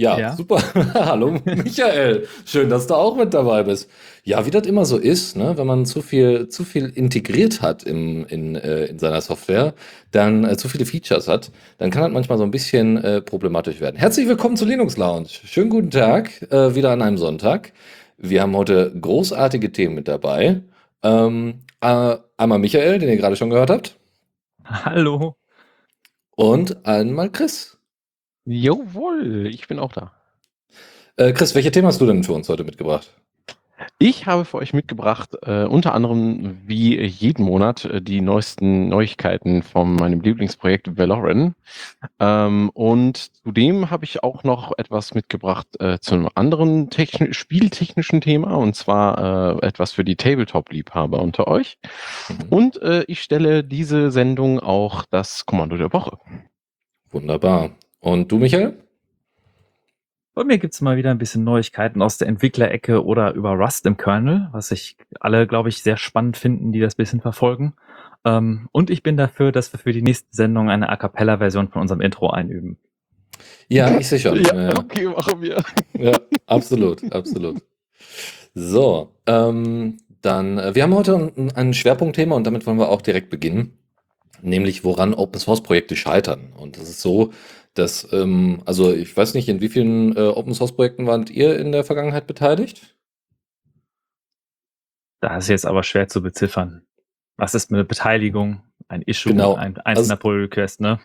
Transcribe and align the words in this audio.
Ja, 0.00 0.16
Ja. 0.16 0.36
super. 0.36 0.62
Hallo 0.94 1.40
Michael, 1.44 2.28
schön, 2.46 2.70
dass 2.70 2.86
du 2.86 2.94
auch 2.94 3.16
mit 3.16 3.34
dabei 3.34 3.64
bist. 3.64 3.90
Ja, 4.22 4.46
wie 4.46 4.50
das 4.52 4.64
immer 4.64 4.84
so 4.84 4.96
ist, 4.96 5.36
ne, 5.36 5.58
wenn 5.58 5.66
man 5.66 5.86
zu 5.86 6.02
viel, 6.02 6.48
zu 6.48 6.62
viel 6.64 6.86
integriert 6.90 7.62
hat 7.62 7.82
im, 7.82 8.24
in, 8.26 8.54
äh, 8.54 8.84
in 8.84 9.00
seiner 9.00 9.20
Software, 9.20 9.74
dann 10.12 10.44
äh, 10.44 10.56
zu 10.56 10.68
viele 10.68 10.86
Features 10.86 11.26
hat, 11.26 11.50
dann 11.78 11.90
kann 11.90 12.02
das 12.04 12.12
manchmal 12.12 12.38
so 12.38 12.44
ein 12.44 12.52
bisschen 12.52 12.96
äh, 12.98 13.20
problematisch 13.20 13.80
werden. 13.80 13.96
Herzlich 13.96 14.28
willkommen 14.28 14.56
zu 14.56 14.64
Linux 14.66 14.96
Lounge. 14.96 15.26
Schönen 15.28 15.68
guten 15.70 15.90
Tag, 15.90 16.42
äh, 16.52 16.76
wieder 16.76 16.90
an 16.92 17.02
einem 17.02 17.18
Sonntag. 17.18 17.72
Wir 18.18 18.42
haben 18.42 18.56
heute 18.56 18.92
großartige 19.00 19.72
Themen 19.72 19.96
mit 19.96 20.06
dabei. 20.06 20.60
Ähm, 21.02 21.62
äh, 21.80 22.16
einmal 22.36 22.60
Michael, 22.60 23.00
den 23.00 23.08
ihr 23.08 23.16
gerade 23.16 23.34
schon 23.34 23.50
gehört 23.50 23.70
habt, 23.70 23.96
Hallo. 24.64 25.34
und 26.36 26.86
einmal 26.86 27.30
Chris. 27.30 27.77
Jawohl, 28.50 29.46
ich 29.46 29.68
bin 29.68 29.78
auch 29.78 29.92
da. 29.92 30.10
Äh, 31.16 31.34
Chris, 31.34 31.54
welche 31.54 31.70
Themen 31.70 31.86
hast 31.86 32.00
du 32.00 32.06
denn 32.06 32.24
für 32.24 32.32
uns 32.32 32.48
heute 32.48 32.64
mitgebracht? 32.64 33.12
Ich 33.98 34.24
habe 34.24 34.46
für 34.46 34.56
euch 34.56 34.72
mitgebracht, 34.72 35.36
äh, 35.42 35.64
unter 35.64 35.92
anderem 35.92 36.56
wie 36.64 36.98
jeden 36.98 37.44
Monat 37.44 37.84
äh, 37.84 38.00
die 38.00 38.22
neuesten 38.22 38.88
Neuigkeiten 38.88 39.62
von 39.62 39.96
meinem 39.96 40.22
Lieblingsprojekt 40.22 40.96
Valoran. 40.96 41.56
Ähm, 42.20 42.70
und 42.70 43.30
zudem 43.44 43.90
habe 43.90 44.06
ich 44.06 44.22
auch 44.22 44.44
noch 44.44 44.72
etwas 44.78 45.12
mitgebracht 45.12 45.68
äh, 45.78 45.98
zu 46.00 46.14
einem 46.14 46.30
anderen 46.34 46.88
techni 46.88 47.34
spieltechnischen 47.34 48.22
Thema, 48.22 48.54
und 48.54 48.74
zwar 48.74 49.58
äh, 49.62 49.66
etwas 49.66 49.92
für 49.92 50.04
die 50.04 50.16
Tabletop-Liebhaber 50.16 51.20
unter 51.20 51.48
euch. 51.48 51.78
Und 52.48 52.80
äh, 52.80 53.04
ich 53.08 53.20
stelle 53.20 53.62
diese 53.62 54.10
Sendung 54.10 54.58
auch 54.58 55.04
das 55.10 55.44
Kommando 55.44 55.76
der 55.76 55.92
Woche. 55.92 56.16
Wunderbar. 57.10 57.72
Und 58.00 58.30
du, 58.30 58.38
Michael? 58.38 58.78
Bei 60.34 60.44
mir 60.44 60.58
gibt's 60.58 60.80
mal 60.80 60.96
wieder 60.96 61.10
ein 61.10 61.18
bisschen 61.18 61.42
Neuigkeiten 61.42 62.00
aus 62.00 62.16
der 62.16 62.28
Entwicklerecke 62.28 63.04
oder 63.04 63.34
über 63.34 63.54
Rust 63.54 63.86
im 63.86 63.96
Kernel, 63.96 64.48
was 64.52 64.68
sich 64.68 64.96
alle, 65.18 65.48
glaube 65.48 65.68
ich, 65.68 65.82
sehr 65.82 65.96
spannend 65.96 66.36
finden, 66.36 66.70
die 66.70 66.78
das 66.78 66.94
bisschen 66.94 67.20
verfolgen. 67.20 67.74
Ähm, 68.24 68.68
und 68.70 68.88
ich 68.88 69.02
bin 69.02 69.16
dafür, 69.16 69.50
dass 69.50 69.72
wir 69.72 69.80
für 69.80 69.92
die 69.92 70.02
nächste 70.02 70.28
Sendung 70.30 70.70
eine 70.70 70.90
A 70.90 70.96
Cappella-Version 70.96 71.68
von 71.70 71.82
unserem 71.82 72.00
Intro 72.00 72.30
einüben. 72.30 72.78
Ja, 73.68 73.98
ich 73.98 74.08
schon. 74.22 74.44
Ja, 74.44 74.78
okay, 74.78 75.08
machen 75.08 75.42
wir. 75.42 75.62
ja, 75.94 76.12
absolut, 76.46 77.12
absolut. 77.12 77.62
So, 78.54 79.14
ähm, 79.26 79.98
dann, 80.22 80.58
äh, 80.58 80.74
wir 80.74 80.82
haben 80.82 80.94
heute 80.94 81.32
ein, 81.36 81.52
ein 81.52 81.74
Schwerpunktthema 81.74 82.34
und 82.34 82.46
damit 82.46 82.66
wollen 82.66 82.78
wir 82.78 82.90
auch 82.90 83.02
direkt 83.02 83.30
beginnen, 83.30 83.78
nämlich 84.40 84.84
woran 84.84 85.14
Open 85.14 85.40
Source 85.40 85.62
Projekte 85.62 85.96
scheitern. 85.96 86.52
Und 86.56 86.76
das 86.76 86.88
ist 86.88 87.00
so, 87.00 87.32
dass, 87.78 88.10
ähm, 88.12 88.62
also 88.66 88.92
ich 88.92 89.16
weiß 89.16 89.34
nicht, 89.34 89.48
in 89.48 89.60
wie 89.60 89.68
vielen 89.68 90.16
äh, 90.16 90.20
Open 90.20 90.54
Source 90.54 90.74
Projekten 90.74 91.06
wart 91.06 91.30
ihr 91.30 91.58
in 91.58 91.72
der 91.72 91.84
Vergangenheit 91.84 92.26
beteiligt? 92.26 92.94
Da 95.20 95.36
ist 95.36 95.48
jetzt 95.48 95.66
aber 95.66 95.82
schwer 95.82 96.08
zu 96.08 96.22
beziffern. 96.22 96.82
Was 97.36 97.54
ist 97.54 97.70
mit 97.70 97.86
Beteiligung? 97.88 98.62
Ein 98.88 99.02
Issue, 99.02 99.32
Genau. 99.32 99.54
ein 99.54 99.76
einzelner 99.78 100.12
Also- 100.14 100.16
Pull 100.16 100.40
Request, 100.42 100.80
ne? 100.80 101.00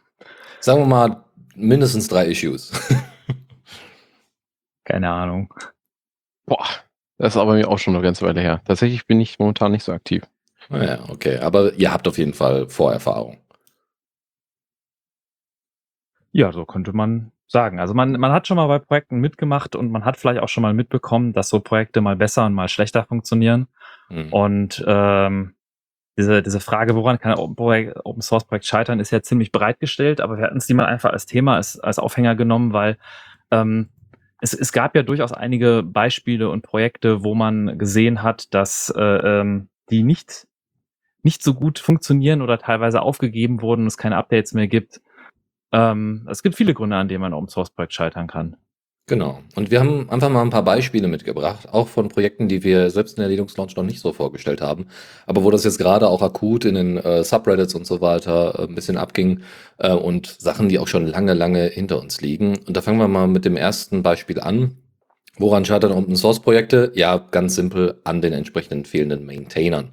Sagen 0.59 0.79
wir 0.81 0.85
mal 0.85 1.23
mindestens 1.55 2.07
drei 2.07 2.27
Issues. 2.27 2.71
Keine 4.85 5.09
Ahnung. 5.09 5.53
Boah, 6.45 6.66
das 7.17 7.35
ist 7.35 7.41
aber 7.41 7.53
mir 7.53 7.67
auch 7.67 7.79
schon 7.79 7.95
eine 7.95 8.03
ganze 8.03 8.25
Weile 8.25 8.41
her. 8.41 8.61
Tatsächlich 8.66 9.05
bin 9.07 9.19
ich 9.21 9.39
momentan 9.39 9.71
nicht 9.71 9.83
so 9.83 9.91
aktiv. 9.91 10.23
naja, 10.69 11.03
okay, 11.09 11.38
aber 11.39 11.73
ihr 11.73 11.91
habt 11.91 12.07
auf 12.07 12.17
jeden 12.17 12.33
Fall 12.33 12.69
Vorerfahrung. 12.69 13.38
Ja, 16.33 16.51
so 16.51 16.66
könnte 16.66 16.94
man 16.94 17.31
sagen. 17.47 17.79
Also 17.79 17.94
man, 17.94 18.11
man 18.13 18.31
hat 18.31 18.47
schon 18.47 18.57
mal 18.57 18.67
bei 18.67 18.79
Projekten 18.79 19.19
mitgemacht 19.19 19.75
und 19.75 19.91
man 19.91 20.03
hat 20.03 20.17
vielleicht 20.17 20.41
auch 20.41 20.49
schon 20.49 20.63
mal 20.63 20.73
mitbekommen, 20.73 21.31
dass 21.31 21.47
so 21.47 21.59
Projekte 21.59 22.01
mal 22.01 22.16
besser 22.16 22.45
und 22.45 22.53
mal 22.53 22.67
schlechter 22.67 23.05
funktionieren. 23.05 23.67
Hm. 24.09 24.33
Und 24.33 24.83
ähm, 24.85 25.53
diese, 26.17 26.41
diese 26.41 26.59
Frage, 26.59 26.95
woran 26.95 27.19
kann 27.19 27.33
ein 27.33 27.39
Open 27.39 28.21
Source 28.21 28.45
Projekt 28.45 28.66
scheitern, 28.66 28.99
ist 28.99 29.11
ja 29.11 29.21
ziemlich 29.21 29.51
breit 29.51 29.79
gestellt, 29.79 30.21
aber 30.21 30.38
wir 30.38 30.45
hatten 30.45 30.57
es 30.57 30.67
die 30.67 30.73
mal 30.73 30.85
einfach 30.85 31.11
als 31.11 31.25
Thema, 31.25 31.55
als, 31.55 31.79
als 31.79 31.99
Aufhänger 31.99 32.35
genommen, 32.35 32.73
weil 32.73 32.97
ähm, 33.51 33.89
es, 34.41 34.53
es 34.53 34.73
gab 34.73 34.95
ja 34.95 35.03
durchaus 35.03 35.31
einige 35.31 35.83
Beispiele 35.83 36.50
und 36.50 36.63
Projekte, 36.63 37.23
wo 37.23 37.35
man 37.35 37.77
gesehen 37.77 38.23
hat, 38.23 38.53
dass 38.53 38.94
äh, 38.95 39.01
ähm, 39.01 39.69
die 39.89 40.03
nicht, 40.03 40.47
nicht 41.21 41.44
so 41.44 41.53
gut 41.53 41.79
funktionieren 41.79 42.41
oder 42.41 42.57
teilweise 42.57 43.01
aufgegeben 43.01 43.61
wurden 43.61 43.81
und 43.81 43.88
es 43.88 43.97
keine 43.97 44.17
Updates 44.17 44.53
mehr 44.53 44.67
gibt. 44.67 45.01
Ähm, 45.73 46.28
es 46.29 46.44
gibt 46.44 46.56
viele 46.56 46.73
Gründe, 46.73 46.95
an 46.95 47.07
denen 47.07 47.23
ein 47.23 47.34
Open 47.34 47.50
Source 47.50 47.72
Projekt 47.72 47.94
scheitern 47.94 48.28
kann. 48.28 48.56
Genau. 49.07 49.41
Und 49.56 49.69
wir 49.69 49.81
haben 49.81 50.09
einfach 50.09 50.29
mal 50.29 50.41
ein 50.41 50.50
paar 50.50 50.63
Beispiele 50.63 51.09
mitgebracht, 51.09 51.67
auch 51.73 51.89
von 51.89 52.07
Projekten, 52.07 52.47
die 52.47 52.63
wir 52.63 52.89
selbst 52.89 53.17
in 53.17 53.22
der 53.22 53.29
Linux 53.29 53.57
Launch 53.57 53.75
noch 53.75 53.83
nicht 53.83 54.00
so 54.00 54.13
vorgestellt 54.13 54.62
haben, 54.62 54.85
aber 55.25 55.44
wo 55.44 55.51
das 55.51 55.66
jetzt 55.66 55.78
gerade 55.78 56.07
auch 56.07 56.22
akut 56.22 56.63
in 56.63 56.75
den 56.75 56.97
äh, 56.97 57.22
Subreddits 57.22 57.75
und 57.75 57.85
so 57.85 58.00
weiter 58.00 58.57
äh, 58.59 58.63
ein 58.63 58.75
bisschen 58.75 58.95
abging 58.95 59.41
äh, 59.78 59.91
und 59.91 60.28
Sachen, 60.39 60.69
die 60.69 60.79
auch 60.79 60.88
schon 60.88 61.06
lange, 61.06 61.33
lange 61.33 61.66
hinter 61.66 62.00
uns 62.00 62.22
liegen. 62.22 62.57
Und 62.66 62.78
da 62.78 62.81
fangen 62.81 62.97
wir 62.97 63.09
mal 63.09 63.28
mit 63.28 63.44
dem 63.44 63.57
ersten 63.57 64.03
Beispiel 64.03 64.39
an. 64.39 64.78
Woran 65.38 65.66
scheitern 65.66 65.91
Open 65.91 66.16
Source 66.16 66.39
Projekte? 66.39 66.94
Ja, 66.95 67.17
ganz 67.17 67.56
simpel 67.56 68.00
an 68.06 68.22
den 68.22 68.31
entsprechenden 68.31 68.85
fehlenden 68.85 69.25
Maintainern. 69.25 69.91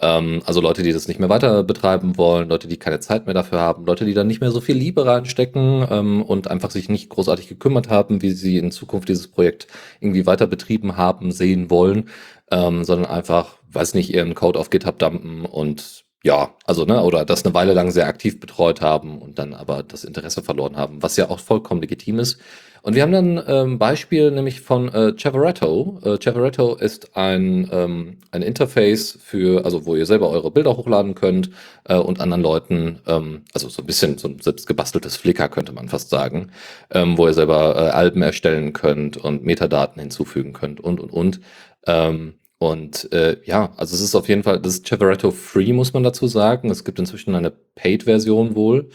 Ähm, 0.00 0.42
also 0.44 0.60
Leute, 0.60 0.82
die 0.82 0.92
das 0.92 1.08
nicht 1.08 1.20
mehr 1.20 1.28
weiter 1.28 1.62
betreiben 1.62 2.16
wollen, 2.18 2.48
Leute, 2.48 2.68
die 2.68 2.76
keine 2.76 3.00
Zeit 3.00 3.26
mehr 3.26 3.34
dafür 3.34 3.60
haben, 3.60 3.86
Leute, 3.86 4.04
die 4.04 4.14
da 4.14 4.24
nicht 4.24 4.40
mehr 4.40 4.50
so 4.50 4.60
viel 4.60 4.76
Liebe 4.76 5.06
reinstecken 5.06 5.86
ähm, 5.90 6.22
und 6.22 6.48
einfach 6.48 6.70
sich 6.70 6.88
nicht 6.88 7.08
großartig 7.08 7.48
gekümmert 7.48 7.88
haben, 7.88 8.22
wie 8.22 8.30
sie 8.30 8.58
in 8.58 8.70
Zukunft 8.70 9.08
dieses 9.08 9.28
Projekt 9.28 9.68
irgendwie 10.00 10.26
weiter 10.26 10.46
betrieben 10.46 10.96
haben, 10.96 11.32
sehen 11.32 11.70
wollen, 11.70 12.10
ähm, 12.50 12.84
sondern 12.84 13.10
einfach, 13.10 13.56
weiß 13.70 13.94
nicht, 13.94 14.12
ihren 14.12 14.34
Code 14.34 14.58
auf 14.58 14.70
GitHub 14.70 14.98
dumpen 14.98 15.44
und 15.46 16.04
ja, 16.26 16.54
also, 16.64 16.84
ne, 16.84 17.02
oder 17.02 17.24
das 17.24 17.44
eine 17.44 17.54
Weile 17.54 17.72
lang 17.72 17.92
sehr 17.92 18.08
aktiv 18.08 18.40
betreut 18.40 18.80
haben 18.80 19.18
und 19.22 19.38
dann 19.38 19.54
aber 19.54 19.84
das 19.84 20.02
Interesse 20.02 20.42
verloren 20.42 20.76
haben, 20.76 21.00
was 21.02 21.16
ja 21.16 21.30
auch 21.30 21.38
vollkommen 21.38 21.80
legitim 21.82 22.18
ist. 22.18 22.40
Und 22.86 22.94
wir 22.94 23.02
haben 23.02 23.10
dann 23.10 23.42
ähm, 23.48 23.78
Beispiel 23.80 24.30
nämlich 24.30 24.60
von 24.60 24.88
äh, 24.94 25.12
Chavaretto. 25.16 25.98
Äh, 26.04 26.18
Chavaretto 26.22 26.76
ist 26.76 27.16
ein, 27.16 27.68
ähm, 27.72 28.18
ein 28.30 28.42
Interface 28.42 29.18
für, 29.20 29.64
also 29.64 29.86
wo 29.86 29.96
ihr 29.96 30.06
selber 30.06 30.30
eure 30.30 30.52
Bilder 30.52 30.76
hochladen 30.76 31.16
könnt 31.16 31.50
äh, 31.88 31.96
und 31.96 32.20
anderen 32.20 32.44
Leuten, 32.44 33.00
ähm, 33.08 33.42
also 33.52 33.68
so 33.68 33.82
ein 33.82 33.86
bisschen 33.86 34.18
so 34.18 34.28
ein 34.28 34.38
selbst 34.38 34.68
gebasteltes 34.68 35.16
Flickr 35.16 35.48
könnte 35.48 35.72
man 35.72 35.88
fast 35.88 36.10
sagen, 36.10 36.52
ähm, 36.92 37.18
wo 37.18 37.26
ihr 37.26 37.34
selber 37.34 37.74
äh, 37.74 37.90
Alben 37.90 38.22
erstellen 38.22 38.72
könnt 38.72 39.16
und 39.16 39.44
Metadaten 39.44 39.98
hinzufügen 40.00 40.52
könnt 40.52 40.78
und 40.78 41.00
und 41.00 41.10
und. 41.12 41.40
Ähm, 41.88 42.34
und 42.58 43.12
äh, 43.12 43.38
ja, 43.44 43.72
also 43.76 43.96
es 43.96 44.00
ist 44.00 44.14
auf 44.14 44.28
jeden 44.28 44.44
Fall, 44.44 44.60
das 44.60 44.74
ist 44.74 44.88
Chavaretto 44.88 45.32
Free, 45.32 45.72
muss 45.72 45.92
man 45.92 46.04
dazu 46.04 46.28
sagen. 46.28 46.70
Es 46.70 46.84
gibt 46.84 47.00
inzwischen 47.00 47.34
eine 47.34 47.50
Paid-Version 47.50 48.54
wohl. 48.54 48.90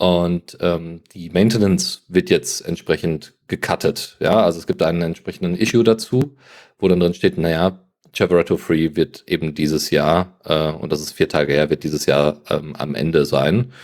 Und 0.00 0.56
ähm, 0.62 1.02
die 1.12 1.28
Maintenance 1.28 2.04
wird 2.08 2.30
jetzt 2.30 2.66
entsprechend 2.66 3.34
gecuttet. 3.48 4.16
Ja, 4.18 4.42
also 4.42 4.58
es 4.58 4.66
gibt 4.66 4.82
einen 4.82 5.02
entsprechenden 5.02 5.54
Issue 5.54 5.84
dazu, 5.84 6.38
wo 6.78 6.88
dann 6.88 7.00
drin 7.00 7.12
steht, 7.12 7.36
naja, 7.36 7.84
Chavaretto 8.14 8.56
Free 8.56 8.96
wird 8.96 9.24
eben 9.26 9.54
dieses 9.54 9.90
Jahr, 9.90 10.38
äh, 10.46 10.72
und 10.72 10.90
das 10.90 11.02
ist 11.02 11.12
vier 11.12 11.28
Tage 11.28 11.52
her, 11.52 11.68
wird 11.68 11.84
dieses 11.84 12.06
Jahr 12.06 12.40
ähm, 12.48 12.74
am 12.76 12.94
Ende 12.94 13.26
sein. 13.26 13.74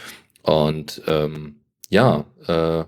Und 0.41 1.03
ähm, 1.06 1.56
ja, 1.91 2.25
äh, 2.47 2.84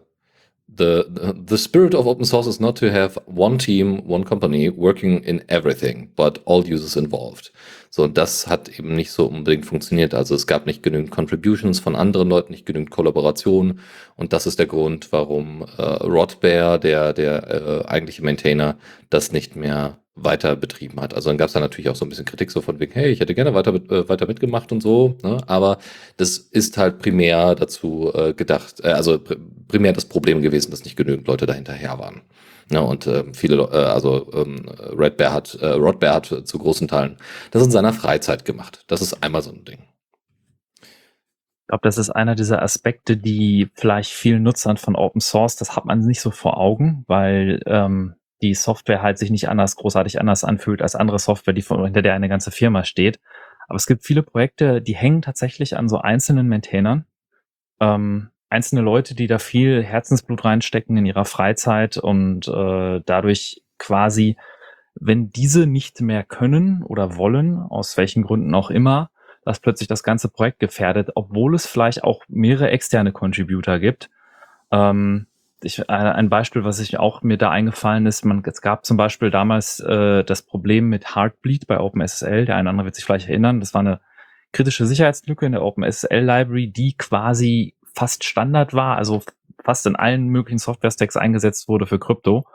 the, 0.78 1.34
the 1.46 1.58
spirit 1.58 1.94
of 1.94 2.06
open 2.06 2.24
source 2.24 2.46
is 2.46 2.60
not 2.60 2.76
to 2.76 2.90
have 2.90 3.18
one 3.26 3.58
team, 3.58 4.06
one 4.06 4.24
company 4.24 4.70
working 4.70 5.22
in 5.24 5.44
everything, 5.48 6.10
but 6.16 6.38
all 6.46 6.64
users 6.66 6.96
involved. 6.96 7.50
So, 7.90 8.04
und 8.04 8.16
das 8.16 8.46
hat 8.46 8.68
eben 8.78 8.94
nicht 8.94 9.10
so 9.10 9.26
unbedingt 9.26 9.66
funktioniert. 9.66 10.14
Also 10.14 10.34
es 10.34 10.46
gab 10.46 10.66
nicht 10.66 10.82
genügend 10.82 11.10
Contributions 11.10 11.80
von 11.80 11.96
anderen 11.96 12.28
Leuten, 12.28 12.52
nicht 12.52 12.66
genügend 12.66 12.90
Kollaboration. 12.90 13.80
Und 14.16 14.32
das 14.32 14.46
ist 14.46 14.58
der 14.58 14.66
Grund, 14.66 15.08
warum 15.10 15.64
äh, 15.76 15.82
Rodbear, 15.82 16.78
der, 16.78 17.12
der 17.12 17.48
äh, 17.48 17.88
eigentliche 17.88 18.22
Maintainer, 18.22 18.76
das 19.10 19.32
nicht 19.32 19.56
mehr 19.56 19.98
weiter 20.24 20.56
betrieben 20.56 21.00
hat. 21.00 21.14
Also 21.14 21.30
dann 21.30 21.38
gab 21.38 21.48
es 21.48 21.52
da 21.52 21.60
natürlich 21.60 21.88
auch 21.90 21.96
so 21.96 22.04
ein 22.04 22.08
bisschen 22.08 22.24
Kritik 22.24 22.50
so 22.50 22.60
von 22.60 22.80
wegen, 22.80 22.92
hey, 22.92 23.10
ich 23.10 23.20
hätte 23.20 23.34
gerne 23.34 23.54
weiter, 23.54 23.74
äh, 23.74 24.08
weiter 24.08 24.26
mitgemacht 24.26 24.72
und 24.72 24.82
so, 24.82 25.16
ne? 25.22 25.38
aber 25.46 25.78
das 26.16 26.38
ist 26.38 26.78
halt 26.78 26.98
primär 26.98 27.54
dazu 27.54 28.12
äh, 28.14 28.34
gedacht, 28.34 28.80
äh, 28.82 28.88
also 28.88 29.18
pr 29.18 29.36
primär 29.68 29.92
das 29.92 30.06
Problem 30.06 30.40
gewesen, 30.40 30.70
dass 30.70 30.84
nicht 30.84 30.96
genügend 30.96 31.26
Leute 31.28 31.44
dahinterher 31.44 31.98
waren. 31.98 32.22
Ja, 32.70 32.80
und 32.80 33.06
äh, 33.06 33.24
viele, 33.34 33.56
äh, 33.64 33.76
also 33.76 34.30
ähm, 34.32 34.66
Red 34.96 35.16
Bear 35.16 35.32
hat, 35.32 35.54
äh, 35.54 35.68
Rod 35.68 36.00
Bear 36.00 36.14
hat 36.14 36.26
zu 36.26 36.58
großen 36.58 36.88
Teilen 36.88 37.16
das 37.50 37.62
in 37.64 37.70
seiner 37.70 37.92
Freizeit 37.92 38.44
gemacht. 38.44 38.84
Das 38.88 39.00
ist 39.00 39.22
einmal 39.22 39.42
so 39.42 39.50
ein 39.50 39.64
Ding. 39.64 39.78
Ich 40.80 41.70
glaube, 41.70 41.82
das 41.82 41.98
ist 41.98 42.08
einer 42.08 42.34
dieser 42.34 42.62
Aspekte, 42.62 43.18
die 43.18 43.68
vielleicht 43.74 44.10
vielen 44.10 44.42
Nutzern 44.42 44.78
von 44.78 44.96
Open 44.96 45.20
Source, 45.20 45.56
das 45.56 45.76
hat 45.76 45.84
man 45.84 46.00
nicht 46.00 46.22
so 46.22 46.30
vor 46.30 46.56
Augen, 46.56 47.04
weil 47.08 47.60
ähm, 47.66 48.14
die 48.42 48.54
Software 48.54 49.02
halt 49.02 49.18
sich 49.18 49.30
nicht 49.30 49.48
anders, 49.48 49.76
großartig 49.76 50.20
anders 50.20 50.44
anfühlt 50.44 50.82
als 50.82 50.94
andere 50.94 51.18
Software, 51.18 51.54
die 51.54 51.62
von, 51.62 51.84
hinter 51.84 52.02
der 52.02 52.14
eine 52.14 52.28
ganze 52.28 52.50
Firma 52.50 52.84
steht. 52.84 53.20
Aber 53.66 53.76
es 53.76 53.86
gibt 53.86 54.04
viele 54.04 54.22
Projekte, 54.22 54.80
die 54.80 54.96
hängen 54.96 55.22
tatsächlich 55.22 55.76
an 55.76 55.88
so 55.88 55.98
einzelnen 55.98 56.48
Maintainern. 56.48 57.04
Ähm, 57.80 58.30
einzelne 58.48 58.80
Leute, 58.80 59.14
die 59.14 59.26
da 59.26 59.38
viel 59.38 59.82
Herzensblut 59.82 60.44
reinstecken 60.44 60.96
in 60.96 61.06
ihrer 61.06 61.24
Freizeit 61.24 61.98
und 61.98 62.48
äh, 62.48 63.00
dadurch 63.04 63.62
quasi, 63.78 64.36
wenn 64.94 65.30
diese 65.30 65.66
nicht 65.66 66.00
mehr 66.00 66.24
können 66.24 66.82
oder 66.82 67.16
wollen, 67.16 67.58
aus 67.58 67.96
welchen 67.96 68.22
Gründen 68.22 68.54
auch 68.54 68.70
immer, 68.70 69.10
dass 69.44 69.60
plötzlich 69.60 69.88
das 69.88 70.02
ganze 70.02 70.28
Projekt 70.28 70.58
gefährdet, 70.58 71.10
obwohl 71.14 71.54
es 71.54 71.66
vielleicht 71.66 72.04
auch 72.04 72.22
mehrere 72.28 72.70
externe 72.70 73.12
Contributor 73.12 73.78
gibt. 73.78 74.10
Ähm, 74.70 75.26
ich, 75.62 75.88
ein 75.90 76.28
Beispiel, 76.28 76.64
was 76.64 76.78
ich 76.78 76.98
auch 76.98 77.22
mir 77.22 77.36
da 77.36 77.50
eingefallen 77.50 78.06
ist, 78.06 78.24
man, 78.24 78.42
es 78.44 78.62
gab 78.62 78.84
zum 78.84 78.96
Beispiel 78.96 79.30
damals 79.30 79.80
äh, 79.80 80.22
das 80.24 80.42
Problem 80.42 80.88
mit 80.88 81.16
Heartbleed 81.16 81.66
bei 81.66 81.80
OpenSSL, 81.80 82.44
der 82.44 82.56
eine 82.56 82.62
oder 82.62 82.70
andere 82.70 82.84
wird 82.86 82.94
sich 82.94 83.04
vielleicht 83.04 83.28
erinnern, 83.28 83.60
das 83.60 83.74
war 83.74 83.80
eine 83.80 84.00
kritische 84.52 84.86
Sicherheitslücke 84.86 85.46
in 85.46 85.52
der 85.52 85.62
OpenSSL 85.62 86.20
Library, 86.20 86.70
die 86.70 86.96
quasi 86.96 87.74
fast 87.94 88.24
Standard 88.24 88.72
war, 88.74 88.96
also 88.96 89.22
fast 89.64 89.86
in 89.86 89.96
allen 89.96 90.28
möglichen 90.28 90.58
Software-Stacks 90.58 91.16
eingesetzt 91.16 91.68
wurde 91.68 91.86
für 91.86 91.98
Krypto. 91.98 92.38
Und 92.38 92.46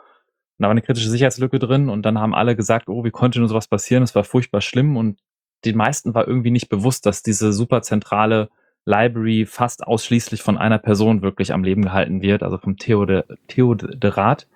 da 0.58 0.64
war 0.66 0.70
eine 0.70 0.82
kritische 0.82 1.10
Sicherheitslücke 1.10 1.58
drin 1.58 1.88
und 1.88 2.02
dann 2.02 2.18
haben 2.18 2.34
alle 2.34 2.56
gesagt, 2.56 2.88
oh, 2.88 3.04
wie 3.04 3.10
konnte 3.10 3.38
nur 3.38 3.48
sowas 3.48 3.68
passieren? 3.68 4.02
Es 4.02 4.14
war 4.14 4.24
furchtbar 4.24 4.60
schlimm 4.60 4.96
und 4.96 5.20
den 5.64 5.76
meisten 5.76 6.14
war 6.14 6.26
irgendwie 6.26 6.50
nicht 6.50 6.68
bewusst, 6.68 7.06
dass 7.06 7.22
diese 7.22 7.52
super 7.52 7.82
zentrale 7.82 8.48
Library 8.84 9.46
fast 9.46 9.86
ausschließlich 9.86 10.42
von 10.42 10.58
einer 10.58 10.78
Person 10.78 11.22
wirklich 11.22 11.52
am 11.52 11.64
Leben 11.64 11.82
gehalten 11.82 12.22
wird, 12.22 12.42
also 12.42 12.58
vom 12.58 12.76
Theode, 12.76 13.24
Theoderat. 13.48 14.46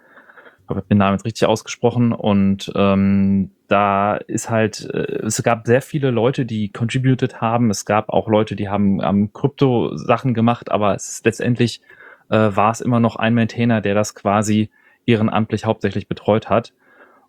Ich 0.64 0.68
habe 0.68 0.82
den 0.82 0.98
Namen 0.98 1.16
jetzt 1.16 1.24
richtig 1.24 1.48
ausgesprochen. 1.48 2.12
Und 2.12 2.70
ähm, 2.74 3.52
da 3.68 4.16
ist 4.16 4.50
halt, 4.50 4.88
äh, 4.92 5.24
es 5.24 5.42
gab 5.42 5.66
sehr 5.66 5.80
viele 5.80 6.10
Leute, 6.10 6.44
die 6.44 6.68
contributed 6.68 7.40
haben. 7.40 7.70
Es 7.70 7.86
gab 7.86 8.10
auch 8.10 8.28
Leute, 8.28 8.54
die 8.54 8.68
haben 8.68 9.00
am 9.00 9.32
Krypto-Sachen 9.32 10.34
gemacht, 10.34 10.70
aber 10.70 10.94
es 10.94 11.08
ist 11.08 11.24
letztendlich 11.24 11.80
äh, 12.28 12.36
war 12.36 12.70
es 12.70 12.82
immer 12.82 13.00
noch 13.00 13.16
ein 13.16 13.32
Maintainer, 13.34 13.80
der 13.80 13.94
das 13.94 14.14
quasi 14.14 14.70
ehrenamtlich 15.06 15.64
hauptsächlich 15.64 16.06
betreut 16.06 16.50
hat. 16.50 16.74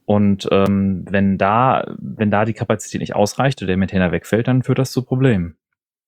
Und 0.04 0.50
ähm, 0.52 1.06
wenn 1.10 1.38
da, 1.38 1.96
wenn 1.98 2.32
da 2.32 2.44
die 2.44 2.54
Kapazität 2.54 3.00
nicht 3.00 3.16
ausreicht 3.16 3.62
oder 3.62 3.68
der 3.68 3.78
Maintainer 3.78 4.12
wegfällt, 4.12 4.48
dann 4.48 4.64
führt 4.64 4.80
das 4.80 4.92
zu 4.92 5.04
Problemen. 5.04 5.56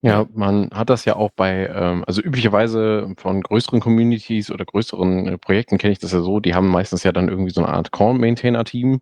Ja, 0.04 0.26
man 0.34 0.72
hat 0.74 0.90
das 0.90 1.06
ja 1.06 1.16
auch 1.16 1.30
bei, 1.30 1.68
ähm, 1.68 2.04
also 2.08 2.24
üblicherweise 2.24 3.14
von 3.18 3.42
größeren 3.44 3.80
Communities 3.80 4.50
oder 4.50 4.66
größeren 4.66 5.28
äh, 5.28 5.38
Projekten 5.38 5.78
kenne 5.78 5.94
ich 5.94 6.00
das 6.00 6.12
ja 6.12 6.22
so, 6.22 6.40
die 6.40 6.56
haben 6.56 6.70
meistens 6.70 7.04
ja 7.04 7.12
dann 7.12 7.30
irgendwie 7.30 7.52
so 7.52 7.62
eine 7.64 7.72
Art 7.72 7.92
Core-Maintainer-Team, 7.92 9.02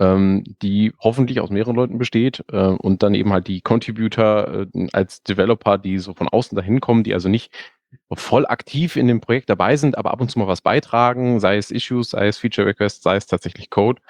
ähm, 0.00 0.44
die 0.62 0.94
hoffentlich 1.00 1.40
aus 1.40 1.50
mehreren 1.50 1.76
Leuten 1.76 1.98
besteht 1.98 2.44
äh, 2.50 2.56
und 2.56 3.02
dann 3.02 3.14
eben 3.14 3.30
halt 3.30 3.46
die 3.46 3.60
Contributor 3.60 4.66
äh, 4.74 4.88
als 4.94 5.22
Developer, 5.22 5.76
die 5.76 5.98
so 5.98 6.14
von 6.14 6.28
außen 6.28 6.56
dahin 6.56 6.80
kommen, 6.80 7.04
die 7.04 7.12
also 7.12 7.28
nicht 7.28 7.52
voll 8.14 8.46
aktiv 8.46 8.96
in 8.96 9.06
dem 9.06 9.20
Projekt 9.20 9.50
dabei 9.50 9.76
sind, 9.76 9.98
aber 9.98 10.12
ab 10.12 10.20
und 10.22 10.30
zu 10.30 10.38
mal 10.38 10.48
was 10.48 10.62
beitragen, 10.62 11.40
sei 11.40 11.58
es 11.58 11.70
Issues, 11.70 12.10
sei 12.10 12.26
es 12.28 12.38
Feature 12.38 12.66
Requests, 12.66 13.02
sei 13.02 13.16
es 13.16 13.26
tatsächlich 13.26 13.68
Code. 13.68 14.00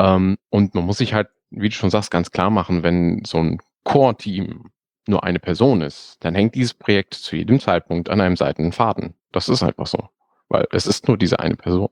Ähm, 0.00 0.38
und 0.50 0.74
man 0.74 0.84
muss 0.84 0.98
sich 0.98 1.14
halt, 1.14 1.28
wie 1.50 1.68
du 1.68 1.74
schon 1.76 1.90
sagst, 1.90 2.10
ganz 2.10 2.32
klar 2.32 2.50
machen, 2.50 2.82
wenn 2.82 3.22
so 3.24 3.38
ein 3.38 3.58
Core-Team 3.84 4.70
nur 5.08 5.24
eine 5.24 5.38
Person 5.38 5.80
ist, 5.80 6.16
dann 6.20 6.34
hängt 6.34 6.54
dieses 6.54 6.74
Projekt 6.74 7.14
zu 7.14 7.36
jedem 7.36 7.60
Zeitpunkt 7.60 8.08
an 8.10 8.20
einem 8.20 8.36
seidenen 8.36 8.72
Faden. 8.72 9.14
Das 9.32 9.48
ist 9.48 9.62
einfach 9.62 9.86
so. 9.86 10.08
Weil 10.48 10.66
es 10.72 10.86
ist 10.86 11.08
nur 11.08 11.18
diese 11.18 11.38
eine 11.40 11.56
Person. 11.56 11.88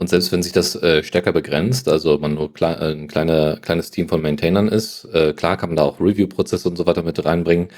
Und 0.00 0.08
selbst 0.08 0.32
wenn 0.32 0.42
sich 0.42 0.52
das 0.52 0.82
äh, 0.82 1.02
stärker 1.02 1.30
begrenzt, 1.30 1.86
also 1.86 2.16
man 2.16 2.32
nur 2.32 2.54
klei 2.54 2.72
äh, 2.72 2.92
ein 2.92 3.06
kleine, 3.06 3.58
kleines 3.60 3.90
Team 3.90 4.08
von 4.08 4.22
Maintainern 4.22 4.66
ist, 4.66 5.04
äh, 5.12 5.34
klar 5.34 5.58
kann 5.58 5.68
man 5.68 5.76
da 5.76 5.82
auch 5.82 6.00
Review-Prozesse 6.00 6.70
und 6.70 6.76
so 6.76 6.86
weiter 6.86 7.02
mit 7.02 7.22
reinbringen. 7.22 7.68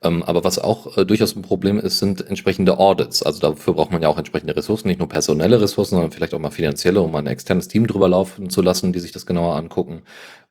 Ähm, 0.00 0.22
aber 0.22 0.44
was 0.44 0.60
auch 0.60 0.96
äh, 0.96 1.04
durchaus 1.04 1.34
ein 1.34 1.42
Problem 1.42 1.80
ist, 1.80 1.98
sind 1.98 2.24
entsprechende 2.24 2.78
Audits. 2.78 3.24
Also 3.24 3.40
dafür 3.40 3.74
braucht 3.74 3.90
man 3.90 4.00
ja 4.00 4.06
auch 4.06 4.16
entsprechende 4.16 4.54
Ressourcen, 4.54 4.86
nicht 4.86 5.00
nur 5.00 5.08
personelle 5.08 5.60
Ressourcen, 5.60 5.96
sondern 5.96 6.12
vielleicht 6.12 6.34
auch 6.34 6.38
mal 6.38 6.52
finanzielle, 6.52 7.00
um 7.00 7.16
ein 7.16 7.26
externes 7.26 7.66
Team 7.66 7.88
drüber 7.88 8.08
laufen 8.08 8.48
zu 8.48 8.62
lassen, 8.62 8.92
die 8.92 9.00
sich 9.00 9.10
das 9.10 9.26
genauer 9.26 9.56
angucken. 9.56 10.02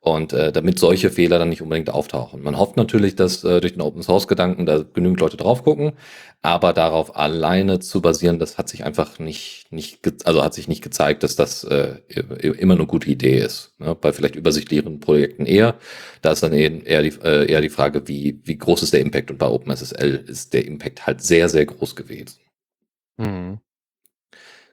Und 0.03 0.33
äh, 0.33 0.51
damit 0.51 0.80
solche 0.80 1.12
Fehler 1.12 1.38
dann 1.38 1.50
nicht 1.50 1.62
unbedingt 1.62 1.92
auftauchen. 1.92 2.42
Man 2.42 2.57
hofft 2.57 2.75
natürlich, 2.75 3.15
dass 3.15 3.44
äh, 3.44 3.62
durch 3.62 3.74
den 3.74 3.83
Open 3.83 4.01
Source 4.01 4.27
Gedanken 4.27 4.65
da 4.65 4.80
genügend 4.80 5.19
Leute 5.19 5.38
drauf 5.38 5.63
gucken, 5.63 5.92
aber 6.42 6.74
darauf 6.74 7.15
alleine 7.15 7.77
zu 7.77 8.01
basieren, 8.01 8.39
das 8.39 8.57
hat 8.57 8.68
sich 8.68 8.83
einfach 8.83 9.19
nicht, 9.19 9.71
nicht 9.71 10.00
also 10.25 10.44
hat 10.44 10.56
sich 10.56 10.68
nicht 10.68 10.81
gezeigt, 10.81 11.21
dass 11.21 11.36
das 11.36 11.63
äh, 11.65 11.98
immer 12.39 12.74
eine 12.74 12.88
gute 12.88 13.12
Idee 13.12 13.38
ist. 13.38 13.75
Ne? 13.77 13.94
Bei 13.94 14.12
vielleicht 14.12 14.36
übersichtlicheren 14.36 15.00
Projekten 15.00 15.45
eher. 15.45 15.75
Da 16.24 16.31
ist 16.31 16.42
dann 16.42 16.53
eher 16.53 17.03
die, 17.03 17.13
äh, 17.24 17.51
eher 17.51 17.62
die 17.62 17.69
Frage, 17.69 18.07
wie, 18.07 18.39
wie 18.44 18.57
groß 18.57 18.81
ist 18.81 18.94
der 18.94 19.01
Impact? 19.01 19.30
Und 19.30 19.38
bei 19.38 19.48
OpenSSL 19.48 20.25
ist 20.27 20.53
der 20.53 20.65
Impact 20.65 21.06
halt 21.06 21.21
sehr, 21.21 21.48
sehr 21.48 21.68
groß 21.68 21.95
gewesen. 21.95 22.39
Mhm. 23.18 23.59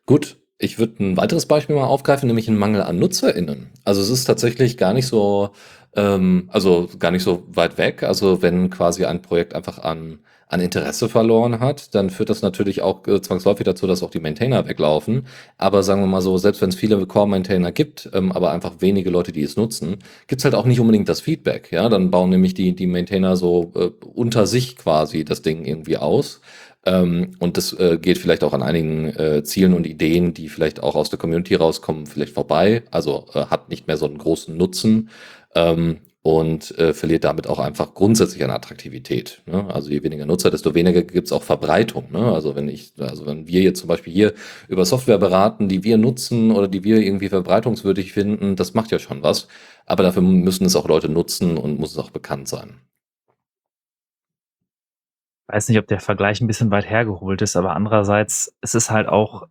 Gut, 0.06 0.38
ich 0.58 0.78
würde 0.78 1.02
ein 1.02 1.16
weiteres 1.16 1.46
Beispiel 1.46 1.76
mal 1.76 1.86
aufgreifen, 1.86 2.26
nämlich 2.26 2.48
einen 2.48 2.58
Mangel 2.58 2.82
an 2.82 2.98
NutzerInnen. 2.98 3.70
Also 3.84 4.02
es 4.02 4.10
ist 4.10 4.24
tatsächlich 4.24 4.76
gar 4.76 4.92
nicht 4.92 5.06
so, 5.06 5.50
ähm, 5.94 6.48
also 6.52 6.88
gar 6.98 7.12
nicht 7.12 7.22
so 7.22 7.44
weit 7.48 7.78
weg. 7.78 8.02
Also 8.02 8.42
wenn 8.42 8.68
quasi 8.68 9.04
ein 9.04 9.22
Projekt 9.22 9.54
einfach 9.54 9.78
an, 9.78 10.18
an 10.48 10.60
Interesse 10.60 11.08
verloren 11.08 11.60
hat, 11.60 11.94
dann 11.94 12.10
führt 12.10 12.30
das 12.30 12.42
natürlich 12.42 12.82
auch 12.82 13.06
äh, 13.06 13.20
zwangsläufig 13.20 13.64
dazu, 13.64 13.86
dass 13.86 14.02
auch 14.02 14.10
die 14.10 14.18
Maintainer 14.18 14.66
weglaufen. 14.66 15.26
Aber 15.58 15.84
sagen 15.84 16.00
wir 16.00 16.06
mal 16.08 16.22
so, 16.22 16.38
selbst 16.38 16.60
wenn 16.60 16.70
es 16.70 16.74
viele 16.76 17.06
Core-Maintainer 17.06 17.70
gibt, 17.70 18.10
ähm, 18.12 18.32
aber 18.32 18.50
einfach 18.50 18.74
wenige 18.80 19.10
Leute, 19.10 19.30
die 19.30 19.42
es 19.42 19.56
nutzen, 19.56 19.98
gibt's 20.26 20.44
halt 20.44 20.56
auch 20.56 20.64
nicht 20.64 20.80
unbedingt 20.80 21.08
das 21.08 21.20
Feedback. 21.20 21.70
Ja, 21.70 21.88
dann 21.88 22.10
bauen 22.10 22.30
nämlich 22.30 22.54
die, 22.54 22.74
die 22.74 22.86
Maintainer 22.88 23.36
so 23.36 23.72
äh, 23.76 23.90
unter 24.06 24.46
sich 24.46 24.76
quasi 24.76 25.24
das 25.24 25.42
Ding 25.42 25.64
irgendwie 25.64 25.98
aus. 25.98 26.40
Ähm, 26.86 27.32
und 27.38 27.56
das 27.56 27.72
äh, 27.72 27.98
geht 28.00 28.18
vielleicht 28.18 28.44
auch 28.44 28.52
an 28.52 28.62
einigen 28.62 29.06
äh, 29.16 29.42
Zielen 29.44 29.74
und 29.74 29.86
Ideen, 29.86 30.34
die 30.34 30.48
vielleicht 30.48 30.82
auch 30.82 30.94
aus 30.94 31.10
der 31.10 31.18
Community 31.18 31.54
rauskommen, 31.54 32.06
vielleicht 32.06 32.34
vorbei. 32.34 32.82
Also 32.90 33.26
äh, 33.34 33.46
hat 33.46 33.68
nicht 33.68 33.86
mehr 33.86 33.96
so 33.96 34.06
einen 34.06 34.18
großen 34.18 34.56
Nutzen 34.56 35.10
ähm, 35.54 35.98
und 36.22 36.76
äh, 36.78 36.94
verliert 36.94 37.24
damit 37.24 37.46
auch 37.46 37.58
einfach 37.58 37.94
grundsätzlich 37.94 38.44
an 38.44 38.50
Attraktivität. 38.50 39.42
Ne? 39.46 39.66
Also 39.72 39.90
je 39.90 40.02
weniger 40.02 40.26
Nutzer, 40.26 40.50
desto 40.50 40.74
weniger 40.74 41.02
gibt's 41.02 41.32
auch 41.32 41.42
Verbreitung. 41.42 42.12
Ne? 42.12 42.32
Also 42.32 42.54
wenn 42.54 42.68
ich, 42.68 42.92
also 42.98 43.26
wenn 43.26 43.48
wir 43.48 43.62
jetzt 43.62 43.80
zum 43.80 43.88
Beispiel 43.88 44.12
hier 44.12 44.34
über 44.68 44.84
Software 44.84 45.18
beraten, 45.18 45.68
die 45.68 45.84
wir 45.84 45.98
nutzen 45.98 46.52
oder 46.52 46.68
die 46.68 46.84
wir 46.84 46.98
irgendwie 46.98 47.28
verbreitungswürdig 47.28 48.12
finden, 48.12 48.56
das 48.56 48.74
macht 48.74 48.92
ja 48.92 48.98
schon 48.98 49.22
was. 49.22 49.48
Aber 49.86 50.02
dafür 50.02 50.22
müssen 50.22 50.66
es 50.66 50.76
auch 50.76 50.88
Leute 50.88 51.08
nutzen 51.08 51.56
und 51.56 51.80
muss 51.80 51.92
es 51.92 51.98
auch 51.98 52.10
bekannt 52.10 52.48
sein 52.48 52.80
weiß 55.48 55.68
nicht, 55.68 55.78
ob 55.78 55.86
der 55.86 56.00
Vergleich 56.00 56.40
ein 56.40 56.46
bisschen 56.46 56.70
weit 56.70 56.88
hergeholt 56.88 57.42
ist, 57.42 57.56
aber 57.56 57.74
andererseits 57.74 58.54
es 58.60 58.74
ist 58.74 58.90
halt 58.90 59.08
auch 59.08 59.48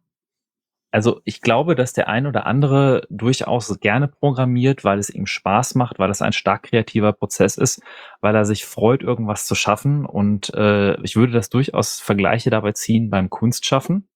also 0.92 1.22
ich 1.26 1.42
glaube, 1.42 1.76
dass 1.76 1.94
der 1.94 2.08
ein 2.08 2.28
oder 2.28 2.46
andere 2.48 3.06
durchaus 3.10 3.80
gerne 3.80 4.08
programmiert, 4.08 4.84
weil 4.84 5.00
es 5.00 5.10
ihm 5.10 5.26
Spaß 5.26 5.76
macht, 5.76 6.00
weil 6.00 6.10
es 6.10 6.22
ein 6.22 6.34
stark 6.34 6.64
kreativer 6.64 7.12
Prozess 7.14 7.58
ist, 7.58 7.82
weil 8.22 8.36
er 8.36 8.46
sich 8.46 8.66
freut, 8.66 9.04
irgendwas 9.04 9.46
zu 9.46 9.54
schaffen. 9.54 10.06
Und 10.06 10.54
äh, 10.54 11.00
ich 11.02 11.16
würde 11.16 11.34
das 11.34 11.50
durchaus 11.50 12.00
Vergleiche 12.00 12.50
dabei 12.50 12.72
ziehen 12.72 13.10
beim 13.10 13.30
Kunstschaffen. 13.30 14.08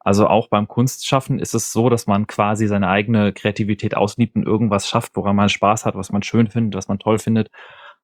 Also 0.00 0.26
auch 0.26 0.48
beim 0.48 0.66
Kunstschaffen 0.66 1.38
ist 1.38 1.54
es 1.54 1.72
so, 1.72 1.90
dass 1.90 2.06
man 2.06 2.26
quasi 2.26 2.66
seine 2.66 2.88
eigene 2.88 3.32
Kreativität 3.32 3.96
ausliebt 3.96 4.34
und 4.34 4.46
irgendwas 4.46 4.88
schafft, 4.88 5.14
woran 5.14 5.36
man 5.36 5.48
Spaß 5.48 5.84
hat, 5.86 5.94
was 5.94 6.10
man 6.10 6.22
schön 6.22 6.48
findet, 6.48 6.76
was 6.76 6.88
man 6.88 6.98
toll 6.98 7.18
findet. 7.18 7.50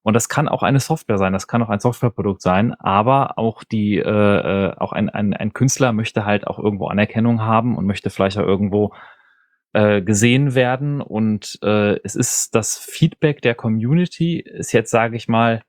Und 0.06 0.14
das 0.14 0.28
kann 0.28 0.46
auch 0.46 0.62
eine 0.62 0.78
Software 0.78 1.18
sein, 1.18 1.32
das 1.32 1.48
kann 1.48 1.64
auch 1.64 1.68
ein 1.68 1.80
Softwareprodukt 1.80 2.40
sein, 2.40 2.74
aber 2.74 3.38
auch 3.38 3.64
die, 3.64 3.96
äh, 3.96 4.02
äh, 4.68 4.76
auch 4.76 4.92
ein, 4.92 5.10
ein, 5.10 5.34
ein 5.34 5.52
Künstler 5.52 5.92
möchte 5.92 6.24
halt 6.24 6.46
auch 6.46 6.60
irgendwo 6.60 6.86
Anerkennung 6.86 7.42
haben 7.42 7.76
und 7.76 7.86
möchte 7.86 8.08
vielleicht 8.08 8.38
auch 8.38 8.46
irgendwo 8.46 8.94
äh, 9.72 10.02
gesehen 10.02 10.54
werden. 10.54 11.00
Und 11.00 11.58
äh, 11.64 11.98
es 12.04 12.14
ist 12.14 12.54
das 12.54 12.78
Feedback 12.78 13.42
der 13.42 13.56
Community, 13.56 14.38
ist 14.38 14.70
jetzt, 14.70 14.92
sage 14.92 15.16
ich 15.16 15.26
mal, 15.26 15.62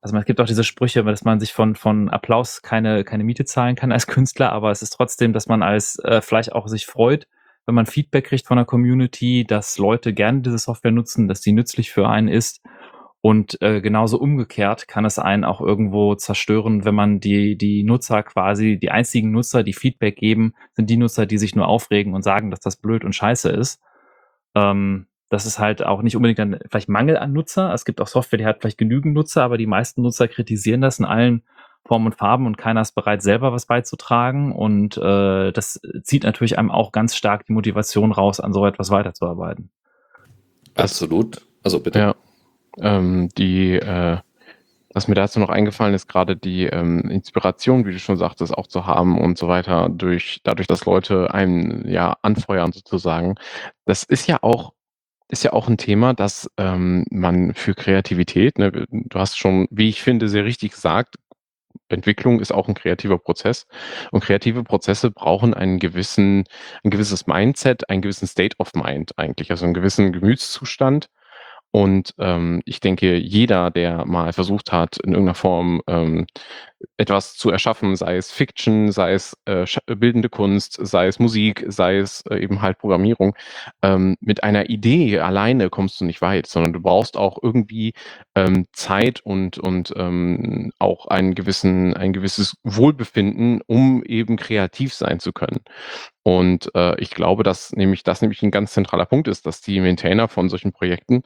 also 0.00 0.16
es 0.16 0.26
gibt 0.26 0.40
auch 0.40 0.46
diese 0.46 0.62
Sprüche, 0.62 1.02
dass 1.02 1.24
man 1.24 1.40
sich 1.40 1.52
von, 1.52 1.74
von 1.74 2.08
Applaus 2.08 2.62
keine, 2.62 3.02
keine 3.02 3.24
Miete 3.24 3.46
zahlen 3.46 3.74
kann 3.74 3.90
als 3.90 4.06
Künstler, 4.06 4.52
aber 4.52 4.70
es 4.70 4.82
ist 4.82 4.90
trotzdem, 4.90 5.32
dass 5.32 5.48
man 5.48 5.64
als 5.64 5.98
äh, 6.04 6.22
vielleicht 6.22 6.52
auch 6.52 6.68
sich 6.68 6.86
freut, 6.86 7.26
wenn 7.66 7.74
man 7.74 7.86
Feedback 7.86 8.26
kriegt 8.26 8.46
von 8.46 8.58
der 8.58 8.66
Community, 8.66 9.44
dass 9.44 9.76
Leute 9.76 10.14
gerne 10.14 10.42
diese 10.42 10.58
Software 10.58 10.92
nutzen, 10.92 11.26
dass 11.26 11.40
die 11.40 11.52
nützlich 11.52 11.90
für 11.90 12.08
einen 12.08 12.28
ist 12.28 12.60
und 13.24 13.62
äh, 13.62 13.80
genauso 13.80 14.18
umgekehrt 14.18 14.88
kann 14.88 15.04
es 15.04 15.20
einen 15.20 15.44
auch 15.44 15.60
irgendwo 15.60 16.16
zerstören, 16.16 16.84
wenn 16.84 16.96
man 16.96 17.20
die, 17.20 17.56
die 17.56 17.84
Nutzer 17.84 18.24
quasi, 18.24 18.80
die 18.80 18.90
einzigen 18.90 19.30
Nutzer, 19.30 19.62
die 19.62 19.72
Feedback 19.72 20.16
geben, 20.16 20.54
sind 20.72 20.90
die 20.90 20.96
Nutzer, 20.96 21.24
die 21.24 21.38
sich 21.38 21.54
nur 21.54 21.68
aufregen 21.68 22.14
und 22.14 22.22
sagen, 22.22 22.50
dass 22.50 22.58
das 22.58 22.76
blöd 22.76 23.04
und 23.04 23.14
scheiße 23.14 23.48
ist. 23.48 23.80
Ähm, 24.56 25.06
das 25.28 25.46
ist 25.46 25.60
halt 25.60 25.84
auch 25.84 26.02
nicht 26.02 26.16
unbedingt 26.16 26.40
dann 26.40 26.58
vielleicht 26.68 26.88
Mangel 26.88 27.16
an 27.16 27.32
Nutzer. 27.32 27.72
Es 27.72 27.84
gibt 27.84 28.00
auch 28.00 28.08
Software, 28.08 28.38
die 28.40 28.44
hat 28.44 28.60
vielleicht 28.60 28.76
genügend 28.76 29.14
Nutzer, 29.14 29.44
aber 29.44 29.56
die 29.56 29.68
meisten 29.68 30.02
Nutzer 30.02 30.26
kritisieren 30.26 30.80
das 30.80 30.98
in 30.98 31.04
allen 31.04 31.44
Form 31.86 32.06
und 32.06 32.16
Farben 32.16 32.46
und 32.46 32.58
keiner 32.58 32.80
ist 32.80 32.96
bereit, 32.96 33.22
selber 33.22 33.52
was 33.52 33.66
beizutragen. 33.66 34.50
Und 34.50 34.96
äh, 34.96 35.52
das 35.52 35.80
zieht 36.02 36.24
natürlich 36.24 36.58
einem 36.58 36.72
auch 36.72 36.90
ganz 36.90 37.14
stark 37.14 37.46
die 37.46 37.52
Motivation 37.52 38.10
raus, 38.10 38.40
an 38.40 38.52
so 38.52 38.66
etwas 38.66 38.90
weiterzuarbeiten. 38.90 39.70
Absolut. 40.74 41.46
Also 41.62 41.78
bitte. 41.78 41.98
Ja. 42.00 42.14
Ähm, 42.80 43.28
die, 43.36 43.74
äh, 43.74 44.18
was 44.94 45.08
mir 45.08 45.14
dazu 45.14 45.40
noch 45.40 45.48
eingefallen 45.48 45.94
ist, 45.94 46.08
gerade 46.08 46.36
die 46.36 46.64
ähm, 46.66 47.10
Inspiration, 47.10 47.86
wie 47.86 47.92
du 47.92 47.98
schon 47.98 48.16
sagtest, 48.16 48.54
auch 48.54 48.66
zu 48.66 48.86
haben 48.86 49.18
und 49.18 49.38
so 49.38 49.48
weiter, 49.48 49.88
durch, 49.88 50.40
dadurch, 50.44 50.66
dass 50.66 50.84
Leute 50.84 51.32
einen 51.32 51.88
ja 51.88 52.16
anfeuern 52.22 52.72
sozusagen. 52.72 53.36
Das 53.86 54.02
ist 54.02 54.26
ja 54.28 54.38
auch 54.42 54.72
ist 55.28 55.44
ja 55.44 55.54
auch 55.54 55.66
ein 55.66 55.78
Thema, 55.78 56.12
dass 56.12 56.50
ähm, 56.58 57.06
man 57.10 57.54
für 57.54 57.74
Kreativität, 57.74 58.58
ne, 58.58 58.70
du 58.90 59.18
hast 59.18 59.38
schon, 59.38 59.66
wie 59.70 59.88
ich 59.88 60.02
finde, 60.02 60.28
sehr 60.28 60.44
richtig 60.44 60.72
gesagt, 60.72 61.16
Entwicklung 61.88 62.40
ist 62.40 62.52
auch 62.52 62.68
ein 62.68 62.74
kreativer 62.74 63.18
Prozess. 63.18 63.66
Und 64.10 64.24
kreative 64.24 64.64
Prozesse 64.64 65.10
brauchen 65.10 65.54
einen 65.54 65.78
gewissen, 65.78 66.44
ein 66.84 66.90
gewisses 66.90 67.26
Mindset, 67.26 67.88
einen 67.88 68.02
gewissen 68.02 68.26
State 68.26 68.56
of 68.58 68.74
Mind 68.74 69.18
eigentlich, 69.18 69.50
also 69.50 69.64
einen 69.64 69.74
gewissen 69.74 70.12
Gemütszustand. 70.12 71.08
Und 71.72 72.14
ähm, 72.18 72.60
ich 72.66 72.80
denke, 72.80 73.16
jeder, 73.16 73.70
der 73.70 74.04
mal 74.04 74.32
versucht 74.32 74.72
hat, 74.72 74.98
in 74.98 75.12
irgendeiner 75.12 75.34
Form 75.34 75.82
ähm, 75.86 76.26
etwas 76.96 77.34
zu 77.34 77.50
erschaffen, 77.50 77.96
sei 77.96 78.16
es 78.16 78.30
Fiction, 78.30 78.92
sei 78.92 79.14
es 79.14 79.36
äh, 79.44 79.66
bildende 79.86 80.28
Kunst, 80.28 80.78
sei 80.80 81.06
es 81.06 81.18
Musik, 81.18 81.64
sei 81.68 81.98
es 81.98 82.22
äh, 82.30 82.38
eben 82.38 82.62
halt 82.62 82.78
Programmierung, 82.78 83.34
ähm, 83.82 84.16
mit 84.20 84.44
einer 84.44 84.70
Idee 84.70 85.18
alleine 85.20 85.70
kommst 85.70 86.00
du 86.00 86.04
nicht 86.04 86.22
weit, 86.22 86.46
sondern 86.46 86.72
du 86.72 86.80
brauchst 86.80 87.16
auch 87.16 87.38
irgendwie 87.42 87.94
ähm, 88.34 88.66
Zeit 88.72 89.20
und, 89.20 89.58
und 89.58 89.92
ähm, 89.96 90.72
auch 90.78 91.06
einen 91.06 91.34
gewissen, 91.34 91.94
ein 91.94 92.12
gewisses 92.12 92.56
Wohlbefinden, 92.64 93.60
um 93.66 94.02
eben 94.04 94.36
kreativ 94.36 94.94
sein 94.94 95.20
zu 95.20 95.32
können. 95.32 95.60
Und 96.24 96.70
äh, 96.74 97.00
ich 97.00 97.10
glaube, 97.10 97.42
dass 97.42 97.72
nämlich 97.72 98.04
das 98.04 98.22
nämlich 98.22 98.42
ein 98.42 98.52
ganz 98.52 98.72
zentraler 98.72 99.06
Punkt 99.06 99.26
ist, 99.28 99.46
dass 99.46 99.60
die 99.60 99.80
Maintainer 99.80 100.28
von 100.28 100.48
solchen 100.48 100.72
Projekten, 100.72 101.22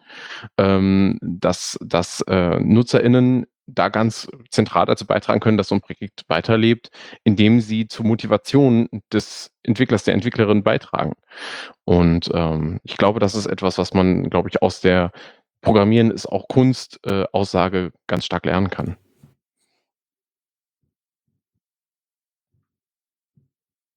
ähm, 0.57 1.19
dass, 1.21 1.79
dass 1.83 2.23
äh, 2.23 2.59
NutzerInnen 2.61 3.47
da 3.67 3.89
ganz 3.89 4.29
zentral 4.51 4.87
dazu 4.87 5.07
beitragen 5.07 5.41
können, 5.41 5.57
dass 5.57 5.69
so 5.69 5.75
ein 5.75 5.81
Projekt 5.81 6.25
weiterlebt, 6.29 6.91
indem 7.25 7.61
sie 7.61 7.89
zur 7.89 8.07
Motivation 8.07 8.89
des 9.13 9.51
Entwicklers, 9.63 10.05
der 10.05 10.15
Entwicklerin 10.15 10.63
beitragen. 10.63 11.15
Und 11.85 12.31
ähm, 12.33 12.79
ich 12.85 12.97
glaube, 12.97 13.21
das 13.21 13.35
ist 13.35 13.47
etwas, 13.47 13.79
was 13.79 13.93
man, 13.93 14.31
glaube 14.31 14.49
ich, 14.49 14.63
aus 14.63 14.81
der 14.81 15.11
Programmieren 15.63 16.11
ist 16.13 16.27
auch 16.27 16.47
Kunst 16.49 17.01
äh, 17.05 17.25
Aussage 17.33 17.93
ganz 18.07 18.25
stark 18.25 18.47
lernen 18.47 18.71
kann. 18.71 18.97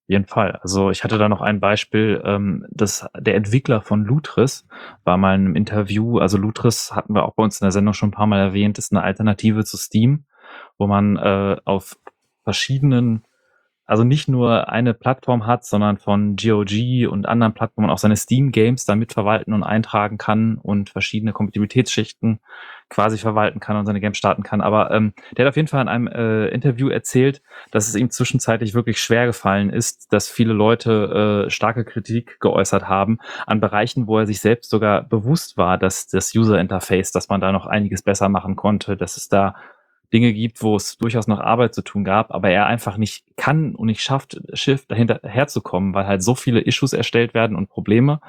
Jeden 0.10 0.26
Fall. 0.26 0.60
Also 0.62 0.90
ich 0.90 1.04
hatte 1.04 1.18
da 1.18 1.30
noch 1.30 1.42
ein 1.42 1.60
Beispiel, 1.60 2.22
ähm, 2.26 2.66
dass 2.70 3.08
der 3.18 3.36
Entwickler 3.36 3.82
von 3.82 4.04
Lutris 4.04 4.68
war 5.04 5.18
mal 5.18 5.36
in 5.36 5.46
einem 5.46 5.56
Interview, 5.56 6.18
also 6.18 6.38
Lutris 6.38 6.94
hatten 6.94 7.14
wir 7.14 7.24
auch 7.24 7.36
bei 7.36 7.44
uns 7.44 7.62
in 7.62 7.66
der 7.66 7.72
Sendung 7.72 7.94
schon 7.94 8.10
ein 8.10 8.14
paar 8.14 8.28
Mal 8.28 8.40
erwähnt, 8.40 8.78
ist 8.78 8.92
eine 8.92 9.04
Alternative 9.04 9.64
zu 9.64 9.78
Steam, 9.78 10.26
wo 10.78 10.88
man 10.88 11.18
äh, 11.18 11.58
auf 11.64 11.98
verschiedenen 12.44 13.24
also 13.90 14.04
nicht 14.04 14.30
nur 14.30 14.70
eine 14.70 14.94
Plattform 14.94 15.48
hat, 15.48 15.66
sondern 15.66 15.98
von 15.98 16.36
GOG 16.36 17.08
und 17.10 17.28
anderen 17.28 17.56
Plattformen 17.56 17.90
auch 17.90 17.98
seine 17.98 18.18
Steam-Games 18.18 18.86
damit 18.86 19.14
verwalten 19.14 19.52
und 19.52 19.64
eintragen 19.64 20.20
kann 20.20 20.60
und 20.62 20.92
verschiedene 20.92 21.34
Kompatibilitätsschichten 21.34 22.40
quasi 22.90 23.18
verwalten 23.18 23.60
kann 23.60 23.78
und 23.78 23.88
seine 23.88 24.00
Games 24.00 24.20
starten 24.20 24.44
kann. 24.44 24.62
Aber 24.62 24.92
ähm, 24.92 25.14
der 25.36 25.46
hat 25.46 25.50
auf 25.50 25.56
jeden 25.56 25.68
Fall 25.68 25.82
in 25.82 25.88
einem 25.88 26.08
äh, 26.08 26.50
Interview 26.50 26.90
erzählt, 26.90 27.42
dass 27.72 27.88
es 27.88 27.96
ihm 27.96 28.12
zwischenzeitlich 28.12 28.76
wirklich 28.76 29.02
schwer 29.02 29.26
gefallen 29.26 29.72
ist, 29.72 30.14
dass 30.14 30.30
viele 30.30 30.54
Leute 30.54 31.46
äh, 31.48 31.50
starke 31.50 31.84
Kritik 31.84 32.40
geäußert 32.40 32.88
haben 32.88 33.18
an 33.48 33.60
Bereichen, 33.60 34.06
wo 34.06 34.20
er 34.20 34.28
sich 34.28 34.40
selbst 34.40 34.70
sogar 34.70 35.02
bewusst 35.02 35.58
war, 35.58 35.80
dass 35.80 36.06
das 36.06 36.36
User-Interface, 36.36 37.12
dass 37.12 37.30
man 37.30 37.42
da 37.42 37.52
noch 37.52 37.66
einiges 37.66 38.04
besser 38.04 38.30
machen 38.30 38.56
konnte, 38.56 38.96
dass 38.96 39.18
es 39.18 39.30
da 39.30 39.56
Dinge 40.12 40.34
gibt, 40.34 40.62
wo 40.64 40.76
es 40.76 40.98
durchaus 40.98 41.28
noch 41.28 41.40
Arbeit 41.40 41.76
zu 41.76 41.84
tun 41.84 42.04
gab, 42.04 42.32
aber 42.32 42.50
er 42.50 42.66
einfach 42.66 42.98
nicht 42.98 43.26
kann 43.38 43.76
und 43.76 43.88
nicht 43.88 44.02
schafft, 44.02 44.42
Schiff 44.54 44.88
dahinter 44.88 45.20
herzukommen, 45.24 45.94
weil 45.94 46.08
halt 46.08 46.24
so 46.24 46.36
viele 46.36 46.62
Issues 46.62 46.94
erstellt 46.94 47.34
werden 47.34 47.56
und 47.56 47.70
Probleme 47.70 48.20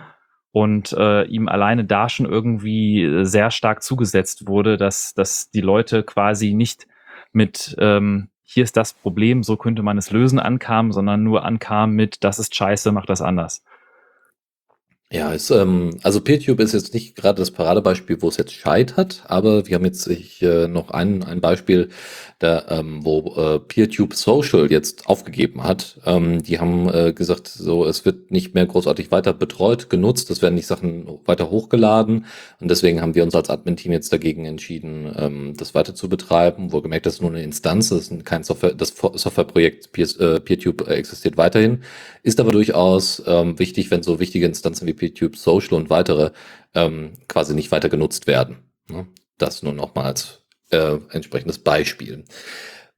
und 0.53 0.93
äh, 0.93 1.25
ihm 1.25 1.49
alleine 1.49 1.85
da 1.85 2.09
schon 2.09 2.27
irgendwie 2.27 3.25
sehr 3.25 3.51
stark 3.51 3.83
zugesetzt 3.83 4.47
wurde, 4.47 4.77
dass, 4.77 5.15
dass 5.15 5.51
die 5.51 5.61
Leute 5.61 6.03
quasi 6.03 6.53
nicht 6.55 6.87
mit 7.33 7.77
ähm, 7.79 8.29
hier 8.43 8.65
ist 8.65 8.77
das 8.77 8.93
Problem, 8.95 9.45
so 9.45 9.57
könnte 9.57 9.83
man 9.83 9.97
es 9.97 10.11
lösen 10.11 10.41
ankamen, 10.41 10.91
sondern 10.91 11.23
nur 11.23 11.45
ankamen 11.45 11.95
mit 11.95 12.25
das 12.25 12.41
ist 12.41 12.55
scheiße, 12.55 12.91
mach 12.91 13.07
das 13.07 13.23
anders. 13.23 13.63
Ja, 15.13 15.33
ist, 15.33 15.51
ähm, 15.51 15.99
also 16.05 16.21
PeerTube 16.21 16.61
ist 16.61 16.73
jetzt 16.73 16.95
nicht 16.95 17.17
gerade 17.17 17.41
das 17.41 17.51
Paradebeispiel, 17.51 18.23
wo 18.23 18.29
es 18.29 18.37
jetzt 18.37 18.53
scheitert, 18.53 19.25
aber 19.27 19.67
wir 19.67 19.75
haben 19.75 19.85
jetzt 19.85 20.07
ich, 20.07 20.41
äh, 20.41 20.69
noch 20.69 20.91
ein, 20.91 21.25
ein 21.25 21.41
Beispiel, 21.41 21.89
da, 22.39 22.65
ähm, 22.69 23.05
wo 23.05 23.35
äh, 23.37 23.59
PeerTube 23.59 24.15
Social 24.15 24.71
jetzt 24.71 25.09
aufgegeben 25.09 25.65
hat. 25.65 25.99
Ähm, 26.07 26.45
die 26.45 26.61
haben 26.61 26.89
äh, 26.89 27.13
gesagt, 27.13 27.49
so 27.49 27.85
es 27.85 28.05
wird 28.05 28.31
nicht 28.31 28.55
mehr 28.55 28.67
großartig 28.67 29.11
weiter 29.11 29.33
betreut, 29.33 29.91
genutzt, 29.91 30.31
es 30.31 30.43
werden 30.43 30.55
nicht 30.55 30.69
Sachen 30.69 31.07
weiter 31.27 31.51
hochgeladen 31.51 32.27
und 32.61 32.71
deswegen 32.71 33.03
haben 33.03 33.17
wir 33.17 33.25
uns 33.25 33.35
als 33.35 33.51
Admin-Team 33.51 33.91
jetzt 33.91 34.13
dagegen 34.13 34.45
entschieden, 34.45 35.13
ähm, 35.19 35.55
das 35.57 35.75
weiter 35.75 35.95
zu 35.95 36.09
betreiben. 36.09 36.71
Wohlgemerkt, 36.71 37.07
das 37.07 37.15
ist 37.15 37.21
nur 37.21 37.31
eine 37.31 37.43
Instanz, 37.43 37.89
das 37.89 38.09
ist 38.09 38.25
kein 38.25 38.45
Software, 38.45 38.75
das 38.75 38.95
Softwareprojekt 38.97 39.91
Peer, 39.91 40.07
äh, 40.21 40.39
PeerTube 40.39 40.89
existiert 40.89 41.37
weiterhin, 41.37 41.83
ist 42.23 42.39
aber 42.39 42.53
durchaus 42.53 43.23
ähm, 43.27 43.59
wichtig, 43.59 43.91
wenn 43.91 44.05
so 44.05 44.21
wichtige 44.21 44.47
Instanzen 44.47 44.87
wie 44.87 45.00
PeerTube 45.01 45.37
Social 45.37 45.75
und 45.75 45.91
weitere 45.91 46.31
ähm, 46.75 47.15
quasi 47.27 47.55
nicht 47.55 47.73
weiter 47.73 47.89
genutzt 47.89 48.27
werden. 48.27 48.59
Das 49.39 49.63
nur 49.63 49.73
noch 49.73 49.95
mal 49.95 50.05
als 50.05 50.43
äh, 50.71 50.99
entsprechendes 51.11 51.59
Beispiel. 51.59 52.25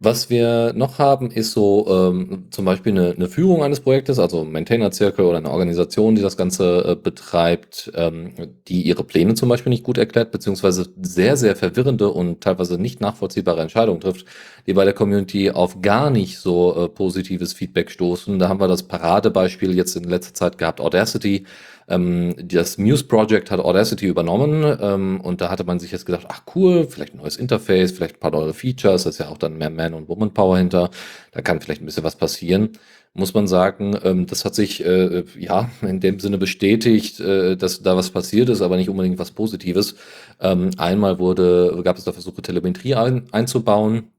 Was 0.04 0.30
wir 0.30 0.72
noch 0.74 0.98
haben, 0.98 1.30
ist 1.30 1.52
so 1.52 1.86
ähm, 1.88 2.48
zum 2.50 2.64
Beispiel 2.64 2.90
eine, 2.90 3.12
eine 3.12 3.28
Führung 3.28 3.62
eines 3.62 3.78
Projektes, 3.78 4.18
also 4.18 4.42
Maintainer-Zirkel 4.42 5.24
oder 5.24 5.38
eine 5.38 5.52
Organisation, 5.52 6.16
die 6.16 6.22
das 6.22 6.36
Ganze 6.36 6.84
äh, 6.84 6.96
betreibt, 6.96 7.92
ähm, 7.94 8.32
die 8.66 8.82
ihre 8.82 9.04
Pläne 9.04 9.34
zum 9.34 9.48
Beispiel 9.48 9.70
nicht 9.70 9.84
gut 9.84 9.98
erklärt, 9.98 10.32
beziehungsweise 10.32 10.92
sehr, 11.00 11.36
sehr 11.36 11.54
verwirrende 11.54 12.08
und 12.08 12.40
teilweise 12.40 12.78
nicht 12.78 13.00
nachvollziehbare 13.00 13.62
Entscheidungen 13.62 14.00
trifft, 14.00 14.26
die 14.66 14.72
bei 14.72 14.84
der 14.84 14.92
Community 14.92 15.52
auf 15.52 15.80
gar 15.82 16.10
nicht 16.10 16.40
so 16.40 16.74
äh, 16.74 16.88
positives 16.88 17.52
Feedback 17.52 17.88
stoßen. 17.88 18.40
Da 18.40 18.48
haben 18.48 18.58
wir 18.58 18.66
das 18.66 18.82
Paradebeispiel 18.82 19.72
jetzt 19.72 19.94
in 19.94 20.02
letzter 20.02 20.34
Zeit 20.34 20.58
gehabt, 20.58 20.80
Audacity, 20.80 21.46
ähm, 21.88 22.34
das 22.42 22.78
Muse 22.78 23.04
Project 23.04 23.50
hat 23.50 23.60
Audacity 23.60 24.06
übernommen 24.06 24.76
ähm, 24.80 25.20
und 25.20 25.40
da 25.40 25.50
hatte 25.50 25.64
man 25.64 25.78
sich 25.78 25.92
jetzt 25.92 26.06
gedacht, 26.06 26.26
ach 26.28 26.42
cool, 26.54 26.86
vielleicht 26.88 27.14
ein 27.14 27.18
neues 27.18 27.36
Interface, 27.36 27.92
vielleicht 27.92 28.16
ein 28.16 28.20
paar 28.20 28.30
neue 28.30 28.54
Features, 28.54 29.04
da 29.04 29.10
ist 29.10 29.18
ja 29.18 29.28
auch 29.28 29.38
dann 29.38 29.58
mehr 29.58 29.70
Man- 29.70 29.94
und 29.94 30.08
Woman-Power 30.08 30.58
hinter, 30.58 30.90
da 31.32 31.42
kann 31.42 31.60
vielleicht 31.60 31.82
ein 31.82 31.86
bisschen 31.86 32.04
was 32.04 32.16
passieren. 32.16 32.70
Muss 33.14 33.34
man 33.34 33.46
sagen, 33.46 33.98
ähm, 34.04 34.26
das 34.26 34.46
hat 34.46 34.54
sich 34.54 34.84
äh, 34.84 35.24
ja 35.38 35.70
in 35.82 36.00
dem 36.00 36.18
Sinne 36.18 36.38
bestätigt, 36.38 37.20
äh, 37.20 37.56
dass 37.56 37.82
da 37.82 37.94
was 37.94 38.10
passiert 38.10 38.48
ist, 38.48 38.62
aber 38.62 38.76
nicht 38.76 38.88
unbedingt 38.88 39.18
was 39.18 39.32
Positives. 39.32 39.96
Ähm, 40.40 40.70
einmal 40.78 41.18
wurde, 41.18 41.78
gab 41.84 41.98
es 41.98 42.04
da 42.04 42.12
Versuche, 42.12 42.40
Telemetrie 42.40 42.94
ein, 42.94 43.24
einzubauen 43.32 44.11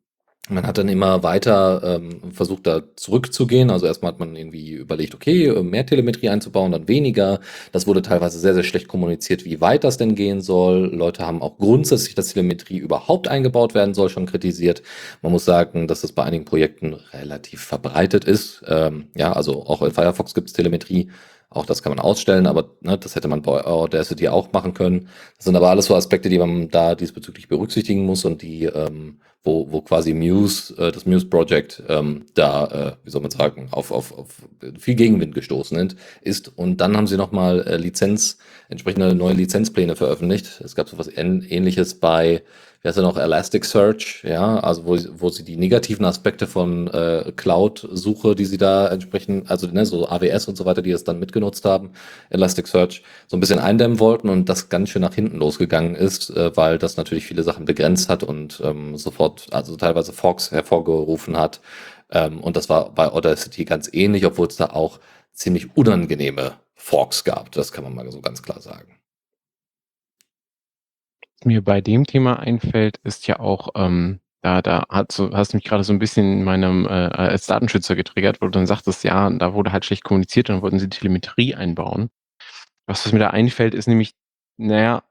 man 0.50 0.68
hat 0.68 0.78
dann 0.78 0.90
immer 0.90 1.24
weiter 1.24 1.82
ähm, 1.84 2.34
versucht, 2.34 2.68
da 2.68 2.82
zurückzugehen. 2.98 3.72
Also 3.72 3.86
erstmal 3.86 4.12
hat 4.12 4.20
man 4.20 4.36
irgendwie 4.36 4.72
überlegt, 4.72 5.16
okay, 5.16 5.50
mehr 5.64 5.86
Telemetrie 5.86 6.28
einzubauen, 6.28 6.74
dann 6.74 6.90
weniger. 6.90 7.40
Das 7.72 7.88
wurde 7.88 8.02
teilweise 8.02 8.40
sehr, 8.40 8.54
sehr 8.54 8.64
schlecht 8.64 8.90
kommuniziert, 8.90 9.46
wie 9.46 9.62
weit 9.62 9.86
das 9.86 9.98
denn 9.98 10.16
gehen 10.16 10.42
soll. 10.42 10.94
Leute 10.94 11.26
haben 11.26 11.42
auch 11.42 11.58
grundsätzlich, 11.58 12.16
dass 12.16 12.34
Telemetrie 12.34 12.78
überhaupt 12.78 13.30
eingebaut 13.30 13.74
werden 13.74 13.94
soll, 13.94 14.10
schon 14.10 14.26
kritisiert. 14.26 14.84
Man 15.22 15.32
muss 15.32 15.46
sagen, 15.46 15.88
dass 15.88 16.02
das 16.02 16.12
bei 16.12 16.24
einigen 16.24 16.44
Projekten 16.44 16.96
relativ 17.14 17.62
verbreitet 17.62 18.26
ist. 18.26 18.64
Ähm, 18.68 19.08
ja, 19.16 19.32
also 19.32 19.66
auch 19.66 19.82
in 19.82 19.92
Firefox 19.92 20.34
gibt 20.34 20.50
es 20.50 20.54
Telemetrie. 20.54 21.10
Auch 21.54 21.66
das 21.66 21.84
kann 21.84 21.92
man 21.92 22.00
ausstellen, 22.00 22.48
aber 22.48 22.72
ne, 22.82 22.98
das 22.98 23.16
hätte 23.16 23.28
man 23.28 23.42
bei 23.42 23.64
Audacity 23.64 24.28
auch 24.28 24.52
machen 24.54 24.74
können. 24.74 25.10
Das 25.38 25.46
sind 25.46 25.56
aber 25.56 25.70
alles 25.70 25.86
so 25.86 25.96
Aspekte, 25.96 26.30
die 26.30 26.40
man 26.40 26.70
da 26.70 26.96
diesbezüglich 26.96 27.48
berücksichtigen 27.48 28.06
muss 28.06 28.26
und 28.26 28.42
die 28.42 28.66
ähm, 28.66 29.20
wo, 29.44 29.70
wo 29.72 29.82
quasi 29.82 30.14
Muse, 30.14 30.74
äh, 30.78 30.92
das 30.92 31.06
Muse 31.06 31.26
Project 31.26 31.84
ähm, 31.90 32.26
da, 32.34 32.66
äh, 32.66 33.06
wie 33.06 33.10
soll 33.10 33.22
man 33.22 33.32
sagen, 33.32 33.68
auf, 33.72 33.92
auf, 33.92 34.18
auf 34.18 34.28
viel 34.80 34.96
Gegenwind 34.96 35.36
gestoßen 35.36 35.96
ist. 36.22 36.58
Und 36.58 36.80
dann 36.80 36.96
haben 36.96 37.08
sie 37.08 37.18
nochmal 37.18 37.62
äh, 37.68 37.78
Lizenz, 37.78 38.38
entsprechende 38.70 39.14
neue 39.14 39.34
Lizenzpläne 39.34 39.96
veröffentlicht. 39.96 40.62
Es 40.64 40.76
gab 40.76 40.88
so 40.88 40.98
was 40.98 41.10
ähnliches 41.16 42.00
bei 42.00 42.44
wie 42.84 42.90
heißt 42.90 42.98
er 42.98 43.04
noch, 43.04 43.18
Elasticsearch, 43.18 44.24
ja, 44.24 44.60
also 44.60 44.86
wo, 44.86 44.98
wo 45.16 45.30
sie 45.30 45.44
die 45.44 45.58
negativen 45.58 46.06
Aspekte 46.06 46.46
von 46.46 46.88
äh, 46.90 47.32
Cloud-Suche, 47.36 48.36
die 48.36 48.46
sie 48.46 48.58
da 48.58 48.90
entsprechend, 48.90 49.50
also 49.50 49.68
ne, 49.68 49.86
so 49.86 50.08
AWS 50.08 50.48
und 50.48 50.58
so 50.58 50.66
weiter, 50.66 50.82
die 50.82 50.92
es 50.92 51.04
dann 51.04 51.20
mitgenutzt 51.20 51.66
haben, 51.66 51.92
Elasticsearch, 52.30 53.04
so 53.28 53.38
ein 53.38 53.40
bisschen 53.40 53.60
eindämmen 53.60 54.00
wollten 54.00 54.30
und 54.30 54.50
das 54.50 54.70
ganz 54.70 54.90
schön 54.90 55.02
nach 55.02 55.16
hinten 55.16 55.38
losgegangen 55.38 55.96
ist, 55.96 56.30
äh, 56.30 56.56
weil 56.56 56.78
das 56.78 56.98
natürlich 56.98 57.26
viele 57.26 57.44
Sachen 57.44 57.66
begrenzt 57.66 58.10
hat 58.10 58.22
und 58.22 58.62
ähm, 58.64 58.98
sofort 58.98 59.24
sofort, 59.24 59.54
also 59.54 59.76
teilweise 59.76 60.14
Forks 60.14 60.52
hervorgerufen 60.52 61.38
hat. 61.38 61.62
Ähm, 62.12 62.42
und 62.42 62.56
das 62.58 62.70
war 62.70 62.92
bei 62.94 63.08
Audacity 63.08 63.66
ganz 63.66 63.90
ähnlich, 63.92 64.26
obwohl 64.26 64.48
es 64.48 64.58
da 64.58 64.68
auch 64.68 65.00
ziemlich 65.32 65.76
unangenehme 65.76 66.54
Forks 66.76 67.24
gab. 67.24 67.52
Das 67.52 67.72
kann 67.72 67.84
man 67.84 67.96
mal 67.96 68.12
so 68.12 68.22
ganz 68.22 68.42
klar 68.44 68.62
sagen. 68.62 69.03
Mir 71.46 71.64
bei 71.64 71.82
dem 71.82 72.06
Thema 72.06 72.40
einfällt, 72.40 72.98
ist 73.04 73.28
ja 73.28 73.40
auch, 73.40 73.70
ähm, 73.76 74.20
da, 74.42 74.62
da 74.62 74.86
hast 74.90 75.20
du 75.20 75.30
mich 75.58 75.64
gerade 75.64 75.84
so 75.84 75.94
ein 75.94 76.00
bisschen 76.00 76.32
in 76.32 76.44
meinem 76.44 76.86
äh, 76.86 76.90
als 76.90 77.46
Datenschützer 77.48 77.96
getriggert, 77.96 78.42
wo 78.42 78.46
du 78.46 78.52
dann 78.52 78.68
sagtest, 78.68 79.04
ja, 79.04 79.30
da 79.30 79.54
wurde 79.54 79.72
halt 79.72 79.86
schlecht 79.86 80.04
kommuniziert 80.04 80.50
dann 80.50 80.62
wollten 80.62 80.80
sie 80.80 80.90
Telemetrie 80.90 81.56
einbauen. 81.56 82.10
Was, 82.88 83.06
was 83.06 83.14
mir 83.14 83.20
da 83.20 83.30
einfällt, 83.30 83.74
ist 83.74 83.88
nämlich, 83.88 84.14
naja, 84.58 85.04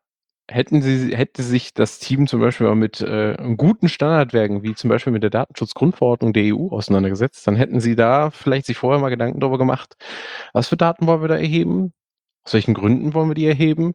hätten 0.51 0.83
sie, 0.83 1.17
hätte 1.17 1.43
sich 1.43 1.75
das 1.75 1.99
Team 1.99 2.27
zum 2.27 2.41
Beispiel 2.41 2.67
mal 2.67 2.77
mit 2.77 3.01
äh, 3.01 3.37
guten 3.57 3.89
Standardwerken, 3.89 4.63
wie 4.63 4.75
zum 4.75 4.91
Beispiel 4.91 5.13
mit 5.13 5.23
der 5.23 5.31
Datenschutzgrundverordnung 5.31 6.33
der 6.33 6.55
EU 6.55 6.69
auseinandergesetzt, 6.69 7.47
dann 7.47 7.57
hätten 7.57 7.81
sie 7.81 7.97
da 7.97 8.31
vielleicht 8.31 8.67
sich 8.67 8.77
vorher 8.77 9.01
mal 9.01 9.11
Gedanken 9.11 9.41
darüber 9.41 9.59
gemacht, 9.59 9.97
was 10.53 10.69
für 10.69 10.77
Daten 10.77 11.07
wollen 11.07 11.23
wir 11.23 11.29
da 11.29 11.37
erheben, 11.37 11.93
aus 12.45 12.55
welchen 12.55 12.75
Gründen 12.75 13.15
wollen 13.15 13.31
wir 13.31 13.35
die 13.35 13.47
erheben 13.47 13.95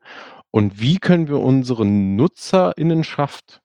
und 0.58 0.82
wie 0.82 0.98
können 0.98 1.28
wir 1.28 1.40
unsere 1.40 1.86
Nutzerinnenschaft 1.86 3.62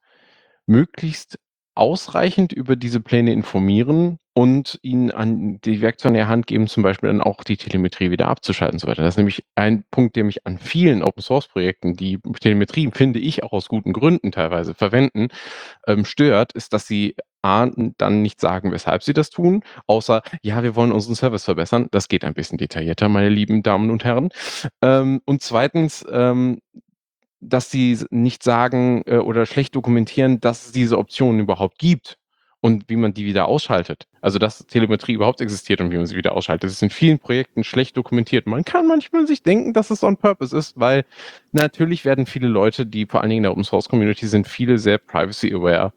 möglichst 0.67 1.39
ausreichend 1.75 2.53
über 2.53 2.77
diese 2.77 3.01
Pläne 3.01 3.33
informieren 3.33 4.19
und 4.35 4.79
ihnen 4.83 5.11
an 5.11 5.59
die 5.63 5.81
Werkzeuge 5.81 6.11
in 6.11 6.19
der 6.19 6.29
Hand 6.29 6.47
geben, 6.47 6.67
zum 6.67 6.83
Beispiel 6.83 7.09
dann 7.09 7.23
auch 7.23 7.45
die 7.45 7.57
Telemetrie 7.57 8.11
wieder 8.11 8.29
abzuschalten 8.29 8.75
und 8.75 8.81
so 8.81 8.89
weiter. 8.89 9.01
Das 9.05 9.15
ist 9.15 9.17
nämlich 9.17 9.43
ein 9.55 9.85
Punkt, 9.91 10.17
der 10.17 10.25
mich 10.25 10.47
an 10.47 10.59
vielen 10.59 11.03
Open 11.03 11.23
Source 11.23 11.49
Projekten, 11.49 11.97
die 11.97 12.19
Telemetrie, 12.41 12.91
finde 12.93 13.21
ich, 13.21 13.43
auch 13.43 13.53
aus 13.53 13.69
guten 13.69 13.95
Gründen 13.95 14.31
teilweise 14.31 14.75
verwenden, 14.75 15.29
ähm, 15.87 16.05
stört, 16.05 16.53
ist, 16.53 16.75
dass 16.75 16.87
sie 16.87 17.15
A, 17.43 17.67
dann 17.99 18.23
nicht 18.23 18.41
sagen, 18.41 18.73
weshalb 18.73 19.03
sie 19.03 19.13
das 19.13 19.31
tun, 19.31 19.63
außer, 19.87 20.23
ja, 20.43 20.63
wir 20.63 20.77
wollen 20.77 20.93
unseren 20.93 21.17
Service 21.17 21.45
verbessern. 21.45 21.89
Das 21.91 22.09
geht 22.09 22.25
ein 22.25 22.35
bisschen 22.35 22.59
detaillierter, 22.59 23.09
meine 23.09 23.29
lieben 23.29 23.63
Damen 23.63 23.91
und 23.91 24.05
Herren. 24.05 24.31
Ähm, 24.81 25.21
und 25.25 25.43
zweitens, 25.43 26.05
ähm, 26.11 26.61
dass 27.41 27.71
sie 27.71 27.99
nicht 28.11 28.43
sagen 28.43 29.03
äh, 29.07 29.19
oder 29.19 29.47
schlecht 29.47 29.75
dokumentieren, 29.75 30.41
dass 30.41 30.67
es 30.67 30.73
diese 30.73 30.99
Optionen 30.99 31.41
überhaupt 31.41 31.79
gibt 31.79 32.19
und 32.63 32.89
wie 32.89 32.95
man 32.95 33.13
die 33.13 33.27
wieder 33.27 33.49
ausschaltet. 33.49 34.07
Also 34.21 34.39
dass 34.39 34.65
Telemetrie 34.67 35.15
überhaupt 35.15 35.41
existiert 35.41 35.81
und 35.81 35.91
wie 35.91 35.97
man 35.97 36.07
sie 36.07 36.17
wieder 36.17 36.33
ausschaltet. 36.33 36.65
Das 36.65 36.75
ist 36.75 36.83
in 36.83 36.91
vielen 36.91 37.19
Projekten 37.19 37.65
schlecht 37.65 37.97
dokumentiert. 37.97 38.47
Man 38.47 38.65
kann 38.65 38.87
manchmal 38.87 39.27
sich 39.27 39.43
denken, 39.43 39.73
dass 39.73 39.91
es 39.91 40.05
on 40.05 40.17
purpose 40.17 40.57
ist, 40.57 40.79
weil 40.79 41.05
natürlich 41.51 42.05
werden 42.05 42.25
viele 42.25 42.47
Leute, 42.47 42.87
die 42.87 43.07
vor 43.07 43.21
allen 43.21 43.31
Dingen 43.31 43.41
in 43.41 43.43
der 43.43 43.53
Open 43.53 43.65
Source 43.65 43.89
Community 43.89 44.29
sind, 44.29 44.47
viele 44.47 44.79
sehr 44.79 44.99
privacy 44.99 45.53
aware 45.53 45.93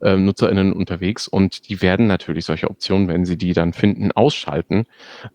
äh, 0.00 0.16
NutzerInnen 0.16 0.72
unterwegs 0.72 1.28
und 1.28 1.68
die 1.68 1.82
werden 1.82 2.06
natürlich 2.06 2.46
solche 2.46 2.70
Optionen, 2.70 3.08
wenn 3.08 3.26
sie 3.26 3.36
die 3.36 3.52
dann 3.52 3.74
finden, 3.74 4.10
ausschalten. 4.10 4.86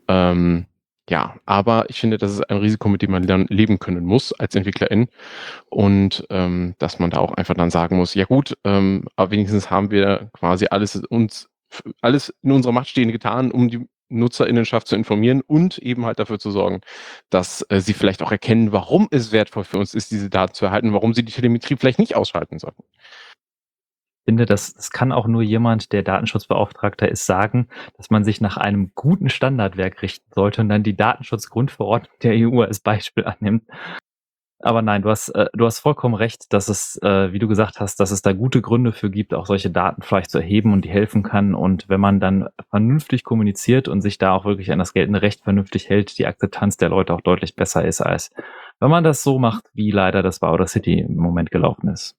Ähm, 0.08 0.66
ja, 1.12 1.34
aber 1.44 1.90
ich 1.90 2.00
finde, 2.00 2.16
das 2.16 2.32
ist 2.32 2.40
ein 2.48 2.56
Risiko, 2.56 2.88
mit 2.88 3.02
dem 3.02 3.10
man 3.10 3.26
dann 3.26 3.44
leben 3.50 3.78
können 3.78 4.02
muss 4.06 4.32
als 4.32 4.54
Entwicklerin. 4.54 5.08
Und 5.68 6.26
ähm, 6.30 6.74
dass 6.78 6.98
man 7.00 7.10
da 7.10 7.18
auch 7.18 7.32
einfach 7.34 7.52
dann 7.54 7.70
sagen 7.70 7.98
muss, 7.98 8.14
ja 8.14 8.24
gut, 8.24 8.56
ähm, 8.64 9.04
aber 9.14 9.30
wenigstens 9.30 9.70
haben 9.70 9.90
wir 9.90 10.30
quasi 10.32 10.68
alles 10.70 10.96
uns, 10.96 11.50
alles 12.00 12.34
in 12.42 12.52
unserer 12.52 12.72
Macht 12.72 12.88
Stehende 12.88 13.12
getan, 13.12 13.50
um 13.50 13.68
die 13.68 13.86
Nutzerinnenschaft 14.08 14.86
zu 14.86 14.96
informieren 14.96 15.42
und 15.42 15.76
eben 15.78 16.06
halt 16.06 16.18
dafür 16.18 16.38
zu 16.38 16.50
sorgen, 16.50 16.80
dass 17.28 17.60
äh, 17.68 17.80
sie 17.80 17.92
vielleicht 17.92 18.22
auch 18.22 18.32
erkennen, 18.32 18.72
warum 18.72 19.08
es 19.10 19.32
wertvoll 19.32 19.64
für 19.64 19.78
uns 19.78 19.92
ist, 19.92 20.12
diese 20.12 20.30
Daten 20.30 20.54
zu 20.54 20.64
erhalten, 20.64 20.94
warum 20.94 21.12
sie 21.12 21.24
die 21.24 21.32
Telemetrie 21.32 21.76
vielleicht 21.76 21.98
nicht 21.98 22.16
ausschalten 22.16 22.58
sollten 22.58 22.84
finde, 24.24 24.46
das, 24.46 24.74
das 24.74 24.90
kann 24.90 25.12
auch 25.12 25.26
nur 25.26 25.42
jemand, 25.42 25.92
der 25.92 26.02
Datenschutzbeauftragter 26.02 27.08
ist, 27.08 27.26
sagen, 27.26 27.68
dass 27.96 28.10
man 28.10 28.24
sich 28.24 28.40
nach 28.40 28.56
einem 28.56 28.92
guten 28.94 29.28
Standardwerk 29.28 30.02
richten 30.02 30.30
sollte 30.34 30.60
und 30.60 30.68
dann 30.68 30.82
die 30.82 30.96
Datenschutzgrundverordnung 30.96 32.12
der 32.22 32.34
EU 32.36 32.62
als 32.62 32.80
Beispiel 32.80 33.24
annimmt. 33.24 33.64
Aber 34.64 34.80
nein, 34.80 35.02
du 35.02 35.10
hast, 35.10 35.30
äh, 35.30 35.46
du 35.54 35.66
hast 35.66 35.80
vollkommen 35.80 36.14
recht, 36.14 36.52
dass 36.52 36.68
es, 36.68 36.96
äh, 37.02 37.32
wie 37.32 37.40
du 37.40 37.48
gesagt 37.48 37.80
hast, 37.80 37.98
dass 37.98 38.12
es 38.12 38.22
da 38.22 38.32
gute 38.32 38.62
Gründe 38.62 38.92
für 38.92 39.10
gibt, 39.10 39.34
auch 39.34 39.46
solche 39.46 39.70
Daten 39.70 40.02
vielleicht 40.02 40.30
zu 40.30 40.38
erheben 40.38 40.72
und 40.72 40.84
die 40.84 40.88
helfen 40.88 41.24
kann. 41.24 41.56
Und 41.56 41.88
wenn 41.88 42.00
man 42.00 42.20
dann 42.20 42.48
vernünftig 42.70 43.24
kommuniziert 43.24 43.88
und 43.88 44.02
sich 44.02 44.18
da 44.18 44.32
auch 44.32 44.44
wirklich 44.44 44.70
an 44.70 44.78
das 44.78 44.94
geltende 44.94 45.20
Recht 45.20 45.42
vernünftig 45.42 45.88
hält, 45.88 46.16
die 46.16 46.26
Akzeptanz 46.28 46.76
der 46.76 46.90
Leute 46.90 47.12
auch 47.12 47.22
deutlich 47.22 47.56
besser 47.56 47.84
ist, 47.84 48.00
als 48.00 48.30
wenn 48.78 48.90
man 48.90 49.02
das 49.02 49.24
so 49.24 49.40
macht, 49.40 49.68
wie 49.74 49.90
leider 49.90 50.22
das 50.22 50.38
bei 50.38 50.46
Outer 50.46 50.68
City 50.68 51.00
im 51.00 51.16
Moment 51.16 51.50
gelaufen 51.50 51.88
ist. 51.88 52.14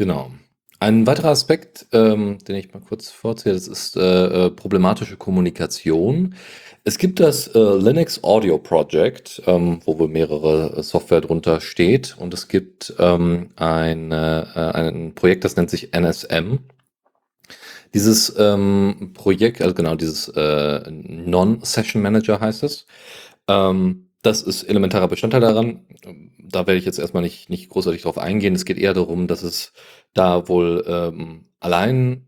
Genau. 0.00 0.30
Ein 0.78 1.06
weiterer 1.06 1.28
Aspekt, 1.28 1.84
ähm, 1.92 2.38
den 2.48 2.56
ich 2.56 2.72
mal 2.72 2.80
kurz 2.80 3.10
vorziehe, 3.10 3.52
das 3.52 3.68
ist 3.68 3.98
äh, 3.98 4.46
äh, 4.46 4.50
problematische 4.50 5.18
Kommunikation. 5.18 6.36
Es 6.84 6.96
gibt 6.96 7.20
das 7.20 7.48
äh, 7.48 7.58
Linux 7.58 8.24
Audio 8.24 8.56
Project, 8.56 9.42
ähm, 9.46 9.80
wo 9.84 9.98
wohl 9.98 10.08
mehrere 10.08 10.78
äh, 10.78 10.82
Software 10.82 11.20
drunter 11.20 11.60
steht. 11.60 12.16
Und 12.18 12.32
es 12.32 12.48
gibt 12.48 12.94
ähm, 12.98 13.50
ein, 13.56 14.10
äh, 14.10 14.46
ein 14.54 15.14
Projekt, 15.14 15.44
das 15.44 15.56
nennt 15.56 15.68
sich 15.68 15.92
NSM. 15.92 16.60
Dieses 17.92 18.34
ähm, 18.38 19.10
Projekt, 19.12 19.60
also 19.60 19.74
genau, 19.74 19.96
dieses 19.96 20.28
äh, 20.28 20.90
Non-Session 20.90 22.00
Manager 22.00 22.40
heißt 22.40 22.62
es. 22.62 22.86
Ähm, 23.48 24.09
das 24.22 24.42
ist 24.42 24.64
elementarer 24.64 25.08
Bestandteil 25.08 25.40
daran. 25.40 25.86
Da 26.38 26.66
werde 26.66 26.76
ich 26.78 26.84
jetzt 26.84 26.98
erstmal 26.98 27.22
nicht, 27.22 27.48
nicht 27.48 27.70
großartig 27.70 28.02
drauf 28.02 28.18
eingehen. 28.18 28.54
Es 28.54 28.64
geht 28.64 28.78
eher 28.78 28.94
darum, 28.94 29.26
dass 29.26 29.42
es 29.42 29.72
da 30.12 30.48
wohl 30.48 30.84
ähm, 30.86 31.46
allein, 31.58 32.26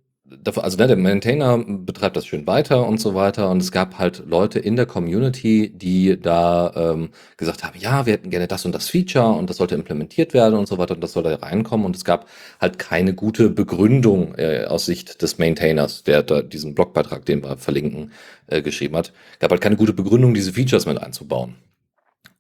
also 0.57 0.79
ne, 0.79 0.87
der 0.87 0.97
Maintainer 0.97 1.59
betreibt 1.59 2.17
das 2.17 2.25
schön 2.25 2.47
weiter 2.47 2.87
und 2.87 2.99
so 2.99 3.15
weiter. 3.15 3.51
Und 3.51 3.61
es 3.61 3.73
gab 3.73 3.99
halt 3.99 4.23
Leute 4.27 4.59
in 4.59 4.77
der 4.77 4.87
Community, 4.87 5.71
die 5.75 6.19
da 6.19 6.73
ähm, 6.75 7.11
gesagt 7.37 7.63
haben, 7.63 7.79
ja, 7.79 8.07
wir 8.07 8.15
hätten 8.15 8.31
gerne 8.31 8.49
das 8.49 8.65
und 8.65 8.75
das 8.75 8.89
Feature 8.89 9.33
und 9.33 9.51
das 9.51 9.59
sollte 9.59 9.75
implementiert 9.75 10.33
werden 10.33 10.59
und 10.59 10.69
so 10.69 10.79
weiter 10.79 10.95
und 10.95 11.03
das 11.03 11.13
soll 11.13 11.25
da 11.25 11.35
reinkommen. 11.35 11.85
Und 11.85 11.95
es 11.95 12.07
gab 12.07 12.27
halt 12.59 12.79
keine 12.79 13.13
gute 13.15 13.51
Begründung 13.51 14.35
äh, 14.37 14.65
aus 14.65 14.87
Sicht 14.87 15.21
des 15.21 15.37
Maintainers, 15.37 16.05
der 16.05 16.23
da 16.23 16.41
diesen 16.41 16.75
Blogbeitrag, 16.75 17.27
den 17.27 17.43
wir 17.43 17.59
verlinken, 17.59 18.13
äh, 18.47 18.63
geschrieben 18.63 18.97
hat. 18.97 19.13
Gab 19.41 19.51
halt 19.51 19.61
keine 19.61 19.77
gute 19.77 19.93
Begründung, 19.93 20.33
diese 20.33 20.55
Features 20.55 20.87
mit 20.87 20.97
einzubauen. 20.97 21.57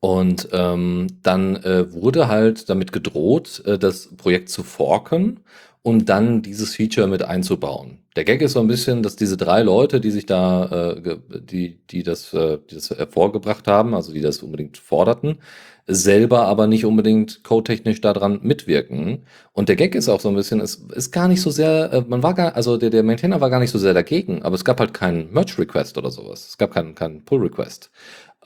Und 0.05 0.49
ähm, 0.51 1.07
dann 1.23 1.55
äh, 1.62 1.93
wurde 1.93 2.27
halt 2.27 2.69
damit 2.69 2.91
gedroht, 2.91 3.62
äh, 3.67 3.79
das 3.79 4.09
Projekt 4.17 4.49
zu 4.49 4.65
forken 4.65 5.38
und 5.83 6.09
dann 6.09 6.43
dieses 6.43 6.75
Feature 6.75 7.07
mit 7.07 7.23
einzubauen. 7.23 7.99
Der 8.17 8.25
Gag 8.25 8.43
ist 8.43 8.55
so 8.55 8.61
ein 8.61 8.67
bisschen, 8.67 9.05
dass 9.05 9.15
diese 9.15 9.37
drei 9.37 9.62
Leute, 9.62 10.01
die 10.01 10.11
sich 10.11 10.27
da, 10.27 10.97
äh, 10.97 11.19
die, 11.38 11.79
die 11.91 12.03
das, 12.03 12.35
äh, 12.35 12.59
die 12.69 12.75
das 12.75 12.91
hervorgebracht 12.91 13.69
haben, 13.69 13.95
also 13.95 14.12
die 14.12 14.21
das 14.21 14.43
unbedingt 14.43 14.77
forderten, 14.77 15.38
selber 15.87 16.47
aber 16.47 16.67
nicht 16.67 16.85
unbedingt 16.85 17.45
codetechnisch 17.45 18.01
daran 18.01 18.41
mitwirken. 18.43 19.25
Und 19.53 19.69
der 19.69 19.77
Gag 19.77 19.95
ist 19.95 20.09
auch 20.09 20.21
so 20.21 20.31
ein 20.31 20.35
bisschen, 20.35 20.61
es 20.61 20.85
ist 20.95 21.12
gar 21.12 21.29
nicht 21.29 21.41
so 21.41 21.51
sehr, 21.51 21.93
äh, 21.93 22.01
man 22.09 22.25
war 22.25 22.35
gar, 22.35 22.57
also 22.57 22.77
der, 22.77 22.91
der 22.91 23.05
Maintainer 23.05 23.41
war 23.41 23.51
gar 23.51 23.61
nicht 23.61 23.71
so 23.71 23.79
sehr 23.79 23.95
dagegen, 23.95 24.43
aber 24.43 24.57
es 24.57 24.65
gab 24.65 24.81
halt 24.81 24.95
keinen 24.95 25.33
Merge-Request 25.33 25.97
oder 25.97 26.11
sowas. 26.11 26.49
Es 26.49 26.59
gab 26.59 26.73
keinen, 26.73 26.97
keinen 26.97 27.25
Pull-Request. 27.25 27.91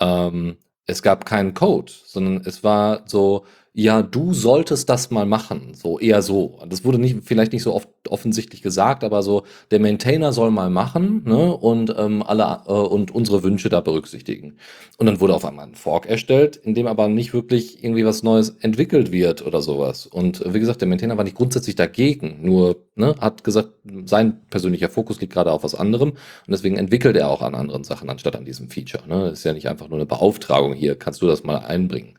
Ähm, 0.01 0.57
es 0.87 1.03
gab 1.03 1.27
keinen 1.27 1.55
Code, 1.55 1.93
sondern 2.05 2.43
es 2.47 2.63
war 2.65 3.03
so, 3.07 3.45
ja, 3.79 4.01
du 4.01 4.33
solltest 4.33 4.89
das 4.89 5.11
mal 5.11 5.27
machen, 5.27 5.75
so 5.75 5.99
eher 5.99 6.23
so. 6.23 6.59
Das 6.67 6.83
wurde 6.83 6.99
nicht, 6.99 7.19
vielleicht 7.25 7.53
nicht 7.53 7.63
so 7.63 7.75
oft 7.75 7.91
offensichtlich 8.09 8.63
gesagt, 8.63 9.05
aber 9.05 9.23
so, 9.23 9.43
der 9.71 9.81
Maintainer 9.81 10.33
soll 10.33 10.51
mal 10.51 10.71
machen, 10.71 11.25
ne, 11.27 11.55
und 11.55 11.95
ähm, 11.99 12.23
alle 12.23 12.63
äh, 12.67 12.73
und 12.73 13.15
unsere 13.15 13.43
Wünsche 13.43 13.69
da 13.69 13.83
berücksichtigen. 13.83 14.57
Und 14.97 15.05
dann 15.05 15.21
wurde 15.21 15.35
auf 15.35 15.45
einmal 15.45 15.67
ein 15.67 15.75
Fork 15.75 16.07
erstellt, 16.07 16.57
in 16.57 16.73
dem 16.73 16.87
aber 16.87 17.09
nicht 17.09 17.35
wirklich 17.35 17.85
irgendwie 17.85 18.07
was 18.07 18.23
Neues 18.23 18.57
entwickelt 18.61 19.13
wird 19.13 19.45
oder 19.45 19.61
sowas. 19.61 20.07
Und 20.07 20.41
äh, 20.41 20.55
wie 20.55 20.61
gesagt, 20.61 20.81
der 20.81 20.89
Maintainer 20.89 21.19
war 21.19 21.25
nicht 21.25 21.37
grundsätzlich 21.37 21.77
dagegen, 21.77 22.39
nur 22.41 22.77
ne, 22.95 23.15
hat 23.21 23.45
gesagt, 23.45 23.73
sein 24.07 24.41
persönlicher 24.49 24.89
Fokus 24.89 25.21
liegt 25.21 25.35
gerade 25.35 25.53
auf 25.53 25.65
was 25.65 25.75
anderem 25.75 26.13
und 26.13 26.19
deswegen 26.49 26.79
entwickelt 26.79 27.15
er 27.15 27.29
auch 27.29 27.43
an 27.43 27.55
anderen 27.55 27.85
Sachen 27.85 28.09
anstatt 28.09 28.37
an 28.37 28.47
diesem 28.47 28.71
Feature. 28.71 29.07
Ne. 29.07 29.25
Das 29.29 29.41
ist 29.41 29.45
ja 29.45 29.53
nicht 29.53 29.69
einfach 29.69 29.89
nur 29.89 29.99
eine 29.99 30.07
Beauftragung 30.07 30.73
hier, 30.73 30.95
kannst 30.97 31.21
du 31.21 31.27
das 31.27 31.45
mal 31.45 31.59
einbringen. 31.59 32.15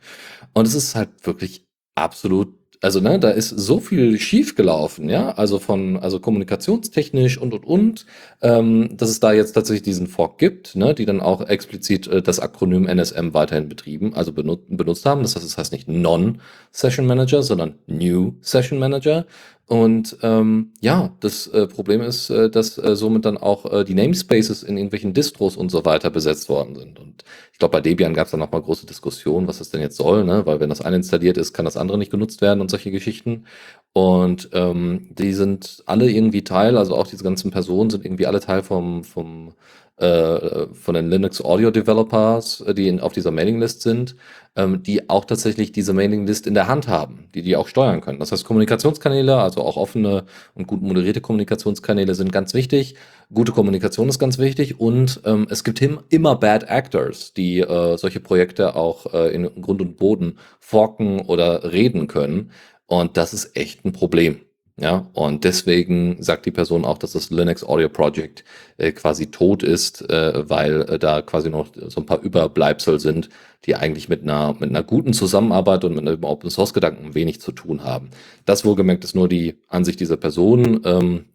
Und 0.57 0.65
es 0.65 0.73
ist 0.73 0.95
halt 0.95 1.09
wirklich 1.21 1.67
absolut 1.93 2.55
also 2.81 2.99
ne, 2.99 3.17
da 3.19 3.31
ist 3.31 3.49
so 3.49 3.79
viel 3.79 4.19
schiefgelaufen, 4.19 5.09
ja, 5.09 5.31
also 5.31 5.57
von, 5.57 5.97
also 5.97 6.19
kommunikationstechnisch 6.19 7.39
und 7.39 7.53
und 7.53 7.65
und, 7.65 8.05
ähm, 8.41 8.95
dass 8.95 9.09
es 9.09 9.19
da 9.19 9.33
jetzt 9.33 9.53
tatsächlich 9.53 9.81
diesen 9.81 10.05
Fork 10.05 10.37
gibt, 10.37 10.75
ne, 10.75 10.93
die 10.93 11.05
dann 11.05 11.19
auch 11.19 11.41
explizit 11.47 12.07
äh, 12.07 12.21
das 12.21 12.39
Akronym 12.39 12.85
NSM 12.87 13.33
weiterhin 13.33 13.67
betrieben, 13.67 14.13
also 14.13 14.31
benut 14.31 14.61
benutzt 14.69 15.07
haben. 15.07 15.23
Das 15.23 15.35
heißt, 15.35 15.45
es 15.45 15.57
heißt 15.57 15.71
nicht 15.71 15.87
Non-Session 15.87 17.07
Manager, 17.07 17.41
sondern 17.41 17.79
New 17.87 18.35
Session 18.41 18.77
Manager. 18.77 19.25
Und 19.67 20.17
ähm, 20.21 20.71
ja, 20.79 21.11
das 21.19 21.47
äh, 21.47 21.67
Problem 21.67 21.99
ist, 22.01 22.29
äh, 22.29 22.49
dass 22.49 22.77
äh, 22.77 22.95
somit 22.95 23.25
dann 23.25 23.37
auch 23.37 23.65
äh, 23.65 23.83
die 23.83 23.95
Namespaces 23.95 24.63
in 24.63 24.77
irgendwelchen 24.77 25.13
Distros 25.13 25.57
und 25.57 25.69
so 25.69 25.83
weiter 25.83 26.09
besetzt 26.09 26.47
worden 26.47 26.73
sind. 26.75 26.97
Und 26.99 27.25
ich 27.51 27.59
glaube, 27.59 27.73
bei 27.73 27.81
Debian 27.81 28.13
gab 28.13 28.27
es 28.27 28.31
dann 28.31 28.39
nochmal 28.39 28.61
große 28.61 28.85
Diskussionen, 28.85 29.45
was 29.45 29.57
das 29.57 29.69
denn 29.69 29.81
jetzt 29.81 29.97
soll, 29.97 30.23
ne? 30.23 30.45
weil 30.45 30.61
wenn 30.61 30.69
das 30.69 30.79
eine 30.79 30.95
installiert 30.95 31.37
ist, 31.37 31.51
kann 31.51 31.65
das 31.65 31.75
andere 31.75 31.97
nicht 31.97 32.11
genutzt 32.11 32.39
werden 32.41 32.61
und 32.61 32.71
solche 32.71 32.91
Geschichten. 32.91 33.43
Und 33.91 34.49
ähm, 34.53 35.09
die 35.11 35.33
sind 35.33 35.83
alle 35.85 36.09
irgendwie 36.09 36.45
Teil, 36.45 36.77
also 36.77 36.95
auch 36.95 37.07
diese 37.07 37.25
ganzen 37.25 37.51
Personen 37.51 37.89
sind 37.89 38.05
irgendwie 38.05 38.27
alle 38.27 38.39
Teil 38.39 38.63
vom, 38.63 39.03
vom 39.03 39.53
äh, 39.97 40.67
von 40.73 40.93
den 40.93 41.09
Linux 41.09 41.43
Audio 41.43 41.71
Developers, 41.71 42.61
äh, 42.61 42.73
die 42.73 42.87
in, 42.87 42.99
auf 42.99 43.13
dieser 43.13 43.31
Mailinglist 43.31 43.81
sind, 43.81 44.15
ähm, 44.55 44.83
die 44.83 45.09
auch 45.09 45.25
tatsächlich 45.25 45.71
diese 45.71 45.93
Mailinglist 45.93 46.45
in 46.45 46.53
der 46.53 46.67
Hand 46.67 46.87
haben, 46.87 47.29
die 47.33 47.41
die 47.41 47.55
auch 47.55 47.67
steuern 47.67 48.01
können. 48.01 48.19
Das 48.19 48.31
heißt, 48.31 48.45
Kommunikationskanäle, 48.45 49.37
also 49.37 49.61
auch 49.61 49.75
offene 49.75 50.25
und 50.53 50.67
gut 50.67 50.81
moderierte 50.81 51.21
Kommunikationskanäle 51.21 52.13
sind 52.13 52.31
ganz 52.31 52.53
wichtig. 52.53 52.95
Gute 53.33 53.51
Kommunikation 53.51 54.07
ist 54.07 54.19
ganz 54.19 54.37
wichtig 54.37 54.79
und 54.79 55.21
ähm, 55.25 55.47
es 55.49 55.63
gibt 55.63 55.81
immer 55.81 56.35
Bad 56.35 56.69
Actors, 56.69 57.33
die 57.33 57.59
äh, 57.59 57.97
solche 57.97 58.19
Projekte 58.19 58.75
auch 58.75 59.13
äh, 59.13 59.33
in 59.33 59.61
Grund 59.61 59.81
und 59.81 59.97
Boden 59.97 60.37
forken 60.59 61.21
oder 61.21 61.71
reden 61.71 62.07
können. 62.07 62.51
Und 62.85 63.17
das 63.17 63.33
ist 63.33 63.57
echt 63.57 63.83
ein 63.83 63.91
Problem. 63.91 64.41
Ja, 64.79 65.07
und 65.13 65.43
deswegen 65.43 66.21
sagt 66.21 66.45
die 66.45 66.51
Person 66.51 66.85
auch, 66.85 66.99
dass 66.99 67.13
das 67.13 67.31
Linux 67.31 67.63
Audio 67.63 67.89
Project 67.89 68.43
äh, 68.77 68.91
quasi 68.91 69.31
tot 69.31 69.63
ist, 69.63 70.07
äh, 70.11 70.47
weil 70.47 70.81
äh, 70.83 70.99
da 70.99 71.23
quasi 71.23 71.49
noch 71.49 71.69
so 71.73 71.99
ein 71.99 72.05
paar 72.05 72.21
Überbleibsel 72.21 72.99
sind, 72.99 73.29
die 73.65 73.75
eigentlich 73.75 74.07
mit 74.07 74.21
einer, 74.21 74.53
mit 74.59 74.69
einer 74.69 74.83
guten 74.83 75.13
Zusammenarbeit 75.13 75.83
und 75.83 75.95
mit 75.95 76.07
einem 76.07 76.23
Open 76.23 76.51
Source 76.51 76.75
Gedanken 76.75 77.15
wenig 77.15 77.41
zu 77.41 77.51
tun 77.53 77.83
haben. 77.83 78.11
Das 78.45 78.65
wohlgemerkt 78.65 79.03
ist 79.03 79.15
nur 79.15 79.27
die 79.27 79.55
Ansicht 79.67 79.99
dieser 79.99 80.17
Person. 80.17 80.81
Ähm, 80.85 81.25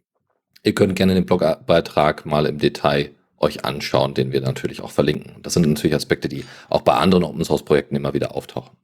ihr 0.63 0.75
könnt 0.75 0.95
gerne 0.95 1.15
den 1.15 1.27
Blogbeitrag 1.27 2.25
mal 2.25 2.47
im 2.47 2.59
Detail 2.59 3.11
euch 3.39 3.65
anschauen, 3.65 4.15
den 4.15 4.31
wir 4.31 4.41
natürlich 4.41 4.83
auch 4.83 4.93
verlinken. 4.93 5.43
Das 5.43 5.55
sind 5.55 5.67
natürlich 5.67 5.97
Aspekte, 5.97 6.29
die 6.29 6.45
auch 6.69 6.83
bei 6.83 6.95
anderen 6.95 7.25
Open 7.25 7.45
Source 7.45 7.65
Projekten 7.65 7.97
immer 7.97 8.15
wieder 8.15 8.37
auftauchen. 8.37 8.77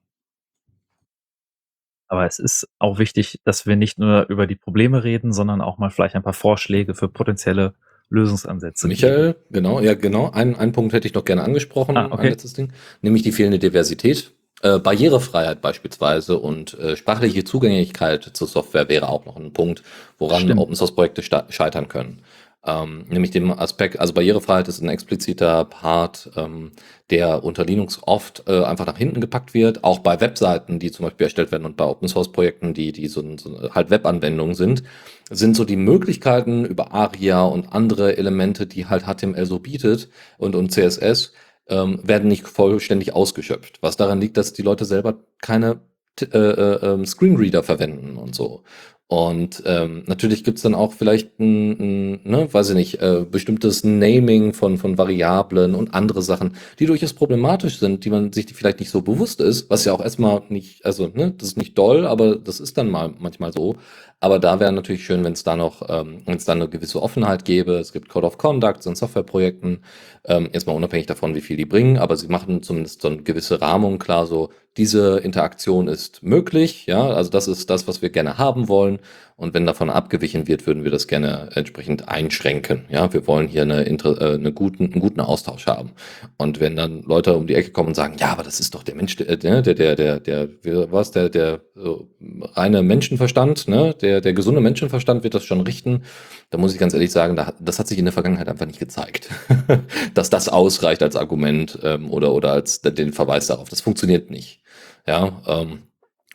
Aber 2.09 2.27
es 2.27 2.39
ist 2.39 2.69
auch 2.79 2.99
wichtig, 2.99 3.41
dass 3.45 3.67
wir 3.67 3.77
nicht 3.77 3.99
nur 3.99 4.27
über 4.29 4.47
die 4.47 4.57
Probleme 4.57 5.05
reden, 5.05 5.33
sondern 5.33 5.61
auch 5.61 5.79
mal 5.79 5.91
vielleicht 5.91 6.17
ein 6.17 6.23
paar 6.23 6.33
Vorschläge 6.33 6.95
für 6.95 7.09
potenzielle 7.09 7.75
Lösungsansätze. 8.11 8.89
Michael, 8.89 9.35
geben. 9.35 9.45
genau, 9.51 9.81
ja 9.81 9.95
genau. 9.95 10.31
Ein, 10.31 10.57
einen 10.57 10.73
Punkt 10.73 10.93
hätte 10.93 11.07
ich 11.07 11.15
noch 11.15 11.25
gerne 11.25 11.43
angesprochen, 11.43 11.97
ah, 11.97 12.07
okay. 12.11 12.23
ein 12.23 12.29
letztes 12.31 12.55
Ding, 12.55 12.73
nämlich 13.03 13.23
die 13.23 13.33
fehlende 13.33 13.59
Diversität. 13.59 14.33
Äh, 14.61 14.79
Barrierefreiheit 14.79 15.61
beispielsweise 15.61 16.39
und 16.39 16.77
äh, 16.79 16.97
sprachliche 16.97 17.45
Zugänglichkeit 17.45 18.25
zur 18.25 18.49
Software 18.49 18.89
wäre 18.89 19.09
auch 19.09 19.25
noch 19.25 19.37
ein 19.37 19.53
Punkt, 19.53 19.85
woran 20.19 20.51
Open 20.59 20.75
Source 20.75 20.95
Projekte 20.95 21.23
scheitern 21.23 21.87
können. 21.87 22.23
Ähm, 22.69 23.07
nämlich 23.09 23.31
dem 23.31 23.51
Aspekt, 23.51 23.99
also 23.99 24.13
Barrierefreiheit 24.13 24.69
ist 24.69 24.83
ein 24.83 24.91
expliziter 24.91 25.65
Part, 25.65 26.31
ähm, 26.37 26.73
der 27.09 27.43
unter 27.43 27.65
Linux 27.65 28.01
oft 28.03 28.45
äh, 28.47 28.63
einfach 28.63 28.85
nach 28.85 28.99
hinten 28.99 29.23
gepackt 29.23 29.55
wird, 29.55 29.85
auch 29.85 30.01
bei 30.01 30.21
Webseiten, 30.21 30.79
die 30.79 30.91
zum 30.91 31.07
Beispiel 31.07 31.25
erstellt 31.25 31.51
werden 31.51 31.65
und 31.65 31.79
bei 31.79 31.87
Open 31.87 32.09
Source 32.09 32.31
Projekten, 32.31 32.75
die, 32.75 32.93
die 32.93 33.09
so, 33.09 33.25
so 33.39 33.75
halt 33.75 33.89
Webanwendungen 33.89 34.55
sind, 34.55 34.83
sind 35.31 35.57
so 35.57 35.65
die 35.65 35.77
Möglichkeiten 35.77 36.67
über 36.67 36.93
ARIA 36.93 37.43
und 37.43 37.73
andere 37.73 38.19
Elemente, 38.19 38.67
die 38.67 38.85
halt 38.87 39.05
HTML 39.07 39.47
so 39.47 39.61
bietet 39.61 40.11
und, 40.37 40.55
und 40.55 40.71
CSS, 40.71 41.33
ähm, 41.69 42.01
werden 42.03 42.29
nicht 42.29 42.47
vollständig 42.47 43.15
ausgeschöpft. 43.15 43.79
Was 43.81 43.97
daran 43.97 44.21
liegt, 44.21 44.37
dass 44.37 44.53
die 44.53 44.63
Leute 44.63 44.85
selber 44.85 45.21
keine 45.41 45.81
äh, 46.21 46.37
äh, 46.37 46.87
ähm, 46.87 47.07
Screenreader 47.07 47.63
verwenden 47.63 48.17
und 48.17 48.35
so. 48.35 48.65
Und 49.11 49.63
ähm, 49.65 50.03
natürlich 50.07 50.45
gibt's 50.45 50.61
dann 50.61 50.75
auch 50.75 50.93
vielleicht 50.93 51.41
ein, 51.41 51.71
ein 52.13 52.21
ne, 52.25 52.53
weiß 52.53 52.69
ich 52.71 52.77
nicht, 52.77 53.01
äh, 53.01 53.25
bestimmtes 53.29 53.83
Naming 53.83 54.53
von, 54.53 54.77
von 54.77 54.99
Variablen 54.99 55.75
und 55.75 55.95
andere 55.95 56.21
Sachen, 56.21 56.57
die 56.79 56.85
durchaus 56.85 57.15
problematisch 57.15 57.79
sind, 57.79 58.05
die 58.05 58.11
man 58.11 58.35
sich 58.35 58.55
vielleicht 58.55 58.81
nicht 58.81 58.91
so 58.91 59.01
bewusst 59.01 59.41
ist, 59.41 59.71
was 59.71 59.87
ja 59.87 59.95
auch 59.95 60.03
erstmal 60.03 60.43
nicht, 60.51 60.85
also 60.85 61.09
ne, 61.09 61.33
das 61.39 61.49
ist 61.49 61.57
nicht 61.57 61.79
doll, 61.79 62.07
aber 62.07 62.37
das 62.37 62.61
ist 62.61 62.77
dann 62.77 62.91
mal 62.91 63.15
manchmal 63.19 63.51
so. 63.51 63.77
Aber 64.21 64.41
da 64.41 64.59
wäre 64.59 64.73
natürlich 64.73 65.05
schön, 65.05 65.23
wenn 65.23 65.35
es 65.35 65.45
da 65.45 65.55
noch, 65.57 65.89
ähm, 65.89 66.23
wenn 66.27 66.37
es 66.37 66.45
da 66.45 66.53
eine 66.53 66.69
gewisse 66.69 67.01
Offenheit 67.01 67.45
gäbe. 67.45 67.75
Es 67.75 67.93
gibt 67.93 68.09
Code 68.09 68.27
of 68.27 68.37
Conduct 68.37 68.85
in 68.85 68.97
Softwareprojekten, 68.97 69.85
ähm, 70.25 70.49
erstmal 70.53 70.75
unabhängig 70.75 71.07
davon, 71.07 71.37
wie 71.37 71.41
viel 71.41 71.57
die 71.57 71.65
bringen, 71.65 71.99
aber 71.99 72.17
sie 72.17 72.27
machen 72.27 72.63
zumindest 72.65 73.01
so 73.03 73.09
eine 73.09 73.23
gewisse 73.23 73.61
Rahmung 73.61 73.99
klar, 74.01 74.27
so 74.27 74.51
diese 74.77 75.19
Interaktion 75.19 75.87
ist 75.87 76.23
möglich, 76.25 76.87
ja, 76.87 77.09
also 77.09 77.31
das 77.31 77.47
ist 77.49 77.71
das, 77.71 77.87
was 77.87 78.03
wir 78.03 78.11
gerne 78.11 78.39
haben 78.39 78.69
wollen. 78.69 78.99
Und 79.39 79.55
wenn 79.55 79.67
davon 79.67 79.89
abgewichen 79.89 80.49
wird, 80.49 80.67
würden 80.67 80.83
wir 80.83 80.91
das 80.91 81.07
gerne 81.07 81.51
entsprechend 81.55 82.09
einschränken. 82.09 82.87
Ja, 82.89 83.13
wir 83.13 83.29
wollen 83.29 83.47
hier 83.47 83.63
eine, 83.63 83.87
äh, 83.87 84.35
eine 84.35 84.53
guten, 84.53 84.93
einen 84.93 85.01
guten 85.01 85.21
Austausch 85.21 85.67
haben. 85.69 85.93
Und 86.39 86.59
wenn 86.59 86.75
dann 86.75 87.03
Leute 87.03 87.37
um 87.37 87.47
die 87.47 87.55
Ecke 87.55 87.71
kommen 87.71 87.91
und 87.91 87.95
sagen, 87.95 88.17
ja, 88.19 88.33
aber 88.33 88.43
das 88.43 88.59
ist 88.59 88.75
doch 88.75 88.83
der 88.83 88.97
Mensch, 88.97 89.15
der, 89.15 89.37
der, 89.37 89.63
der, 89.63 89.95
der, 90.19 90.19
der, 90.19 90.91
was, 90.91 91.13
der, 91.13 91.29
der 91.29 91.61
so 91.77 92.09
reine 92.57 92.83
Menschenverstand, 92.83 93.69
ne, 93.69 93.95
der, 93.95 94.21
der 94.21 94.33
gesunde 94.33 94.61
Menschenverstand 94.61 95.23
wird 95.23 95.35
das 95.35 95.45
schon 95.45 95.61
richten. 95.61 96.03
Da 96.51 96.59
muss 96.59 96.73
ich 96.73 96.81
ganz 96.81 96.93
ehrlich 96.93 97.13
sagen, 97.13 97.41
das 97.61 97.79
hat 97.79 97.87
sich 97.87 97.99
in 97.99 98.07
der 98.07 98.13
Vergangenheit 98.13 98.49
einfach 98.49 98.67
nicht 98.67 98.81
gezeigt, 98.81 99.31
dass 100.15 100.31
das 100.31 100.49
ausreicht 100.49 101.05
als 101.05 101.15
Argument 101.15 101.79
ähm, 101.85 102.11
oder, 102.11 102.35
oder 102.35 102.51
als 102.51 102.81
den 102.81 103.13
Verweis 103.13 103.47
darauf. 103.47 103.69
Das 103.69 103.83
funktioniert 103.83 104.33
nicht. 104.33 104.63
Ja, 105.07 105.41
ähm, 105.47 105.85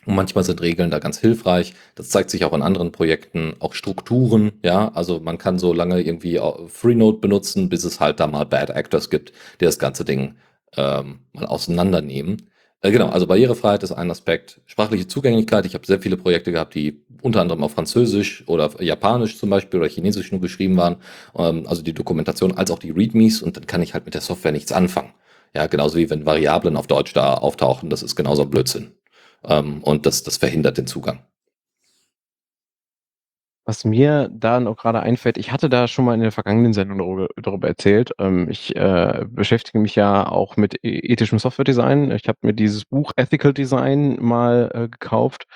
und 0.06 0.14
manchmal 0.14 0.44
sind 0.44 0.60
Regeln 0.60 0.90
da 0.90 0.98
ganz 0.98 1.18
hilfreich. 1.18 1.74
Das 1.94 2.08
zeigt 2.10 2.30
sich 2.30 2.44
auch 2.44 2.52
in 2.52 2.62
anderen 2.62 2.92
Projekten, 2.92 3.54
auch 3.60 3.74
Strukturen. 3.74 4.52
Ja, 4.62 4.88
also 4.94 5.20
man 5.20 5.38
kann 5.38 5.58
so 5.58 5.72
lange 5.72 6.00
irgendwie 6.00 6.40
Freenode 6.68 7.18
benutzen, 7.18 7.68
bis 7.68 7.84
es 7.84 8.00
halt 8.00 8.20
da 8.20 8.26
mal 8.26 8.44
Bad 8.44 8.70
Actors 8.70 9.10
gibt, 9.10 9.32
die 9.60 9.64
das 9.64 9.78
ganze 9.78 10.04
Ding 10.04 10.36
ähm, 10.76 11.20
mal 11.32 11.46
auseinandernehmen. 11.46 12.50
Äh, 12.84 12.90
genau, 12.90 13.08
also 13.08 13.26
Barrierefreiheit 13.26 13.82
ist 13.82 13.92
ein 13.92 14.10
Aspekt. 14.10 14.60
Sprachliche 14.66 15.06
Zugänglichkeit. 15.08 15.64
Ich 15.66 15.74
habe 15.74 15.86
sehr 15.86 16.00
viele 16.00 16.18
Projekte 16.18 16.52
gehabt, 16.52 16.74
die 16.74 17.02
unter 17.22 17.40
anderem 17.40 17.64
auf 17.64 17.72
Französisch 17.72 18.44
oder 18.46 18.70
Japanisch 18.82 19.38
zum 19.38 19.48
Beispiel 19.48 19.80
oder 19.80 19.88
Chinesisch 19.88 20.30
nur 20.32 20.42
geschrieben 20.42 20.76
waren. 20.76 20.96
Ähm, 21.36 21.66
also 21.66 21.82
die 21.82 21.94
Dokumentation 21.94 22.52
als 22.52 22.70
auch 22.70 22.78
die 22.78 22.90
Readmes 22.90 23.42
und 23.42 23.56
dann 23.56 23.66
kann 23.66 23.82
ich 23.82 23.94
halt 23.94 24.04
mit 24.04 24.14
der 24.14 24.20
Software 24.20 24.52
nichts 24.52 24.70
anfangen. 24.72 25.14
Ja, 25.56 25.66
genauso 25.66 25.96
wie 25.96 26.10
wenn 26.10 26.26
Variablen 26.26 26.76
auf 26.76 26.86
Deutsch 26.86 27.14
da 27.14 27.34
auftauchen, 27.34 27.88
das 27.88 28.02
ist 28.02 28.16
genauso 28.16 28.42
ein 28.42 28.50
Blödsinn. 28.50 28.92
Ähm, 29.46 29.82
und 29.82 30.06
das, 30.06 30.22
das 30.22 30.36
verhindert 30.38 30.78
den 30.78 30.86
Zugang. 30.86 31.20
Was 33.66 33.86
mir 33.86 34.28
da 34.30 34.60
noch 34.60 34.76
gerade 34.76 35.00
einfällt, 35.00 35.38
ich 35.38 35.50
hatte 35.50 35.70
da 35.70 35.88
schon 35.88 36.04
mal 36.04 36.12
in 36.14 36.20
der 36.20 36.32
vergangenen 36.32 36.74
Sendung 36.74 37.26
darüber, 37.36 37.66
erzählt. 37.66 38.10
Ähm, 38.18 38.50
ich 38.50 38.76
äh, 38.76 39.24
beschäftige 39.26 39.78
mich 39.78 39.96
ja 39.96 40.28
auch 40.28 40.58
mit 40.58 40.74
e-, 40.84 40.98
ethischem 41.12 41.38
Software-Design. 41.38 42.10
Ich 42.10 42.28
habe 42.28 42.38
mir 42.42 42.52
dieses 42.52 42.84
Buch 42.84 43.12
Ethical 43.16 43.54
Design 43.54 44.18
mal 44.20 44.70
äh, 44.74 44.88
gekauft, 44.88 45.46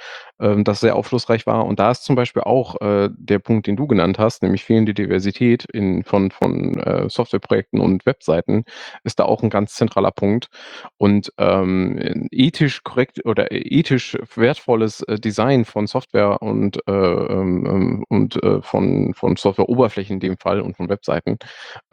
ähm, 0.41 0.65
das 0.65 0.81
sehr 0.81 0.97
aufschlussreich 0.97 1.47
war. 1.47 1.67
Und 1.67 1.79
da 1.79 1.91
ist 1.91 2.05
zum 2.05 2.17
Beispiel 2.17 2.43
auch 2.43 2.81
äh, 2.81 3.09
der 3.13 3.39
Punkt, 3.39 3.67
den 3.67 3.77
du 3.77 3.87
genannt 3.87 4.19
hast, 4.19 4.43
nämlich 4.43 4.65
fehlende 4.65 4.95
Diversität 4.95 5.65
in, 5.73 6.05
von, 6.05 6.31
von 6.31 6.79
äh, 6.81 7.09
Softwareprojekten 7.09 7.81
und 7.81 8.07
Webseiten, 8.07 8.65
ist 9.05 9.19
da 9.19 9.25
auch 9.25 9.43
ein 9.43 9.51
ganz 9.51 9.75
zentraler 9.75 10.11
Punkt. 10.11 10.49
Und 10.97 11.33
ähm, 11.39 12.29
ethisch 12.31 12.83
korrekt 12.83 13.25
oder 13.25 13.51
ethisch 13.51 14.17
wertvolles 14.35 15.03
äh, 15.03 15.19
Design 15.19 15.65
von 15.65 15.87
Software 15.87 16.43
und 16.43 16.79
äh, 16.87 16.93
ähm, 16.93 17.67
ähm 17.67 18.05
und 18.09 18.43
äh, 18.43 18.63
von, 18.63 19.15
von 19.15 19.37
Software-Oberflächen 19.37 20.15
in 20.15 20.21
dem 20.21 20.39
Fall 20.39 20.61
und 20.61 20.77
von 20.77 20.89
Webseiten, 20.89 21.39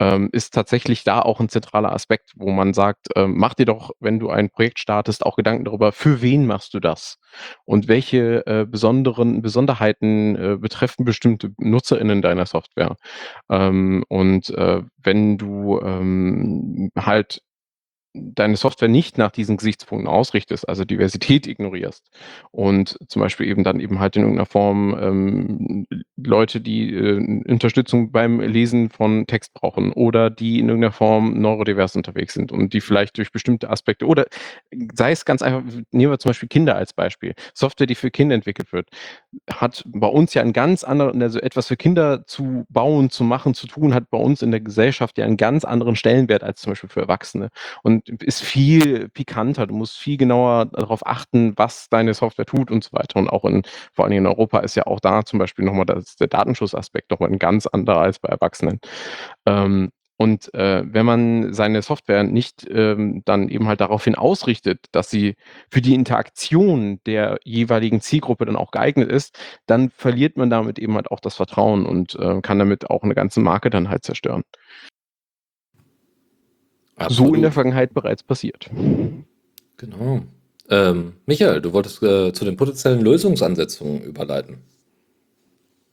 ähm, 0.00 0.28
ist 0.32 0.54
tatsächlich 0.54 1.04
da 1.04 1.20
auch 1.20 1.40
ein 1.40 1.48
zentraler 1.48 1.92
Aspekt, 1.92 2.32
wo 2.36 2.50
man 2.50 2.74
sagt, 2.74 3.08
ähm, 3.16 3.34
mach 3.36 3.54
dir 3.54 3.66
doch, 3.66 3.90
wenn 4.00 4.18
du 4.18 4.30
ein 4.30 4.50
Projekt 4.50 4.78
startest, 4.78 5.24
auch 5.24 5.36
Gedanken 5.36 5.64
darüber, 5.64 5.92
für 5.92 6.22
wen 6.22 6.46
machst 6.46 6.74
du 6.74 6.80
das? 6.80 7.18
Und 7.64 7.88
welche 7.88 8.35
äh, 8.46 8.66
besonderen 8.68 9.42
Besonderheiten 9.42 10.36
äh, 10.36 10.56
betreffen 10.56 11.04
bestimmte 11.04 11.52
NutzerInnen 11.58 12.22
deiner 12.22 12.46
Software? 12.46 12.96
Ähm, 13.50 14.04
und 14.08 14.50
äh, 14.50 14.82
wenn 15.02 15.38
du 15.38 15.80
ähm, 15.80 16.90
halt 16.96 17.42
deine 18.16 18.56
Software 18.56 18.88
nicht 18.88 19.18
nach 19.18 19.30
diesen 19.30 19.56
Gesichtspunkten 19.56 20.08
ausrichtest, 20.08 20.68
also 20.68 20.84
Diversität 20.84 21.46
ignorierst 21.46 22.08
und 22.50 22.98
zum 23.08 23.20
Beispiel 23.20 23.46
eben 23.46 23.64
dann 23.64 23.80
eben 23.80 24.00
halt 24.00 24.16
in 24.16 24.22
irgendeiner 24.22 24.46
Form 24.46 24.96
ähm, 25.00 25.86
Leute, 26.16 26.60
die 26.60 26.92
äh, 26.92 27.42
Unterstützung 27.50 28.10
beim 28.10 28.40
Lesen 28.40 28.90
von 28.90 29.26
Text 29.26 29.54
brauchen 29.54 29.92
oder 29.92 30.30
die 30.30 30.58
in 30.58 30.68
irgendeiner 30.68 30.92
Form 30.92 31.40
neurodivers 31.40 31.96
unterwegs 31.96 32.34
sind 32.34 32.52
und 32.52 32.72
die 32.72 32.80
vielleicht 32.80 33.18
durch 33.18 33.32
bestimmte 33.32 33.70
Aspekte 33.70 34.06
oder 34.06 34.26
sei 34.94 35.12
es 35.12 35.24
ganz 35.24 35.42
einfach, 35.42 35.62
nehmen 35.92 36.12
wir 36.12 36.18
zum 36.18 36.30
Beispiel 36.30 36.48
Kinder 36.48 36.76
als 36.76 36.92
Beispiel. 36.92 37.34
Software, 37.54 37.86
die 37.86 37.94
für 37.94 38.10
Kinder 38.10 38.34
entwickelt 38.34 38.72
wird, 38.72 38.88
hat 39.50 39.82
bei 39.86 40.06
uns 40.06 40.34
ja 40.34 40.42
einen 40.42 40.52
ganz 40.52 40.84
anderen, 40.84 41.22
also 41.22 41.38
etwas 41.40 41.68
für 41.68 41.76
Kinder 41.76 42.26
zu 42.26 42.64
bauen, 42.68 43.10
zu 43.10 43.24
machen, 43.24 43.54
zu 43.54 43.66
tun, 43.66 43.94
hat 43.94 44.10
bei 44.10 44.18
uns 44.18 44.42
in 44.42 44.50
der 44.50 44.60
Gesellschaft 44.60 45.18
ja 45.18 45.24
einen 45.24 45.36
ganz 45.36 45.64
anderen 45.64 45.96
Stellenwert 45.96 46.42
als 46.42 46.60
zum 46.60 46.72
Beispiel 46.72 46.90
für 46.90 47.00
Erwachsene. 47.00 47.50
Und 47.82 48.05
ist 48.08 48.42
viel 48.42 49.08
pikanter. 49.08 49.66
Du 49.66 49.74
musst 49.74 49.96
viel 49.98 50.16
genauer 50.16 50.66
darauf 50.66 51.06
achten, 51.06 51.54
was 51.56 51.88
deine 51.88 52.14
Software 52.14 52.46
tut 52.46 52.70
und 52.70 52.84
so 52.84 52.92
weiter. 52.92 53.18
Und 53.18 53.28
auch 53.28 53.44
in, 53.44 53.62
vor 53.92 54.04
allen 54.04 54.12
Dingen 54.12 54.26
in 54.26 54.30
Europa 54.30 54.60
ist 54.60 54.76
ja 54.76 54.86
auch 54.86 55.00
da 55.00 55.24
zum 55.24 55.38
Beispiel 55.38 55.64
nochmal 55.64 55.86
das, 55.86 56.16
der 56.16 56.28
Datenschutzaspekt 56.28 57.10
nochmal 57.10 57.30
ein 57.30 57.38
ganz 57.38 57.66
anderer 57.66 58.00
als 58.00 58.18
bei 58.18 58.28
Erwachsenen. 58.28 58.80
Ähm, 59.46 59.90
und 60.18 60.52
äh, 60.54 60.82
wenn 60.86 61.04
man 61.04 61.52
seine 61.52 61.82
Software 61.82 62.22
nicht 62.24 62.66
ähm, 62.70 63.22
dann 63.26 63.48
eben 63.50 63.66
halt 63.68 63.80
daraufhin 63.82 64.14
ausrichtet, 64.14 64.86
dass 64.92 65.10
sie 65.10 65.34
für 65.70 65.82
die 65.82 65.94
Interaktion 65.94 67.00
der 67.04 67.38
jeweiligen 67.44 68.00
Zielgruppe 68.00 68.46
dann 68.46 68.56
auch 68.56 68.70
geeignet 68.70 69.10
ist, 69.10 69.38
dann 69.66 69.90
verliert 69.90 70.38
man 70.38 70.48
damit 70.48 70.78
eben 70.78 70.94
halt 70.94 71.10
auch 71.10 71.20
das 71.20 71.36
Vertrauen 71.36 71.84
und 71.84 72.14
äh, 72.14 72.40
kann 72.40 72.58
damit 72.58 72.88
auch 72.90 73.02
eine 73.02 73.14
ganze 73.14 73.40
Marke 73.40 73.68
dann 73.68 73.90
halt 73.90 74.04
zerstören. 74.04 74.42
So 77.08 77.34
in 77.34 77.42
der 77.42 77.52
Vergangenheit 77.52 77.92
bereits 77.92 78.22
passiert. 78.22 78.70
Genau. 79.76 80.22
Ähm, 80.68 81.14
Michael, 81.26 81.60
du 81.60 81.72
wolltest 81.72 82.02
äh, 82.02 82.32
zu 82.32 82.44
den 82.44 82.56
potenziellen 82.56 83.00
Lösungsansetzungen 83.00 84.02
überleiten. 84.02 84.58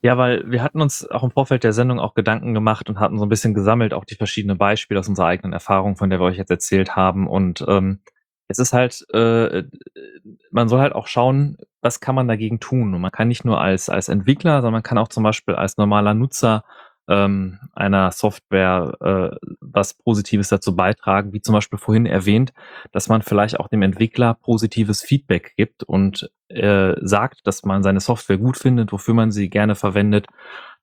Ja, 0.02 0.18
weil 0.18 0.50
wir 0.52 0.62
hatten 0.62 0.82
uns 0.82 1.10
auch 1.10 1.24
im 1.24 1.32
Vorfeld 1.32 1.64
der 1.64 1.72
Sendung 1.72 2.00
auch 2.00 2.14
Gedanken 2.14 2.54
gemacht 2.54 2.90
und 2.90 3.00
hatten 3.00 3.18
so 3.18 3.26
ein 3.26 3.30
bisschen 3.30 3.54
gesammelt, 3.54 3.94
auch 3.94 4.04
die 4.04 4.16
verschiedenen 4.16 4.58
Beispiele 4.58 5.00
aus 5.00 5.08
unserer 5.08 5.28
eigenen 5.28 5.54
Erfahrung, 5.54 5.96
von 5.96 6.10
der 6.10 6.20
wir 6.20 6.26
euch 6.26 6.38
jetzt 6.38 6.52
erzählt 6.52 6.96
haben. 6.96 7.26
Und 7.28 7.64
ähm, 7.68 8.00
es 8.50 8.60
ist 8.60 8.74
halt, 8.74 9.06
äh, 9.14 9.64
man 10.52 10.68
soll 10.68 10.82
halt 10.82 10.94
auch 10.94 11.08
schauen, 11.08 11.58
was 11.82 12.02
kann 12.02 12.16
man 12.16 12.28
dagegen 12.28 12.60
tun. 12.60 12.94
Und 12.94 13.00
man 13.00 13.12
kann 13.12 13.30
nicht 13.30 13.46
nur 13.46 13.62
als, 13.62 13.90
als 13.90 14.10
Entwickler, 14.10 14.58
sondern 14.58 14.74
man 14.74 14.84
kann 14.84 14.98
auch 14.98 15.08
zum 15.08 15.24
Beispiel 15.24 15.56
als 15.56 15.78
normaler 15.78 16.14
Nutzer 16.14 16.66
ähm, 17.10 17.60
einer 17.74 18.12
Software 18.12 18.98
äh, 19.02 19.48
was 19.60 19.94
Positives 19.94 20.50
dazu 20.50 20.76
beitragen, 20.76 21.34
wie 21.34 21.42
zum 21.42 21.54
Beispiel 21.54 21.80
vorhin 21.80 22.06
erwähnt, 22.06 22.54
dass 22.92 23.10
man 23.10 23.22
vielleicht 23.22 23.60
auch 23.60 23.68
dem 23.68 23.82
Entwickler 23.82 24.36
positives 24.36 25.02
Feedback 25.02 25.54
gibt 25.58 25.84
und 25.84 26.30
äh, 26.48 26.94
sagt, 27.02 27.46
dass 27.46 27.64
man 27.64 27.84
seine 27.84 28.00
Software 28.00 28.38
gut 28.38 28.58
findet, 28.58 28.92
wofür 28.92 29.14
man 29.14 29.32
sie 29.32 29.50
gerne 29.50 29.76
verwendet, 29.76 30.28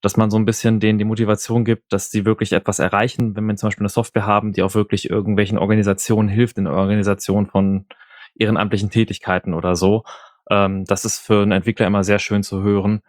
dass 0.02 0.16
man 0.16 0.30
so 0.30 0.38
ein 0.38 0.44
bisschen 0.44 0.80
denen 0.80 0.98
die 0.98 1.04
Motivation 1.04 1.64
gibt, 1.64 1.92
dass 1.92 2.10
sie 2.10 2.24
wirklich 2.24 2.52
etwas 2.52 2.78
erreichen, 2.78 3.36
wenn 3.36 3.44
wir 3.46 3.56
zum 3.56 3.68
Beispiel 3.68 3.84
eine 3.84 3.90
Software 3.90 4.26
haben, 4.26 4.52
die 4.52 4.62
auch 4.62 4.74
wirklich 4.74 5.08
irgendwelchen 5.08 5.58
Organisationen 5.58 6.28
hilft, 6.28 6.58
in 6.58 6.64
der 6.64 6.74
Organisation 6.74 7.46
von 7.46 7.86
ehrenamtlichen 8.34 8.90
Tätigkeiten 8.90 9.54
oder 9.54 9.76
so. 9.76 10.04
Ähm, 10.50 10.84
das 10.84 11.04
ist 11.04 11.18
für 11.18 11.42
einen 11.42 11.52
Entwickler 11.52 11.86
immer 11.86 12.04
sehr 12.04 12.18
schön 12.18 12.42
zu 12.42 12.62
hören. 12.62 13.02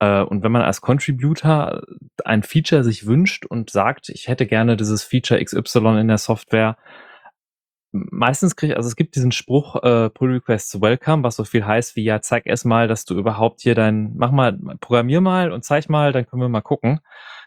Äh, 0.00 0.22
und 0.22 0.42
wenn 0.42 0.52
man 0.52 0.62
als 0.62 0.80
Contributor 0.80 1.82
ein 2.24 2.42
Feature 2.42 2.84
sich 2.84 3.06
wünscht 3.06 3.46
und 3.46 3.70
sagt, 3.70 4.08
ich 4.08 4.28
hätte 4.28 4.46
gerne 4.46 4.76
dieses 4.76 5.02
Feature 5.04 5.42
XY 5.42 6.00
in 6.00 6.08
der 6.08 6.18
Software, 6.18 6.76
meistens 7.92 8.56
kriege 8.56 8.72
ich, 8.72 8.76
also 8.76 8.88
es 8.88 8.96
gibt 8.96 9.16
diesen 9.16 9.32
Spruch, 9.32 9.76
äh, 9.82 10.10
Pull 10.10 10.32
Requests 10.32 10.80
Welcome, 10.80 11.22
was 11.22 11.36
so 11.36 11.44
viel 11.44 11.64
heißt 11.64 11.96
wie, 11.96 12.04
ja, 12.04 12.20
zeig 12.20 12.46
erst 12.46 12.66
mal, 12.66 12.86
dass 12.86 13.04
du 13.04 13.14
überhaupt 13.18 13.62
hier 13.62 13.74
dein, 13.74 14.12
mach 14.16 14.30
mal, 14.30 14.58
programmier 14.80 15.20
mal 15.20 15.52
und 15.52 15.64
zeig 15.64 15.88
mal, 15.88 16.12
dann 16.12 16.26
können 16.26 16.42
wir 16.42 16.48
mal 16.48 16.60
gucken. 16.60 17.00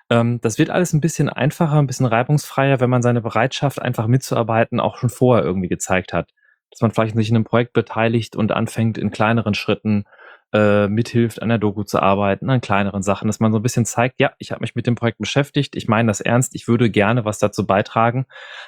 Ähm, 0.09 0.41
das 0.41 0.57
wird 0.57 0.69
alles 0.69 0.93
ein 0.93 1.01
bisschen 1.01 1.29
einfacher, 1.29 1.77
ein 1.77 1.87
bisschen 1.87 2.05
reibungsfreier, 2.05 2.79
wenn 2.79 2.89
man 2.89 3.01
seine 3.01 3.21
Bereitschaft, 3.21 3.81
einfach 3.81 4.07
mitzuarbeiten, 4.07 4.79
auch 4.79 4.97
schon 4.97 5.09
vorher 5.09 5.45
irgendwie 5.45 5.69
gezeigt 5.69 6.11
hat. 6.13 6.31
Dass 6.71 6.81
man 6.81 6.91
vielleicht 6.91 7.15
sich 7.15 7.29
in 7.29 7.35
einem 7.35 7.45
Projekt 7.45 7.73
beteiligt 7.73 8.35
und 8.35 8.51
anfängt, 8.51 8.97
in 8.97 9.11
kleineren 9.11 9.53
Schritten 9.53 10.05
äh, 10.53 10.87
mithilft, 10.87 11.41
an 11.41 11.49
der 11.49 11.57
Doku 11.57 11.83
zu 11.83 12.01
arbeiten, 12.01 12.49
an 12.49 12.61
kleineren 12.61 13.03
Sachen, 13.03 13.27
dass 13.27 13.39
man 13.39 13.51
so 13.51 13.59
ein 13.59 13.63
bisschen 13.63 13.85
zeigt, 13.85 14.19
ja, 14.19 14.31
ich 14.37 14.51
habe 14.51 14.61
mich 14.61 14.75
mit 14.75 14.87
dem 14.87 14.95
Projekt 14.95 15.19
beschäftigt, 15.19 15.75
ich 15.75 15.87
meine 15.87 16.07
das 16.07 16.21
ernst, 16.21 16.55
ich 16.55 16.67
würde 16.67 16.89
gerne 16.89 17.25
was 17.25 17.39
dazu 17.39 17.65
beitragen, 17.65 18.25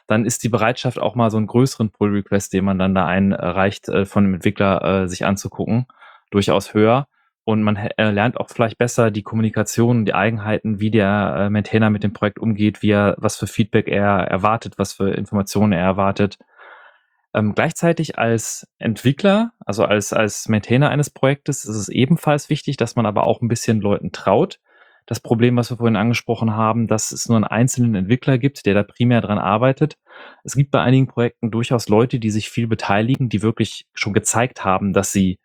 dann 0.07 0.25
ist 0.25 0.43
die 0.43 0.49
Bereitschaft 0.49 0.99
auch 0.99 1.15
mal 1.15 1.29
so 1.29 1.37
einen 1.37 1.47
größeren 1.47 1.91
Pull-Request, 1.91 2.53
den 2.53 2.65
man 2.65 2.79
dann 2.79 2.95
da 2.95 3.05
einreicht, 3.05 3.89
äh, 3.89 4.05
von 4.05 4.23
dem 4.23 4.35
Entwickler 4.35 5.03
äh, 5.03 5.07
sich 5.07 5.25
anzugucken, 5.25 5.87
durchaus 6.31 6.73
höher. 6.73 7.07
Und 7.45 7.61
man 7.61 7.75
äh, 7.75 8.11
lernt 8.11 8.39
auch 8.39 8.49
vielleicht 8.49 8.77
besser 8.77 9.11
die 9.11 9.21
Kommunikation, 9.21 10.05
die 10.05 10.13
Eigenheiten, 10.13 10.79
wie 10.79 10.91
der 10.91 11.35
äh, 11.37 11.49
Maintainer 11.49 11.89
mit 11.89 12.03
dem 12.03 12.13
Projekt 12.13 12.39
umgeht, 12.39 12.81
wie 12.81 12.91
er, 12.91 13.15
was 13.17 13.35
für 13.35 13.47
Feedback 13.47 13.89
er 13.89 14.05
erwartet, 14.05 14.75
was 14.77 14.93
für 14.93 15.09
Informationen 15.09 15.73
er 15.73 15.83
erwartet. 15.83 16.37
Ähm, 17.33 17.55
gleichzeitig 17.55 18.17
als 18.19 18.67
Entwickler, 18.77 19.53
also 19.65 19.85
als, 19.85 20.13
als 20.13 20.47
Maintainer 20.47 20.89
eines 20.89 21.09
Projektes, 21.09 21.65
ist 21.65 21.75
es 21.75 21.89
ebenfalls 21.89 22.49
wichtig, 22.49 22.77
dass 22.77 22.95
man 22.95 23.05
aber 23.05 23.25
auch 23.25 23.41
ein 23.41 23.47
bisschen 23.47 23.81
Leuten 23.81 24.11
traut. 24.11 24.59
Das 25.05 25.19
Problem, 25.19 25.57
was 25.57 25.69
wir 25.69 25.77
vorhin 25.77 25.97
angesprochen 25.97 26.55
haben, 26.55 26.87
dass 26.87 27.11
es 27.11 27.27
nur 27.27 27.35
einen 27.35 27.43
einzelnen 27.43 27.95
Entwickler 27.95 28.37
gibt, 28.37 28.65
der 28.65 28.73
da 28.73 28.83
primär 28.83 29.19
dran 29.19 29.39
arbeitet. 29.39 29.97
Es 30.43 30.55
gibt 30.55 30.71
bei 30.71 30.81
einigen 30.81 31.07
Projekten 31.07 31.51
durchaus 31.51 31.89
Leute, 31.89 32.19
die 32.19 32.29
sich 32.29 32.49
viel 32.49 32.67
beteiligen, 32.67 33.27
die 33.27 33.41
wirklich 33.41 33.87
schon 33.93 34.13
gezeigt 34.13 34.63
haben, 34.63 34.93
dass 34.93 35.11
sie 35.11 35.39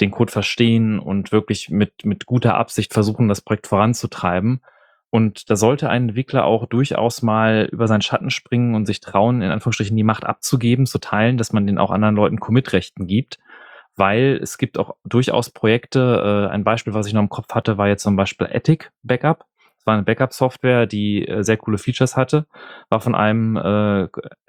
den 0.00 0.10
Code 0.10 0.32
verstehen 0.32 0.98
und 0.98 1.32
wirklich 1.32 1.68
mit, 1.68 2.04
mit 2.04 2.26
guter 2.26 2.54
Absicht 2.54 2.94
versuchen, 2.94 3.28
das 3.28 3.42
Projekt 3.42 3.66
voranzutreiben. 3.66 4.60
Und 5.14 5.48
da 5.48 5.54
sollte 5.54 5.90
ein 5.90 6.08
Entwickler 6.08 6.44
auch 6.44 6.66
durchaus 6.66 7.22
mal 7.22 7.68
über 7.70 7.86
seinen 7.86 8.02
Schatten 8.02 8.30
springen 8.30 8.74
und 8.74 8.84
sich 8.84 8.98
trauen, 8.98 9.42
in 9.42 9.50
Anführungsstrichen 9.52 9.96
die 9.96 10.02
Macht 10.02 10.26
abzugeben, 10.26 10.86
zu 10.86 10.98
teilen, 10.98 11.36
dass 11.36 11.52
man 11.52 11.68
den 11.68 11.78
auch 11.78 11.92
anderen 11.92 12.16
Leuten 12.16 12.40
Commit-Rechten 12.40 13.06
gibt. 13.06 13.38
Weil 13.94 14.40
es 14.42 14.58
gibt 14.58 14.76
auch 14.76 14.96
durchaus 15.04 15.50
Projekte, 15.50 16.48
äh, 16.50 16.52
ein 16.52 16.64
Beispiel, 16.64 16.94
was 16.94 17.06
ich 17.06 17.12
noch 17.12 17.22
im 17.22 17.28
Kopf 17.28 17.54
hatte, 17.54 17.78
war 17.78 17.86
jetzt 17.86 18.02
zum 18.02 18.16
Beispiel 18.16 18.48
Ethic 18.50 18.90
Backup. 19.04 19.44
Das 19.76 19.86
war 19.86 19.94
eine 19.94 20.02
Backup-Software, 20.02 20.86
die 20.86 21.28
äh, 21.28 21.44
sehr 21.44 21.58
coole 21.58 21.78
Features 21.78 22.16
hatte, 22.16 22.48
war 22.88 23.00
von 23.00 23.14
einem 23.14 23.54
äh, 23.56 24.08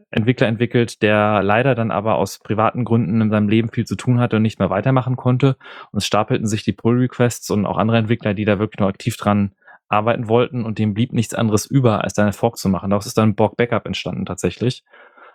Entwickler 0.09 0.47
entwickelt, 0.47 1.03
der 1.03 1.43
leider 1.43 1.75
dann 1.75 1.91
aber 1.91 2.15
aus 2.15 2.39
privaten 2.39 2.85
Gründen 2.85 3.21
in 3.21 3.29
seinem 3.29 3.49
Leben 3.49 3.69
viel 3.69 3.85
zu 3.85 3.97
tun 3.97 4.19
hatte 4.19 4.37
und 4.37 4.41
nicht 4.41 4.57
mehr 4.57 4.71
weitermachen 4.71 5.15
konnte. 5.15 5.57
Und 5.91 5.99
es 5.99 6.07
stapelten 6.07 6.47
sich 6.47 6.63
die 6.63 6.73
Pull-Requests 6.73 7.51
und 7.51 7.67
auch 7.67 7.77
andere 7.77 7.99
Entwickler, 7.99 8.33
die 8.33 8.45
da 8.45 8.57
wirklich 8.57 8.79
noch 8.79 8.89
aktiv 8.89 9.15
dran 9.15 9.51
arbeiten 9.95 10.27
wollten 10.27 10.63
und 10.63 10.77
dem 10.79 10.93
blieb 10.93 11.13
nichts 11.13 11.33
anderes 11.33 11.65
über, 11.65 12.03
als 12.03 12.13
dann 12.13 12.33
Fork 12.33 12.57
zu 12.57 12.69
machen. 12.69 12.89
Daraus 12.89 13.05
ist 13.05 13.17
dann 13.17 13.35
Borg 13.35 13.57
Backup 13.57 13.85
entstanden 13.85 14.25
tatsächlich. 14.25 14.83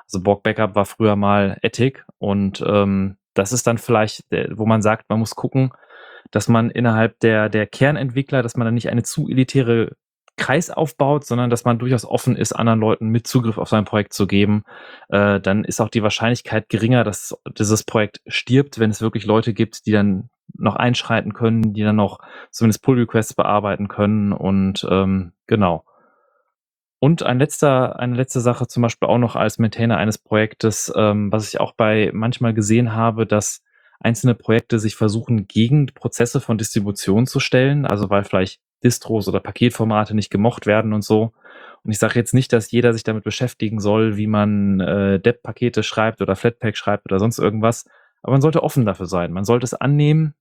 Also 0.04 0.22
Borg 0.22 0.42
Backup 0.42 0.74
war 0.74 0.84
früher 0.84 1.16
mal 1.16 1.58
Ethic 1.62 2.04
und 2.18 2.62
ähm, 2.66 3.16
das 3.34 3.52
ist 3.52 3.66
dann 3.66 3.78
vielleicht, 3.78 4.24
wo 4.50 4.66
man 4.66 4.82
sagt, 4.82 5.08
man 5.08 5.20
muss 5.20 5.36
gucken, 5.36 5.72
dass 6.30 6.48
man 6.48 6.70
innerhalb 6.70 7.18
der, 7.20 7.48
der 7.48 7.66
Kernentwickler, 7.66 8.42
dass 8.42 8.56
man 8.56 8.64
dann 8.64 8.74
nicht 8.74 8.90
eine 8.90 9.02
zu 9.02 9.28
elitäre 9.28 9.96
Kreis 10.36 10.70
aufbaut, 10.70 11.26
sondern 11.26 11.50
dass 11.50 11.64
man 11.64 11.78
durchaus 11.78 12.04
offen 12.04 12.34
ist, 12.34 12.52
anderen 12.52 12.80
Leuten 12.80 13.08
mit 13.08 13.26
Zugriff 13.26 13.58
auf 13.58 13.68
sein 13.68 13.84
Projekt 13.84 14.14
zu 14.14 14.26
geben, 14.26 14.64
äh, 15.10 15.38
dann 15.38 15.64
ist 15.64 15.80
auch 15.80 15.90
die 15.90 16.02
Wahrscheinlichkeit 16.02 16.68
geringer, 16.68 17.04
dass 17.04 17.36
dieses 17.58 17.84
Projekt 17.84 18.20
stirbt, 18.26 18.78
wenn 18.78 18.90
es 18.90 19.02
wirklich 19.02 19.26
Leute 19.26 19.52
gibt, 19.52 19.86
die 19.86 19.92
dann 19.92 20.30
noch 20.56 20.76
einschreiten 20.76 21.32
können, 21.32 21.72
die 21.72 21.82
dann 21.82 21.96
noch 21.96 22.20
zumindest 22.50 22.82
Pull-Requests 22.82 23.34
bearbeiten 23.34 23.88
können 23.88 24.32
und 24.32 24.86
ähm, 24.90 25.32
genau. 25.46 25.84
Und 26.98 27.22
ein 27.22 27.38
letzter, 27.38 27.98
eine 27.98 28.14
letzte 28.14 28.40
Sache 28.40 28.66
zum 28.66 28.82
Beispiel 28.82 29.08
auch 29.08 29.18
noch 29.18 29.34
als 29.34 29.58
Maintainer 29.58 29.96
eines 29.96 30.18
Projektes, 30.18 30.92
ähm, 30.94 31.32
was 31.32 31.48
ich 31.48 31.58
auch 31.58 31.72
bei 31.72 32.10
manchmal 32.12 32.52
gesehen 32.52 32.94
habe, 32.94 33.26
dass 33.26 33.62
einzelne 34.00 34.34
Projekte 34.34 34.78
sich 34.78 34.96
versuchen, 34.96 35.46
gegen 35.48 35.86
Prozesse 35.86 36.40
von 36.40 36.58
Distribution 36.58 37.26
zu 37.26 37.40
stellen, 37.40 37.86
also 37.86 38.10
weil 38.10 38.24
vielleicht 38.24 38.60
Distros 38.82 39.28
oder 39.28 39.40
Paketformate 39.40 40.14
nicht 40.14 40.30
gemocht 40.30 40.66
werden 40.66 40.92
und 40.92 41.02
so. 41.02 41.32
Und 41.82 41.92
ich 41.92 41.98
sage 41.98 42.18
jetzt 42.18 42.34
nicht, 42.34 42.52
dass 42.52 42.70
jeder 42.70 42.92
sich 42.92 43.04
damit 43.04 43.24
beschäftigen 43.24 43.80
soll, 43.80 44.16
wie 44.16 44.26
man 44.26 44.80
äh, 44.80 45.20
Depp-Pakete 45.20 45.82
schreibt 45.82 46.20
oder 46.20 46.36
Flatpak 46.36 46.76
schreibt 46.76 47.06
oder 47.06 47.18
sonst 47.18 47.38
irgendwas. 47.38 47.86
Aber 48.22 48.32
man 48.32 48.42
sollte 48.42 48.62
offen 48.62 48.84
dafür 48.84 49.06
sein. 49.06 49.32
Man 49.32 49.44
sollte 49.44 49.64
es 49.64 49.74
annehmen, 49.74 50.34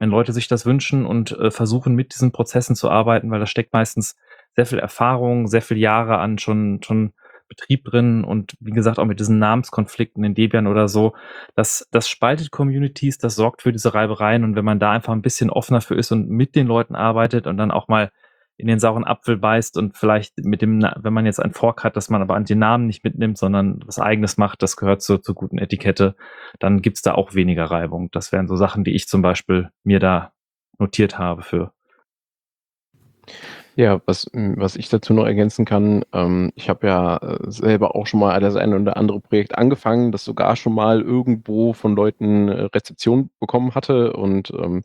wenn 0.00 0.10
Leute 0.10 0.32
sich 0.32 0.48
das 0.48 0.66
wünschen 0.66 1.06
und 1.06 1.32
äh, 1.32 1.50
versuchen, 1.52 1.94
mit 1.94 2.14
diesen 2.14 2.32
Prozessen 2.32 2.74
zu 2.74 2.90
arbeiten, 2.90 3.30
weil 3.30 3.38
da 3.38 3.46
steckt 3.46 3.72
meistens 3.72 4.16
sehr 4.56 4.66
viel 4.66 4.80
Erfahrung, 4.80 5.46
sehr 5.46 5.62
viel 5.62 5.76
Jahre 5.76 6.18
an 6.18 6.38
schon, 6.38 6.82
schon 6.82 7.12
Betrieb 7.48 7.84
drin 7.84 8.24
und 8.24 8.54
wie 8.60 8.70
gesagt 8.70 8.98
auch 8.98 9.04
mit 9.04 9.20
diesen 9.20 9.38
Namenskonflikten 9.38 10.24
in 10.24 10.34
Debian 10.34 10.66
oder 10.66 10.88
so. 10.88 11.14
Das, 11.54 11.86
das 11.90 12.08
spaltet 12.08 12.50
Communities, 12.50 13.18
das 13.18 13.34
sorgt 13.34 13.62
für 13.62 13.72
diese 13.72 13.92
Reibereien 13.92 14.44
und 14.44 14.56
wenn 14.56 14.64
man 14.64 14.78
da 14.78 14.92
einfach 14.92 15.12
ein 15.12 15.22
bisschen 15.22 15.50
offener 15.50 15.80
für 15.80 15.96
ist 15.96 16.12
und 16.12 16.30
mit 16.30 16.54
den 16.54 16.66
Leuten 16.66 16.94
arbeitet 16.94 17.46
und 17.46 17.58
dann 17.58 17.70
auch 17.70 17.88
mal 17.88 18.10
in 18.60 18.68
den 18.68 18.78
sauren 18.78 19.04
Apfel 19.04 19.36
beißt 19.36 19.76
und 19.76 19.96
vielleicht 19.96 20.38
mit 20.38 20.62
dem, 20.62 20.80
wenn 20.96 21.12
man 21.12 21.26
jetzt 21.26 21.40
ein 21.40 21.52
Fork 21.52 21.84
hat, 21.84 21.96
dass 21.96 22.10
man 22.10 22.22
aber 22.22 22.34
an 22.34 22.44
den 22.44 22.58
Namen 22.58 22.86
nicht 22.86 23.04
mitnimmt, 23.04 23.38
sondern 23.38 23.80
was 23.86 23.98
eigenes 23.98 24.36
macht, 24.36 24.62
das 24.62 24.76
gehört 24.76 25.02
zur, 25.02 25.22
zur 25.22 25.34
guten 25.34 25.58
Etikette, 25.58 26.14
dann 26.58 26.82
gibt's 26.82 27.02
da 27.02 27.14
auch 27.14 27.34
weniger 27.34 27.64
Reibung. 27.64 28.10
Das 28.12 28.32
wären 28.32 28.48
so 28.48 28.56
Sachen, 28.56 28.84
die 28.84 28.94
ich 28.94 29.08
zum 29.08 29.22
Beispiel 29.22 29.70
mir 29.84 30.00
da 30.00 30.32
notiert 30.78 31.18
habe 31.18 31.42
für. 31.42 31.72
Ja, 33.76 34.00
was, 34.04 34.28
was 34.34 34.76
ich 34.76 34.88
dazu 34.88 35.14
noch 35.14 35.24
ergänzen 35.24 35.64
kann, 35.64 36.04
ähm, 36.12 36.52
ich 36.54 36.68
habe 36.68 36.86
ja 36.86 37.16
äh, 37.16 37.50
selber 37.50 37.94
auch 37.94 38.06
schon 38.06 38.20
mal 38.20 38.38
das 38.40 38.56
ein 38.56 38.74
oder 38.74 38.96
andere 38.96 39.20
Projekt 39.20 39.56
angefangen, 39.56 40.12
das 40.12 40.24
sogar 40.24 40.56
schon 40.56 40.74
mal 40.74 41.00
irgendwo 41.00 41.72
von 41.72 41.94
Leuten 41.94 42.48
äh, 42.48 42.62
Rezeption 42.64 43.30
bekommen 43.38 43.74
hatte. 43.74 44.12
Und 44.12 44.50
ähm, 44.50 44.82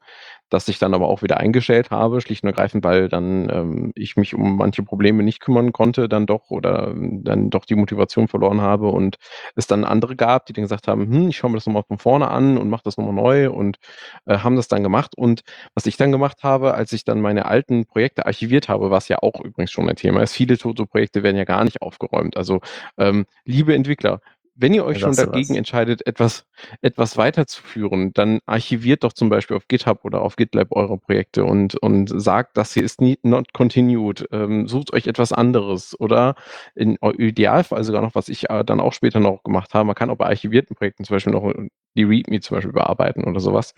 das 0.49 0.67
ich 0.67 0.79
dann 0.79 0.93
aber 0.93 1.07
auch 1.09 1.21
wieder 1.23 1.37
eingestellt 1.37 1.91
habe, 1.91 2.21
schlicht 2.21 2.43
und 2.43 2.47
ergreifend, 2.49 2.83
weil 2.83 3.09
dann 3.09 3.49
ähm, 3.51 3.91
ich 3.95 4.15
mich 4.15 4.33
um 4.35 4.57
manche 4.57 4.83
Probleme 4.83 5.23
nicht 5.23 5.39
kümmern 5.39 5.71
konnte, 5.73 6.07
dann 6.09 6.25
doch 6.25 6.49
oder 6.51 6.89
ähm, 6.89 7.23
dann 7.23 7.49
doch 7.49 7.65
die 7.65 7.75
Motivation 7.75 8.27
verloren 8.27 8.61
habe 8.61 8.89
und 8.89 9.17
es 9.55 9.67
dann 9.67 9.83
andere 9.83 10.15
gab, 10.15 10.45
die 10.45 10.53
dann 10.53 10.63
gesagt 10.63 10.87
haben, 10.87 11.03
hm, 11.11 11.29
ich 11.29 11.37
schaue 11.37 11.51
mir 11.51 11.57
das 11.57 11.65
nochmal 11.65 11.83
von 11.87 11.97
vorne 11.99 12.29
an 12.29 12.57
und 12.57 12.69
mache 12.69 12.83
das 12.83 12.97
nochmal 12.97 13.13
neu 13.15 13.49
und 13.51 13.77
äh, 14.25 14.37
haben 14.39 14.55
das 14.55 14.67
dann 14.67 14.83
gemacht. 14.83 15.13
Und 15.17 15.41
was 15.73 15.85
ich 15.85 15.97
dann 15.97 16.11
gemacht 16.11 16.43
habe, 16.43 16.73
als 16.75 16.91
ich 16.93 17.03
dann 17.03 17.21
meine 17.21 17.45
alten 17.45 17.85
Projekte 17.85 18.25
archiviert 18.25 18.69
habe, 18.69 18.91
was 18.91 19.07
ja 19.07 19.17
auch 19.21 19.39
übrigens 19.43 19.71
schon 19.71 19.89
ein 19.89 19.95
Thema 19.95 20.21
ist, 20.23 20.33
viele 20.33 20.57
Toto-Projekte 20.57 21.23
werden 21.23 21.37
ja 21.37 21.45
gar 21.45 21.63
nicht 21.63 21.81
aufgeräumt. 21.81 22.37
Also 22.37 22.61
ähm, 22.97 23.25
liebe 23.45 23.73
Entwickler, 23.75 24.21
wenn 24.55 24.73
ihr 24.73 24.85
euch 24.85 24.99
schon 24.99 25.15
dagegen 25.15 25.49
was. 25.49 25.57
entscheidet, 25.57 26.07
etwas, 26.07 26.45
etwas 26.81 27.17
weiterzuführen, 27.17 28.13
dann 28.13 28.39
archiviert 28.45 29.03
doch 29.03 29.13
zum 29.13 29.29
Beispiel 29.29 29.57
auf 29.57 29.67
GitHub 29.67 30.05
oder 30.05 30.21
auf 30.21 30.37
GitLab 30.37 30.71
eure 30.71 30.97
Projekte 30.97 31.43
und, 31.43 31.75
und 31.75 32.09
sagt, 32.19 32.57
das 32.57 32.73
hier 32.73 32.83
ist 32.83 33.01
nie, 33.01 33.19
not 33.21 33.53
continued. 33.53 34.27
Ähm, 34.31 34.67
sucht 34.67 34.93
euch 34.93 35.07
etwas 35.07 35.33
anderes 35.33 35.99
oder 35.99 36.35
in 36.73 36.97
Idealfall 37.01 37.83
sogar 37.83 38.01
noch, 38.01 38.15
was 38.15 38.29
ich 38.29 38.49
äh, 38.49 38.63
dann 38.63 38.79
auch 38.79 38.93
später 38.93 39.19
noch 39.19 39.43
gemacht 39.43 39.73
habe. 39.73 39.85
Man 39.85 39.95
kann 39.95 40.09
auch 40.09 40.17
bei 40.17 40.27
archivierten 40.27 40.75
Projekten 40.75 41.03
zum 41.03 41.15
Beispiel 41.15 41.33
noch 41.33 41.53
die 41.95 42.03
README 42.03 42.39
zum 42.41 42.57
Beispiel 42.57 42.73
bearbeiten 42.73 43.23
oder 43.23 43.39
sowas 43.39 43.73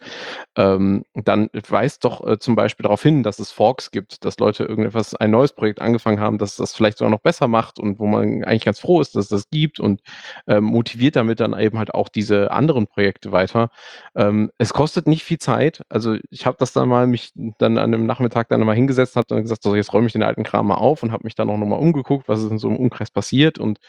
ähm, 0.56 1.04
dann 1.14 1.50
weist 1.70 2.04
doch 2.04 2.26
äh, 2.26 2.40
zum 2.40 2.56
Beispiel 2.56 2.84
darauf 2.84 3.04
hin, 3.04 3.24
dass 3.24 3.40
es 3.40 3.52
Forks 3.52 3.92
gibt, 3.92 4.26
dass 4.26 4.40
Leute 4.40 4.64
irgendetwas, 4.64 5.16
ein 5.16 5.32
neues 5.32 5.54
Projekt 5.54 5.82
angefangen 5.82 6.20
haben, 6.20 6.38
das 6.38 6.56
das 6.56 6.76
vielleicht 6.76 6.98
sogar 6.98 7.12
noch 7.12 7.22
besser 7.22 7.48
macht 7.48 7.80
und 7.80 8.00
wo 8.00 8.08
man 8.08 8.44
eigentlich 8.44 8.66
ganz 8.66 8.80
froh 8.80 9.02
ist, 9.02 9.16
dass 9.16 9.26
es 9.26 9.30
das 9.30 9.50
gibt 9.50 9.80
und 9.80 10.02
ähm, 10.48 10.64
motiviert 10.64 11.16
damit 11.16 11.40
dann 11.40 11.58
eben 11.60 11.78
halt 11.78 11.94
auch 11.94 12.10
diese 12.10 12.52
anderen 12.52 12.88
Projekte 12.88 13.32
weiter. 13.32 13.70
Ähm, 14.16 14.52
es 14.58 14.74
kostet 14.74 15.08
nicht 15.08 15.24
viel 15.24 15.38
Zeit. 15.38 15.84
Also 15.90 16.18
ich 16.30 16.46
habe 16.46 16.58
das 16.60 16.74
dann 16.74 16.90
mal 16.90 17.08
mich 17.08 17.34
dann 17.36 17.78
an 17.78 17.94
einem 17.94 18.06
Nachmittag 18.06 18.50
dann 18.50 18.62
mal 18.62 18.76
hingesetzt, 18.76 19.16
habe 19.16 19.28
dann 19.28 19.44
gesagt, 19.44 19.64
so 19.64 19.76
jetzt 19.76 19.94
räume 19.94 20.08
ich 20.08 20.14
den 20.14 20.24
alten 20.24 20.44
Kram 20.44 20.68
mal 20.68 20.76
auf 20.76 21.04
und 21.04 21.12
habe 21.12 21.24
mich 21.24 21.36
dann 21.36 21.50
auch 21.50 21.58
nochmal 21.58 21.80
umgeguckt, 21.80 22.28
was 22.28 22.44
ist 22.44 22.52
in 22.52 22.58
so 22.58 22.68
einem 22.68 22.78
Umkreis 22.78 23.12
passiert 23.12 23.60
und 23.60 23.80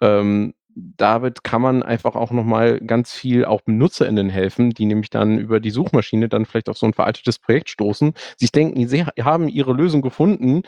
ähm, 0.00 0.54
damit 0.96 1.44
kann 1.44 1.62
man 1.62 1.82
einfach 1.82 2.14
auch 2.14 2.30
noch 2.30 2.44
mal 2.44 2.78
ganz 2.80 3.12
viel 3.12 3.44
auch 3.44 3.62
BenutzerInnen 3.62 4.30
helfen, 4.30 4.70
die 4.70 4.86
nämlich 4.86 5.10
dann 5.10 5.38
über 5.38 5.60
die 5.60 5.70
Suchmaschine 5.70 6.28
dann 6.28 6.46
vielleicht 6.46 6.68
auf 6.68 6.78
so 6.78 6.86
ein 6.86 6.94
veraltetes 6.94 7.38
Projekt 7.38 7.68
stoßen, 7.70 8.12
sich 8.36 8.52
denken, 8.52 8.86
sie 8.88 9.04
ha- 9.04 9.12
haben 9.20 9.48
ihre 9.48 9.72
Lösung 9.72 10.02
gefunden, 10.02 10.62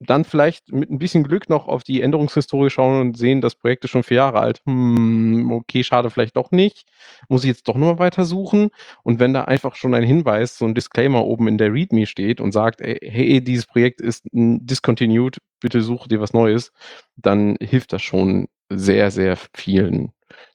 dann 0.00 0.24
vielleicht 0.24 0.72
mit 0.72 0.90
ein 0.90 0.98
bisschen 0.98 1.24
Glück 1.24 1.48
noch 1.48 1.68
auf 1.68 1.82
die 1.84 2.02
Änderungshistorie 2.02 2.70
schauen 2.70 3.00
und 3.00 3.16
sehen, 3.16 3.40
das 3.40 3.54
Projekt 3.54 3.84
ist 3.84 3.90
schon 3.90 4.02
vier 4.02 4.18
Jahre 4.18 4.40
alt. 4.40 4.60
Hm, 4.66 5.50
okay, 5.52 5.82
schade, 5.84 6.10
vielleicht 6.10 6.36
doch 6.36 6.50
nicht. 6.50 6.84
Muss 7.28 7.44
ich 7.44 7.48
jetzt 7.48 7.68
doch 7.68 7.76
nur 7.76 7.98
weiter 7.98 8.24
suchen? 8.24 8.70
Und 9.02 9.18
wenn 9.20 9.32
da 9.34 9.44
einfach 9.44 9.74
schon 9.76 9.94
ein 9.94 10.02
Hinweis, 10.04 10.58
so 10.58 10.64
ein 10.66 10.74
Disclaimer 10.74 11.24
oben 11.24 11.48
in 11.48 11.58
der 11.58 11.72
README 11.72 12.06
steht 12.06 12.40
und 12.40 12.52
sagt, 12.52 12.80
ey, 12.80 12.98
hey, 13.02 13.42
dieses 13.42 13.66
Projekt 13.66 14.00
ist 14.00 14.26
discontinued, 14.32 15.38
bitte 15.60 15.82
suche 15.82 16.08
dir 16.08 16.20
was 16.20 16.32
Neues, 16.32 16.72
dann 17.16 17.56
hilft 17.60 17.92
das 17.92 18.02
schon 18.02 18.46
sehr, 18.68 19.10
sehr 19.10 19.36
vielen, 19.54 20.12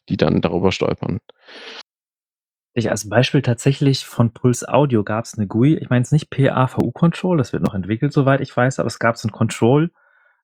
die 0.10 0.17
dann 0.17 0.41
darüber 0.41 0.72
stolpern. 0.72 1.19
Ich 2.74 2.89
als 2.89 3.10
Beispiel 3.10 3.41
tatsächlich 3.41 4.06
von 4.06 4.32
Pulse 4.32 4.72
Audio 4.72 5.04
gab 5.04 5.26
es 5.26 5.38
eine 5.38 5.48
GUI. 5.48 5.78
Ich 5.78 5.89
meine 5.89 6.04
es 6.04 6.12
nicht 6.12 6.30
PAVU 6.30 6.91
Control, 6.91 7.38
das 7.38 7.52
wird 7.52 7.63
noch 7.63 7.74
entwickelt, 7.74 8.13
soweit 8.13 8.41
ich 8.41 8.56
weiß, 8.56 8.80
aber 8.80 8.88
es 8.88 9.00
gab 9.00 9.17
so 9.17 9.28
ein 9.28 9.32
Control 9.32 9.91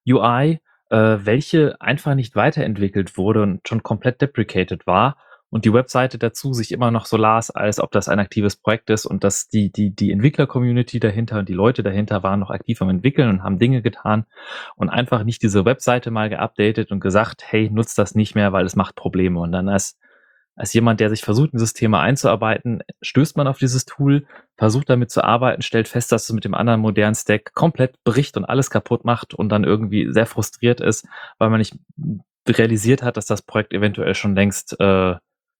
UI, 0.06 0.60
äh, 0.90 0.96
welche 0.96 1.80
einfach 1.80 2.14
nicht 2.14 2.36
weiterentwickelt 2.36 3.16
wurde 3.16 3.42
und 3.42 3.66
schon 3.66 3.82
komplett 3.82 4.20
deprecated 4.20 4.86
war 4.86 5.16
und 5.56 5.64
die 5.64 5.72
Webseite 5.72 6.18
dazu 6.18 6.52
sich 6.52 6.70
immer 6.70 6.90
noch 6.90 7.06
so 7.06 7.16
las, 7.16 7.50
als 7.50 7.80
ob 7.80 7.90
das 7.90 8.10
ein 8.10 8.18
aktives 8.18 8.56
Projekt 8.56 8.90
ist 8.90 9.06
und 9.06 9.24
dass 9.24 9.48
die, 9.48 9.72
die, 9.72 9.88
die 9.88 10.12
Entwickler-Community 10.12 11.00
dahinter 11.00 11.38
und 11.38 11.48
die 11.48 11.54
Leute 11.54 11.82
dahinter 11.82 12.22
waren 12.22 12.40
noch 12.40 12.50
aktiv 12.50 12.82
am 12.82 12.90
Entwickeln 12.90 13.30
und 13.30 13.42
haben 13.42 13.58
Dinge 13.58 13.80
getan 13.80 14.26
und 14.74 14.90
einfach 14.90 15.24
nicht 15.24 15.42
diese 15.42 15.64
Webseite 15.64 16.10
mal 16.10 16.28
geupdatet 16.28 16.92
und 16.92 17.00
gesagt, 17.00 17.42
hey, 17.46 17.70
nutzt 17.70 17.96
das 17.96 18.14
nicht 18.14 18.34
mehr, 18.34 18.52
weil 18.52 18.66
es 18.66 18.76
macht 18.76 18.96
Probleme. 18.96 19.40
Und 19.40 19.50
dann 19.52 19.70
als 19.70 19.98
als 20.58 20.72
jemand, 20.74 21.00
der 21.00 21.10
sich 21.10 21.22
versucht, 21.22 21.52
in 21.52 21.58
Thema 21.58 22.00
einzuarbeiten, 22.00 22.82
stößt 23.02 23.36
man 23.36 23.46
auf 23.46 23.58
dieses 23.58 23.84
Tool, 23.84 24.26
versucht 24.56 24.88
damit 24.90 25.10
zu 25.10 25.22
arbeiten, 25.22 25.60
stellt 25.62 25.86
fest, 25.88 26.12
dass 26.12 26.24
es 26.24 26.32
mit 26.32 26.44
dem 26.44 26.54
anderen 26.54 26.80
modernen 26.80 27.14
Stack 27.14 27.52
komplett 27.54 28.02
bricht 28.04 28.38
und 28.38 28.44
alles 28.46 28.70
kaputt 28.70 29.04
macht 29.04 29.34
und 29.34 29.50
dann 29.50 29.64
irgendwie 29.64 30.10
sehr 30.12 30.26
frustriert 30.26 30.80
ist, 30.80 31.06
weil 31.38 31.50
man 31.50 31.58
nicht 31.58 31.76
realisiert 32.48 33.02
hat, 33.02 33.16
dass 33.16 33.26
das 33.26 33.42
Projekt 33.42 33.72
eventuell 33.72 34.14
schon 34.14 34.34
längst 34.34 34.78
äh, 34.80 35.16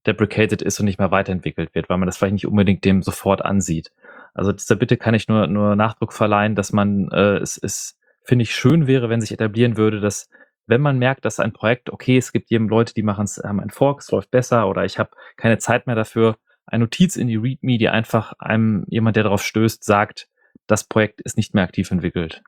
deprecated 0.06 0.62
ist 0.62 0.78
und 0.78 0.86
nicht 0.86 0.98
mehr 0.98 1.10
weiterentwickelt 1.10 1.74
wird, 1.74 1.88
weil 1.88 1.98
man 1.98 2.06
das 2.06 2.16
vielleicht 2.16 2.34
nicht 2.34 2.46
unbedingt 2.46 2.84
dem 2.84 3.02
sofort 3.02 3.44
ansieht. 3.44 3.92
Also 4.34 4.52
dieser 4.52 4.76
Bitte 4.76 4.96
kann 4.96 5.14
ich 5.14 5.28
nur, 5.28 5.46
nur 5.46 5.76
Nachdruck 5.76 6.12
verleihen, 6.12 6.54
dass 6.54 6.72
man 6.72 7.08
äh, 7.10 7.38
es, 7.38 7.56
es 7.56 7.98
finde 8.22 8.42
ich 8.42 8.54
schön 8.54 8.86
wäre, 8.86 9.08
wenn 9.08 9.20
sich 9.20 9.32
etablieren 9.32 9.76
würde, 9.76 10.00
dass 10.00 10.28
wenn 10.66 10.80
man 10.80 10.98
merkt, 10.98 11.24
dass 11.24 11.40
ein 11.40 11.52
Projekt, 11.52 11.90
okay, 11.90 12.16
es 12.16 12.32
gibt 12.32 12.50
eben 12.50 12.68
Leute, 12.68 12.92
die 12.92 13.02
machen 13.02 13.24
es, 13.24 13.40
haben 13.42 13.60
einen 13.60 13.70
Fork, 13.70 14.00
es 14.00 14.10
läuft 14.10 14.30
besser 14.30 14.68
oder 14.68 14.84
ich 14.84 14.98
habe 14.98 15.10
keine 15.36 15.58
Zeit 15.58 15.86
mehr 15.86 15.96
dafür, 15.96 16.36
eine 16.66 16.84
Notiz 16.84 17.16
in 17.16 17.28
die 17.28 17.36
README, 17.36 17.78
die 17.78 17.88
einfach 17.88 18.32
einem 18.38 18.84
jemand, 18.88 19.16
der 19.16 19.22
darauf 19.22 19.42
stößt, 19.42 19.84
sagt, 19.84 20.28
das 20.66 20.84
Projekt 20.84 21.20
ist 21.20 21.36
nicht 21.36 21.54
mehr 21.54 21.62
aktiv 21.62 21.90
entwickelt. 21.90 22.42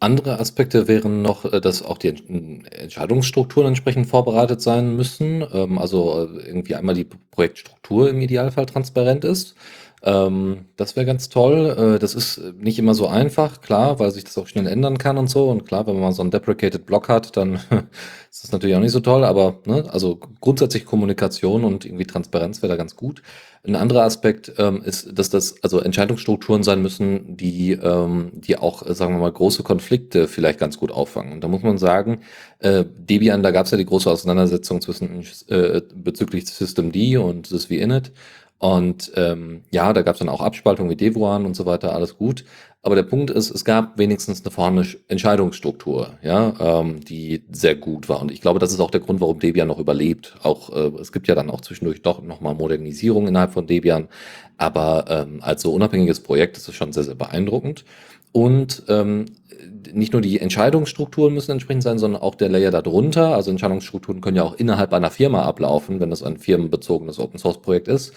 Andere 0.00 0.40
Aspekte 0.40 0.88
wären 0.88 1.22
noch, 1.22 1.44
äh, 1.44 1.60
dass 1.60 1.82
auch 1.82 1.98
die 1.98 2.08
Ent- 2.08 2.24
Entscheidungsstrukturen 2.72 3.68
entsprechend 3.68 4.06
vorbereitet 4.06 4.60
sein 4.62 4.96
müssen. 4.96 5.44
Ähm, 5.52 5.78
Also 5.78 6.26
äh, 6.38 6.46
irgendwie 6.46 6.74
einmal 6.74 6.94
die 6.94 7.04
Projektstruktur 7.30 8.08
im 8.10 8.20
Idealfall 8.20 8.66
transparent 8.66 9.24
ist. 9.24 9.54
Ähm, 10.02 10.66
Das 10.76 10.96
wäre 10.96 11.04
ganz 11.04 11.28
toll. 11.28 11.94
Äh, 11.96 11.98
Das 11.98 12.14
ist 12.14 12.40
nicht 12.58 12.78
immer 12.78 12.94
so 12.94 13.06
einfach, 13.06 13.60
klar, 13.60 13.98
weil 13.98 14.10
sich 14.12 14.24
das 14.24 14.38
auch 14.38 14.46
schnell 14.46 14.66
ändern 14.66 14.96
kann 14.98 15.18
und 15.18 15.28
so. 15.28 15.50
Und 15.50 15.66
klar, 15.66 15.86
wenn 15.86 16.00
man 16.00 16.12
so 16.12 16.22
einen 16.22 16.30
deprecated 16.30 16.86
Block 16.86 17.08
hat, 17.08 17.36
dann 17.36 17.54
ist 18.30 18.44
das 18.44 18.52
natürlich 18.52 18.76
auch 18.76 18.80
nicht 18.80 18.92
so 18.92 19.00
toll. 19.00 19.24
Aber 19.24 19.58
ne, 19.66 19.84
also 19.92 20.18
grundsätzlich 20.40 20.86
Kommunikation 20.86 21.64
und 21.64 21.84
irgendwie 21.84 22.06
Transparenz 22.06 22.62
wäre 22.62 22.72
da 22.72 22.76
ganz 22.76 22.96
gut. 22.96 23.22
Ein 23.62 23.76
anderer 23.76 24.04
Aspekt 24.04 24.54
ähm, 24.56 24.80
ist, 24.82 25.18
dass 25.18 25.28
das 25.28 25.62
also 25.62 25.80
Entscheidungsstrukturen 25.80 26.62
sein 26.62 26.80
müssen, 26.80 27.36
die, 27.36 27.72
ähm, 27.72 28.30
die 28.32 28.56
auch, 28.56 28.86
äh, 28.86 28.94
sagen 28.94 29.14
wir 29.14 29.20
mal, 29.20 29.32
große 29.32 29.62
Konflikte 29.62 30.28
vielleicht 30.28 30.58
ganz 30.58 30.78
gut 30.78 30.90
auffangen. 30.90 31.34
Und 31.34 31.44
da 31.44 31.48
muss 31.48 31.62
man 31.62 31.76
sagen, 31.76 32.20
äh, 32.60 32.86
Debian, 32.88 33.42
da 33.42 33.50
gab 33.50 33.66
es 33.66 33.72
ja 33.72 33.76
die 33.76 33.84
große 33.84 34.10
Auseinandersetzung 34.10 34.80
zwischen 34.80 35.26
äh, 35.48 35.82
bezüglich 35.94 36.46
System 36.46 36.90
D 36.90 37.18
und 37.18 37.48
SysVinit. 37.48 38.12
Und 38.60 39.12
ähm, 39.16 39.62
ja, 39.72 39.92
da 39.94 40.02
gab 40.02 40.14
es 40.16 40.18
dann 40.20 40.28
auch 40.28 40.42
Abspaltungen 40.42 40.90
wie 40.90 40.96
Devuan 40.96 41.46
und 41.46 41.56
so 41.56 41.66
weiter, 41.66 41.94
alles 41.94 42.18
gut. 42.18 42.44
Aber 42.82 42.94
der 42.94 43.04
Punkt 43.04 43.30
ist, 43.30 43.50
es 43.50 43.64
gab 43.64 43.98
wenigstens 43.98 44.42
eine 44.44 44.50
vorhandene 44.52 44.86
Sch- 44.86 44.98
Entscheidungsstruktur, 45.08 46.18
ja, 46.22 46.54
ähm, 46.60 47.00
die 47.00 47.42
sehr 47.50 47.74
gut 47.74 48.08
war. 48.10 48.20
Und 48.20 48.30
ich 48.30 48.42
glaube, 48.42 48.58
das 48.58 48.72
ist 48.72 48.80
auch 48.80 48.90
der 48.90 49.00
Grund, 49.00 49.20
warum 49.22 49.38
Debian 49.40 49.68
noch 49.68 49.78
überlebt. 49.78 50.36
Auch 50.42 50.70
äh, 50.76 50.92
es 51.00 51.12
gibt 51.12 51.28
ja 51.28 51.34
dann 51.34 51.50
auch 51.50 51.62
zwischendurch 51.62 52.02
doch 52.02 52.22
nochmal 52.22 52.54
Modernisierung 52.54 53.28
innerhalb 53.28 53.52
von 53.52 53.66
Debian. 53.66 54.08
Aber 54.58 55.06
ähm, 55.08 55.40
als 55.42 55.62
so 55.62 55.72
unabhängiges 55.72 56.20
Projekt 56.20 56.56
ist 56.58 56.68
es 56.68 56.74
schon 56.74 56.92
sehr, 56.92 57.04
sehr 57.04 57.14
beeindruckend. 57.14 57.84
Und 58.32 58.84
ähm, 58.88 59.26
nicht 59.92 60.12
nur 60.12 60.22
die 60.22 60.40
Entscheidungsstrukturen 60.40 61.34
müssen 61.34 61.52
entsprechend 61.52 61.82
sein, 61.82 61.98
sondern 61.98 62.22
auch 62.22 62.34
der 62.34 62.48
Layer 62.48 62.70
darunter. 62.70 63.34
Also 63.34 63.50
Entscheidungsstrukturen 63.50 64.20
können 64.20 64.36
ja 64.36 64.44
auch 64.44 64.54
innerhalb 64.54 64.92
einer 64.92 65.10
Firma 65.10 65.42
ablaufen, 65.42 66.00
wenn 66.00 66.10
das 66.10 66.22
ein 66.22 66.38
firmenbezogenes 66.38 67.18
Open 67.18 67.38
Source 67.38 67.60
Projekt 67.60 67.88
ist. 67.88 68.12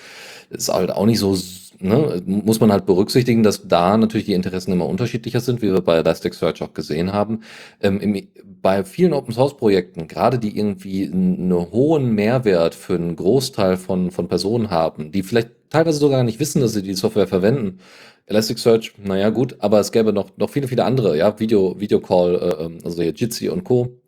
Ist 0.49 0.71
halt 0.71 0.91
auch 0.91 1.06
nicht 1.06 1.19
so, 1.19 1.38
ne, 1.80 2.21
muss 2.26 2.60
man 2.60 2.71
halt 2.71 2.86
berücksichtigen, 2.86 3.43
dass 3.43 3.67
da 3.67 3.97
natürlich 3.97 4.26
die 4.26 4.34
Interessen 4.34 4.71
immer 4.71 4.88
unterschiedlicher 4.88 5.39
sind, 5.39 5.62
wie 5.62 5.71
wir 5.71 5.82
bei 5.82 5.97
Elasticsearch 5.97 6.62
auch 6.62 6.73
gesehen 6.73 7.12
haben. 7.13 7.41
Ähm, 7.82 7.99
im, 7.99 8.28
bei 8.62 8.84
vielen 8.86 9.13
Open 9.13 9.34
Source 9.34 9.58
Projekten, 9.58 10.08
gerade 10.08 10.39
die 10.39 10.58
irgendwie 10.58 11.06
einen 11.06 11.52
hohen 11.54 12.13
Mehrwert 12.15 12.76
für 12.76 12.95
einen 12.95 13.15
Großteil 13.15 13.76
von, 13.78 14.12
von 14.12 14.30
Personen 14.30 14.69
haben, 14.69 15.12
die 15.12 15.23
vielleicht 15.23 15.62
teilweise 15.73 15.99
sogar 15.99 16.23
nicht 16.23 16.39
wissen, 16.39 16.62
dass 16.62 16.73
sie 16.73 16.83
die 16.83 16.93
Software 16.93 17.27
verwenden, 17.27 17.79
Elasticsearch, 18.27 18.93
naja, 19.03 19.29
gut, 19.29 19.57
aber 19.59 19.79
es 19.79 19.91
gäbe 19.91 20.13
noch, 20.13 20.38
noch 20.38 20.49
viele, 20.49 20.67
viele 20.67 20.86
andere, 20.86 21.17
ja, 21.17 21.38
Video, 21.39 21.79
Videocall, 21.79 22.36
äh, 22.36 22.63
ähm, 22.65 22.77
also 22.86 23.01
hier 23.01 23.12
Jitsi 23.12 23.49
und 23.49 23.65
Co. 23.65 23.99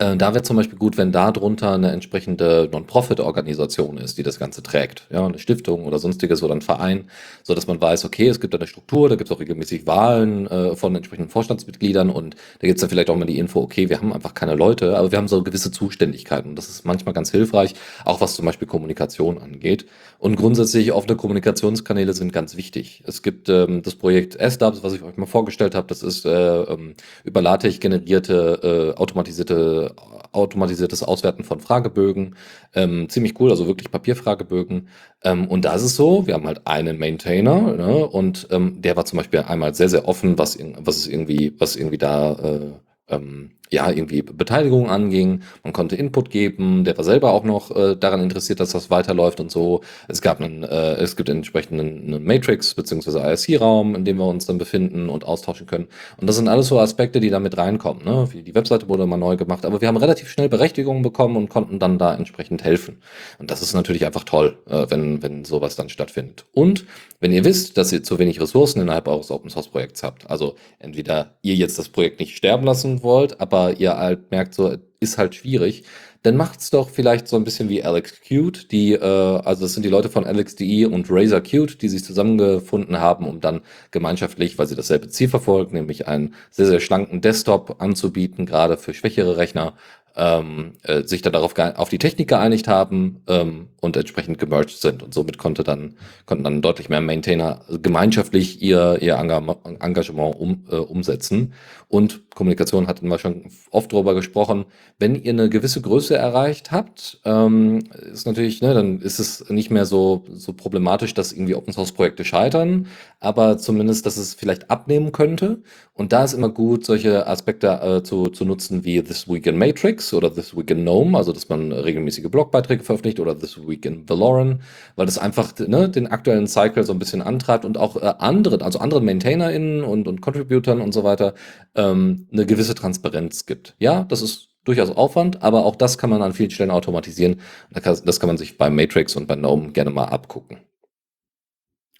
Äh, 0.00 0.16
da 0.16 0.32
wäre 0.32 0.44
zum 0.44 0.56
Beispiel 0.56 0.78
gut, 0.78 0.96
wenn 0.96 1.10
da 1.10 1.32
drunter 1.32 1.72
eine 1.72 1.90
entsprechende 1.90 2.68
Non-Profit-Organisation 2.70 3.98
ist, 3.98 4.16
die 4.16 4.22
das 4.22 4.38
Ganze 4.38 4.62
trägt. 4.62 5.08
Ja, 5.10 5.26
eine 5.26 5.40
Stiftung 5.40 5.86
oder 5.86 5.98
sonstiges 5.98 6.42
oder 6.44 6.54
ein 6.54 6.62
Verein, 6.62 7.10
so 7.42 7.52
dass 7.54 7.66
man 7.66 7.80
weiß, 7.80 8.04
okay, 8.04 8.28
es 8.28 8.40
gibt 8.40 8.54
da 8.54 8.58
eine 8.58 8.68
Struktur, 8.68 9.08
da 9.08 9.16
gibt 9.16 9.28
es 9.28 9.36
auch 9.36 9.40
regelmäßig 9.40 9.88
Wahlen 9.88 10.46
äh, 10.46 10.76
von 10.76 10.94
entsprechenden 10.94 11.30
Vorstandsmitgliedern 11.30 12.10
und 12.10 12.36
da 12.60 12.68
gibt 12.68 12.78
es 12.78 12.80
dann 12.80 12.90
vielleicht 12.90 13.10
auch 13.10 13.16
mal 13.16 13.24
die 13.24 13.38
Info, 13.38 13.60
okay, 13.60 13.88
wir 13.88 13.98
haben 13.98 14.12
einfach 14.12 14.34
keine 14.34 14.54
Leute, 14.54 14.96
aber 14.96 15.10
wir 15.10 15.18
haben 15.18 15.26
so 15.26 15.42
gewisse 15.42 15.72
Zuständigkeiten. 15.72 16.54
Das 16.54 16.68
ist 16.68 16.84
manchmal 16.84 17.12
ganz 17.12 17.32
hilfreich, 17.32 17.74
auch 18.04 18.20
was 18.20 18.36
zum 18.36 18.46
Beispiel 18.46 18.68
Kommunikation 18.68 19.38
angeht. 19.38 19.86
Und 20.20 20.36
grundsätzlich 20.36 20.92
offene 20.92 21.16
Kommunikationskanäle 21.16 22.12
sind 22.12 22.32
ganz 22.32 22.56
wichtig. 22.56 23.02
Es 23.06 23.22
gibt 23.22 23.48
ähm, 23.48 23.82
das 23.82 23.96
Projekt 23.96 24.34
SDAPS, 24.34 24.84
was 24.84 24.92
ich 24.92 25.02
euch 25.02 25.16
mal 25.16 25.26
vorgestellt 25.26 25.74
habe, 25.74 25.88
das 25.88 26.04
ist 26.04 26.24
äh, 26.24 26.62
ähm, 26.62 26.94
über 27.24 27.42
LaTeX 27.42 27.80
generierte, 27.80 28.94
äh, 28.96 28.98
automatisierte 28.98 29.87
automatisiertes 30.32 31.02
Auswerten 31.02 31.44
von 31.44 31.60
Fragebögen. 31.60 32.36
Ähm, 32.74 33.08
ziemlich 33.08 33.38
cool, 33.40 33.50
also 33.50 33.66
wirklich 33.66 33.90
Papierfragebögen. 33.90 34.88
Ähm, 35.24 35.46
und 35.48 35.64
da 35.64 35.74
ist 35.74 35.82
es 35.82 35.96
so, 35.96 36.26
wir 36.26 36.34
haben 36.34 36.46
halt 36.46 36.66
einen 36.66 36.98
Maintainer 36.98 37.74
ne, 37.74 38.06
und 38.06 38.48
ähm, 38.50 38.80
der 38.80 38.96
war 38.96 39.04
zum 39.04 39.18
Beispiel 39.18 39.40
einmal 39.40 39.74
sehr, 39.74 39.88
sehr 39.88 40.06
offen, 40.08 40.38
was, 40.38 40.58
was 40.78 40.96
es 40.96 41.06
irgendwie, 41.06 41.54
was 41.58 41.76
irgendwie 41.76 41.98
da 41.98 42.32
äh, 42.32 42.72
ähm, 43.08 43.57
ja, 43.70 43.90
irgendwie 43.90 44.22
Beteiligung 44.22 44.88
anging. 44.88 45.42
Man 45.62 45.72
konnte 45.72 45.96
Input 45.96 46.30
geben. 46.30 46.84
Der 46.84 46.96
war 46.96 47.04
selber 47.04 47.32
auch 47.32 47.44
noch 47.44 47.74
äh, 47.74 47.96
daran 47.96 48.22
interessiert, 48.22 48.60
dass 48.60 48.70
das 48.70 48.90
weiterläuft 48.90 49.40
und 49.40 49.50
so. 49.50 49.82
Es 50.08 50.22
gab 50.22 50.40
einen, 50.40 50.62
äh, 50.62 50.94
es 50.94 51.16
gibt 51.16 51.28
entsprechend 51.28 51.80
einen, 51.80 52.14
einen 52.14 52.24
Matrix 52.24 52.74
bzw. 52.74 53.18
IRC-Raum, 53.18 53.94
in 53.94 54.04
dem 54.04 54.16
wir 54.16 54.26
uns 54.26 54.46
dann 54.46 54.58
befinden 54.58 55.08
und 55.08 55.24
austauschen 55.24 55.66
können. 55.66 55.88
Und 56.16 56.28
das 56.28 56.36
sind 56.36 56.48
alles 56.48 56.68
so 56.68 56.78
Aspekte, 56.78 57.20
die 57.20 57.30
da 57.30 57.40
mit 57.40 57.56
reinkommen. 57.56 58.04
Ne? 58.04 58.28
Die 58.32 58.54
Webseite 58.54 58.88
wurde 58.88 59.06
mal 59.06 59.16
neu 59.16 59.36
gemacht, 59.36 59.64
aber 59.64 59.80
wir 59.80 59.88
haben 59.88 59.96
relativ 59.96 60.28
schnell 60.30 60.48
Berechtigungen 60.48 61.02
bekommen 61.02 61.36
und 61.36 61.48
konnten 61.48 61.78
dann 61.78 61.98
da 61.98 62.14
entsprechend 62.14 62.64
helfen. 62.64 63.02
Und 63.38 63.50
das 63.50 63.62
ist 63.62 63.74
natürlich 63.74 64.06
einfach 64.06 64.24
toll, 64.24 64.58
äh, 64.68 64.86
wenn, 64.88 65.22
wenn 65.22 65.44
sowas 65.44 65.76
dann 65.76 65.88
stattfindet. 65.88 66.46
Und 66.52 66.86
wenn 67.20 67.32
ihr 67.32 67.44
wisst, 67.44 67.76
dass 67.76 67.92
ihr 67.92 68.02
zu 68.02 68.18
wenig 68.18 68.40
Ressourcen 68.40 68.80
innerhalb 68.80 69.08
eures 69.08 69.30
Open 69.30 69.50
Source 69.50 69.68
Projekts 69.68 70.02
habt, 70.02 70.30
also 70.30 70.54
entweder 70.78 71.36
ihr 71.42 71.54
jetzt 71.54 71.78
das 71.78 71.88
Projekt 71.88 72.20
nicht 72.20 72.36
sterben 72.36 72.64
lassen 72.64 73.02
wollt, 73.02 73.40
aber 73.40 73.57
ihr 73.66 73.96
halt 73.96 74.30
merkt, 74.30 74.54
so 74.54 74.76
ist 75.00 75.18
halt 75.18 75.34
schwierig, 75.34 75.84
dann 76.22 76.36
macht's 76.36 76.70
doch 76.70 76.90
vielleicht 76.90 77.28
so 77.28 77.36
ein 77.36 77.44
bisschen 77.44 77.68
wie 77.68 77.84
Alex 77.84 78.20
Cute, 78.26 78.72
die, 78.72 78.92
äh, 78.92 79.00
also 79.00 79.62
das 79.62 79.74
sind 79.74 79.84
die 79.84 79.88
Leute 79.88 80.08
von 80.08 80.24
Alex.de 80.24 80.84
und 80.86 81.06
Razer 81.08 81.40
Cute, 81.40 81.80
die 81.80 81.88
sich 81.88 82.04
zusammengefunden 82.04 82.98
haben, 82.98 83.26
um 83.26 83.40
dann 83.40 83.60
gemeinschaftlich, 83.92 84.58
weil 84.58 84.66
sie 84.66 84.74
dasselbe 84.74 85.08
Ziel 85.08 85.28
verfolgen, 85.28 85.76
nämlich 85.76 86.08
einen 86.08 86.34
sehr, 86.50 86.66
sehr 86.66 86.80
schlanken 86.80 87.20
Desktop 87.20 87.80
anzubieten, 87.80 88.46
gerade 88.46 88.76
für 88.76 88.94
schwächere 88.94 89.36
Rechner, 89.36 89.74
ähm, 90.18 90.72
äh, 90.82 91.04
sich 91.04 91.22
dann 91.22 91.32
darauf 91.32 91.54
auf 91.56 91.88
die 91.88 91.98
Technik 91.98 92.28
geeinigt 92.28 92.66
haben 92.66 93.22
ähm, 93.28 93.68
und 93.80 93.96
entsprechend 93.96 94.38
gemerged 94.38 94.80
sind. 94.80 95.02
Und 95.02 95.14
somit 95.14 95.38
konnte 95.38 95.62
dann, 95.62 95.94
konnten 96.26 96.44
dann 96.44 96.60
deutlich 96.60 96.88
mehr 96.88 97.00
Maintainer 97.00 97.60
gemeinschaftlich 97.80 98.60
ihr, 98.60 98.98
ihr 99.00 99.14
Engagement 99.14 100.34
um, 100.36 100.64
äh, 100.68 100.76
umsetzen. 100.76 101.54
Und 101.90 102.30
Kommunikation 102.34 102.86
hatten 102.86 103.08
wir 103.08 103.18
schon 103.18 103.46
oft 103.70 103.90
drüber 103.90 104.14
gesprochen. 104.14 104.66
Wenn 104.98 105.14
ihr 105.14 105.32
eine 105.32 105.48
gewisse 105.48 105.80
Größe 105.80 106.14
erreicht 106.14 106.70
habt, 106.70 107.18
ähm, 107.24 107.82
ist 108.12 108.26
natürlich, 108.26 108.60
ne, 108.60 108.74
dann 108.74 109.00
ist 109.00 109.18
es 109.18 109.48
nicht 109.48 109.70
mehr 109.70 109.86
so, 109.86 110.24
so 110.30 110.52
problematisch, 110.52 111.14
dass 111.14 111.32
irgendwie 111.32 111.54
Open 111.54 111.72
Source 111.72 111.92
Projekte 111.92 112.26
scheitern, 112.26 112.88
aber 113.20 113.56
zumindest, 113.56 114.04
dass 114.04 114.18
es 114.18 114.34
vielleicht 114.34 114.70
abnehmen 114.70 115.12
könnte. 115.12 115.62
Und 115.94 116.12
da 116.12 116.24
ist 116.24 116.34
immer 116.34 116.50
gut, 116.50 116.84
solche 116.84 117.26
Aspekte 117.26 117.68
äh, 117.68 118.02
zu, 118.02 118.26
zu 118.26 118.44
nutzen 118.44 118.84
wie 118.84 119.02
This 119.02 119.26
Week 119.26 119.46
in 119.46 119.56
Matrix 119.56 120.12
oder 120.12 120.32
This 120.32 120.54
Week 120.54 120.70
in 120.70 120.84
GNOME, 120.84 121.16
also 121.16 121.32
dass 121.32 121.48
man 121.48 121.72
regelmäßige 121.72 122.28
Blogbeiträge 122.30 122.84
veröffentlicht 122.84 123.18
oder 123.18 123.36
This 123.36 123.66
Week 123.66 123.84
in 123.86 124.06
Valoran, 124.08 124.60
weil 124.94 125.06
das 125.06 125.18
einfach 125.18 125.54
ne, 125.58 125.88
den 125.88 126.06
aktuellen 126.06 126.46
Cycle 126.46 126.84
so 126.84 126.92
ein 126.92 126.98
bisschen 126.98 127.22
antreibt 127.22 127.64
und 127.64 127.78
auch 127.78 127.96
äh, 127.96 128.14
andere, 128.18 128.62
also 128.62 128.78
anderen 128.78 129.06
MaintainerInnen 129.06 129.82
und, 129.82 130.06
und 130.06 130.20
Contributern 130.20 130.82
und 130.82 130.92
so 130.92 131.02
weiter 131.02 131.34
ähm, 131.78 132.28
eine 132.32 132.44
gewisse 132.44 132.74
Transparenz 132.74 133.46
gibt. 133.46 133.76
Ja, 133.78 134.04
das 134.04 134.20
ist 134.20 134.50
durchaus 134.64 134.90
Aufwand, 134.90 135.42
aber 135.42 135.64
auch 135.64 135.76
das 135.76 135.96
kann 135.96 136.10
man 136.10 136.20
an 136.20 136.34
vielen 136.34 136.50
Stellen 136.50 136.70
automatisieren. 136.70 137.40
Das 137.70 138.20
kann 138.20 138.26
man 138.26 138.36
sich 138.36 138.58
bei 138.58 138.68
Matrix 138.68 139.16
und 139.16 139.26
bei 139.26 139.36
GNOME 139.36 139.72
gerne 139.72 139.90
mal 139.90 140.06
abgucken. 140.06 140.58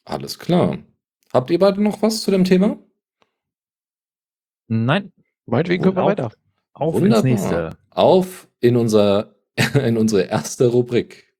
Alles 0.04 0.38
klar. 0.38 0.78
Habt 1.32 1.50
ihr 1.50 1.58
beide 1.58 1.82
noch 1.82 2.02
was 2.02 2.22
zu 2.22 2.30
dem 2.30 2.44
Thema? 2.44 2.78
Nein. 4.66 5.12
Meinetwegen 5.46 5.82
können 5.82 5.96
wir 5.96 6.04
weiter. 6.04 6.32
Auf 6.72 6.94
Wunderbar. 6.94 7.24
ins 7.24 7.24
nächste. 7.24 7.78
Auf 7.90 8.48
in, 8.60 8.76
unser, 8.76 9.34
in 9.74 9.96
unsere 9.96 10.22
erste 10.22 10.66
Rubrik. 10.66 11.34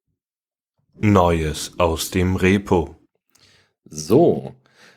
Neues 0.95 1.79
aus 1.79 2.11
dem 2.11 2.37
Repo. 2.37 2.97
So, 3.85 4.55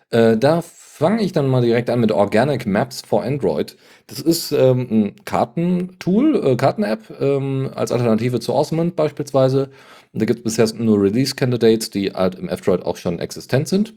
äh, 0.10 0.38
da 0.38 0.62
fange 1.02 1.24
ich 1.24 1.32
dann 1.32 1.48
mal 1.48 1.64
direkt 1.64 1.90
an 1.90 2.00
mit 2.00 2.12
Organic 2.12 2.68
Maps 2.68 3.02
for 3.02 3.24
Android. 3.24 3.76
Das 4.06 4.20
ist 4.20 4.52
ähm, 4.52 4.88
ein 4.92 5.16
Kartentool, 5.26 6.36
äh, 6.46 6.56
Karten-App 6.56 7.20
ähm, 7.20 7.72
als 7.74 7.92
Alternative 7.92 8.40
zu 8.40 8.54
Osmond 8.54 8.96
beispielsweise. 8.96 9.72
Und 10.14 10.22
da 10.22 10.26
gibt 10.26 10.40
es 10.40 10.44
bisher 10.44 10.80
nur 10.80 11.02
Release-Candidates, 11.02 11.90
die 11.90 12.12
halt 12.12 12.36
im 12.36 12.50
F-Droid 12.50 12.84
auch 12.84 12.98
schon 12.98 13.18
existent 13.18 13.68
sind. 13.68 13.96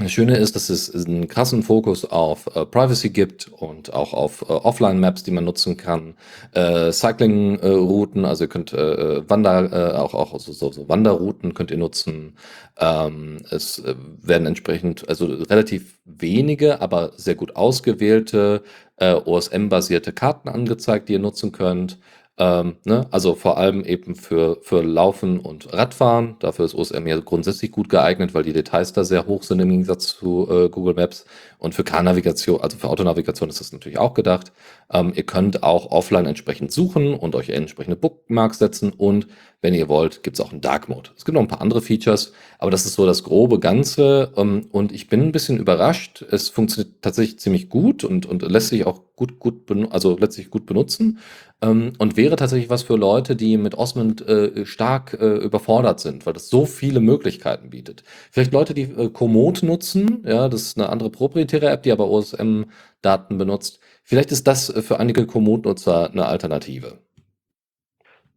Das 0.00 0.12
Schöne 0.12 0.36
ist, 0.36 0.54
dass 0.54 0.70
es 0.70 0.94
einen 1.06 1.26
krassen 1.26 1.64
Fokus 1.64 2.04
auf 2.04 2.46
äh, 2.54 2.64
Privacy 2.64 3.10
gibt 3.10 3.48
und 3.48 3.92
auch 3.92 4.12
auf 4.14 4.42
äh, 4.42 4.52
Offline-Maps, 4.52 5.24
die 5.24 5.32
man 5.32 5.44
nutzen 5.44 5.76
kann. 5.76 6.14
Äh, 6.52 6.92
Cycling-Routen, 6.92 8.24
also 8.24 8.44
ihr 8.44 8.48
könnt 8.48 8.72
äh, 8.72 8.76
äh, 9.16 9.24
Wander, 9.28 9.72
äh, 9.72 9.96
auch, 9.96 10.14
auch 10.14 10.38
so, 10.38 10.52
so, 10.52 10.70
so 10.70 10.88
Wanderrouten 10.88 11.52
könnt 11.52 11.72
ihr 11.72 11.78
nutzen. 11.78 12.36
Ähm, 12.78 13.38
es 13.50 13.82
werden 14.22 14.46
entsprechend, 14.46 15.08
also 15.08 15.26
relativ 15.26 15.98
wenige, 16.04 16.80
aber 16.80 17.12
sehr 17.16 17.34
gut 17.34 17.56
ausgewählte 17.56 18.62
äh, 18.98 19.14
OSM-basierte 19.14 20.12
Karten 20.12 20.48
angezeigt, 20.48 21.08
die 21.08 21.14
ihr 21.14 21.18
nutzen 21.18 21.50
könnt. 21.50 21.98
Ähm, 22.40 22.76
ne? 22.84 23.06
Also 23.10 23.34
vor 23.34 23.58
allem 23.58 23.84
eben 23.84 24.14
für, 24.14 24.58
für 24.62 24.80
Laufen 24.82 25.40
und 25.40 25.72
Radfahren. 25.72 26.36
Dafür 26.38 26.64
ist 26.64 26.74
OSM 26.74 27.06
ja 27.06 27.18
grundsätzlich 27.18 27.72
gut 27.72 27.88
geeignet, 27.88 28.32
weil 28.32 28.44
die 28.44 28.52
Details 28.52 28.92
da 28.92 29.02
sehr 29.02 29.26
hoch 29.26 29.42
sind 29.42 29.58
im 29.60 29.68
Gegensatz 29.70 30.16
zu 30.16 30.48
äh, 30.48 30.68
Google 30.68 30.94
Maps. 30.94 31.24
Und 31.58 31.74
für 31.74 31.82
Car-Navigation, 31.82 32.60
also 32.60 32.76
für 32.78 32.88
Autonavigation 32.88 33.48
ist 33.48 33.60
das 33.60 33.72
natürlich 33.72 33.98
auch 33.98 34.14
gedacht. 34.14 34.52
Ähm, 34.92 35.12
ihr 35.14 35.24
könnt 35.24 35.64
auch 35.64 35.90
offline 35.90 36.26
entsprechend 36.26 36.70
suchen 36.70 37.14
und 37.14 37.34
euch 37.34 37.48
entsprechende 37.50 37.96
Bookmarks 37.96 38.58
setzen. 38.58 38.92
Und 38.92 39.26
wenn 39.60 39.74
ihr 39.74 39.88
wollt, 39.88 40.22
gibt 40.22 40.38
es 40.38 40.44
auch 40.44 40.52
einen 40.52 40.60
Dark 40.60 40.88
Mode. 40.88 41.10
Es 41.16 41.24
gibt 41.24 41.34
noch 41.34 41.42
ein 41.42 41.48
paar 41.48 41.60
andere 41.60 41.82
Features, 41.82 42.32
aber 42.58 42.70
das 42.70 42.86
ist 42.86 42.94
so 42.94 43.06
das 43.06 43.24
grobe 43.24 43.58
Ganze. 43.58 44.32
Ähm, 44.36 44.66
und 44.70 44.92
ich 44.92 45.08
bin 45.08 45.20
ein 45.20 45.32
bisschen 45.32 45.58
überrascht. 45.58 46.24
Es 46.30 46.48
funktioniert 46.48 47.02
tatsächlich 47.02 47.40
ziemlich 47.40 47.68
gut 47.68 48.04
und, 48.04 48.24
und 48.26 48.42
lässt 48.42 48.68
sich 48.68 48.86
auch 48.86 49.02
gut, 49.16 49.40
gut, 49.40 49.68
also 49.90 50.16
letztlich 50.16 50.50
gut 50.50 50.64
benutzen. 50.64 51.18
Ähm, 51.60 51.92
und 51.98 52.16
wäre 52.16 52.36
tatsächlich 52.36 52.70
was 52.70 52.84
für 52.84 52.96
Leute, 52.96 53.34
die 53.34 53.56
mit 53.56 53.74
Osmond 53.74 54.26
äh, 54.28 54.64
stark 54.64 55.18
äh, 55.20 55.38
überfordert 55.38 55.98
sind, 55.98 56.24
weil 56.24 56.34
das 56.34 56.48
so 56.48 56.64
viele 56.64 57.00
Möglichkeiten 57.00 57.70
bietet. 57.70 58.04
Vielleicht 58.30 58.52
Leute, 58.52 58.74
die 58.74 58.82
äh, 58.82 59.10
Komoot 59.10 59.64
nutzen, 59.64 60.24
ja, 60.24 60.48
das 60.48 60.62
ist 60.62 60.78
eine 60.78 60.88
andere 60.88 61.10
proprietäre 61.10 61.68
App, 61.68 61.82
die 61.82 61.90
aber 61.90 62.08
OSM-Daten 62.08 63.38
benutzt. 63.38 63.80
Vielleicht 64.04 64.30
ist 64.30 64.46
das 64.46 64.70
äh, 64.70 64.82
für 64.82 65.00
einige 65.00 65.26
Komoot-Nutzer 65.26 66.12
eine 66.12 66.26
Alternative. 66.26 67.07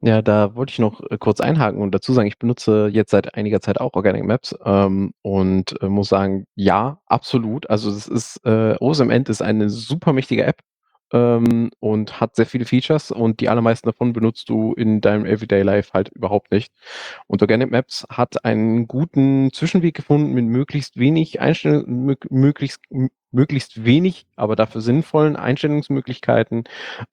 Ja, 0.03 0.23
da 0.23 0.55
wollte 0.55 0.71
ich 0.71 0.79
noch 0.79 0.99
äh, 1.11 1.17
kurz 1.19 1.39
einhaken 1.41 1.79
und 1.79 1.93
dazu 1.93 2.11
sagen, 2.13 2.27
ich 2.27 2.39
benutze 2.39 2.89
jetzt 2.91 3.11
seit 3.11 3.35
einiger 3.35 3.61
Zeit 3.61 3.79
auch 3.79 3.93
Organic 3.93 4.23
Maps 4.23 4.55
ähm, 4.65 5.13
und 5.21 5.79
äh, 5.81 5.89
muss 5.89 6.09
sagen, 6.09 6.45
ja, 6.55 6.99
absolut. 7.05 7.69
Also 7.69 7.91
es 7.91 8.07
ist, 8.07 8.43
äh, 8.43 8.75
OSM 8.79 9.11
End 9.11 9.29
ist 9.29 9.43
eine 9.43 9.69
super 9.69 10.11
mächtige 10.11 10.43
App 10.43 10.61
ähm, 11.13 11.69
und 11.79 12.19
hat 12.19 12.35
sehr 12.35 12.47
viele 12.47 12.65
Features 12.65 13.11
und 13.11 13.41
die 13.41 13.49
allermeisten 13.49 13.89
davon 13.89 14.11
benutzt 14.13 14.49
du 14.49 14.73
in 14.73 15.01
deinem 15.01 15.25
Everyday 15.27 15.61
Life 15.61 15.91
halt 15.93 16.09
überhaupt 16.09 16.51
nicht. 16.51 16.73
Und 17.27 17.43
Organic 17.43 17.69
Maps 17.69 18.07
hat 18.09 18.43
einen 18.43 18.87
guten 18.87 19.51
Zwischenweg 19.53 19.95
gefunden 19.95 20.33
mit 20.33 20.45
möglichst 20.45 20.97
wenig 20.97 21.41
Einstellungen, 21.41 22.17
möglichst 22.31 22.81
möglichst 23.31 23.85
wenig, 23.85 24.25
aber 24.35 24.55
dafür 24.55 24.81
sinnvollen 24.81 25.35
Einstellungsmöglichkeiten 25.35 26.65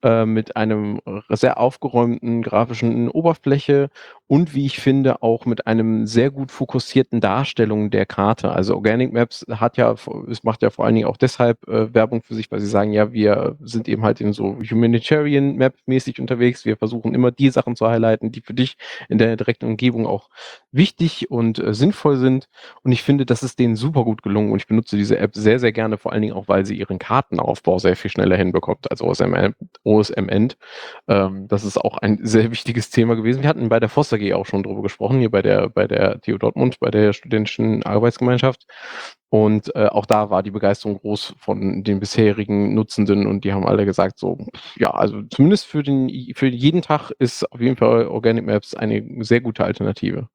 äh, 0.03 0.25
mit 0.25 0.55
einem 0.55 0.99
sehr 1.29 1.57
aufgeräumten 1.57 2.41
grafischen 2.41 3.09
Oberfläche 3.09 3.89
und 4.27 4.53
wie 4.53 4.67
ich 4.67 4.79
finde 4.79 5.23
auch 5.23 5.47
mit 5.47 5.65
einem 5.65 6.05
sehr 6.05 6.29
gut 6.29 6.51
fokussierten 6.51 7.19
Darstellung 7.19 7.89
der 7.89 8.05
Karte. 8.05 8.51
Also 8.51 8.75
Organic 8.75 9.11
Maps 9.11 9.43
hat 9.49 9.77
ja, 9.77 9.95
es 10.29 10.43
macht 10.43 10.61
ja 10.61 10.69
vor 10.69 10.85
allen 10.85 10.93
Dingen 10.93 11.07
auch 11.07 11.17
deshalb 11.17 11.67
äh, 11.67 11.91
Werbung 11.95 12.21
für 12.21 12.35
sich, 12.35 12.51
weil 12.51 12.59
sie 12.59 12.67
sagen, 12.67 12.93
ja, 12.93 13.11
wir 13.11 13.55
sind 13.63 13.87
eben 13.87 14.03
halt 14.03 14.21
in 14.21 14.33
so 14.33 14.57
Humanitarian 14.59 15.55
Map 15.55 15.73
mäßig 15.87 16.19
unterwegs. 16.19 16.63
Wir 16.63 16.77
versuchen 16.77 17.15
immer 17.15 17.31
die 17.31 17.49
Sachen 17.49 17.75
zu 17.75 17.87
highlighten, 17.87 18.31
die 18.31 18.41
für 18.41 18.53
dich 18.53 18.77
in 19.07 19.17
der 19.17 19.35
direkten 19.35 19.65
Umgebung 19.65 20.05
auch 20.05 20.29
wichtig 20.71 21.31
und 21.31 21.57
äh, 21.57 21.73
sinnvoll 21.73 22.17
sind. 22.17 22.49
Und 22.83 22.91
ich 22.91 23.01
finde, 23.01 23.25
das 23.25 23.41
ist 23.41 23.57
denen 23.57 23.75
super 23.75 24.03
gut 24.03 24.21
gelungen 24.21 24.51
und 24.51 24.59
ich 24.59 24.67
benutze 24.67 24.95
diese 24.95 25.17
App 25.17 25.35
sehr, 25.35 25.57
sehr 25.57 25.71
gerne, 25.71 25.97
vor 25.97 26.08
allen 26.11 26.21
Dingen 26.21 26.33
auch, 26.33 26.47
weil 26.47 26.65
sie 26.65 26.77
ihren 26.77 26.99
Kartenaufbau 26.99 27.79
sehr 27.79 27.95
viel 27.95 28.11
schneller 28.11 28.37
hinbekommt 28.37 28.89
als 28.89 29.01
OSM, 29.01 29.53
OSM 29.83 30.29
End. 30.29 30.57
Ähm, 31.07 31.47
das 31.47 31.63
ist 31.63 31.77
auch 31.77 31.97
ein 31.97 32.19
sehr 32.23 32.51
wichtiges 32.51 32.89
Thema 32.89 33.15
gewesen. 33.15 33.41
Wir 33.41 33.49
hatten 33.49 33.69
bei 33.69 33.79
der 33.79 33.89
Foster 33.89 34.17
G 34.17 34.33
auch 34.33 34.45
schon 34.45 34.63
drüber 34.63 34.81
gesprochen, 34.81 35.19
hier 35.19 35.31
bei 35.31 35.41
der, 35.41 35.69
bei 35.69 35.87
der 35.87 36.21
TU 36.21 36.37
Dortmund, 36.37 36.79
bei 36.79 36.91
der 36.91 37.13
studentischen 37.13 37.83
Arbeitsgemeinschaft. 37.83 38.65
Und 39.29 39.75
äh, 39.75 39.85
auch 39.85 40.07
da 40.07 40.31
war 40.31 40.41
die 40.41 40.51
Begeisterung 40.51 40.97
groß 40.99 41.35
von 41.37 41.83
den 41.83 41.99
bisherigen 41.99 42.73
Nutzenden 42.73 43.27
und 43.27 43.43
die 43.43 43.53
haben 43.53 43.67
alle 43.67 43.85
gesagt, 43.85 44.17
so, 44.17 44.39
ja, 44.75 44.89
also 44.91 45.21
zumindest 45.23 45.67
für, 45.67 45.83
den, 45.83 46.09
für 46.33 46.47
jeden 46.47 46.81
Tag 46.81 47.11
ist 47.19 47.49
auf 47.51 47.61
jeden 47.61 47.77
Fall 47.77 48.07
Organic 48.07 48.45
Maps 48.45 48.73
eine 48.73 49.23
sehr 49.23 49.41
gute 49.41 49.63
Alternative. 49.63 50.29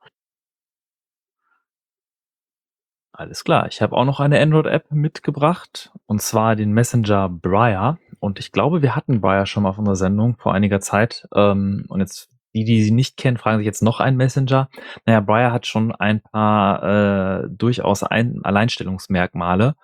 Alles 3.17 3.45
klar. 3.45 3.69
Ich 3.69 3.81
habe 3.81 3.97
auch 3.97 4.05
noch 4.05 4.19
eine 4.19 4.41
Android-App 4.41 4.91
mitgebracht 4.91 5.93
und 6.07 6.21
zwar 6.21 6.57
den 6.57 6.73
Messenger 6.73 7.29
Briar. 7.29 7.99
und 8.19 8.41
ich 8.41 8.51
glaube, 8.51 8.83
wir 8.83 8.97
hatten 8.97 9.21
Briar 9.21 9.47
schon 9.47 9.62
mal 9.62 9.69
auf 9.69 9.79
unserer 9.79 9.95
Sendung 9.95 10.37
vor 10.37 10.53
einiger 10.53 10.81
Zeit. 10.81 11.29
Ähm, 11.33 11.85
und 11.89 12.01
jetzt 12.01 12.29
die, 12.55 12.65
die 12.65 12.83
sie 12.83 12.91
nicht 12.91 13.17
kennen, 13.17 13.37
fragen 13.37 13.59
sich 13.59 13.67
jetzt 13.67 13.85
noch 13.85 14.01
einen 14.01 14.17
Messenger. 14.17 14.69
Naja, 15.07 15.21
Briar 15.21 15.53
hat 15.53 15.67
schon 15.67 15.95
ein 15.95 16.23
paar 16.23 17.43
äh, 17.43 17.49
durchaus 17.51 18.03
ein 18.03 18.41
Alleinstellungsmerkmale. 18.43 19.77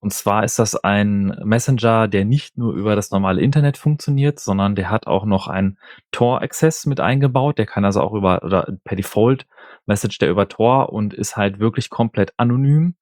Und 0.00 0.12
zwar 0.12 0.44
ist 0.44 0.58
das 0.60 0.76
ein 0.76 1.36
Messenger, 1.42 2.06
der 2.06 2.24
nicht 2.24 2.56
nur 2.56 2.72
über 2.72 2.94
das 2.94 3.10
normale 3.10 3.40
Internet 3.40 3.76
funktioniert, 3.76 4.38
sondern 4.38 4.76
der 4.76 4.90
hat 4.90 5.08
auch 5.08 5.24
noch 5.24 5.48
einen 5.48 5.78
Tor-Access 6.12 6.86
mit 6.86 7.00
eingebaut. 7.00 7.58
Der 7.58 7.66
kann 7.66 7.84
also 7.84 8.00
auch 8.00 8.12
über, 8.12 8.44
oder 8.44 8.72
per 8.84 8.96
Default 8.96 9.46
Message 9.86 10.18
der 10.18 10.30
über 10.30 10.48
Tor 10.48 10.92
und 10.92 11.14
ist 11.14 11.36
halt 11.36 11.58
wirklich 11.58 11.90
komplett 11.90 12.32
anonym. 12.36 12.94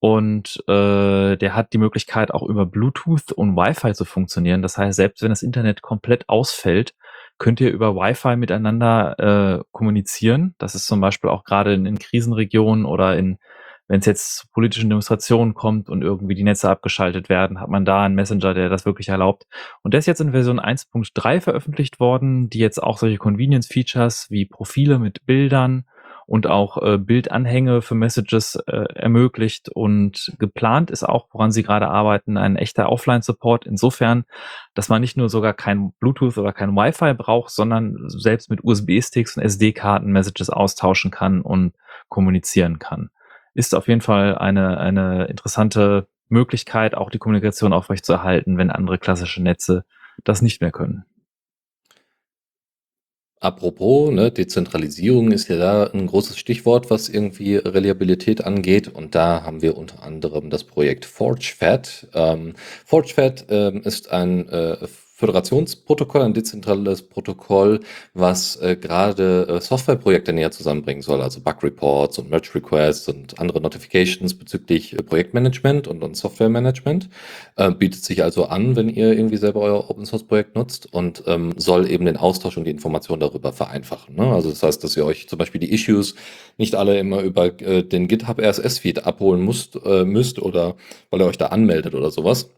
Und 0.00 0.64
äh, 0.66 1.36
der 1.36 1.54
hat 1.54 1.72
die 1.72 1.78
Möglichkeit 1.78 2.34
auch 2.34 2.42
über 2.42 2.66
Bluetooth 2.66 3.30
und 3.30 3.54
Wi-Fi 3.54 3.94
zu 3.94 4.04
funktionieren. 4.04 4.60
Das 4.60 4.76
heißt, 4.76 4.96
selbst 4.96 5.22
wenn 5.22 5.28
das 5.28 5.44
Internet 5.44 5.80
komplett 5.80 6.28
ausfällt, 6.28 6.92
könnt 7.38 7.60
ihr 7.60 7.70
über 7.70 7.94
Wi-Fi 7.94 8.34
miteinander 8.34 9.60
äh, 9.60 9.64
kommunizieren. 9.70 10.56
Das 10.58 10.74
ist 10.74 10.86
zum 10.86 11.00
Beispiel 11.00 11.30
auch 11.30 11.44
gerade 11.44 11.72
in, 11.72 11.86
in 11.86 12.00
Krisenregionen 12.00 12.84
oder 12.84 13.16
in 13.16 13.38
wenn 13.92 14.00
es 14.00 14.06
jetzt 14.06 14.36
zu 14.38 14.46
politischen 14.54 14.88
Demonstrationen 14.88 15.52
kommt 15.52 15.90
und 15.90 16.00
irgendwie 16.00 16.34
die 16.34 16.44
Netze 16.44 16.70
abgeschaltet 16.70 17.28
werden, 17.28 17.60
hat 17.60 17.68
man 17.68 17.84
da 17.84 18.02
einen 18.02 18.14
Messenger, 18.14 18.54
der 18.54 18.70
das 18.70 18.86
wirklich 18.86 19.10
erlaubt. 19.10 19.46
Und 19.82 19.92
der 19.92 19.98
ist 19.98 20.06
jetzt 20.06 20.22
in 20.22 20.30
Version 20.30 20.58
1.3 20.58 21.42
veröffentlicht 21.42 22.00
worden, 22.00 22.48
die 22.48 22.58
jetzt 22.58 22.82
auch 22.82 22.96
solche 22.96 23.18
Convenience-Features 23.18 24.30
wie 24.30 24.46
Profile 24.46 24.98
mit 24.98 25.26
Bildern 25.26 25.84
und 26.24 26.46
auch 26.46 26.82
äh, 26.82 26.96
Bildanhänge 26.96 27.82
für 27.82 27.94
Messages 27.94 28.54
äh, 28.66 28.86
ermöglicht. 28.94 29.68
Und 29.68 30.32
geplant 30.38 30.90
ist 30.90 31.06
auch, 31.06 31.28
woran 31.30 31.52
sie 31.52 31.62
gerade 31.62 31.88
arbeiten, 31.88 32.38
ein 32.38 32.56
echter 32.56 32.88
Offline-Support. 32.88 33.66
Insofern, 33.66 34.24
dass 34.72 34.88
man 34.88 35.02
nicht 35.02 35.18
nur 35.18 35.28
sogar 35.28 35.52
kein 35.52 35.92
Bluetooth 36.00 36.38
oder 36.38 36.54
kein 36.54 36.74
Wi-Fi 36.74 37.12
braucht, 37.12 37.50
sondern 37.50 38.08
selbst 38.08 38.48
mit 38.48 38.64
USB-Sticks 38.64 39.36
und 39.36 39.42
SD-Karten 39.42 40.10
Messages 40.10 40.48
austauschen 40.48 41.10
kann 41.10 41.42
und 41.42 41.74
kommunizieren 42.08 42.78
kann 42.78 43.10
ist 43.54 43.74
auf 43.74 43.88
jeden 43.88 44.00
Fall 44.00 44.36
eine, 44.38 44.78
eine 44.78 45.26
interessante 45.26 46.08
Möglichkeit, 46.28 46.94
auch 46.94 47.10
die 47.10 47.18
Kommunikation 47.18 47.72
aufrechtzuerhalten, 47.72 48.58
wenn 48.58 48.70
andere 48.70 48.98
klassische 48.98 49.42
Netze 49.42 49.84
das 50.24 50.42
nicht 50.42 50.60
mehr 50.60 50.72
können. 50.72 51.04
Apropos, 53.42 54.12
ne, 54.12 54.30
Dezentralisierung 54.30 55.32
ist 55.32 55.48
ja 55.48 55.56
da 55.56 55.90
ein 55.92 56.06
großes 56.06 56.38
Stichwort, 56.38 56.90
was 56.90 57.08
irgendwie 57.08 57.56
Reliabilität 57.56 58.44
angeht. 58.44 58.86
Und 58.86 59.16
da 59.16 59.42
haben 59.42 59.62
wir 59.62 59.76
unter 59.76 60.04
anderem 60.04 60.48
das 60.48 60.62
Projekt 60.62 61.04
ForgeFed. 61.04 62.06
Ähm, 62.14 62.54
ForgeFed 62.86 63.46
ähm, 63.48 63.82
ist 63.82 64.12
ein 64.12 64.48
äh, 64.48 64.86
Föderationsprotokoll, 65.22 66.22
ein 66.22 66.34
dezentrales 66.34 67.02
Protokoll, 67.02 67.78
was 68.12 68.56
äh, 68.56 68.74
gerade 68.74 69.46
äh, 69.48 69.60
Softwareprojekte 69.60 70.32
näher 70.32 70.50
zusammenbringen 70.50 71.00
soll, 71.00 71.22
also 71.22 71.40
Bug 71.40 71.62
Reports 71.62 72.18
und 72.18 72.28
Merge 72.28 72.56
Requests 72.56 73.08
und 73.08 73.38
andere 73.38 73.60
Notifications 73.60 74.34
bezüglich 74.34 74.94
äh, 74.94 75.02
Projektmanagement 75.04 75.86
und, 75.86 76.02
und 76.02 76.16
Softwaremanagement. 76.16 77.08
Äh, 77.54 77.70
bietet 77.70 78.02
sich 78.02 78.24
also 78.24 78.46
an, 78.46 78.74
wenn 78.74 78.88
ihr 78.88 79.12
irgendwie 79.12 79.36
selber 79.36 79.60
euer 79.60 79.88
Open 79.88 80.06
Source 80.06 80.24
Projekt 80.24 80.56
nutzt 80.56 80.92
und 80.92 81.22
ähm, 81.28 81.52
soll 81.56 81.88
eben 81.88 82.06
den 82.06 82.16
Austausch 82.16 82.56
und 82.56 82.64
die 82.64 82.72
Information 82.72 83.20
darüber 83.20 83.52
vereinfachen. 83.52 84.16
Ne? 84.16 84.26
Also 84.26 84.50
das 84.50 84.64
heißt, 84.64 84.82
dass 84.82 84.96
ihr 84.96 85.06
euch 85.06 85.28
zum 85.28 85.38
Beispiel 85.38 85.60
die 85.60 85.72
Issues 85.72 86.16
nicht 86.58 86.74
alle 86.74 86.98
immer 86.98 87.20
über 87.20 87.46
äh, 87.60 87.84
den 87.84 88.08
GitHub 88.08 88.40
RSS 88.40 88.80
Feed 88.80 89.06
abholen 89.06 89.44
müsst, 89.44 89.78
äh, 89.84 90.04
müsst 90.04 90.42
oder 90.42 90.74
weil 91.10 91.20
ihr 91.20 91.26
euch 91.26 91.38
da 91.38 91.46
anmeldet 91.46 91.94
oder 91.94 92.10
sowas 92.10 92.50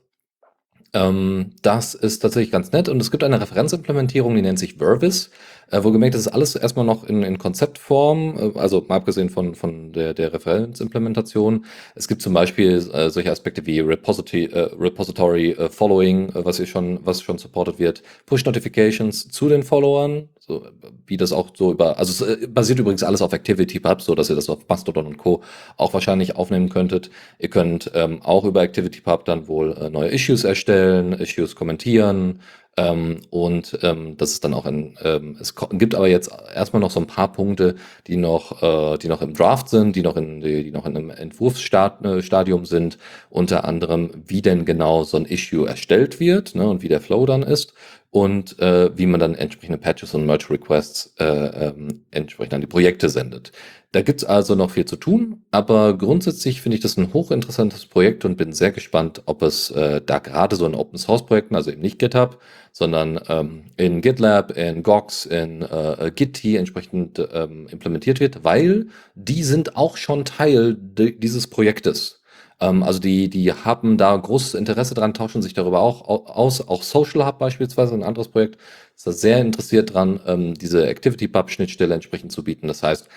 ähm, 0.95 1.53
das 1.63 1.95
ist 1.95 2.21
tatsächlich 2.21 2.53
ganz 2.53 2.73
nett 2.73 2.89
und 2.89 3.01
es 3.01 3.11
gibt 3.11 3.25
eine 3.25 3.41
Referenzimplementierung, 3.41 4.35
die 4.35 4.43
nennt 4.43 4.59
sich 4.59 4.75
Vervis. 4.75 5.31
Äh, 5.71 5.83
wohlgemerkt, 5.83 6.15
das 6.15 6.23
ist 6.23 6.29
alles 6.29 6.55
erstmal 6.55 6.85
noch 6.85 7.05
in, 7.05 7.23
in 7.23 7.39
Konzeptform, 7.39 8.53
äh, 8.55 8.59
also 8.59 8.85
mal 8.89 8.97
abgesehen 8.97 9.31
von, 9.31 9.55
von 9.55 9.93
der, 9.93 10.15
der 10.15 10.33
Referenzimplementation. 10.33 11.65
Es 11.95 12.09
gibt 12.09 12.23
zum 12.23 12.35
Beispiel 12.35 12.79
äh, 12.93 13.11
solche 13.11 13.31
Aspekte 13.31 13.65
wie 13.67 13.81
Repository, 13.81 14.45
äh, 14.47 14.71
Repository 14.79 15.51
äh, 15.53 15.69
Following, 15.69 16.29
äh, 16.31 16.45
was, 16.45 16.59
hier 16.59 16.67
schon, 16.67 17.01
was 17.05 17.23
schon 17.23 17.39
supported 17.39 17.79
wird, 17.79 18.03
Push 18.27 18.45
Notifications 18.45 19.29
zu 19.29 19.49
den 19.49 19.62
Followern, 19.62 20.29
so, 20.39 20.67
wie 21.07 21.17
das 21.17 21.33
auch 21.33 21.51
so 21.55 21.73
über, 21.73 21.99
also 21.99 22.27
es 22.27 22.47
basiert 22.53 22.79
übrigens 22.79 23.03
alles 23.03 23.23
auf 23.23 23.33
ActivityPub, 23.33 24.03
so 24.03 24.15
dass 24.15 24.29
ihr 24.29 24.37
das 24.37 24.51
auf 24.51 24.69
Mastodon 24.69 25.07
und 25.07 25.17
Co. 25.17 25.43
auch 25.79 25.95
wahrscheinlich 25.95 26.37
aufnehmen 26.37 26.69
könntet. 26.69 27.11
Ihr 27.39 27.49
könnt 27.49 27.91
ähm, 27.95 28.21
auch 28.23 28.45
über 28.45 28.61
ActivityPub 28.61 29.25
dann 29.25 29.49
wohl 29.49 29.91
neue 29.91 30.11
Issues 30.11 30.45
erstellen, 30.45 31.15
Issues 31.15 31.57
kommentieren, 31.57 32.41
ähm, 32.77 33.20
und 33.31 33.79
ähm, 33.83 34.16
das 34.16 34.33
ist 34.33 34.45
dann 34.45 34.55
auch 34.55 34.66
ein, 34.66 34.97
ähm, 35.03 35.37
es 35.41 35.55
gibt 35.55 35.95
aber 35.95 36.09
jetzt 36.09 36.31
erstmal 36.55 36.81
noch 36.81 36.91
so 36.91 37.01
ein 37.01 37.07
paar 37.07 37.31
Punkte, 37.33 37.77
die 38.07 38.16
noch, 38.16 38.62
äh, 38.62 38.99
die 38.99 39.09
noch 39.09 39.22
im 39.22 39.35
Draft 39.35 39.68
sind, 39.68 39.95
die 39.95 40.03
noch 40.03 40.16
in, 40.16 40.41
die, 40.41 40.64
die 40.64 40.70
noch 40.72 40.87
in 40.87 40.97
einem 40.97 41.11
Entwurfsstadium 41.11 42.62
äh, 42.62 42.66
sind, 42.66 42.99
unter 43.31 43.64
anderem, 43.64 44.11
wie 44.27 44.43
denn 44.43 44.64
genau 44.64 45.05
so 45.05 45.16
ein 45.16 45.27
Issue 45.27 45.68
erstellt 45.68 46.18
wird 46.18 46.55
ne, 46.55 46.68
und 46.68 46.83
wie 46.83 46.89
der 46.89 47.01
Flow 47.01 47.27
dann 47.27 47.43
ist 47.43 47.75
und 48.15 48.61
äh, 48.61 48.97
wie 48.97 49.07
man 49.07 49.19
dann 49.19 49.35
entsprechende 49.35 49.77
Patches 49.77 50.15
und 50.15 50.25
Merge 50.25 50.49
Requests 50.51 51.15
äh, 51.19 51.25
ähm, 51.25 52.05
entsprechend 52.12 52.55
an 52.55 52.61
die 52.61 52.69
Projekte 52.69 53.09
sendet. 53.09 53.51
Da 53.91 54.03
gibt's 54.03 54.23
also 54.23 54.55
noch 54.55 54.71
viel 54.71 54.85
zu 54.85 54.95
tun, 54.95 55.43
aber 55.51 55.99
grundsätzlich 55.99 56.61
finde 56.61 56.77
ich 56.77 56.81
das 56.81 56.97
ein 56.97 57.12
hochinteressantes 57.12 57.87
Projekt 57.87 58.25
und 58.25 58.37
bin 58.37 58.53
sehr 58.53 58.71
gespannt, 58.71 59.23
ob 59.27 59.43
es 59.43 59.73
äh, 59.73 60.01
da 60.01 60.21
gerade 60.21 60.55
so 60.55 60.65
in 60.65 60.77
Open 60.77 60.97
Source 60.97 61.27
Projekten, 61.27 61.57
also 61.57 61.73
eben 61.73 61.83
nicht 61.83 61.99
GitHub, 61.99 62.39
sondern 62.71 63.19
ähm, 63.29 63.65
in 63.77 64.01
GitLab, 64.01 64.57
in 64.57 64.85
Gox, 64.85 65.27
in 65.27 65.62
äh, 65.62 66.12
Git 66.15 66.45
entsprechend 66.45 67.21
ähm, 67.33 67.67
implementiert 67.69 68.21
wird, 68.21 68.45
weil 68.45 68.87
die 69.17 69.43
sind 69.43 69.75
auch 69.75 69.97
schon 69.97 70.25
Teil 70.25 70.77
dieses 70.79 71.49
Projektes. 71.49 72.23
Ähm, 72.61 72.83
also 72.83 72.99
die, 73.01 73.29
die 73.29 73.53
haben 73.53 73.97
da 73.97 74.17
großes 74.17 74.55
Interesse 74.55 74.95
dran, 74.95 75.15
tauschen 75.15 75.43
sich 75.43 75.55
darüber 75.55 75.81
auch 75.81 76.09
aus. 76.09 76.67
Auch 76.67 76.83
Social 76.83 77.27
Hub 77.27 77.39
beispielsweise, 77.39 77.95
ein 77.95 78.03
anderes 78.03 78.29
Projekt, 78.29 78.59
ist 78.97 79.07
da 79.07 79.13
sehr 79.13 79.41
interessiert 79.41 79.95
dran, 79.95 80.21
ähm, 80.27 80.55
diese 80.55 80.87
ActivityPub-Schnittstelle 80.89 81.95
entsprechend 81.95 82.33
zu 82.33 82.45
bieten. 82.45 82.69
Das 82.69 82.83
heißt, 82.83 83.09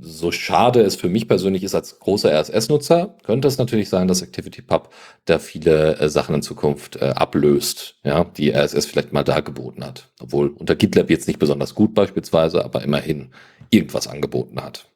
so 0.00 0.32
schade 0.32 0.82
es 0.82 0.96
für 0.96 1.08
mich 1.08 1.28
persönlich 1.28 1.62
ist 1.62 1.74
als 1.74 1.98
großer 1.98 2.30
RSS-Nutzer, 2.30 3.16
könnte 3.22 3.48
es 3.48 3.58
natürlich 3.58 3.88
sein, 3.88 4.08
dass 4.08 4.22
ActivityPub 4.22 4.92
da 5.24 5.38
viele 5.38 5.98
äh, 5.98 6.08
Sachen 6.08 6.34
in 6.34 6.42
Zukunft 6.42 6.96
äh, 6.96 7.06
ablöst, 7.06 7.96
ja, 8.04 8.24
die 8.24 8.50
RSS 8.50 8.86
vielleicht 8.86 9.12
mal 9.12 9.24
dargeboten 9.24 9.84
hat. 9.84 10.10
Obwohl 10.20 10.48
unter 10.48 10.74
GitLab 10.74 11.10
jetzt 11.10 11.28
nicht 11.28 11.38
besonders 11.38 11.74
gut 11.74 11.94
beispielsweise, 11.94 12.64
aber 12.64 12.82
immerhin 12.82 13.30
irgendwas 13.70 14.06
angeboten 14.06 14.60
hat. 14.60 14.86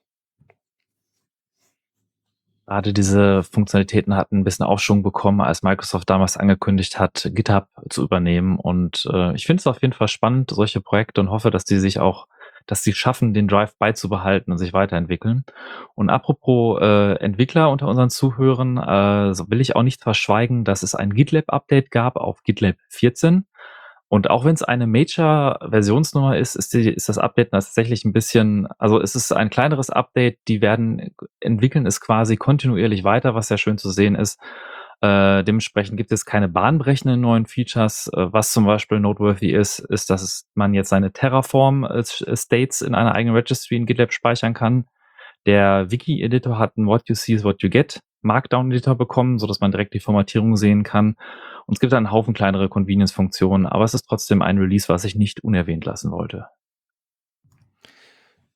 Gerade 2.68 2.92
diese 2.92 3.42
Funktionalitäten 3.44 4.14
hatten 4.14 4.40
ein 4.40 4.44
bisschen 4.44 4.66
Aufschwung 4.66 5.02
bekommen, 5.02 5.40
als 5.40 5.62
Microsoft 5.62 6.10
damals 6.10 6.36
angekündigt 6.36 7.00
hat, 7.00 7.30
GitHub 7.32 7.66
zu 7.88 8.02
übernehmen. 8.04 8.58
Und 8.58 9.08
äh, 9.10 9.34
ich 9.34 9.46
finde 9.46 9.60
es 9.60 9.66
auf 9.66 9.80
jeden 9.80 9.94
Fall 9.94 10.08
spannend, 10.08 10.50
solche 10.50 10.82
Projekte 10.82 11.22
und 11.22 11.30
hoffe, 11.30 11.50
dass 11.50 11.64
die 11.64 11.78
sich 11.78 11.98
auch 11.98 12.26
dass 12.66 12.82
sie 12.82 12.92
schaffen, 12.92 13.32
den 13.32 13.48
Drive 13.48 13.74
beizubehalten 13.78 14.52
und 14.52 14.58
sich 14.58 14.74
weiterentwickeln. 14.74 15.44
Und 15.94 16.10
apropos 16.10 16.78
äh, 16.82 17.14
Entwickler 17.14 17.70
unter 17.70 17.88
unseren 17.88 18.10
Zuhörern, 18.10 18.76
äh, 18.76 19.34
so 19.34 19.48
will 19.48 19.62
ich 19.62 19.74
auch 19.74 19.82
nicht 19.82 20.02
verschweigen, 20.02 20.64
dass 20.64 20.82
es 20.82 20.94
ein 20.94 21.14
GitLab-Update 21.14 21.90
gab 21.90 22.16
auf 22.16 22.42
GitLab 22.42 22.76
14. 22.90 23.46
Und 24.08 24.30
auch 24.30 24.44
wenn 24.44 24.54
es 24.54 24.62
eine 24.62 24.86
Major-Versionsnummer 24.86 26.38
ist, 26.38 26.56
ist, 26.56 26.72
die, 26.72 26.88
ist 26.88 27.10
das 27.10 27.18
Update 27.18 27.50
tatsächlich 27.50 28.04
ein 28.04 28.14
bisschen, 28.14 28.66
also 28.78 29.00
es 29.00 29.14
ist 29.14 29.32
ein 29.32 29.50
kleineres 29.50 29.90
Update, 29.90 30.38
die 30.48 30.62
werden 30.62 31.14
entwickeln 31.40 31.86
es 31.86 32.00
quasi 32.00 32.36
kontinuierlich 32.36 33.04
weiter, 33.04 33.34
was 33.34 33.48
sehr 33.48 33.58
schön 33.58 33.76
zu 33.76 33.90
sehen 33.90 34.14
ist. 34.14 34.40
Äh, 35.00 35.44
dementsprechend 35.44 35.96
gibt 35.96 36.10
es 36.10 36.24
keine 36.24 36.48
bahnbrechenden 36.48 37.20
neuen 37.20 37.46
Features. 37.46 38.10
Äh, 38.14 38.32
was 38.32 38.52
zum 38.52 38.64
Beispiel 38.64 38.98
noteworthy 38.98 39.52
ist, 39.52 39.78
ist, 39.78 40.10
dass 40.10 40.48
man 40.54 40.74
jetzt 40.74 40.88
seine 40.88 41.12
Terraform-States 41.12 42.80
in 42.80 42.94
einer 42.94 43.14
eigenen 43.14 43.36
Registry 43.36 43.76
in 43.76 43.86
GitLab 43.86 44.12
speichern 44.12 44.54
kann. 44.54 44.86
Der 45.46 45.90
Wiki-Editor 45.90 46.58
hat 46.58 46.76
ein 46.76 46.86
What 46.86 47.08
You 47.08 47.14
See 47.14 47.34
is 47.34 47.44
What 47.44 47.62
You 47.62 47.68
Get 47.68 48.00
Markdown-Editor 48.22 48.94
bekommen, 48.94 49.38
so 49.38 49.46
dass 49.46 49.60
man 49.60 49.70
direkt 49.70 49.94
die 49.94 50.00
Formatierung 50.00 50.56
sehen 50.56 50.82
kann. 50.82 51.16
Und 51.66 51.74
es 51.74 51.80
gibt 51.80 51.92
einen 51.92 52.10
Haufen 52.10 52.34
kleinere 52.34 52.68
Convenience-Funktionen, 52.68 53.66
aber 53.66 53.84
es 53.84 53.94
ist 53.94 54.06
trotzdem 54.08 54.42
ein 54.42 54.58
Release, 54.58 54.88
was 54.88 55.04
ich 55.04 55.14
nicht 55.14 55.44
unerwähnt 55.44 55.84
lassen 55.84 56.10
wollte. 56.10 56.46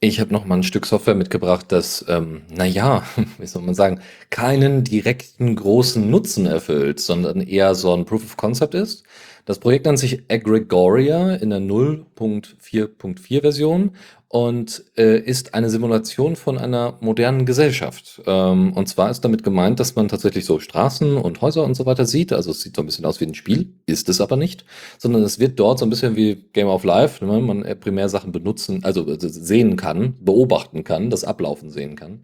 Ich 0.04 0.18
habe 0.18 0.32
noch 0.32 0.44
mal 0.44 0.56
ein 0.56 0.62
Stück 0.64 0.84
Software 0.84 1.14
mitgebracht, 1.14 1.66
das, 1.68 2.04
ähm, 2.08 2.42
na 2.50 2.64
ja, 2.64 3.04
wie 3.38 3.46
soll 3.46 3.62
man 3.62 3.76
sagen, 3.76 4.00
keinen 4.30 4.82
direkten 4.82 5.54
großen 5.54 6.10
Nutzen 6.10 6.46
erfüllt, 6.46 6.98
sondern 6.98 7.40
eher 7.40 7.76
so 7.76 7.94
ein 7.94 8.04
Proof 8.04 8.24
of 8.24 8.36
Concept 8.36 8.74
ist. 8.74 9.04
Das 9.44 9.60
Projekt 9.60 9.86
nennt 9.86 10.00
sich 10.00 10.24
Egregoria 10.28 11.34
in 11.36 11.50
der 11.50 11.60
0.4.4 11.60 13.42
Version 13.42 13.92
und 14.32 14.84
äh, 14.96 15.18
ist 15.18 15.52
eine 15.52 15.68
Simulation 15.68 16.36
von 16.36 16.56
einer 16.56 16.96
modernen 17.00 17.44
Gesellschaft. 17.44 18.22
Ähm, 18.26 18.72
und 18.72 18.88
zwar 18.88 19.10
ist 19.10 19.20
damit 19.20 19.44
gemeint, 19.44 19.78
dass 19.78 19.94
man 19.94 20.08
tatsächlich 20.08 20.46
so 20.46 20.58
Straßen 20.58 21.18
und 21.18 21.42
Häuser 21.42 21.62
und 21.64 21.74
so 21.74 21.84
weiter 21.84 22.06
sieht. 22.06 22.32
Also 22.32 22.52
es 22.52 22.62
sieht 22.62 22.74
so 22.74 22.80
ein 22.80 22.86
bisschen 22.86 23.04
aus 23.04 23.20
wie 23.20 23.26
ein 23.26 23.34
Spiel, 23.34 23.74
ist 23.84 24.08
es 24.08 24.22
aber 24.22 24.38
nicht, 24.38 24.64
sondern 24.96 25.22
es 25.22 25.38
wird 25.38 25.60
dort 25.60 25.78
so 25.78 25.84
ein 25.84 25.90
bisschen 25.90 26.16
wie 26.16 26.46
Game 26.54 26.68
of 26.68 26.82
Life, 26.82 27.22
ne? 27.22 27.40
man 27.42 27.62
primär 27.78 28.08
Sachen 28.08 28.32
benutzen, 28.32 28.80
also 28.84 29.06
äh, 29.06 29.18
sehen 29.18 29.76
kann, 29.76 30.14
beobachten 30.18 30.82
kann, 30.82 31.10
das 31.10 31.24
Ablaufen 31.24 31.68
sehen 31.68 31.94
kann. 31.94 32.20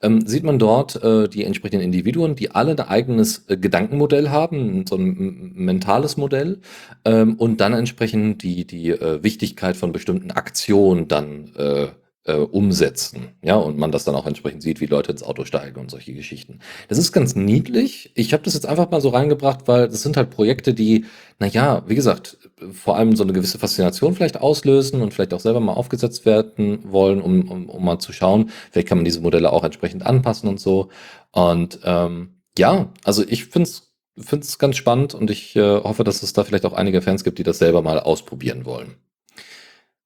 Ähm, 0.00 0.24
sieht 0.28 0.44
man 0.44 0.60
dort 0.60 1.02
äh, 1.02 1.28
die 1.28 1.42
entsprechenden 1.42 1.84
Individuen, 1.84 2.36
die 2.36 2.52
alle 2.52 2.70
ein 2.70 2.80
eigenes 2.80 3.46
äh, 3.48 3.56
Gedankenmodell 3.56 4.30
haben, 4.30 4.86
so 4.86 4.94
ein 4.94 5.54
mentales 5.56 6.16
Modell 6.16 6.60
ähm, 7.04 7.34
und 7.34 7.60
dann 7.60 7.72
entsprechend 7.72 8.44
die, 8.44 8.64
die 8.64 8.90
äh, 8.90 9.24
Wichtigkeit 9.24 9.76
von 9.76 9.90
bestimmten 9.90 10.30
Aktionen 10.30 11.08
dann 11.08 11.47
äh, 11.56 11.88
äh, 12.28 12.34
umsetzen. 12.34 13.30
Ja, 13.42 13.56
und 13.56 13.78
man 13.78 13.90
das 13.90 14.04
dann 14.04 14.14
auch 14.14 14.26
entsprechend 14.26 14.62
sieht, 14.62 14.80
wie 14.80 14.86
Leute 14.86 15.10
ins 15.10 15.22
Auto 15.22 15.44
steigen 15.44 15.80
und 15.80 15.90
solche 15.90 16.12
Geschichten. 16.12 16.60
Das 16.88 16.98
ist 16.98 17.12
ganz 17.12 17.34
niedlich. 17.34 18.12
Ich 18.14 18.32
habe 18.34 18.42
das 18.42 18.54
jetzt 18.54 18.66
einfach 18.66 18.90
mal 18.90 19.00
so 19.00 19.08
reingebracht, 19.08 19.66
weil 19.66 19.88
das 19.88 20.02
sind 20.02 20.16
halt 20.16 20.30
Projekte, 20.30 20.74
die, 20.74 21.06
naja, 21.38 21.82
wie 21.86 21.94
gesagt, 21.94 22.36
vor 22.70 22.96
allem 22.96 23.16
so 23.16 23.22
eine 23.22 23.32
gewisse 23.32 23.58
Faszination 23.58 24.14
vielleicht 24.14 24.40
auslösen 24.40 25.00
und 25.00 25.14
vielleicht 25.14 25.32
auch 25.32 25.40
selber 25.40 25.60
mal 25.60 25.72
aufgesetzt 25.72 26.26
werden 26.26 26.80
wollen, 26.84 27.22
um, 27.22 27.48
um, 27.48 27.70
um 27.70 27.84
mal 27.84 27.98
zu 27.98 28.12
schauen, 28.12 28.50
vielleicht 28.70 28.88
kann 28.88 28.98
man 28.98 29.06
diese 29.06 29.20
Modelle 29.22 29.52
auch 29.52 29.64
entsprechend 29.64 30.04
anpassen 30.04 30.48
und 30.48 30.60
so. 30.60 30.90
Und 31.32 31.80
ähm, 31.84 32.42
ja, 32.58 32.92
also 33.04 33.24
ich 33.26 33.46
finde 33.46 33.70
es 33.70 33.88
finde 34.20 34.44
es 34.44 34.58
ganz 34.58 34.76
spannend 34.76 35.14
und 35.14 35.30
ich 35.30 35.54
äh, 35.56 35.80
hoffe, 35.80 36.02
dass 36.02 36.24
es 36.24 36.32
da 36.32 36.42
vielleicht 36.44 36.66
auch 36.66 36.72
einige 36.72 37.02
Fans 37.02 37.22
gibt, 37.22 37.38
die 37.38 37.44
das 37.44 37.58
selber 37.58 37.82
mal 37.82 38.00
ausprobieren 38.00 38.64
wollen. 38.64 38.96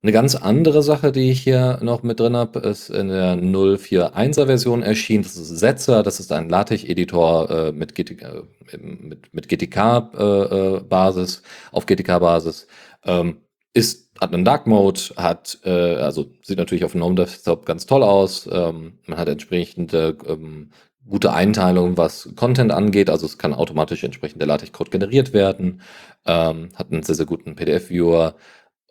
Eine 0.04 0.10
ganz 0.10 0.34
andere 0.34 0.82
Sache, 0.82 1.12
die 1.12 1.30
ich 1.30 1.42
hier 1.42 1.78
noch 1.80 2.02
mit 2.02 2.18
drin 2.18 2.36
habe, 2.36 2.58
ist 2.58 2.90
in 2.90 3.06
der 3.06 3.36
041er 3.36 4.46
Version 4.46 4.82
erschienen. 4.82 5.22
Das 5.22 5.36
ist 5.36 5.48
Setzer, 5.48 6.02
das 6.02 6.18
ist 6.18 6.32
ein 6.32 6.48
LaTeX-Editor 6.48 7.50
äh, 7.68 7.72
mit, 7.72 7.94
GT, 7.94 8.20
äh, 8.20 8.42
mit, 8.76 9.32
mit 9.32 9.48
GTK-Basis, 9.48 11.36
äh, 11.38 11.42
auf 11.70 11.86
GTK-Basis. 11.86 12.66
Ähm, 13.04 13.42
ist, 13.74 14.10
hat 14.20 14.34
einen 14.34 14.44
Dark 14.44 14.66
Mode, 14.66 15.00
hat, 15.16 15.60
äh, 15.64 15.94
also 15.94 16.32
sieht 16.42 16.58
natürlich 16.58 16.84
auf 16.84 16.92
dem 16.92 17.00
Gnome 17.00 17.14
Desktop 17.14 17.64
ganz 17.64 17.86
toll 17.86 18.02
aus. 18.02 18.48
Ähm, 18.50 18.98
man 19.06 19.18
hat 19.18 19.28
entsprechende 19.28 20.18
ähm, 20.26 20.70
gute 21.08 21.32
Einteilung, 21.32 21.96
was 21.96 22.28
Content 22.34 22.72
angeht. 22.72 23.08
Also 23.08 23.26
es 23.26 23.38
kann 23.38 23.54
automatisch 23.54 24.02
entsprechend 24.02 24.40
der 24.40 24.48
LaTeX-Code 24.48 24.90
generiert 24.90 25.32
werden. 25.32 25.80
Ähm, 26.26 26.70
hat 26.74 26.90
einen 26.90 27.04
sehr, 27.04 27.14
sehr 27.14 27.26
guten 27.26 27.54
PDF-Viewer 27.54 28.34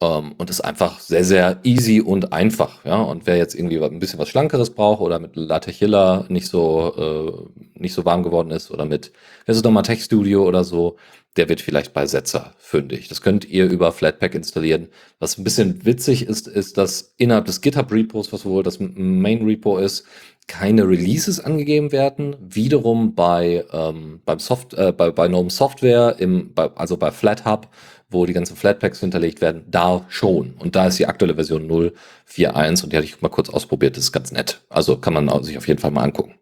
ähm, 0.02 0.34
und 0.38 0.50
ist 0.50 0.62
einfach 0.62 1.00
sehr, 1.00 1.24
sehr 1.24 1.60
easy 1.64 2.02
und 2.02 2.34
einfach. 2.34 2.84
Ja? 2.84 3.02
Und 3.02 3.28
wer 3.28 3.38
jetzt 3.38 3.56
irgendwie 3.56 3.80
ein 3.82 4.00
bisschen 4.00 4.20
was 4.20 4.30
Schlankeres 4.30 4.72
braucht 4.72 5.02
oder 5.02 5.20
mit 5.20 5.36
Latechilla 5.36 6.26
nicht 6.28 6.48
so, 6.48 6.94
äh, 6.98 7.80
nicht 7.80 7.94
so 7.94 8.04
warm 8.04 8.24
geworden 8.24 8.52
ist 8.52 8.72
oder 8.72 8.86
mit, 8.86 9.12
wer 9.46 9.56
ist 9.56 9.64
nochmal 9.64 9.84
Tech 9.84 10.04
Studio 10.04 10.48
oder 10.48 10.64
so, 10.64 10.98
der 11.38 11.48
wird 11.48 11.62
vielleicht 11.62 11.94
bei 11.94 12.06
Setzer 12.06 12.54
fündig. 12.58 13.08
Das 13.08 13.22
könnt 13.22 13.46
ihr 13.46 13.70
über 13.70 13.94
Flatpak 13.94 14.36
installieren. 14.36 14.90
Was 15.20 15.38
ein 15.38 15.46
bisschen 15.46 15.86
witzig 15.86 16.28
ist, 16.28 16.48
ist, 16.48 16.78
dass 16.78 17.14
innerhalb 17.18 17.46
des 17.46 17.62
GitHub-Repos, 17.62 18.34
was 18.34 18.46
wohl 18.46 18.64
das 18.64 18.80
Main-Repo 18.80 19.78
ist, 19.78 20.06
keine 20.48 20.86
Releases 20.86 21.40
angegeben 21.40 21.94
werden. 21.94 22.36
Wiederum 22.42 23.16
bei, 23.16 23.64
ähm, 23.72 24.20
beim 24.26 24.40
Soft, 24.40 24.74
äh, 24.74 24.92
bei, 24.92 25.12
bei 25.12 25.30
GNOME 25.30 25.50
Software, 25.50 26.16
im, 26.20 26.54
bei, 26.54 26.70
also 26.76 26.98
bei 26.98 27.12
FlatHub, 27.12 27.70
wo 28.12 28.26
die 28.26 28.34
ganzen 28.34 28.56
Flatpaks 28.56 29.00
hinterlegt 29.00 29.42
werden, 29.42 29.64
da 29.70 30.06
schon. 30.10 30.54
Und 30.60 30.76
da 30.76 30.88
ist 30.88 31.00
die 31.00 31.08
aktuelle 31.08 31.36
Version 31.36 31.70
0.4.1 31.70 32.84
und 32.84 32.94
die 32.94 32.98
hatte 32.98 33.06
ich 33.06 33.22
mal 33.22 33.30
kurz 33.30 33.50
ausprobiert, 33.50 33.98
das 33.98 34.06
ist 34.06 34.12
ganz 34.12 34.32
nett. 34.32 34.62
Also 34.70 34.98
kann 34.98 35.14
man 35.14 35.44
sich 35.44 35.58
auf 35.58 35.68
jeden 35.68 35.80
Fall 35.80 35.92
mal 35.92 36.04
angucken. 36.04 36.36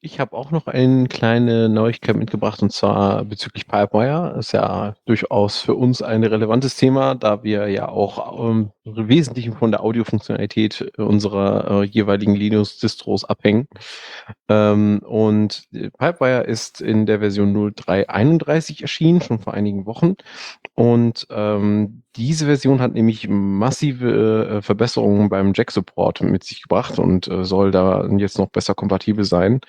Ich 0.00 0.20
habe 0.20 0.36
auch 0.36 0.50
noch 0.50 0.66
eine 0.66 1.08
kleine 1.08 1.70
Neuigkeit 1.70 2.16
mitgebracht 2.16 2.62
und 2.62 2.70
zwar 2.70 3.24
bezüglich 3.24 3.66
Pipewire. 3.66 4.36
Ist 4.38 4.52
ja 4.52 4.96
durchaus 5.06 5.60
für 5.60 5.74
uns 5.74 6.02
ein 6.02 6.22
relevantes 6.22 6.76
Thema, 6.76 7.14
da 7.14 7.42
wir 7.42 7.68
ja 7.68 7.88
auch 7.88 8.50
ähm, 8.50 8.70
Wesentlichen 8.84 9.54
von 9.54 9.70
der 9.70 9.82
Audiofunktionalität 9.82 10.92
unserer 10.98 11.82
äh, 11.82 11.84
jeweiligen 11.84 12.34
Linux-Distros 12.34 13.24
abhängen. 13.24 13.66
Ähm, 14.48 15.00
und 15.04 15.64
Pipewire 15.70 16.42
ist 16.42 16.80
in 16.80 17.06
der 17.06 17.20
Version 17.20 17.56
0.3.31 17.56 18.82
erschienen, 18.82 19.22
schon 19.22 19.38
vor 19.38 19.54
einigen 19.54 19.86
Wochen. 19.86 20.14
Und 20.74 21.26
ähm, 21.30 22.02
diese 22.16 22.46
Version 22.46 22.80
hat 22.80 22.94
nämlich 22.94 23.28
massive 23.28 24.58
äh, 24.58 24.62
Verbesserungen 24.62 25.28
beim 25.30 25.52
Jack-Support 25.54 26.20
mit 26.20 26.44
sich 26.44 26.62
gebracht 26.62 26.98
und 26.98 27.26
äh, 27.28 27.44
soll 27.44 27.70
da 27.70 28.06
jetzt 28.08 28.38
noch 28.38 28.50
besser 28.50 28.74
kompatibel 28.74 29.24
sein. 29.24 29.60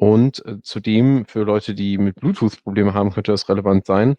Und 0.00 0.42
äh, 0.46 0.62
zudem 0.62 1.26
für 1.26 1.42
Leute, 1.42 1.74
die 1.74 1.98
mit 1.98 2.14
Bluetooth 2.14 2.62
Probleme 2.64 2.94
haben, 2.94 3.12
könnte 3.12 3.32
das 3.32 3.50
relevant 3.50 3.84
sein. 3.84 4.16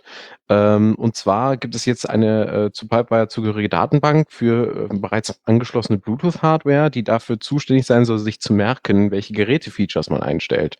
Ähm, 0.47 0.93
und 0.93 1.15
zwar 1.15 1.57
gibt 1.57 1.73
es 1.73 1.85
jetzt 1.85 2.07
eine 2.07 2.67
äh, 2.67 2.71
zu 2.71 2.87
Pipewire 2.87 3.29
zugehörige 3.29 3.67
Datenbank 3.67 4.27
für 4.29 4.91
äh, 4.91 4.95
bereits 4.95 5.41
angeschlossene 5.45 5.97
Bluetooth-Hardware, 5.97 6.91
die 6.91 7.03
dafür 7.03 7.39
zuständig 7.39 7.87
sein 7.87 8.05
soll, 8.05 8.19
sich 8.19 8.39
zu 8.39 8.53
merken, 8.53 9.09
welche 9.09 9.33
Geräte-Features 9.33 10.11
man 10.11 10.21
einstellt. 10.21 10.75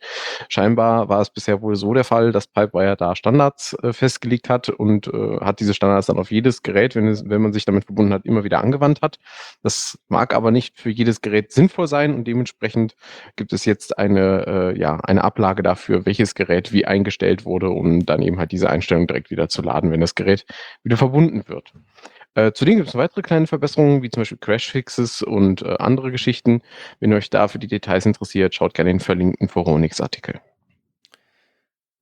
Scheinbar 0.49 1.09
war 1.09 1.21
es 1.21 1.31
bisher 1.31 1.63
wohl 1.63 1.75
so 1.75 1.95
der 1.95 2.03
Fall, 2.03 2.31
dass 2.31 2.45
Pipewire 2.45 2.95
da 2.95 3.15
Standards 3.15 3.75
äh, 3.81 3.93
festgelegt 3.93 4.49
hat 4.49 4.69
und 4.69 5.07
äh, 5.07 5.39
hat 5.39 5.61
diese 5.61 5.73
Standards 5.73 6.05
dann 6.05 6.19
auf 6.19 6.29
jedes 6.29 6.61
Gerät, 6.61 6.95
wenn, 6.95 7.07
es, 7.07 7.27
wenn 7.27 7.41
man 7.41 7.53
sich 7.53 7.65
damit 7.65 7.85
verbunden 7.85 8.13
hat, 8.13 8.25
immer 8.25 8.43
wieder 8.43 8.61
angewandt 8.61 9.01
hat. 9.01 9.17
Das 9.63 9.97
mag 10.09 10.35
aber 10.35 10.51
nicht 10.51 10.79
für 10.79 10.91
jedes 10.91 11.21
Gerät 11.21 11.51
sinnvoll 11.51 11.87
sein 11.87 12.13
und 12.13 12.25
dementsprechend 12.25 12.93
gibt 13.35 13.51
es 13.51 13.65
jetzt 13.65 13.97
eine 13.97 14.45
äh, 14.45 14.79
eine 15.03 15.23
Ablage 15.23 15.63
dafür, 15.63 16.05
welches 16.05 16.35
Gerät 16.35 16.73
wie 16.73 16.85
eingestellt 16.85 17.45
wurde, 17.45 17.69
um 17.69 18.05
dann 18.05 18.21
eben 18.21 18.39
halt 18.39 18.51
diese 18.51 18.69
Einstellung 18.69 19.07
direkt 19.07 19.31
wieder 19.31 19.49
zu 19.49 19.61
laden, 19.61 19.91
wenn 19.91 20.01
das 20.01 20.15
Gerät 20.15 20.45
wieder 20.83 20.97
verbunden 20.97 21.43
wird. 21.47 21.73
Äh, 22.33 22.53
zudem 22.53 22.77
gibt 22.77 22.89
es 22.89 22.95
weitere 22.95 23.21
kleine 23.21 23.47
Verbesserungen, 23.47 24.03
wie 24.03 24.09
zum 24.09 24.21
Beispiel 24.21 24.37
Crash-Fixes 24.37 25.21
und 25.21 25.63
äh, 25.63 25.75
andere 25.79 26.11
Geschichten. 26.11 26.61
Wenn 26.99 27.11
ihr 27.11 27.17
euch 27.17 27.29
da 27.29 27.47
für 27.47 27.59
die 27.59 27.67
Details 27.67 28.05
interessiert, 28.05 28.55
schaut 28.55 28.73
gerne 28.73 28.91
den 28.91 28.99
verlinkten 29.01 29.49
Foronix-Artikel. 29.49 30.39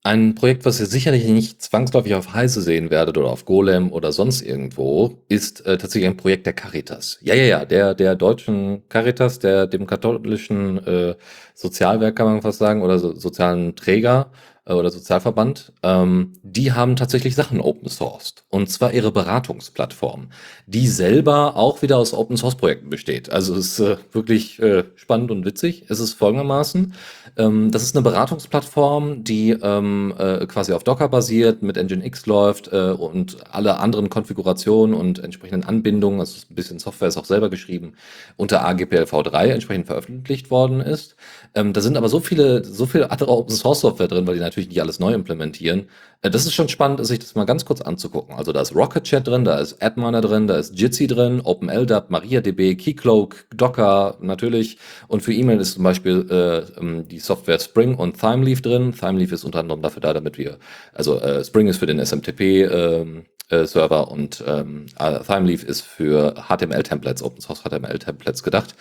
Ein 0.02 0.34
Projekt, 0.34 0.64
was 0.64 0.80
ihr 0.80 0.86
sicherlich 0.86 1.26
nicht 1.26 1.60
zwangsläufig 1.60 2.14
auf 2.14 2.32
Heise 2.32 2.62
sehen 2.62 2.90
werdet 2.90 3.18
oder 3.18 3.28
auf 3.28 3.44
Golem 3.44 3.92
oder 3.92 4.12
sonst 4.12 4.40
irgendwo, 4.40 5.18
ist 5.28 5.66
äh, 5.66 5.76
tatsächlich 5.76 6.08
ein 6.08 6.16
Projekt 6.16 6.46
der 6.46 6.54
Caritas. 6.54 7.18
Ja, 7.20 7.34
ja, 7.34 7.44
ja, 7.44 7.64
der, 7.66 7.94
der 7.94 8.16
deutschen 8.16 8.88
Caritas, 8.88 9.40
der 9.40 9.66
dem 9.66 9.86
katholischen 9.86 10.78
äh, 10.86 11.16
Sozialwerk 11.54 12.16
kann 12.16 12.26
man 12.28 12.40
fast 12.40 12.60
sagen, 12.60 12.80
oder 12.80 12.98
so, 12.98 13.14
sozialen 13.14 13.76
Träger 13.76 14.30
äh, 14.64 14.72
oder 14.72 14.90
Sozialverband, 14.90 15.72
ähm, 15.82 16.34
die 16.42 16.72
haben 16.72 16.96
tatsächlich 16.96 17.34
Sachen 17.34 17.60
open 17.60 17.88
sourced. 17.88 18.44
Und 18.48 18.70
zwar 18.70 18.92
ihre 18.92 19.12
Beratungsplattform, 19.12 20.28
die 20.66 20.88
selber 20.88 21.56
auch 21.56 21.82
wieder 21.82 21.98
aus 21.98 22.12
Open 22.12 22.36
Source 22.36 22.56
Projekten 22.56 22.90
besteht. 22.90 23.30
Also 23.30 23.54
es 23.54 23.78
ist 23.78 23.80
äh, 23.80 23.96
wirklich 24.12 24.60
äh, 24.60 24.84
spannend 24.96 25.30
und 25.30 25.44
witzig. 25.44 25.84
Es 25.88 26.00
ist 26.00 26.14
folgendermaßen, 26.14 26.94
ähm, 27.36 27.70
das 27.70 27.82
ist 27.82 27.96
eine 27.96 28.02
Beratungsplattform, 28.02 29.24
die 29.24 29.50
ähm, 29.50 30.14
äh, 30.18 30.46
quasi 30.46 30.72
auf 30.72 30.84
Docker 30.84 31.08
basiert, 31.08 31.62
mit 31.62 31.76
Nginx 31.76 32.26
läuft 32.26 32.72
äh, 32.72 32.90
und 32.90 33.38
alle 33.50 33.78
anderen 33.78 34.10
Konfigurationen 34.10 34.94
und 34.94 35.18
entsprechenden 35.18 35.64
Anbindungen, 35.64 36.20
also 36.20 36.38
ein 36.50 36.54
bisschen 36.54 36.78
Software 36.78 37.08
ist 37.08 37.16
auch 37.16 37.24
selber 37.24 37.50
geschrieben, 37.50 37.94
unter 38.36 38.66
AGPLv3 38.66 39.46
entsprechend 39.48 39.86
veröffentlicht 39.86 40.50
worden 40.50 40.80
ist. 40.80 41.16
Ähm, 41.54 41.72
da 41.72 41.80
sind 41.80 41.96
aber 41.96 42.08
so 42.08 42.20
viele, 42.20 42.64
so 42.64 42.86
viele 42.86 43.10
andere 43.10 43.30
Open 43.30 43.54
Source 43.54 43.80
Software 43.80 44.08
drin, 44.08 44.26
weil 44.26 44.34
die 44.34 44.40
natürlich 44.40 44.59
nicht 44.68 44.80
alles 44.80 45.00
neu 45.00 45.12
implementieren. 45.12 45.88
Äh, 46.22 46.30
das 46.30 46.46
ist 46.46 46.54
schon 46.54 46.68
spannend, 46.68 47.04
sich 47.06 47.18
das 47.18 47.34
mal 47.34 47.44
ganz 47.44 47.64
kurz 47.64 47.80
anzugucken. 47.80 48.34
Also 48.36 48.52
da 48.52 48.60
ist 48.60 48.74
Rocket 48.74 49.04
Chat 49.04 49.26
drin, 49.26 49.44
da 49.44 49.58
ist 49.58 49.82
AdMiner 49.82 50.20
drin, 50.20 50.46
da 50.46 50.56
ist 50.56 50.78
Jitsi 50.78 51.06
drin, 51.06 51.40
OpenLDAP, 51.42 52.10
MariaDB, 52.10 52.76
Keycloak, 52.76 53.46
Docker 53.54 54.16
natürlich. 54.20 54.78
Und 55.08 55.22
für 55.22 55.32
E-Mail 55.32 55.60
ist 55.60 55.74
zum 55.74 55.84
Beispiel 55.84 56.26
äh, 56.30 56.80
ähm, 56.80 57.08
die 57.08 57.18
Software 57.18 57.58
Spring 57.58 57.94
und 57.94 58.18
Thymeleaf 58.18 58.62
drin. 58.62 58.92
Thymeleaf 58.92 59.32
ist 59.32 59.44
unter 59.44 59.60
anderem 59.60 59.82
dafür 59.82 60.00
da, 60.00 60.12
damit 60.12 60.38
wir, 60.38 60.58
also 60.92 61.20
äh, 61.20 61.44
Spring 61.44 61.68
ist 61.68 61.78
für 61.78 61.86
den 61.86 62.04
SMTP 62.04 62.40
äh, 62.40 63.06
Server 63.50 64.10
und 64.10 64.42
ähm, 64.46 64.86
äh, 64.98 65.20
Thymeleaf 65.20 65.64
ist 65.64 65.82
für 65.82 66.34
HTML-Templates, 66.48 67.22
Open 67.22 67.40
Source 67.40 67.62
HTML-Templates 67.62 68.42
gedacht. 68.42 68.74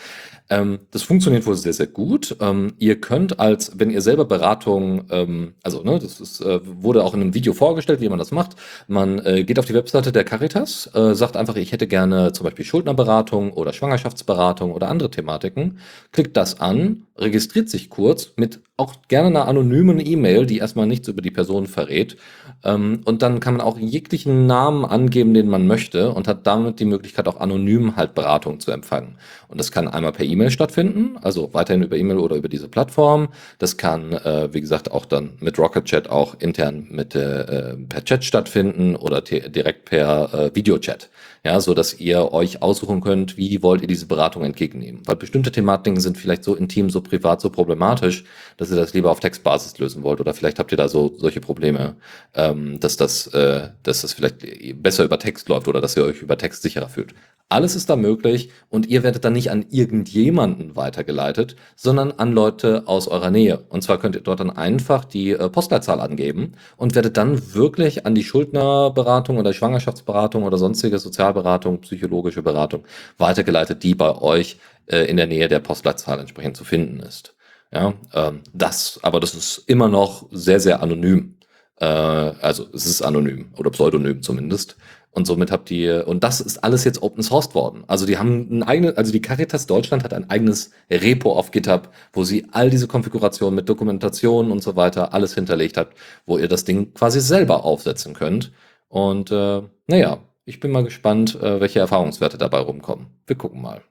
Ähm, 0.50 0.80
das 0.92 1.04
funktioniert 1.04 1.46
wohl 1.46 1.56
sehr, 1.56 1.74
sehr 1.74 1.88
gut. 1.88 2.36
Ähm, 2.40 2.74
ihr 2.80 3.00
könnt 3.00 3.40
als, 3.40 3.80
wenn 3.80 3.90
ihr 3.90 4.02
selber 4.02 4.26
Beratung, 4.26 5.06
ähm, 5.10 5.54
also 5.64 5.84
ne, 5.84 6.00
das 6.00 6.20
ist, 6.20 6.42
äh, 6.42 6.60
wurde 6.64 7.04
auch 7.04 7.14
in 7.14 7.22
einem 7.22 7.34
Video 7.34 7.54
vorgestellt, 7.54 8.02
wie 8.02 8.10
man 8.10 8.20
das 8.20 8.32
macht. 8.32 8.56
Man 8.88 9.20
äh, 9.26 9.44
geht 9.44 9.60
auf 9.60 9.66
die 9.66 9.74
Webseite 9.74 10.12
der 10.12 10.24
Caritas, 10.24 10.90
äh, 10.94 11.14
sagt 11.14 11.38
einfach, 11.38 11.56
ich 11.56 11.72
hätte 11.72 11.88
gerne 11.88 12.32
zum 12.34 12.46
Beispiel 12.46 12.66
Schuldnerberatung 12.66 13.54
oder 13.54 13.74
Schwangerschaftsberatung 13.74 14.72
oder 14.72 14.90
andere 14.90 15.12
Thematiken, 15.12 15.80
klickt 16.12 16.36
das 16.36 16.60
an, 16.60 17.08
registriert 17.18 17.70
sich 17.70 17.90
kurz 17.90 18.34
mit 18.38 18.62
auch 18.78 18.96
gerne 19.08 19.28
einer 19.28 19.48
anonymen 19.48 20.00
E-Mail, 20.04 20.46
die 20.46 20.60
erstmal 20.60 20.88
nichts 20.88 21.08
über 21.10 21.22
die 21.22 21.32
Person 21.32 21.68
verrät 21.68 22.16
Ähm, 22.64 23.02
und 23.06 23.22
dann 23.22 23.40
kann 23.40 23.58
man 23.58 23.66
auch 23.66 23.78
jeglichen 23.78 24.46
Namen 24.46 24.86
angeben, 24.86 25.34
den 25.34 25.48
man 25.48 25.68
möchte 25.68 26.12
und 26.12 26.28
hat 26.28 26.46
damit 26.46 26.80
die 26.80 26.86
Möglichkeit, 26.86 27.28
auch 27.28 27.40
anonym 27.40 27.96
halt 27.96 28.16
Beratung 28.16 28.60
zu 28.60 28.72
empfangen. 28.72 29.16
Und 29.50 29.60
das 29.60 29.72
kann 29.72 29.88
einmal 29.88 30.12
per 30.12 30.26
E-Mail 30.26 30.52
stattfinden, 30.52 31.18
also 31.22 31.54
weiterhin 31.54 31.84
über 31.84 31.98
E-Mail 31.98 32.18
oder 32.18 32.36
über 32.36 32.50
diese 32.50 32.68
Plattform. 32.68 33.30
Das 33.58 33.78
kann, 33.78 34.14
äh, 34.14 34.54
wie 34.54 34.62
gesagt, 34.62 34.92
auch 34.92 35.06
dann 35.06 35.34
mit 35.40 35.58
Rocket 35.58 35.86
Chat 35.86 36.10
auch 36.10 36.36
intern 36.40 36.88
mit 36.90 37.16
äh, 37.16 37.76
per 37.88 38.04
Chat 38.04 38.24
stattfinden 38.24 38.96
oder 38.96 39.22
direkt 39.22 39.86
per 39.86 40.34
äh, 40.34 40.56
Videochat. 40.56 41.10
Ja, 41.46 41.62
so 41.62 41.74
dass 41.74 42.00
ihr 42.02 42.34
euch 42.34 42.62
aussuchen 42.62 43.00
könnt, 43.00 43.38
wie 43.38 43.64
wollt 43.64 43.82
ihr 43.82 43.88
diese 43.88 44.08
Beratung 44.08 44.44
entgegennehmen. 44.44 45.02
Weil 45.06 45.16
bestimmte 45.16 45.54
Thematiken 45.54 46.02
sind 46.02 46.18
vielleicht 46.18 46.44
so 46.44 46.54
intim, 46.54 46.90
so 46.90 47.00
privat, 47.00 47.40
so 47.40 47.50
problematisch, 47.50 48.26
dass 48.58 48.70
ihr 48.70 48.76
das 48.76 48.94
lieber 48.94 49.10
auf 49.10 49.22
Textbasis 49.22 49.78
lösen 49.80 50.04
wollt. 50.04 50.20
Oder 50.20 50.34
vielleicht 50.34 50.60
habt 50.60 50.72
ihr 50.74 50.78
da 50.78 50.90
so 50.90 51.14
solche 51.18 51.40
Probleme. 51.40 51.96
Äh, 52.34 52.50
ähm, 52.50 52.80
dass, 52.80 52.98
das, 52.98 53.28
äh, 53.28 53.70
dass 53.84 54.02
das 54.02 54.14
vielleicht 54.14 54.46
besser 54.82 55.04
über 55.04 55.20
Text 55.20 55.50
läuft 55.50 55.68
oder 55.68 55.82
dass 55.82 55.96
ihr 55.96 56.04
euch 56.04 56.22
über 56.22 56.38
Text 56.38 56.62
sicherer 56.62 56.90
fühlt. 56.90 57.14
Alles 57.52 57.76
ist 57.76 57.90
da 57.90 57.96
möglich 57.96 58.52
und 58.70 58.86
ihr 58.86 59.02
werdet 59.02 59.26
dann 59.26 59.34
nicht 59.34 59.50
an 59.50 59.66
irgendjemanden 59.72 60.76
weitergeleitet, 60.76 61.56
sondern 61.76 62.12
an 62.12 62.32
Leute 62.32 62.84
aus 62.86 63.08
eurer 63.08 63.32
Nähe. 63.32 63.66
Und 63.70 63.82
zwar 63.82 63.98
könnt 63.98 64.16
ihr 64.16 64.22
dort 64.22 64.40
dann 64.40 64.52
einfach 64.52 65.04
die 65.04 65.32
äh, 65.32 65.50
Postleitzahl 65.50 66.00
angeben 66.00 66.54
und 66.78 66.94
werdet 66.94 67.18
dann 67.18 67.56
wirklich 67.56 68.06
an 68.06 68.14
die 68.14 68.24
Schuldnerberatung 68.24 69.38
oder 69.40 69.52
Schwangerschaftsberatung 69.54 70.44
oder 70.44 70.60
sonstige 70.60 71.00
Sozialberatung, 71.00 71.82
psychologische 71.82 72.44
Beratung 72.44 72.86
weitergeleitet, 73.18 73.82
die 73.82 73.96
bei 73.96 74.16
euch 74.16 74.60
äh, 74.86 75.10
in 75.10 75.18
der 75.18 75.26
Nähe 75.26 75.48
der 75.48 75.60
Postleitzahl 75.60 76.20
entsprechend 76.20 76.56
zu 76.56 76.64
finden 76.64 77.00
ist. 77.00 77.34
Ja, 77.72 77.96
ähm, 78.14 78.42
das, 78.54 79.00
aber 79.02 79.20
das 79.20 79.34
ist 79.34 79.64
immer 79.66 79.88
noch 79.88 80.28
sehr, 80.32 80.60
sehr 80.60 80.84
anonym. 80.84 81.38
Äh, 81.80 81.86
also 81.86 82.68
es 82.74 82.86
ist 82.86 83.02
anonym 83.02 83.54
oder 83.58 83.72
pseudonym 83.72 84.22
zumindest. 84.22 84.78
Und 85.12 85.26
somit 85.26 85.52
habt 85.52 85.72
ihr, 85.72 86.08
und 86.08 86.24
das 86.24 86.40
ist 86.40 86.64
alles 86.64 86.84
jetzt 86.84 87.02
open 87.02 87.24
sourced 87.24 87.56
worden. 87.56 87.84
Also 87.88 88.06
die 88.06 88.18
haben 88.18 88.60
ein 88.60 88.64
eigenes, 88.64 88.96
also 88.96 89.12
die 89.12 89.22
Caritas 89.22 89.66
Deutschland 89.66 90.04
hat 90.04 90.14
ein 90.14 90.30
eigenes 90.30 90.72
Repo 90.90 91.34
auf 91.34 91.52
GitHub, 91.52 91.90
wo 92.14 92.24
sie 92.24 92.46
all 92.52 92.70
diese 92.70 92.88
Konfigurationen 92.88 93.56
mit 93.56 93.68
Dokumentation 93.68 94.52
und 94.52 94.62
so 94.62 94.76
weiter 94.76 95.14
alles 95.14 95.34
hinterlegt 95.34 95.78
hat, 95.78 95.90
wo 96.26 96.38
ihr 96.38 96.48
das 96.48 96.64
Ding 96.64 96.94
quasi 96.94 97.22
selber 97.22 97.66
aufsetzen 97.66 98.14
könnt. 98.14 98.52
Und 98.88 99.32
äh, 99.32 99.62
naja, 99.88 100.20
ich 100.46 100.60
bin 100.60 100.72
mal 100.72 100.84
gespannt, 100.84 101.36
äh, 101.42 101.60
welche 101.60 101.80
Erfahrungswerte 101.80 102.38
dabei 102.38 102.60
rumkommen. 102.60 103.08
Wir 103.26 103.36
gucken 103.36 103.62
mal. 103.62 103.82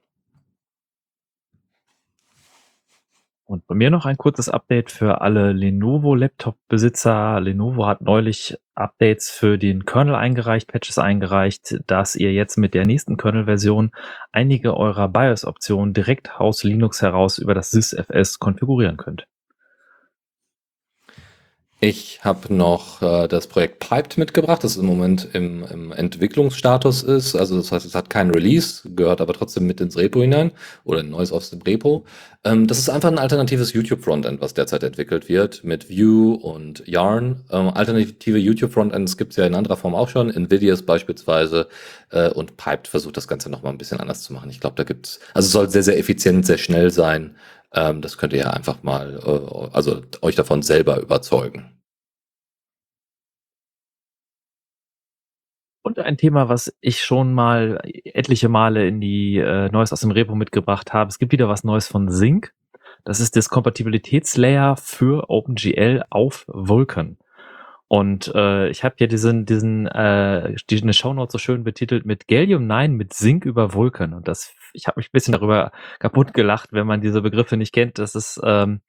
Und 3.50 3.66
bei 3.66 3.74
mir 3.74 3.88
noch 3.88 4.04
ein 4.04 4.18
kurzes 4.18 4.50
Update 4.50 4.90
für 4.90 5.22
alle 5.22 5.52
Lenovo-Laptop-Besitzer. 5.52 7.40
Lenovo 7.40 7.86
hat 7.86 8.02
neulich 8.02 8.58
Updates 8.74 9.30
für 9.30 9.56
den 9.56 9.86
Kernel 9.86 10.16
eingereicht, 10.16 10.70
Patches 10.70 10.98
eingereicht, 10.98 11.80
dass 11.86 12.14
ihr 12.14 12.34
jetzt 12.34 12.58
mit 12.58 12.74
der 12.74 12.86
nächsten 12.86 13.16
Kernel-Version 13.16 13.92
einige 14.32 14.76
eurer 14.76 15.08
BIOS-Optionen 15.08 15.94
direkt 15.94 16.38
aus 16.38 16.62
Linux 16.62 17.00
heraus 17.00 17.38
über 17.38 17.54
das 17.54 17.70
sysfs 17.70 18.38
konfigurieren 18.38 18.98
könnt. 18.98 19.26
Ich 21.80 22.24
habe 22.24 22.52
noch 22.52 23.02
äh, 23.02 23.28
das 23.28 23.46
Projekt 23.46 23.78
Piped 23.78 24.18
mitgebracht, 24.18 24.64
das 24.64 24.76
im 24.76 24.86
Moment 24.86 25.28
im, 25.32 25.62
im 25.62 25.92
Entwicklungsstatus 25.92 27.04
ist. 27.04 27.36
Also 27.36 27.56
das 27.56 27.70
heißt, 27.70 27.86
es 27.86 27.94
hat 27.94 28.10
kein 28.10 28.32
Release, 28.32 28.82
gehört 28.96 29.20
aber 29.20 29.32
trotzdem 29.32 29.64
mit 29.68 29.80
ins 29.80 29.96
Repo 29.96 30.20
hinein 30.20 30.50
oder 30.82 31.00
ein 31.00 31.10
neues 31.10 31.30
aus 31.30 31.50
dem 31.50 31.62
Repo. 31.62 32.04
Ähm, 32.42 32.66
das 32.66 32.80
ist 32.80 32.88
einfach 32.88 33.12
ein 33.12 33.18
alternatives 33.18 33.74
YouTube-Frontend, 33.74 34.40
was 34.40 34.54
derzeit 34.54 34.82
entwickelt 34.82 35.28
wird 35.28 35.62
mit 35.62 35.88
Vue 35.88 36.36
und 36.36 36.82
Yarn. 36.88 37.44
Ähm, 37.52 37.68
alternative 37.68 38.38
YouTube-Frontends 38.38 39.16
gibt 39.16 39.30
es 39.30 39.36
ja 39.36 39.46
in 39.46 39.54
anderer 39.54 39.76
Form 39.76 39.94
auch 39.94 40.08
schon, 40.08 40.30
Nvidias 40.30 40.82
beispielsweise 40.82 41.68
äh, 42.10 42.28
und 42.30 42.56
Piped 42.56 42.88
versucht 42.88 43.16
das 43.16 43.28
Ganze 43.28 43.50
nochmal 43.50 43.70
ein 43.70 43.78
bisschen 43.78 44.00
anders 44.00 44.22
zu 44.22 44.32
machen. 44.32 44.50
Ich 44.50 44.58
glaube, 44.58 44.74
da 44.74 44.82
gibt's, 44.82 45.20
also 45.32 45.46
es 45.46 45.52
soll 45.52 45.70
sehr, 45.70 45.84
sehr 45.84 45.98
effizient, 45.98 46.44
sehr 46.44 46.58
schnell 46.58 46.90
sein. 46.90 47.36
Ähm, 47.72 48.00
das 48.02 48.18
könnt 48.18 48.32
ihr 48.32 48.40
ja 48.40 48.50
einfach 48.50 48.82
mal, 48.82 49.20
äh, 49.24 49.74
also 49.74 50.02
euch 50.22 50.36
davon 50.36 50.62
selber 50.62 51.00
überzeugen. 51.00 51.78
Und 55.82 55.98
ein 55.98 56.18
Thema, 56.18 56.48
was 56.48 56.74
ich 56.80 57.02
schon 57.02 57.32
mal 57.32 57.80
etliche 58.04 58.48
Male 58.48 58.86
in 58.86 59.00
die 59.00 59.38
äh, 59.38 59.70
Neues 59.70 59.92
aus 59.92 60.00
dem 60.00 60.10
Repo 60.10 60.34
mitgebracht 60.34 60.92
habe. 60.92 61.08
Es 61.08 61.18
gibt 61.18 61.32
wieder 61.32 61.48
was 61.48 61.64
Neues 61.64 61.88
von 61.88 62.10
Sync. 62.10 62.52
Das 63.04 63.20
ist 63.20 63.36
das 63.36 63.48
Kompatibilitätslayer 63.48 64.76
für 64.76 65.30
OpenGL 65.30 66.04
auf 66.10 66.44
Vulkan. 66.48 67.16
Und 67.88 68.30
äh, 68.34 68.68
ich 68.68 68.84
habe 68.84 68.96
hier 68.98 69.08
diesen, 69.08 69.46
diesen, 69.46 69.86
äh, 69.86 70.54
die, 70.68 70.82
eine 70.82 70.92
Shownote 70.92 71.32
so 71.32 71.38
schön 71.38 71.64
betitelt 71.64 72.04
mit 72.04 72.28
Gallium 72.28 72.66
9 72.66 72.92
mit 72.92 73.14
Sync 73.14 73.46
über 73.46 73.72
Vulkan. 73.72 74.12
Und 74.12 74.28
das, 74.28 74.54
ich 74.72 74.86
habe 74.86 74.98
mich 74.98 75.08
ein 75.08 75.12
bisschen 75.12 75.32
darüber 75.32 75.72
kaputt 75.98 76.34
gelacht, 76.34 76.72
wenn 76.72 76.86
man 76.86 77.00
diese 77.00 77.22
Begriffe 77.22 77.56
nicht 77.56 77.72
kennt. 77.72 77.98
Das 77.98 78.14
ist, 78.14 78.40
ähm, 78.44 78.80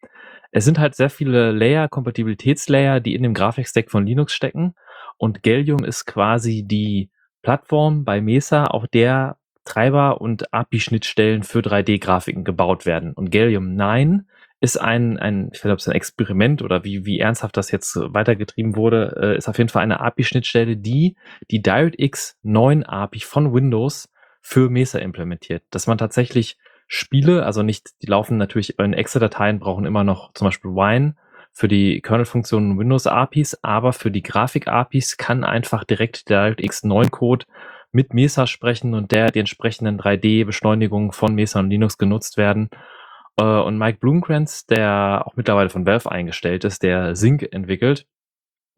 es 0.52 0.66
sind 0.66 0.80
halt 0.80 0.96
sehr 0.96 1.10
viele 1.10 1.52
Layer, 1.52 1.88
Kompatibilitätslayer, 1.88 3.00
die 3.00 3.16
in 3.16 3.24
dem 3.24 3.34
Grafikstack 3.34 3.92
von 3.92 4.06
Linux 4.06 4.34
stecken. 4.34 4.76
Und 5.18 5.44
Gallium 5.44 5.84
ist 5.84 6.06
quasi 6.06 6.64
die 6.66 7.10
Plattform 7.42 8.04
bei 8.04 8.22
Mesa, 8.22 8.66
auf 8.66 8.88
der 8.88 9.38
Treiber 9.66 10.22
und 10.22 10.54
API-Schnittstellen 10.54 11.44
für 11.44 11.60
3D-Grafiken 11.60 12.44
gebaut 12.44 12.86
werden. 12.86 13.14
Und 13.14 13.32
Gallium 13.32 13.76
9 13.76 14.28
ist 14.62 14.78
ein, 14.78 15.18
ein 15.18 15.50
ich 15.54 15.60
weiß 15.60 15.66
nicht, 15.66 15.74
ob 15.74 15.80
es 15.80 15.88
ein 15.88 15.96
Experiment 15.96 16.62
oder 16.62 16.84
wie, 16.84 17.06
wie 17.06 17.20
ernsthaft 17.20 17.56
das 17.56 17.72
jetzt 17.72 17.96
weitergetrieben 17.96 18.76
wurde, 18.76 19.16
äh, 19.22 19.38
ist 19.38 19.48
auf 19.48 19.58
jeden 19.58 19.70
Fall 19.70 19.84
eine 19.84 20.02
API-Schnittstelle, 20.02 20.76
die 20.76 21.16
die 21.50 21.62
DirectX 21.62 22.38
9 22.44 22.84
API 22.84 23.20
von 23.20 23.54
Windows 23.54 24.10
für 24.50 24.72
Mesa 24.72 24.98
implementiert. 24.98 25.62
Dass 25.70 25.86
man 25.86 26.00
tatsächlich 26.00 26.58
Spiele, 26.88 27.46
also 27.46 27.62
nicht, 27.62 28.02
die 28.02 28.08
laufen 28.08 28.38
natürlich 28.38 28.80
in 28.80 28.94
Excel-Dateien, 28.94 29.60
brauchen 29.60 29.86
immer 29.86 30.04
noch 30.04 30.34
zum 30.34 30.46
Beispiel 30.46 30.72
Wine 30.72 31.16
für 31.52 31.68
die 31.68 32.02
Kernel-Funktionen 32.02 32.80
Windows-APIs, 32.80 33.60
aber 33.62 33.94
für 33.94 34.10
die 34.10 34.24
Grafik-APIs 34.24 35.18
kann 35.18 35.44
einfach 35.44 35.84
direkt 35.84 36.30
der 36.30 36.50
DirectX 36.50 36.84
9-Code 36.84 37.46
mit 37.92 38.16
Mesa 38.16 38.48
sprechen 38.48 38.96
und 38.96 39.12
der 39.12 39.30
die 39.30 39.38
entsprechenden 39.38 40.02
3D-Beschleunigungen 40.02 41.12
von 41.12 41.36
Mesa 41.36 41.60
und 41.60 41.70
Linux 41.70 42.00
genutzt 42.00 42.38
werden. 42.38 42.72
Äh, 43.38 43.44
und 43.44 43.78
Mike 43.78 44.00
Blumenkranz, 44.00 44.66
der 44.66 45.26
auch 45.28 45.36
mittlerweile 45.36 45.70
von 45.70 45.86
Valve 45.86 46.12
eingestellt 46.12 46.64
ist, 46.64 46.82
der 46.82 47.16
Sync 47.16 47.48
entwickelt, 47.52 48.08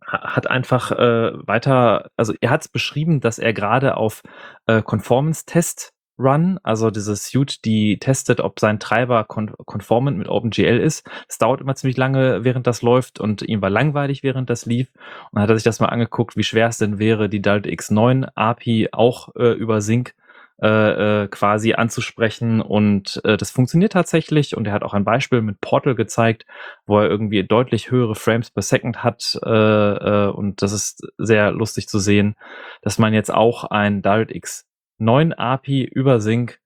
hat 0.06 0.50
einfach 0.50 0.92
äh, 0.92 1.32
weiter, 1.48 2.10
also 2.18 2.34
er 2.42 2.50
hat 2.50 2.62
es 2.62 2.68
beschrieben, 2.68 3.22
dass 3.22 3.40
er 3.40 3.54
gerade 3.54 3.98
auf 3.98 4.22
äh, 4.66 4.82
Conformance-Test 4.82 5.94
Run, 6.22 6.60
also 6.64 6.92
diese 6.92 7.16
Suite, 7.16 7.66
die 7.66 7.98
testet, 8.00 8.40
ob 8.42 8.60
sein 8.60 8.80
Treiber 8.80 9.24
kon 9.24 9.52
konformant 9.66 10.18
mit 10.18 10.30
OpenGL 10.30 10.80
ist. 10.80 11.10
Das 11.28 11.38
dauert 11.38 11.62
immer 11.62 11.76
ziemlich 11.76 11.98
lange, 11.98 12.44
während 12.44 12.68
das 12.68 12.82
läuft 12.82 13.20
und 13.20 13.42
ihm 13.42 13.62
war 13.62 13.70
langweilig, 13.70 14.24
während 14.24 14.50
das 14.50 14.66
lief. 14.66 14.92
Und 14.96 15.34
dann 15.34 15.44
hat 15.44 15.50
er 15.50 15.56
sich 15.56 15.64
das 15.64 15.80
mal 15.80 15.88
angeguckt, 15.88 16.38
wie 16.38 16.44
schwer 16.44 16.68
es 16.68 16.78
denn 16.78 17.00
wäre, 17.00 17.28
die 17.28 17.42
x 17.42 17.92
9 17.92 18.26
API 18.36 18.90
auch 18.92 19.36
äh, 19.36 19.52
über 19.54 19.82
Sync 19.82 20.14
äh, 20.62 21.24
äh, 21.24 21.28
quasi 21.28 21.74
anzusprechen 21.74 22.62
und 22.62 23.20
äh, 23.24 23.36
das 23.36 23.50
funktioniert 23.50 23.94
tatsächlich 23.94 24.56
und 24.56 24.68
er 24.68 24.74
hat 24.74 24.84
auch 24.84 24.94
ein 24.94 25.04
Beispiel 25.04 25.42
mit 25.42 25.60
Portal 25.60 25.96
gezeigt, 25.96 26.46
wo 26.86 27.00
er 27.00 27.10
irgendwie 27.10 27.44
deutlich 27.44 27.90
höhere 27.90 28.16
Frames 28.16 28.52
per 28.52 28.62
Second 28.62 29.04
hat 29.04 29.40
äh, 29.44 29.50
äh, 29.50 30.30
und 30.30 30.62
das 30.62 30.72
ist 30.72 31.08
sehr 31.18 31.52
lustig 31.52 31.88
zu 31.88 31.98
sehen, 31.98 32.36
dass 32.84 33.00
man 33.00 33.14
jetzt 33.14 33.34
auch 33.34 33.64
ein 33.64 34.02
DirectX 34.04 34.68
neuen 35.00 35.34
API 35.34 35.84
über 35.84 36.22
Sync 36.22 36.60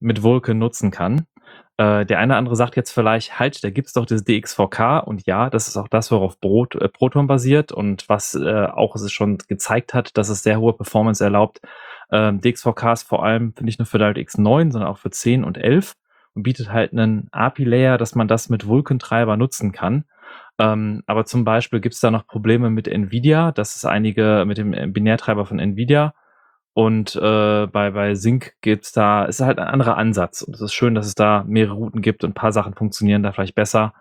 mit 0.00 0.22
Vulkan 0.22 0.58
nutzen 0.58 0.90
kann. 0.90 1.26
Äh, 1.76 2.06
der 2.06 2.18
eine 2.18 2.32
oder 2.32 2.38
andere 2.38 2.56
sagt 2.56 2.76
jetzt 2.76 2.90
vielleicht, 2.90 3.38
halt, 3.38 3.62
da 3.64 3.70
gibt's 3.70 3.92
doch 3.92 4.06
das 4.06 4.24
DXVK 4.24 5.02
und 5.06 5.26
ja, 5.26 5.50
das 5.50 5.68
ist 5.68 5.76
auch 5.76 5.88
das, 5.88 6.10
worauf 6.10 6.38
Brot, 6.40 6.74
äh, 6.74 6.88
Proton 6.88 7.26
basiert 7.26 7.72
und 7.72 8.08
was 8.08 8.34
äh, 8.34 8.66
auch 8.66 8.94
es 8.96 9.10
schon 9.12 9.38
gezeigt 9.48 9.94
hat, 9.94 10.16
dass 10.16 10.28
es 10.28 10.42
sehr 10.42 10.60
hohe 10.60 10.74
Performance 10.74 11.22
erlaubt. 11.22 11.60
Ähm, 12.12 12.40
DXVK 12.40 12.92
ist 12.92 13.02
vor 13.04 13.24
allem, 13.24 13.54
ich, 13.64 13.78
nur 13.78 13.86
für 13.86 13.98
DirectX 13.98 14.38
9, 14.38 14.70
sondern 14.70 14.90
auch 14.90 14.98
für 14.98 15.10
10 15.10 15.44
und 15.44 15.58
11 15.58 15.94
und 16.34 16.42
bietet 16.42 16.72
halt 16.72 16.92
einen 16.92 17.28
API-Layer, 17.32 17.98
dass 17.98 18.14
man 18.14 18.28
das 18.28 18.48
mit 18.48 18.66
Vulkan-Treiber 18.66 19.36
nutzen 19.36 19.72
kann. 19.72 20.04
Ähm, 20.58 21.02
aber 21.06 21.24
zum 21.24 21.44
Beispiel 21.44 21.80
gibt's 21.80 22.00
da 22.00 22.10
noch 22.10 22.26
Probleme 22.26 22.70
mit 22.70 22.86
NVIDIA. 22.86 23.52
Das 23.52 23.76
ist 23.76 23.84
einige 23.84 24.44
mit 24.46 24.58
dem 24.58 24.92
Binärtreiber 24.92 25.46
von 25.46 25.58
NVIDIA 25.58 26.14
und 26.74 27.16
äh, 27.16 27.66
bei, 27.66 27.90
bei 27.90 28.14
Sync 28.14 28.54
gibt's 28.62 28.92
da, 28.92 29.24
ist 29.24 29.40
halt 29.40 29.58
ein 29.58 29.68
anderer 29.68 29.98
Ansatz. 29.98 30.42
Und 30.42 30.54
es 30.54 30.62
ist 30.62 30.72
schön, 30.72 30.94
dass 30.94 31.06
es 31.06 31.14
da 31.14 31.44
mehrere 31.46 31.74
Routen 31.74 32.00
gibt 32.00 32.24
und 32.24 32.30
ein 32.30 32.34
paar 32.34 32.52
Sachen 32.52 32.74
funktionieren 32.74 33.22
da 33.22 33.32
vielleicht 33.32 33.54
besser. 33.54 33.92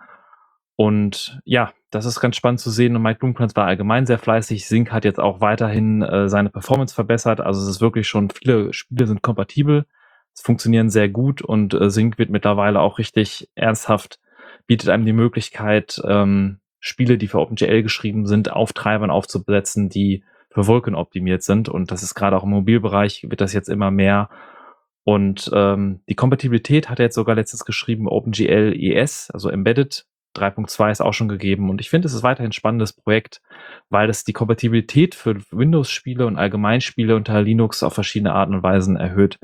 Und 0.77 1.41
ja, 1.43 1.71
das 1.91 2.05
ist 2.05 2.21
ganz 2.21 2.37
spannend 2.37 2.61
zu 2.61 2.71
sehen. 2.71 2.95
Und 2.95 3.03
Mike 3.03 3.19
Blumenkranz 3.19 3.55
war 3.55 3.67
allgemein 3.67 4.05
sehr 4.05 4.17
fleißig. 4.17 4.65
Sync 4.65 4.91
hat 4.91 5.05
jetzt 5.05 5.19
auch 5.19 5.41
weiterhin 5.41 6.01
äh, 6.01 6.29
seine 6.29 6.49
Performance 6.49 6.95
verbessert. 6.95 7.41
Also 7.41 7.61
es 7.61 7.67
ist 7.67 7.81
wirklich 7.81 8.07
schon, 8.07 8.29
viele 8.29 8.73
Spiele 8.73 9.05
sind 9.05 9.21
kompatibel. 9.21 9.85
Es 10.33 10.41
funktionieren 10.41 10.89
sehr 10.89 11.09
gut 11.09 11.41
und 11.41 11.73
äh, 11.73 11.89
Sync 11.89 12.17
wird 12.17 12.29
mittlerweile 12.29 12.79
auch 12.79 12.97
richtig 12.97 13.49
ernsthaft, 13.55 14.19
bietet 14.65 14.89
einem 14.89 15.05
die 15.05 15.13
Möglichkeit, 15.13 16.01
ähm, 16.05 16.59
Spiele, 16.79 17.17
die 17.17 17.27
für 17.27 17.39
OpenGL 17.39 17.83
geschrieben 17.83 18.25
sind, 18.25 18.51
auf 18.51 18.71
Treibern 18.71 19.11
aufzusetzen, 19.11 19.89
die 19.89 20.23
für 20.49 20.67
Vulkan 20.67 20.95
optimiert 20.95 21.43
sind. 21.43 21.67
Und 21.67 21.91
das 21.91 22.01
ist 22.01 22.15
gerade 22.15 22.37
auch 22.37 22.43
im 22.43 22.49
Mobilbereich, 22.49 23.27
wird 23.29 23.41
das 23.41 23.53
jetzt 23.53 23.69
immer 23.69 23.91
mehr. 23.91 24.29
Und 25.03 25.51
ähm, 25.53 26.01
die 26.07 26.15
Kompatibilität 26.15 26.89
hat 26.89 26.99
er 26.99 27.05
jetzt 27.05 27.15
sogar 27.15 27.35
letztens 27.35 27.65
geschrieben, 27.65 28.07
OpenGL 28.07 28.73
ES, 28.73 29.29
also 29.31 29.49
Embedded 29.49 30.05
3.2 30.35 30.91
ist 30.91 31.01
auch 31.01 31.13
schon 31.13 31.27
gegeben. 31.27 31.69
Und 31.69 31.81
ich 31.81 31.89
finde, 31.89 32.07
es 32.07 32.13
ist 32.13 32.23
weiterhin 32.23 32.49
ein 32.49 32.53
spannendes 32.53 32.93
Projekt, 32.93 33.41
weil 33.89 34.09
es 34.09 34.23
die 34.23 34.33
Kompatibilität 34.33 35.15
für 35.15 35.41
Windows-Spiele 35.51 36.25
und 36.25 36.37
Allgemeinspiele 36.37 37.15
unter 37.15 37.41
Linux 37.41 37.83
auf 37.83 37.93
verschiedene 37.93 38.33
Arten 38.33 38.55
und 38.55 38.63
Weisen 38.63 38.95
erhöht. 38.95 39.39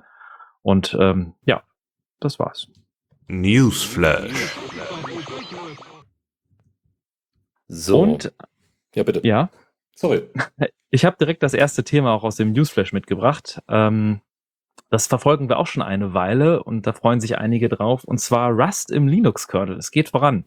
Und 0.62 0.98
ähm, 1.00 1.34
ja, 1.46 1.64
das 2.20 2.40
war's. 2.40 2.68
Newsflash. 3.28 4.58
So. 7.68 8.02
Und 8.02 8.34
ja, 8.96 9.04
bitte. 9.04 9.22
ja, 9.24 9.50
Sorry. 9.98 10.22
ich 10.92 11.06
habe 11.06 11.18
direkt 11.20 11.42
das 11.42 11.56
erste 11.56 11.84
Thema 11.84 12.14
auch 12.14 12.24
aus 12.24 12.36
dem 12.36 12.54
Newsflash 12.54 12.94
mitgebracht. 12.94 13.62
Ähm, 13.68 14.22
das 14.90 15.08
verfolgen 15.08 15.50
wir 15.50 15.58
auch 15.58 15.66
schon 15.66 15.82
eine 15.82 16.14
Weile 16.14 16.64
und 16.64 16.86
da 16.86 16.94
freuen 16.94 17.20
sich 17.20 17.40
einige 17.40 17.68
drauf. 17.68 18.04
Und 18.04 18.20
zwar 18.20 18.52
Rust 18.52 18.92
im 18.92 19.08
Linux-Kernel. 19.08 19.76
Es 19.78 19.90
geht 19.90 20.10
voran. 20.10 20.46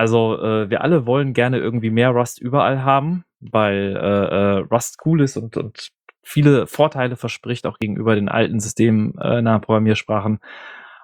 Also 0.00 0.40
äh, 0.40 0.70
wir 0.70 0.80
alle 0.80 1.04
wollen 1.04 1.34
gerne 1.34 1.58
irgendwie 1.58 1.90
mehr 1.90 2.08
Rust 2.08 2.40
überall 2.40 2.84
haben, 2.84 3.26
weil 3.38 3.98
äh, 4.00 4.00
äh, 4.00 4.58
Rust 4.60 4.96
cool 5.04 5.20
ist 5.20 5.36
und, 5.36 5.58
und 5.58 5.90
viele 6.22 6.66
Vorteile 6.66 7.16
verspricht, 7.16 7.66
auch 7.66 7.78
gegenüber 7.78 8.14
den 8.14 8.30
alten 8.30 8.60
systemnahen 8.60 9.60
Programmiersprachen. 9.60 10.38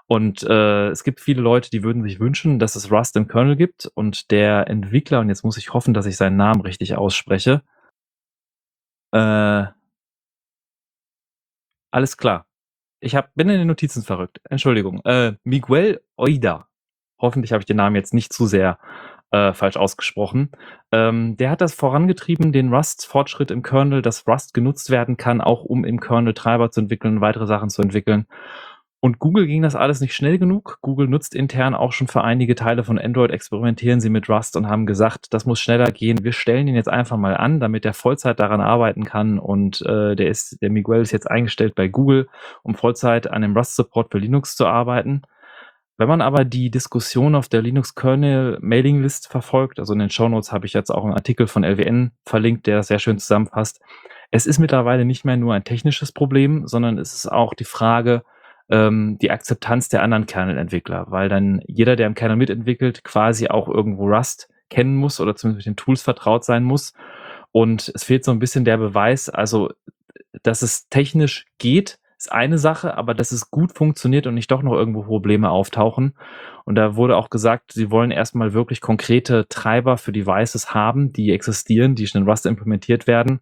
Und 0.07 0.45
äh, 0.45 0.89
es 0.89 1.05
gibt 1.05 1.21
viele 1.21 1.43
Leute, 1.43 1.69
die 1.69 1.83
würden 1.83 2.03
sich 2.05 2.21
wünschen, 2.21 2.59
dass 2.59 2.75
es 2.75 2.91
Rust 2.91 3.17
im 3.17 3.29
Kernel 3.29 3.57
gibt. 3.57 3.91
Und 3.93 4.31
der 4.31 4.67
Entwickler, 4.67 5.21
und 5.21 5.29
jetzt 5.29 5.45
muss 5.45 5.59
ich 5.59 5.75
hoffen, 5.75 5.93
dass 5.93 6.07
ich 6.07 6.17
seinen 6.17 6.39
Namen 6.39 6.63
richtig 6.63 6.97
ausspreche. 6.97 7.61
Äh, 9.13 9.67
alles 11.91 12.17
klar. 12.17 12.47
Ich 13.01 13.15
hab, 13.15 13.35
bin 13.35 13.51
in 13.51 13.59
den 13.59 13.69
Notizen 13.69 14.03
verrückt. 14.03 14.41
Entschuldigung. 14.49 15.03
Äh, 15.05 15.35
Miguel 15.45 16.01
Oida. 16.17 16.67
Hoffentlich 17.19 17.53
habe 17.53 17.61
ich 17.61 17.67
den 17.67 17.77
Namen 17.77 17.97
jetzt 17.97 18.15
nicht 18.15 18.33
zu 18.33 18.47
sehr 18.47 18.79
äh, 19.31 19.53
falsch 19.53 19.77
ausgesprochen. 19.77 20.51
Ähm, 20.93 21.37
der 21.37 21.51
hat 21.51 21.61
das 21.61 21.75
vorangetrieben, 21.75 22.53
den 22.53 22.73
Rust-Fortschritt 22.73 23.51
im 23.51 23.63
Kernel, 23.63 24.03
dass 24.03 24.27
Rust 24.27 24.55
genutzt 24.55 24.91
werden 24.91 25.17
kann, 25.17 25.41
auch 25.41 25.65
um 25.65 25.85
im 25.85 26.01
Kernel 26.01 26.35
Treiber 26.35 26.71
zu 26.71 26.81
entwickeln 26.81 27.21
weitere 27.21 27.47
Sachen 27.47 27.71
zu 27.71 27.83
entwickeln. 27.83 28.27
Und 29.01 29.19
Google 29.19 29.47
ging 29.47 29.63
das 29.63 29.77
alles 29.77 30.01
nicht 30.01 30.15
schnell 30.15 30.39
genug. 30.39 30.79
Google 30.81 31.07
nutzt 31.07 31.35
intern 31.35 31.75
auch 31.75 31.93
schon 31.93 32.09
für 32.09 32.25
einige 32.25 32.55
Teile 32.55 32.83
von 32.83 32.99
Android, 32.99 33.31
experimentieren 33.31 34.01
sie 34.01 34.11
mit 34.11 34.29
Rust 34.29 34.57
und 34.57 34.69
haben 34.69 34.87
gesagt, 34.87 35.35
das 35.35 35.45
muss 35.45 35.61
schneller 35.61 35.93
gehen. 35.93 36.25
Wir 36.25 36.33
stellen 36.33 36.67
ihn 36.67 36.75
jetzt 36.75 36.89
einfach 36.89 37.17
mal 37.17 37.37
an, 37.37 37.61
damit 37.61 37.85
er 37.85 37.93
Vollzeit 37.93 38.41
daran 38.41 38.61
arbeiten 38.61 39.05
kann. 39.05 39.39
Und 39.39 39.83
äh, 39.83 40.17
der 40.17 40.29
ist, 40.29 40.61
der 40.63 40.71
Miguel 40.71 41.03
ist 41.03 41.13
jetzt 41.13 41.31
eingestellt 41.31 41.75
bei 41.75 41.89
Google, 41.89 42.29
um 42.63 42.75
Vollzeit 42.75 43.31
an 43.31 43.43
dem 43.43 43.57
Rust-Support 43.57 44.11
für 44.11 44.19
Linux 44.19 44.57
zu 44.57 44.67
arbeiten. 44.67 45.23
Wenn 45.99 46.09
man 46.09 46.21
aber 46.21 46.45
die 46.45 46.71
Diskussion 46.71 47.35
auf 47.35 47.49
der 47.49 47.63
Linux-Kernel-Mailing-List 47.63 49.29
verfolgt, 49.29 49.79
also 49.79 49.95
in 49.95 49.99
den 49.99 50.11
Shownotes 50.11 50.53
habe 50.53 50.67
ich 50.67 50.75
jetzt 50.75 50.91
auch 50.91 51.05
einen 51.05 51.15
Artikel 51.15 51.47
von 51.47 51.65
LWN 51.65 52.13
verlinkt, 52.25 52.67
der 52.67 52.77
das 52.77 52.89
sehr 52.89 52.99
schön 52.99 53.19
zusammenfasst. 53.19 53.81
Es 54.31 54.47
ist 54.47 54.59
mittlerweile 54.59 55.07
nicht 55.07 55.25
mehr 55.25 55.39
nur 55.39 55.55
ein 55.55 55.65
technisches 55.65 56.13
Problem, 56.13 56.67
sondern 56.67 56.99
es 56.99 57.15
ist 57.15 57.33
auch 57.33 57.55
die 57.55 57.65
Frage, 57.65 58.25
ähm, 58.69 59.17
die 59.23 59.31
Akzeptanz 59.31 59.89
der 59.89 60.03
anderen 60.03 60.27
Kernel-Entwickler, 60.27 61.07
weil 61.09 61.31
dann 61.31 61.63
jeder, 61.67 61.97
der 61.97 62.07
im 62.07 62.15
Kernel 62.15 62.37
mitentwickelt, 62.37 63.03
quasi 63.03 63.49
auch 63.49 63.69
irgendwo 63.69 64.09
Rust 64.09 64.51
kennen 64.69 64.97
muss 64.97 65.21
oder 65.21 65.35
zumindest 65.37 65.67
mit 65.67 65.75
den 65.75 65.77
Tools 65.77 66.03
vertraut 66.03 66.45
sein 66.45 66.65
muss. 66.65 66.93
Und 67.53 67.91
es 67.95 68.05
fehlt 68.05 68.25
so 68.25 68.33
ein 68.33 68.39
bisschen 68.39 68.67
der 68.67 68.77
Beweis, 68.77 69.31
also 69.31 69.71
dass 70.43 70.61
es 70.61 70.89
technisch 70.89 71.47
geht, 71.59 71.99
ist 72.19 72.33
eine 72.33 72.59
Sache, 72.59 72.97
aber 72.97 73.15
dass 73.15 73.33
es 73.33 73.51
gut 73.51 73.73
funktioniert 73.73 74.27
und 74.27 74.35
nicht 74.35 74.51
doch 74.51 74.63
noch 74.63 74.73
irgendwo 74.73 75.03
Probleme 75.03 75.51
auftauchen. 75.51 76.15
Und 76.65 76.75
da 76.75 76.97
wurde 76.97 77.17
auch 77.17 77.31
gesagt, 77.31 77.73
sie 77.73 77.91
wollen 77.91 78.11
erstmal 78.11 78.55
wirklich 78.55 78.81
konkrete 78.81 79.47
Treiber 79.49 79.99
für 79.99 80.13
Devices 80.13 80.75
haben, 80.75 81.13
die 81.13 81.33
existieren, 81.33 81.95
die 81.95 82.07
schon 82.07 82.23
in 82.23 82.29
Rust 82.29 82.47
implementiert 82.47 83.07
werden. 83.07 83.41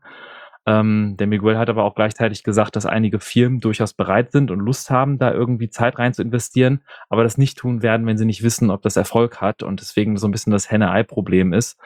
Ähm, 0.66 1.16
der 1.18 1.26
Miguel 1.26 1.58
hat 1.58 1.68
aber 1.68 1.84
auch 1.84 1.94
gleichzeitig 1.94 2.42
gesagt, 2.42 2.74
dass 2.74 2.86
einige 2.86 3.20
Firmen 3.20 3.60
durchaus 3.60 3.92
bereit 3.92 4.32
sind 4.32 4.50
und 4.50 4.60
Lust 4.60 4.90
haben, 4.90 5.18
da 5.18 5.32
irgendwie 5.32 5.68
Zeit 5.68 5.98
rein 5.98 6.14
zu 6.14 6.22
investieren, 6.22 6.80
aber 7.10 7.22
das 7.22 7.36
nicht 7.36 7.58
tun 7.58 7.82
werden, 7.82 8.06
wenn 8.06 8.16
sie 8.16 8.24
nicht 8.24 8.42
wissen, 8.42 8.70
ob 8.70 8.80
das 8.82 8.96
Erfolg 8.96 9.42
hat 9.42 9.62
und 9.62 9.80
deswegen 9.80 10.16
so 10.16 10.26
ein 10.26 10.30
bisschen 10.30 10.52
das 10.52 10.70
Henne-Ei-Problem 10.70 11.52
ist 11.52 11.78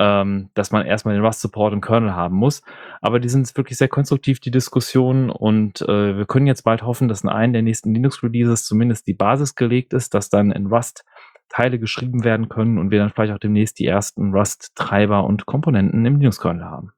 ähm, 0.00 0.48
dass 0.54 0.72
man 0.72 0.86
erstmal 0.86 1.14
den 1.14 1.24
Rust-Support 1.24 1.74
im 1.74 1.82
Kernel 1.82 2.14
haben 2.14 2.34
muss. 2.34 2.62
Aber 3.02 3.20
die 3.20 3.28
sind 3.28 3.54
wirklich 3.54 3.76
sehr 3.76 3.88
konstruktiv, 3.88 4.40
die 4.40 4.50
Diskussionen. 4.50 5.28
Und 5.28 5.82
äh, 5.82 6.16
wir 6.16 6.24
können 6.24 6.46
jetzt 6.46 6.62
bald 6.62 6.82
hoffen, 6.82 7.06
dass 7.06 7.22
in 7.22 7.28
einem 7.28 7.52
der 7.52 7.62
nächsten 7.62 7.92
Linux-Releases 7.92 8.64
zumindest 8.64 9.06
die 9.06 9.14
Basis 9.14 9.54
gelegt 9.54 9.92
ist, 9.92 10.14
dass 10.14 10.30
dann 10.30 10.52
in 10.52 10.66
Rust 10.66 11.04
Teile 11.50 11.78
geschrieben 11.78 12.24
werden 12.24 12.48
können 12.48 12.78
und 12.78 12.90
wir 12.90 13.00
dann 13.00 13.10
vielleicht 13.10 13.34
auch 13.34 13.38
demnächst 13.38 13.78
die 13.78 13.86
ersten 13.86 14.32
Rust-Treiber 14.32 15.24
und 15.24 15.46
Komponenten 15.46 16.06
im 16.06 16.16
Linux-Kernel 16.16 16.64
haben. 16.64 16.92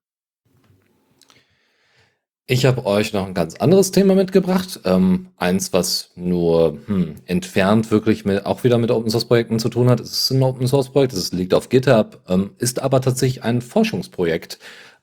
Ich 2.53 2.67
habe 2.67 2.85
euch 2.85 3.15
noch 3.15 3.27
ein 3.27 3.33
ganz 3.33 3.57
anderes 3.57 3.93
Thema 3.93 4.15
mitgebracht. 4.15 4.81
Ähm, 4.85 5.29
eins, 5.39 5.73
was 5.73 6.11
nur 6.17 6.77
hm, 6.85 7.15
entfernt 7.25 7.91
wirklich 7.91 8.27
mit, 8.27 8.45
auch 8.45 8.63
wieder 8.63 8.77
mit 8.77 8.91
Open 8.91 9.09
Source 9.09 9.25
Projekten 9.25 9.59
zu 9.59 9.71
tun 9.71 9.89
hat. 9.89 10.01
Es 10.01 10.13
ist 10.13 10.33
ein 10.33 10.43
Open 10.43 10.67
Source 10.67 10.91
Projekt, 10.91 11.15
es 11.15 11.33
liegt 11.33 11.55
auf 11.55 11.71
GitHub, 11.71 12.21
ähm, 12.29 12.51
ist 12.59 12.83
aber 12.83 13.01
tatsächlich 13.01 13.43
ein 13.43 13.63
Forschungsprojekt. 13.63 14.59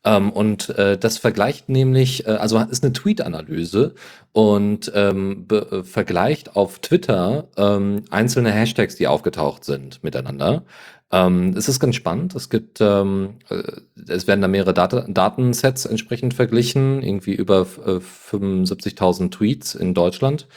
Ähm, 0.05 0.31
und 0.31 0.69
äh, 0.77 0.95
das 0.99 1.17
vergleicht 1.17 1.69
nämlich, 1.69 2.27
äh, 2.27 2.33
also 2.33 2.59
ist 2.59 2.83
eine 2.83 2.93
Tweet-Analyse 2.93 3.95
und 4.31 4.91
ähm, 4.93 5.47
äh, 5.51 5.81
vergleicht 5.81 6.55
auf 6.55 6.77
Twitter 6.77 7.47
ähm, 7.57 8.03
einzelne 8.11 8.51
Hashtags, 8.51 8.95
die 8.95 9.07
aufgetaucht 9.07 9.65
sind, 9.65 10.03
miteinander. 10.03 10.65
Ähm, 11.11 11.53
es 11.57 11.67
ist 11.67 11.79
ganz 11.79 11.95
spannend. 11.95 12.35
Es 12.35 12.49
gibt, 12.49 12.81
ähm, 12.81 13.35
äh, 13.49 13.63
es 14.07 14.27
werden 14.27 14.41
da 14.41 14.47
mehrere 14.47 14.73
Data 14.73 15.05
Datensets 15.07 15.85
entsprechend 15.85 16.33
verglichen, 16.33 17.01
irgendwie 17.01 17.33
über 17.33 17.61
äh, 17.85 17.99
75.000 17.99 19.31
Tweets 19.31 19.75
in 19.75 19.93
Deutschland. 19.93 20.47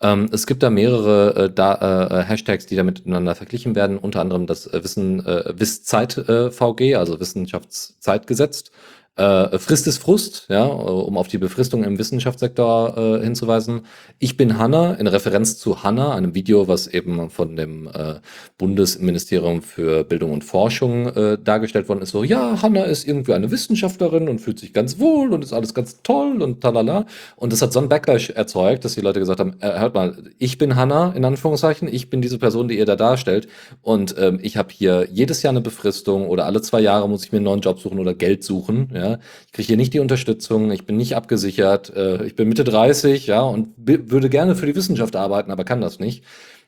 Ähm, 0.00 0.28
es 0.32 0.46
gibt 0.46 0.62
da 0.62 0.70
mehrere 0.70 1.44
äh, 1.44 1.50
da, 1.52 2.20
äh, 2.20 2.24
Hashtags, 2.24 2.66
die 2.66 2.76
da 2.76 2.84
miteinander 2.84 3.34
verglichen 3.34 3.74
werden, 3.74 3.98
unter 3.98 4.20
anderem 4.20 4.46
das 4.46 4.66
äh, 4.66 4.82
Wissen, 4.82 5.24
äh, 5.26 5.52
Wisszeit 5.56 6.16
äh, 6.16 6.50
VG, 6.50 6.94
also 6.94 7.20
Wissenschaftszeitgesetz. 7.20 8.60
Äh, 8.60 8.97
Frist 9.18 9.86
ist 9.86 9.98
Frust, 9.98 10.46
ja, 10.48 10.64
um 10.64 11.16
auf 11.16 11.26
die 11.26 11.38
Befristung 11.38 11.82
im 11.82 11.98
Wissenschaftssektor 11.98 12.96
äh, 12.96 13.24
hinzuweisen. 13.24 13.82
Ich 14.20 14.36
bin 14.36 14.58
Hanna, 14.58 14.94
in 14.94 15.06
Referenz 15.08 15.58
zu 15.58 15.82
Hanna, 15.82 16.14
einem 16.14 16.34
Video, 16.34 16.68
was 16.68 16.86
eben 16.86 17.28
von 17.30 17.56
dem 17.56 17.88
äh, 17.88 18.20
Bundesministerium 18.58 19.62
für 19.62 20.04
Bildung 20.04 20.32
und 20.32 20.44
Forschung 20.44 21.08
äh, 21.08 21.38
dargestellt 21.42 21.88
worden 21.88 22.02
ist. 22.02 22.10
So, 22.10 22.22
ja, 22.22 22.62
Hanna 22.62 22.84
ist 22.84 23.08
irgendwie 23.08 23.32
eine 23.32 23.50
Wissenschaftlerin 23.50 24.28
und 24.28 24.40
fühlt 24.40 24.58
sich 24.58 24.72
ganz 24.72 24.98
wohl 24.98 25.32
und 25.32 25.42
ist 25.42 25.52
alles 25.52 25.74
ganz 25.74 26.02
toll 26.02 26.42
und 26.42 26.60
talala. 26.60 27.06
Und 27.36 27.52
das 27.52 27.62
hat 27.62 27.72
so 27.72 27.80
einen 27.80 27.88
Backlash 27.88 28.30
erzeugt, 28.30 28.84
dass 28.84 28.94
die 28.94 29.00
Leute 29.00 29.18
gesagt 29.18 29.40
haben, 29.40 29.56
äh, 29.60 29.78
hört 29.80 29.94
mal, 29.94 30.16
ich 30.38 30.58
bin 30.58 30.76
Hanna, 30.76 31.12
in 31.12 31.24
Anführungszeichen, 31.24 31.88
ich 31.88 32.10
bin 32.10 32.20
diese 32.20 32.38
Person, 32.38 32.68
die 32.68 32.78
ihr 32.78 32.86
da 32.86 32.96
darstellt 32.96 33.48
und 33.82 34.14
ähm, 34.18 34.38
ich 34.42 34.56
habe 34.56 34.68
hier 34.72 35.08
jedes 35.10 35.42
Jahr 35.42 35.52
eine 35.52 35.60
Befristung 35.60 36.28
oder 36.28 36.46
alle 36.46 36.60
zwei 36.60 36.80
Jahre 36.80 37.08
muss 37.08 37.24
ich 37.24 37.32
mir 37.32 37.38
einen 37.38 37.44
neuen 37.46 37.60
Job 37.60 37.80
suchen 37.80 37.98
oder 37.98 38.14
Geld 38.14 38.44
suchen, 38.44 38.90
ja, 38.92 39.07
ich 39.46 39.52
kriege 39.52 39.66
hier 39.66 39.76
nicht 39.76 39.94
die 39.94 40.00
Unterstützung, 40.00 40.70
ich 40.70 40.86
bin 40.86 40.96
nicht 40.96 41.16
abgesichert, 41.16 41.94
äh, 41.94 42.24
ich 42.24 42.36
bin 42.36 42.48
Mitte 42.48 42.64
30, 42.64 43.26
ja, 43.26 43.40
und 43.42 43.68
würde 43.76 44.28
gerne 44.28 44.54
für 44.54 44.66
die 44.66 44.76
Wissenschaft 44.76 45.16
arbeiten, 45.16 45.50
aber 45.50 45.64
kann 45.64 45.80
das 45.80 45.98
nicht. 45.98 46.24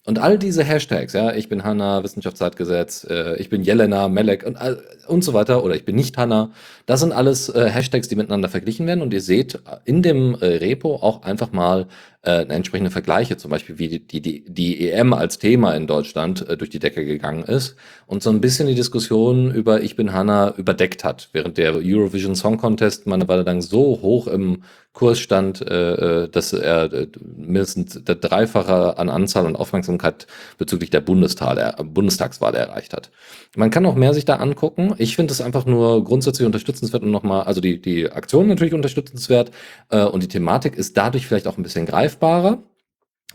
Und 0.07 0.19
all 0.19 0.39
diese 0.39 0.65
Hashtags, 0.65 1.13
ja, 1.13 1.35
ich 1.35 1.51
bin 1.51 1.63
Hanna, 1.63 2.03
Wissenschaftszeitgesetz, 2.03 3.07
äh, 3.09 3.37
ich 3.37 3.51
bin 3.51 3.63
Jelena, 3.63 4.09
Melek 4.09 4.47
und, 4.47 4.57
äh, 4.57 4.77
und 5.07 5.23
so 5.23 5.35
weiter, 5.35 5.63
oder 5.63 5.75
ich 5.75 5.85
bin 5.85 5.95
nicht 5.95 6.17
Hanna, 6.17 6.53
das 6.87 7.01
sind 7.01 7.13
alles 7.13 7.51
äh, 7.51 7.69
Hashtags, 7.69 8.09
die 8.09 8.17
miteinander 8.17 8.49
verglichen 8.49 8.87
werden. 8.87 9.03
Und 9.03 9.13
ihr 9.13 9.21
seht 9.21 9.59
in 9.85 10.01
dem 10.01 10.35
äh, 10.41 10.47
Repo 10.47 10.97
auch 10.97 11.23
einfach 11.23 11.53
mal 11.53 11.87
äh, 12.23 12.47
entsprechende 12.47 12.91
Vergleiche, 12.91 13.37
zum 13.37 13.51
Beispiel 13.51 13.79
wie 13.79 13.89
die, 13.99 14.23
die, 14.23 14.45
die 14.47 14.91
EM 14.91 15.13
als 15.13 15.39
Thema 15.39 15.75
in 15.75 15.87
Deutschland 15.87 16.49
äh, 16.49 16.57
durch 16.57 16.71
die 16.71 16.79
Decke 16.79 17.05
gegangen 17.05 17.45
ist 17.45 17.77
und 18.07 18.23
so 18.23 18.31
ein 18.31 18.41
bisschen 18.41 18.69
die 18.69 18.75
Diskussion 18.75 19.51
über 19.55 19.83
Ich 19.83 19.97
bin 19.97 20.13
Hanna 20.15 20.55
überdeckt 20.57 21.05
hat, 21.05 21.29
während 21.33 21.59
der 21.59 21.75
Eurovision 21.77 22.35
Song 22.35 22.57
Contest 22.57 23.07
meine 23.07 23.29
Weile 23.29 23.43
lang 23.43 23.61
so 23.61 24.01
hoch 24.01 24.29
im 24.29 24.63
Kurs 24.93 25.21
stand, 25.21 25.61
äh, 25.63 26.25
äh 26.25 26.29
dass 26.29 26.53
er 26.53 26.93
äh, 26.93 27.07
mindestens 27.37 28.03
der 28.03 28.17
Dreifache 28.17 28.99
an 28.99 29.09
Anzahl 29.09 29.47
und 29.47 29.57
Aufmerksamkeit 29.57 30.27
bezüglich 30.59 30.91
der 30.91 31.01
Bundestag, 31.01 31.59
äh, 31.59 31.85
Bundestagswahl 31.85 32.55
erreicht 32.55 32.93
hat. 32.93 33.11
Man 33.57 33.71
kann 33.71 33.87
auch 33.87 33.95
mehr 33.95 34.15
sich 34.15 34.25
da 34.25 34.37
angucken. 34.37 34.95
Ich 34.99 35.17
finde 35.17 35.33
es 35.33 35.41
einfach 35.41 35.65
nur 35.65 36.05
grundsätzlich 36.05 36.47
unterstützenswert 36.47 37.03
und 37.03 37.11
nochmal, 37.11 37.45
also 37.45 37.61
die, 37.61 37.81
die 37.81 38.11
Aktion 38.11 38.49
natürlich 38.49 38.75
unterstützenswert 38.75 39.53
äh, 39.91 40.05
und 40.05 40.23
die 40.23 40.29
Thematik 40.29 40.77
ist 40.77 40.97
dadurch 40.97 41.27
vielleicht 41.27 41.47
auch 41.47 41.57
ein 41.57 41.63
bisschen 41.63 41.87
greifbarer. 41.87 42.63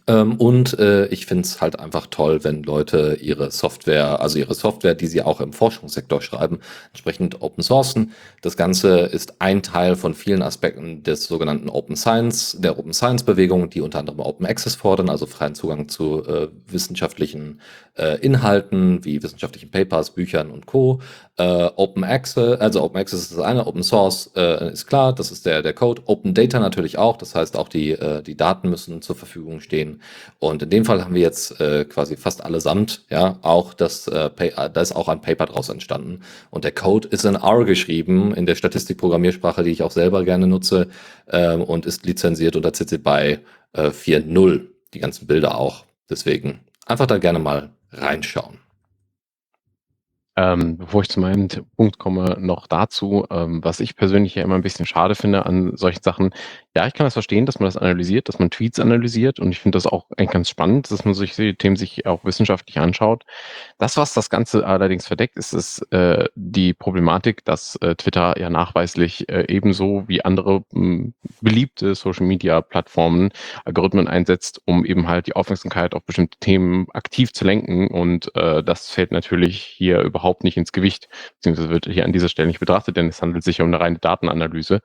Ähm, 0.07 0.35
und 0.35 0.77
äh, 0.77 1.07
ich 1.07 1.25
finde 1.25 1.43
es 1.43 1.61
halt 1.61 1.79
einfach 1.79 2.07
toll, 2.07 2.43
wenn 2.43 2.61
Leute 2.63 3.17
ihre 3.21 3.49
Software, 3.49 4.19
also 4.21 4.37
ihre 4.37 4.53
Software, 4.53 4.93
die 4.93 5.07
sie 5.07 5.23
auch 5.23 5.41
im 5.41 5.51
Forschungssektor 5.51 6.21
schreiben, 6.21 6.59
entsprechend 6.91 7.41
open 7.41 7.63
sourcen. 7.63 8.11
Das 8.41 8.55
Ganze 8.55 8.99
ist 8.99 9.41
ein 9.41 9.63
Teil 9.63 9.95
von 9.95 10.13
vielen 10.13 10.43
Aspekten 10.43 11.01
des 11.03 11.25
sogenannten 11.25 11.69
Open 11.69 11.95
Science, 11.95 12.57
der 12.59 12.77
Open 12.77 12.93
Science 12.93 13.23
Bewegung, 13.23 13.69
die 13.69 13.81
unter 13.81 13.99
anderem 13.99 14.19
Open 14.19 14.45
Access 14.45 14.75
fordern, 14.75 15.09
also 15.09 15.25
freien 15.25 15.55
Zugang 15.55 15.89
zu 15.89 16.23
äh, 16.25 16.49
wissenschaftlichen 16.67 17.59
äh, 17.97 18.19
Inhalten 18.19 19.03
wie 19.05 19.23
wissenschaftlichen 19.23 19.71
Papers, 19.71 20.11
Büchern 20.11 20.51
und 20.51 20.65
Co. 20.65 21.01
Äh, 21.37 21.69
Open 21.75 22.03
Access, 22.03 22.59
also 22.59 22.83
Open 22.83 22.99
Access 22.99 23.21
ist 23.21 23.31
das 23.31 23.39
eine, 23.39 23.65
Open 23.65 23.83
Source 23.83 24.31
äh, 24.35 24.71
ist 24.71 24.85
klar, 24.85 25.13
das 25.13 25.31
ist 25.31 25.45
der, 25.45 25.61
der 25.61 25.73
Code. 25.73 26.03
Open 26.05 26.33
Data 26.33 26.59
natürlich 26.59 26.97
auch, 26.97 27.17
das 27.17 27.35
heißt 27.35 27.57
auch 27.57 27.69
die, 27.69 27.91
äh, 27.91 28.21
die 28.21 28.37
Daten 28.37 28.69
müssen 28.69 29.01
zur 29.01 29.15
Verfügung 29.15 29.59
stehen. 29.59 29.94
Und 30.39 30.63
in 30.63 30.69
dem 30.69 30.85
Fall 30.85 31.03
haben 31.03 31.15
wir 31.15 31.21
jetzt 31.21 31.59
äh, 31.59 31.85
quasi 31.85 32.17
fast 32.17 32.43
allesamt, 32.43 33.05
ja, 33.09 33.37
auch 33.41 33.73
das, 33.73 34.07
äh, 34.07 34.29
da 34.73 34.81
ist 34.81 34.95
auch 34.95 35.07
ein 35.07 35.21
Paper 35.21 35.45
draus 35.47 35.69
entstanden. 35.69 36.21
Und 36.49 36.63
der 36.63 36.71
Code 36.71 37.07
ist 37.07 37.25
in 37.25 37.35
R 37.35 37.65
geschrieben, 37.65 38.33
in 38.33 38.45
der 38.45 38.55
Statistikprogrammiersprache, 38.55 39.63
die 39.63 39.71
ich 39.71 39.83
auch 39.83 39.91
selber 39.91 40.23
gerne 40.23 40.47
nutze, 40.47 40.87
äh, 41.27 41.55
und 41.55 41.85
ist 41.85 42.05
lizenziert 42.05 42.55
unter 42.55 42.73
CC 42.73 42.97
BY 42.97 43.39
äh, 43.73 43.89
4.0. 43.89 44.61
Die 44.93 44.99
ganzen 44.99 45.27
Bilder 45.27 45.57
auch. 45.57 45.85
Deswegen 46.09 46.61
einfach 46.85 47.07
da 47.07 47.17
gerne 47.17 47.39
mal 47.39 47.69
reinschauen. 47.91 48.64
Ähm, 50.37 50.77
bevor 50.77 51.01
ich 51.01 51.09
zu 51.09 51.21
meinem 51.21 51.47
Punkt 51.77 51.97
komme, 51.97 52.35
noch 52.39 52.67
dazu, 52.67 53.25
ähm, 53.31 53.63
was 53.63 53.79
ich 53.79 53.95
persönlich 53.95 54.35
ja 54.35 54.43
immer 54.43 54.55
ein 54.55 54.61
bisschen 54.63 54.85
schade 54.85 55.15
finde 55.15 55.45
an 55.45 55.77
solchen 55.77 56.03
Sachen. 56.03 56.31
Ja, 56.75 56.85
ich 56.87 56.93
kann 56.93 57.05
das 57.05 57.13
verstehen, 57.13 57.45
dass 57.45 57.59
man 57.59 57.67
das 57.67 57.77
analysiert, 57.77 58.27
dass 58.27 58.37
man 58.37 58.49
Tweets 58.49 58.81
analysiert 58.81 59.39
und 59.39 59.51
ich 59.53 59.59
finde 59.61 59.77
das 59.77 59.87
auch 59.87 60.07
eigentlich 60.17 60.31
ganz 60.31 60.49
spannend, 60.49 60.91
dass 60.91 61.05
man 61.05 61.13
solche 61.13 61.55
Themen 61.55 61.77
sich 61.77 62.05
auch 62.05 62.25
wissenschaftlich 62.25 62.79
anschaut. 62.79 63.23
Das, 63.77 63.95
was 63.95 64.13
das 64.13 64.29
Ganze 64.29 64.67
allerdings 64.67 65.07
verdeckt, 65.07 65.37
ist, 65.37 65.53
ist 65.53 65.79
äh, 65.93 66.25
die 66.35 66.73
Problematik, 66.73 67.45
dass 67.45 67.77
äh, 67.77 67.95
Twitter 67.95 68.37
ja 68.37 68.49
nachweislich 68.49 69.29
äh, 69.29 69.45
ebenso 69.47 70.03
wie 70.07 70.25
andere 70.25 70.65
mh, 70.73 71.13
beliebte 71.39 71.95
Social-Media-Plattformen 71.95 73.29
Algorithmen 73.63 74.09
einsetzt, 74.09 74.61
um 74.65 74.83
eben 74.83 75.07
halt 75.07 75.27
die 75.27 75.35
Aufmerksamkeit 75.37 75.93
auf 75.93 76.03
bestimmte 76.03 76.39
Themen 76.39 76.87
aktiv 76.93 77.31
zu 77.31 77.45
lenken 77.45 77.87
und 77.87 78.35
äh, 78.35 78.61
das 78.63 78.89
fällt 78.89 79.13
natürlich 79.13 79.61
hier 79.61 80.01
überhaupt 80.01 80.24
überhaupt 80.25 80.43
nicht 80.43 80.57
ins 80.57 80.71
Gewicht, 80.71 81.07
beziehungsweise 81.35 81.69
wird 81.69 81.85
hier 81.85 82.05
an 82.05 82.11
dieser 82.11 82.29
Stelle 82.29 82.47
nicht 82.47 82.59
betrachtet, 82.59 82.97
denn 82.97 83.07
es 83.07 83.21
handelt 83.21 83.43
sich 83.43 83.61
um 83.61 83.67
eine 83.67 83.79
reine 83.79 83.99
Datenanalyse. 83.99 84.81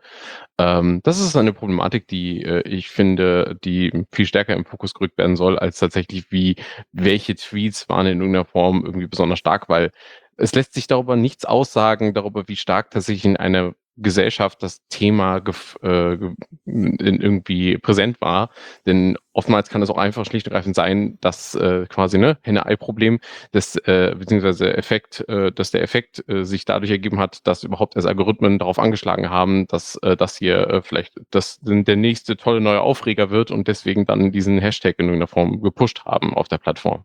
Ähm, 0.59 1.01
das 1.03 1.19
ist 1.19 1.35
eine 1.37 1.55
Problematik, 1.55 2.07
die 2.09 2.43
äh, 2.45 2.61
ich 2.69 2.91
finde, 2.91 3.57
die 3.65 4.05
viel 4.13 4.27
stärker 4.27 4.55
im 4.55 4.67
Fokus 4.67 4.93
gerückt 4.93 5.17
werden 5.17 5.37
soll, 5.37 5.59
als 5.59 5.79
tatsächlich 5.79 6.31
wie, 6.31 6.57
welche 6.93 7.35
Tweets 7.35 7.89
waren 7.89 8.07
in 8.07 8.21
irgendeiner 8.21 8.45
Form 8.45 8.85
irgendwie 8.85 9.07
besonders 9.07 9.39
stark, 9.39 9.69
weil 9.69 9.91
es 10.37 10.55
lässt 10.55 10.75
sich 10.75 10.87
darüber 10.87 11.17
nichts 11.17 11.45
aussagen, 11.45 12.15
darüber, 12.15 12.49
wie 12.49 12.57
stark 12.57 12.91
tatsächlich 12.91 13.25
in 13.25 13.37
einer 13.37 13.75
Gesellschaft 14.03 14.63
das 14.63 14.87
Thema 14.89 15.43
äh, 15.83 16.19
irgendwie 16.65 17.79
präsent 17.79 18.21
war. 18.21 18.51
Denn 18.87 19.17
oftmals 19.33 19.69
kann 19.69 19.83
es 19.83 19.91
auch 19.91 19.99
einfach 19.99 20.25
schlicht 20.25 20.47
und 20.47 20.53
ergreifend 20.53 20.75
sein, 20.75 21.19
dass 21.21 21.55
äh, 21.55 21.87
quasi 21.89 22.19
ne 22.19 22.39
Henne-Ei-Problem, 22.43 23.21
das 23.53 23.77
äh, 23.77 24.15
beziehungsweise 24.19 24.77
Effekt, 24.77 25.27
äh, 25.29 25.53
dass 25.53 25.71
der 25.71 25.83
Effekt 25.83 26.25
äh, 26.29 26.45
sich 26.45 26.65
dadurch 26.65 26.91
ergeben 26.91 27.19
hat, 27.19 27.47
dass 27.47 27.63
überhaupt 27.63 27.97
erst 27.97 28.09
Algorithmen 28.09 28.59
darauf 28.59 28.79
angeschlagen 28.79 29.31
haben, 29.31 29.67
dass 29.67 29.97
äh, 30.03 30.17
das 30.17 30.37
hier 30.37 30.69
äh, 30.69 30.83
vielleicht 30.83 31.15
das 31.31 31.59
der 31.63 31.97
nächste 31.97 32.37
tolle 32.37 32.61
neue 32.61 32.81
Aufreger 32.81 33.31
wird 33.31 33.51
und 33.51 33.69
deswegen 33.69 34.07
dann 34.07 34.33
diesen 34.33 34.59
Hashtag 34.59 34.97
in 34.99 35.07
irgendeiner 35.07 35.29
Form 35.29 35.63
gepusht 35.63 36.05
haben 36.05 36.35
auf 36.35 36.49
der 36.49 36.59
Plattform. 36.59 37.05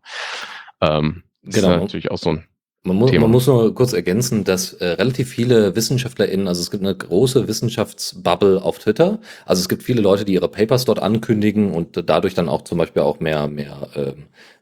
Ähm, 0.82 1.24
genau. 1.44 1.72
ist 1.72 1.80
natürlich 1.82 2.12
auch 2.12 2.18
so 2.18 2.32
ein 2.32 2.48
man 2.86 2.98
muss, 2.98 3.12
man 3.12 3.32
muss 3.32 3.48
nur 3.48 3.74
kurz 3.74 3.94
ergänzen, 3.94 4.44
dass 4.44 4.74
äh, 4.74 4.86
relativ 4.86 5.30
viele 5.30 5.76
WissenschaftlerInnen, 5.76 6.48
also 6.48 6.62
es 6.62 6.70
gibt 6.70 6.84
eine 6.84 6.96
große 6.96 7.48
Wissenschaftsbubble 7.48 8.62
auf 8.62 8.78
Twitter. 8.78 9.20
Also 9.46 9.62
es 9.62 9.70
gibt 9.70 9.82
viele 9.82 10.02
Leute, 10.02 10.24
die 10.24 10.34
ihre 10.34 10.50
Papers 10.50 10.86
dort 10.86 11.00
ankündigen 11.00 11.72
und 11.72 12.04
dadurch 12.08 12.36
dann 12.36 12.48
auch 12.48 12.62
zum 12.62 12.78
Beispiel 12.78 13.02
auch 13.02 13.20
mehr, 13.20 13.48
mehr, 13.48 13.90
äh, 13.96 14.14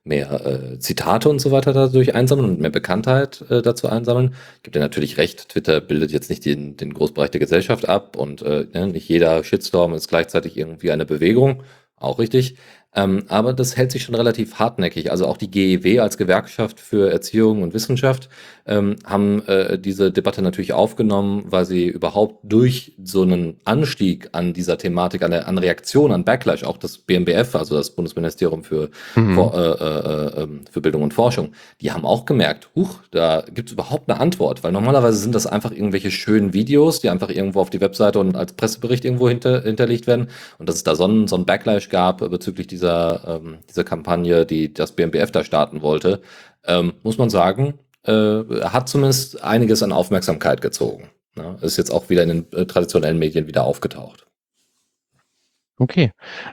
mehr 0.05 0.45
äh, 0.45 0.79
Zitate 0.79 1.27
und 1.27 1.39
so 1.39 1.51
weiter 1.51 1.73
dadurch 1.73 2.15
einsammeln 2.15 2.49
und 2.49 2.61
mehr 2.61 2.69
Bekanntheit 2.69 3.43
äh, 3.49 3.61
dazu 3.61 3.89
einsammeln. 3.89 4.35
Gibt 4.63 4.77
ja 4.77 4.81
natürlich 4.81 5.17
recht, 5.17 5.49
Twitter 5.49 5.81
bildet 5.81 6.11
jetzt 6.11 6.29
nicht 6.29 6.45
den, 6.45 6.77
den 6.77 6.93
Großbereich 6.93 7.31
der 7.31 7.41
Gesellschaft 7.41 7.89
ab 7.89 8.15
und 8.15 8.41
äh, 8.41 8.67
ne, 8.73 8.87
nicht 8.87 9.09
jeder 9.09 9.43
Shitstorm 9.43 9.93
ist 9.93 10.07
gleichzeitig 10.07 10.55
irgendwie 10.55 10.91
eine 10.91 11.05
Bewegung. 11.05 11.63
Auch 11.97 12.19
richtig. 12.19 12.55
Ähm, 12.95 13.23
aber 13.27 13.53
das 13.53 13.75
hält 13.75 13.91
sich 13.91 14.03
schon 14.03 14.15
relativ 14.15 14.55
hartnäckig. 14.55 15.11
Also 15.11 15.25
auch 15.25 15.37
die 15.37 15.49
GEW 15.49 15.99
als 15.99 16.17
Gewerkschaft 16.17 16.79
für 16.79 17.11
Erziehung 17.11 17.63
und 17.63 17.73
Wissenschaft 17.73 18.29
ähm, 18.65 18.95
haben 19.05 19.45
äh, 19.47 19.77
diese 19.77 20.11
Debatte 20.11 20.41
natürlich 20.41 20.73
aufgenommen, 20.73 21.43
weil 21.47 21.65
sie 21.65 21.87
überhaupt 21.87 22.39
durch 22.43 22.93
so 23.03 23.23
einen 23.23 23.59
Anstieg 23.65 24.29
an 24.31 24.53
dieser 24.53 24.77
Thematik, 24.77 25.23
an, 25.23 25.31
der, 25.31 25.47
an 25.47 25.57
Reaktion, 25.57 26.11
an 26.11 26.23
Backlash, 26.23 26.63
auch 26.63 26.77
das 26.77 26.97
BMBF, 26.97 27.55
also 27.55 27.75
das 27.75 27.89
Bundesministerium 27.89 28.63
für, 28.63 28.89
mhm. 29.15 29.35
für, 29.35 29.53
äh, 30.35 30.39
äh, 30.39 30.43
ähm, 30.43 30.61
für 30.71 30.81
Bildung 30.81 31.01
und 31.01 31.13
Forschung, 31.13 31.51
die 31.81 31.91
haben 31.91 32.05
auch 32.05 32.25
gemerkt, 32.25 32.69
huch, 32.75 32.99
da 33.11 33.43
gibt 33.53 33.69
es 33.69 33.73
überhaupt 33.73 34.09
eine 34.09 34.19
Antwort, 34.19 34.63
weil 34.63 34.71
normalerweise 34.71 35.17
sind 35.17 35.35
das 35.35 35.45
einfach 35.45 35.71
irgendwelche 35.71 36.11
schönen 36.11 36.53
Videos, 36.53 37.01
die 37.01 37.09
einfach 37.09 37.29
irgendwo 37.29 37.59
auf 37.59 37.69
die 37.69 37.81
Webseite 37.81 38.19
und 38.19 38.35
als 38.35 38.53
Pressebericht 38.53 39.03
irgendwo 39.03 39.27
hinter, 39.27 39.61
hinterlegt 39.63 40.07
werden 40.07 40.27
und 40.57 40.69
dass 40.69 40.75
es 40.77 40.83
da 40.83 40.95
so 40.95 41.03
einen, 41.03 41.27
so 41.27 41.35
einen 41.35 41.45
Backlash 41.45 41.89
gab 41.89 42.19
bezüglich 42.29 42.67
dieser, 42.67 42.82
ähm, 42.83 43.59
dieser 43.69 43.83
Kampagne, 43.83 44.45
die 44.45 44.73
das 44.73 44.93
BMBF 44.93 45.31
da 45.31 45.43
starten 45.43 45.81
wollte, 45.81 46.21
ähm, 46.65 46.93
muss 47.03 47.17
man 47.17 47.29
sagen, 47.29 47.79
äh, 48.03 48.43
hat 48.63 48.89
zumindest 48.89 49.43
einiges 49.43 49.83
an 49.83 49.91
Aufmerksamkeit 49.91 50.61
gezogen. 50.61 51.09
Ne? 51.35 51.57
Ist 51.61 51.77
jetzt 51.77 51.91
auch 51.91 52.09
wieder 52.09 52.23
in 52.23 52.29
den 52.29 52.51
äh, 52.53 52.65
traditionellen 52.65 53.19
Medien 53.19 53.47
wieder 53.47 53.63
aufgetaucht. 53.63 54.27
Okay, 55.79 56.11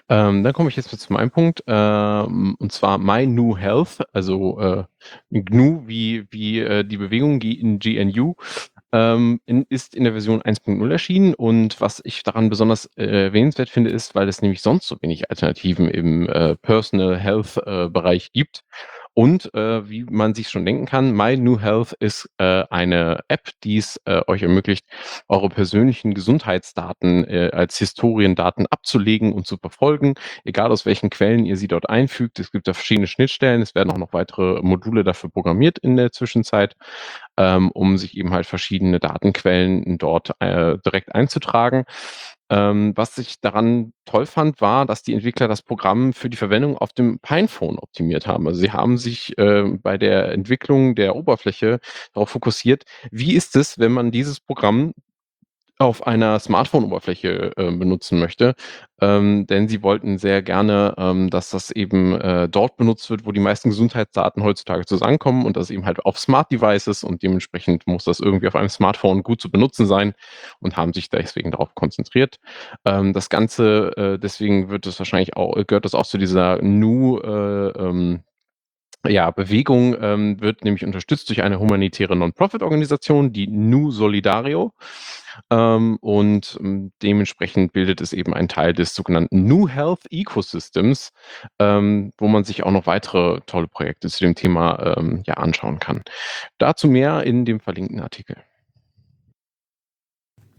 ähm, 0.08 0.42
dann 0.42 0.54
komme 0.54 0.70
ich 0.70 0.76
jetzt 0.76 0.98
zu 0.98 1.12
meinem 1.12 1.30
Punkt, 1.30 1.62
ähm, 1.66 2.56
und 2.58 2.72
zwar 2.72 2.96
My 2.96 3.26
New 3.26 3.54
Health, 3.54 3.98
also 4.14 4.58
äh, 4.60 4.84
GNU 5.30 5.82
wie, 5.86 6.26
wie 6.30 6.60
äh, 6.60 6.84
die 6.84 6.96
Bewegung 6.96 7.40
in 7.42 7.78
GNU, 7.78 8.34
ähm, 8.92 9.40
in, 9.46 9.64
ist 9.68 9.94
in 9.94 10.04
der 10.04 10.12
Version 10.12 10.42
1.0 10.42 10.90
erschienen. 10.90 11.34
Und 11.34 11.80
was 11.80 12.00
ich 12.04 12.22
daran 12.22 12.50
besonders 12.50 12.86
äh, 12.96 13.26
erwähnenswert 13.26 13.70
finde, 13.70 13.90
ist, 13.90 14.14
weil 14.14 14.28
es 14.28 14.42
nämlich 14.42 14.62
sonst 14.62 14.86
so 14.86 14.96
wenig 15.00 15.30
Alternativen 15.30 15.88
im 15.88 16.28
äh, 16.28 16.56
Personal 16.56 17.18
Health 17.18 17.56
äh, 17.66 17.88
Bereich 17.88 18.32
gibt 18.32 18.64
und 19.14 19.52
äh, 19.54 19.88
wie 19.88 20.04
man 20.04 20.34
sich 20.34 20.48
schon 20.48 20.64
denken 20.64 20.86
kann, 20.86 21.12
My 21.12 21.36
New 21.36 21.60
Health 21.60 21.94
ist 21.98 22.30
äh, 22.38 22.64
eine 22.70 23.20
App, 23.28 23.50
die 23.64 23.76
es 23.76 24.00
äh, 24.04 24.22
euch 24.26 24.42
ermöglicht, 24.42 24.86
eure 25.28 25.48
persönlichen 25.48 26.14
Gesundheitsdaten 26.14 27.24
äh, 27.26 27.50
als 27.52 27.78
Historiendaten 27.78 28.66
abzulegen 28.68 29.32
und 29.32 29.46
zu 29.46 29.56
verfolgen, 29.56 30.14
egal 30.44 30.70
aus 30.70 30.86
welchen 30.86 31.10
Quellen 31.10 31.44
ihr 31.44 31.56
sie 31.56 31.68
dort 31.68 31.88
einfügt. 31.90 32.38
Es 32.38 32.52
gibt 32.52 32.68
da 32.68 32.72
verschiedene 32.72 33.06
Schnittstellen, 33.06 33.62
es 33.62 33.74
werden 33.74 33.90
auch 33.90 33.98
noch 33.98 34.12
weitere 34.12 34.62
Module 34.62 35.04
dafür 35.04 35.30
programmiert 35.30 35.78
in 35.78 35.96
der 35.96 36.12
Zwischenzeit, 36.12 36.76
ähm, 37.36 37.70
um 37.72 37.98
sich 37.98 38.16
eben 38.16 38.30
halt 38.32 38.46
verschiedene 38.46 39.00
Datenquellen 39.00 39.98
dort 39.98 40.32
äh, 40.40 40.78
direkt 40.84 41.14
einzutragen. 41.14 41.84
Ähm, 42.50 42.92
was 42.96 43.16
ich 43.18 43.40
daran 43.40 43.92
toll 44.04 44.26
fand, 44.26 44.60
war, 44.60 44.84
dass 44.84 45.04
die 45.04 45.14
Entwickler 45.14 45.46
das 45.46 45.62
Programm 45.62 46.12
für 46.12 46.28
die 46.28 46.36
Verwendung 46.36 46.76
auf 46.76 46.92
dem 46.92 47.20
Pinephone 47.20 47.78
optimiert 47.78 48.26
haben. 48.26 48.46
Also 48.48 48.60
sie 48.60 48.72
haben 48.72 48.98
sich 48.98 49.38
äh, 49.38 49.62
bei 49.80 49.96
der 49.98 50.32
Entwicklung 50.32 50.96
der 50.96 51.14
Oberfläche 51.14 51.78
darauf 52.12 52.30
fokussiert, 52.30 52.84
wie 53.12 53.34
ist 53.34 53.54
es, 53.54 53.78
wenn 53.78 53.92
man 53.92 54.10
dieses 54.10 54.40
Programm 54.40 54.94
auf 55.80 56.06
einer 56.06 56.38
Smartphone-Oberfläche 56.38 57.52
äh, 57.56 57.70
benutzen 57.72 58.18
möchte, 58.18 58.54
ähm, 59.00 59.46
denn 59.46 59.66
sie 59.66 59.82
wollten 59.82 60.18
sehr 60.18 60.42
gerne, 60.42 60.94
ähm, 60.98 61.30
dass 61.30 61.50
das 61.50 61.70
eben 61.70 62.20
äh, 62.20 62.48
dort 62.50 62.76
benutzt 62.76 63.08
wird, 63.08 63.24
wo 63.24 63.32
die 63.32 63.40
meisten 63.40 63.70
Gesundheitsdaten 63.70 64.42
heutzutage 64.44 64.84
zusammenkommen 64.84 65.46
und 65.46 65.56
das 65.56 65.70
eben 65.70 65.86
halt 65.86 66.04
auf 66.04 66.18
Smart 66.18 66.52
Devices 66.52 67.02
und 67.02 67.22
dementsprechend 67.22 67.86
muss 67.86 68.04
das 68.04 68.20
irgendwie 68.20 68.46
auf 68.46 68.56
einem 68.56 68.68
Smartphone 68.68 69.22
gut 69.22 69.40
zu 69.40 69.50
benutzen 69.50 69.86
sein 69.86 70.12
und 70.60 70.76
haben 70.76 70.92
sich 70.92 71.08
deswegen 71.08 71.50
darauf 71.50 71.74
konzentriert. 71.74 72.36
Ähm, 72.84 73.14
das 73.14 73.30
Ganze, 73.30 73.96
äh, 73.96 74.18
deswegen 74.18 74.68
wird 74.68 74.86
es 74.86 74.98
wahrscheinlich 74.98 75.36
auch, 75.36 75.54
gehört 75.66 75.86
das 75.86 75.94
auch 75.94 76.06
zu 76.06 76.18
dieser 76.18 76.60
Nu 76.62 77.18
ja, 79.06 79.30
Bewegung 79.30 79.96
ähm, 80.00 80.40
wird 80.40 80.64
nämlich 80.64 80.84
unterstützt 80.84 81.28
durch 81.28 81.42
eine 81.42 81.58
humanitäre 81.58 82.16
Non-Profit-Organisation, 82.16 83.32
die 83.32 83.46
Nu 83.46 83.90
Solidario. 83.90 84.72
Ähm, 85.50 85.96
und 86.00 86.58
ähm, 86.60 86.92
dementsprechend 87.02 87.72
bildet 87.72 88.00
es 88.00 88.12
eben 88.12 88.34
einen 88.34 88.48
Teil 88.48 88.74
des 88.74 88.94
sogenannten 88.94 89.46
New 89.46 89.68
Health 89.68 90.00
Ecosystems, 90.10 91.12
ähm, 91.58 92.12
wo 92.18 92.28
man 92.28 92.44
sich 92.44 92.62
auch 92.62 92.72
noch 92.72 92.86
weitere 92.86 93.40
tolle 93.46 93.68
Projekte 93.68 94.08
zu 94.08 94.24
dem 94.24 94.34
Thema 94.34 94.96
ähm, 94.98 95.22
ja, 95.26 95.34
anschauen 95.34 95.78
kann. 95.78 96.02
Dazu 96.58 96.88
mehr 96.88 97.22
in 97.24 97.44
dem 97.44 97.60
verlinkten 97.60 98.00
Artikel. 98.00 98.36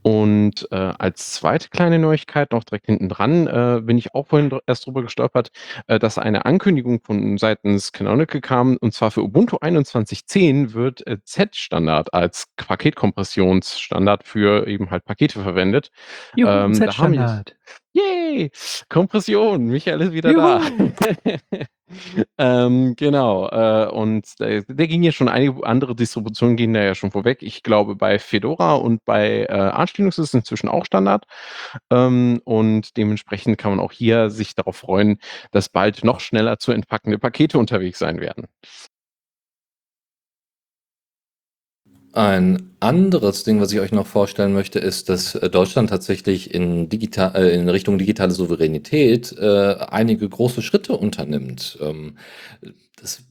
Und 0.04 0.68
äh, 0.72 0.76
als 0.98 1.34
zweite 1.34 1.70
kleine 1.70 2.00
Neuigkeit 2.00 2.52
noch 2.52 2.64
direkt 2.64 2.88
hinten 2.88 3.08
dran 3.10 3.48
äh, 3.48 3.82
bin 3.84 3.98
ich 3.98 4.16
auch 4.16 4.28
vorhin 4.28 4.50
dr- 4.50 4.64
erst 4.66 4.86
drüber 4.86 5.04
gestolpert, 5.04 5.50
äh, 5.88 6.00
dass 6.00 6.18
eine 6.18 6.46
Ankündigung 6.46 7.02
von 7.04 7.38
seitens 7.38 7.92
Canonical 7.92 8.42
kam 8.42 8.78
und 8.82 8.94
zwar 8.94 9.12
für 9.12 9.22
Ubuntu 9.24 9.58
21.10 9.58 10.74
wird 10.74 11.06
äh, 11.06 11.18
Z-Standard 11.24 12.14
als 12.14 12.46
Paketkompressionsstandard 12.56 14.24
für 14.24 14.68
eben 14.68 14.90
halt 14.90 15.06
Pakete 15.06 15.42
verwendet. 15.42 15.92
Juhu, 16.36 16.50
Ähm, 16.50 16.80
da 16.80 16.98
haben 16.98 17.14
wir-. 17.14 17.44
Yay! 17.94 18.52
Kompression, 18.90 19.66
Michael 19.68 20.02
ist 20.02 20.14
wieder 20.14 20.34
da. 20.34 20.62
ähm, 22.38 22.96
genau. 22.96 23.50
Äh, 23.50 23.90
und 23.90 24.40
der, 24.40 24.64
der 24.64 24.88
ging 24.88 25.04
ja 25.04 25.12
schon, 25.12 25.30
einige 25.30 25.66
andere 25.66 25.96
Distributionen 25.96 26.58
gehen 26.58 26.74
da 26.74 26.82
ja 26.82 26.96
schon 26.96 27.12
vorweg. 27.12 27.42
Ich 27.42 27.64
glaube, 27.64 27.96
bei 27.96 28.20
Fedora 28.20 28.76
und 28.76 29.04
bei 29.06 29.46
äh, 29.50 29.54
Arch 29.54 29.98
Linux 29.98 30.18
ist 30.18 30.30
es 30.30 30.34
inzwischen 30.34 30.70
auch 30.70 30.86
Standard. 30.86 31.26
Ähm, 31.90 32.42
und 32.46 32.98
dementsprechend 32.98 33.58
kann 33.58 33.72
man 33.72 33.80
auch 33.80 33.92
hier 33.92 34.30
sich 34.30 34.56
darauf 34.56 34.78
freuen, 34.78 35.20
dass 35.52 35.70
bald 35.70 36.04
noch 36.04 36.20
schneller 36.20 36.60
zu 36.60 36.72
entpackende 36.72 37.18
Pakete 37.20 37.58
unterwegs 37.58 38.00
sein 38.00 38.20
werden. 38.20 38.48
Ein 42.14 42.74
anderes 42.82 43.46
Ding, 43.46 43.62
was 43.62 43.72
ich 43.72 43.80
euch 43.80 43.94
noch 43.94 44.08
vorstellen 44.08 44.52
möchte, 44.52 44.80
ist, 44.80 45.08
dass 45.08 45.36
äh, 45.36 45.50
Deutschland 45.50 45.90
tatsächlich 45.90 46.54
in, 46.54 46.90
digital, 46.90 47.36
äh, 47.36 47.54
in 47.54 47.70
Richtung 47.70 47.98
digitale 47.98 48.32
Souveränität 48.32 49.34
äh, 49.38 49.76
einige 49.76 50.28
große 50.28 50.62
Schritte 50.62 50.98
unternimmt. 50.98 51.78
Ähm, 51.82 52.18
das, 52.98 53.24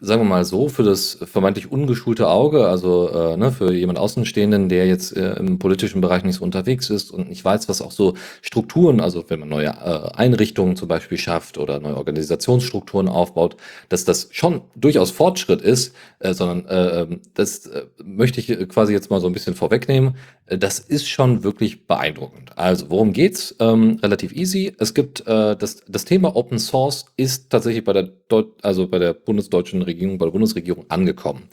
sagen 0.00 0.20
wir 0.22 0.28
mal 0.28 0.44
so, 0.44 0.68
für 0.68 0.82
das 0.82 1.18
vermeintlich 1.22 1.72
ungeschulte 1.72 2.28
Auge, 2.28 2.66
also 2.66 3.08
äh, 3.08 3.36
ne, 3.38 3.50
für 3.50 3.72
jemand 3.72 3.98
Außenstehenden, 3.98 4.68
der 4.68 4.86
jetzt 4.86 5.16
äh, 5.16 5.34
im 5.36 5.58
politischen 5.58 6.02
Bereich 6.02 6.22
nicht 6.22 6.36
so 6.36 6.44
unterwegs 6.44 6.90
ist 6.90 7.10
und 7.10 7.30
nicht 7.30 7.44
weiß, 7.44 7.68
was 7.68 7.80
auch 7.80 7.90
so 7.90 8.14
Strukturen, 8.42 9.00
also 9.00 9.24
wenn 9.28 9.40
man 9.40 9.48
neue 9.48 9.68
äh, 9.68 10.16
Einrichtungen 10.16 10.76
zum 10.76 10.88
Beispiel 10.88 11.16
schafft 11.16 11.56
oder 11.56 11.80
neue 11.80 11.96
Organisationsstrukturen 11.96 13.08
aufbaut, 13.08 13.56
dass 13.88 14.04
das 14.04 14.28
schon 14.32 14.60
durchaus 14.76 15.10
Fortschritt 15.10 15.62
ist, 15.62 15.94
äh, 16.18 16.34
sondern 16.34 16.66
äh, 16.66 17.02
ähm, 17.02 17.20
das 17.32 17.66
äh, 17.66 17.86
möchte 18.04 18.40
ich 18.40 18.68
quasi 18.68 18.92
jetzt 18.92 19.10
mal 19.10 19.20
so 19.20 19.26
ein 19.28 19.32
bisschen 19.32 19.54
vorwegnehmen. 19.54 20.16
Das 20.46 20.78
ist 20.78 21.08
schon 21.08 21.42
wirklich 21.42 21.86
beeindruckend. 21.86 22.58
Also, 22.58 22.90
worum 22.90 23.14
geht's? 23.14 23.56
Ähm, 23.60 23.98
relativ 24.02 24.32
easy. 24.34 24.74
Es 24.78 24.92
gibt 24.92 25.26
das, 25.26 25.82
das 25.88 26.04
Thema 26.04 26.36
Open 26.36 26.58
Source 26.58 27.06
ist 27.16 27.48
tatsächlich 27.48 27.82
bei 27.84 27.94
der 27.94 28.10
Deut 28.28 28.48
also 28.62 28.86
bei 28.86 28.98
der 28.98 29.14
bundesdeutschen 29.54 29.82
Regierung, 29.82 30.18
bei 30.18 30.26
der 30.26 30.32
Bundesregierung 30.32 30.86
angekommen. 30.88 31.44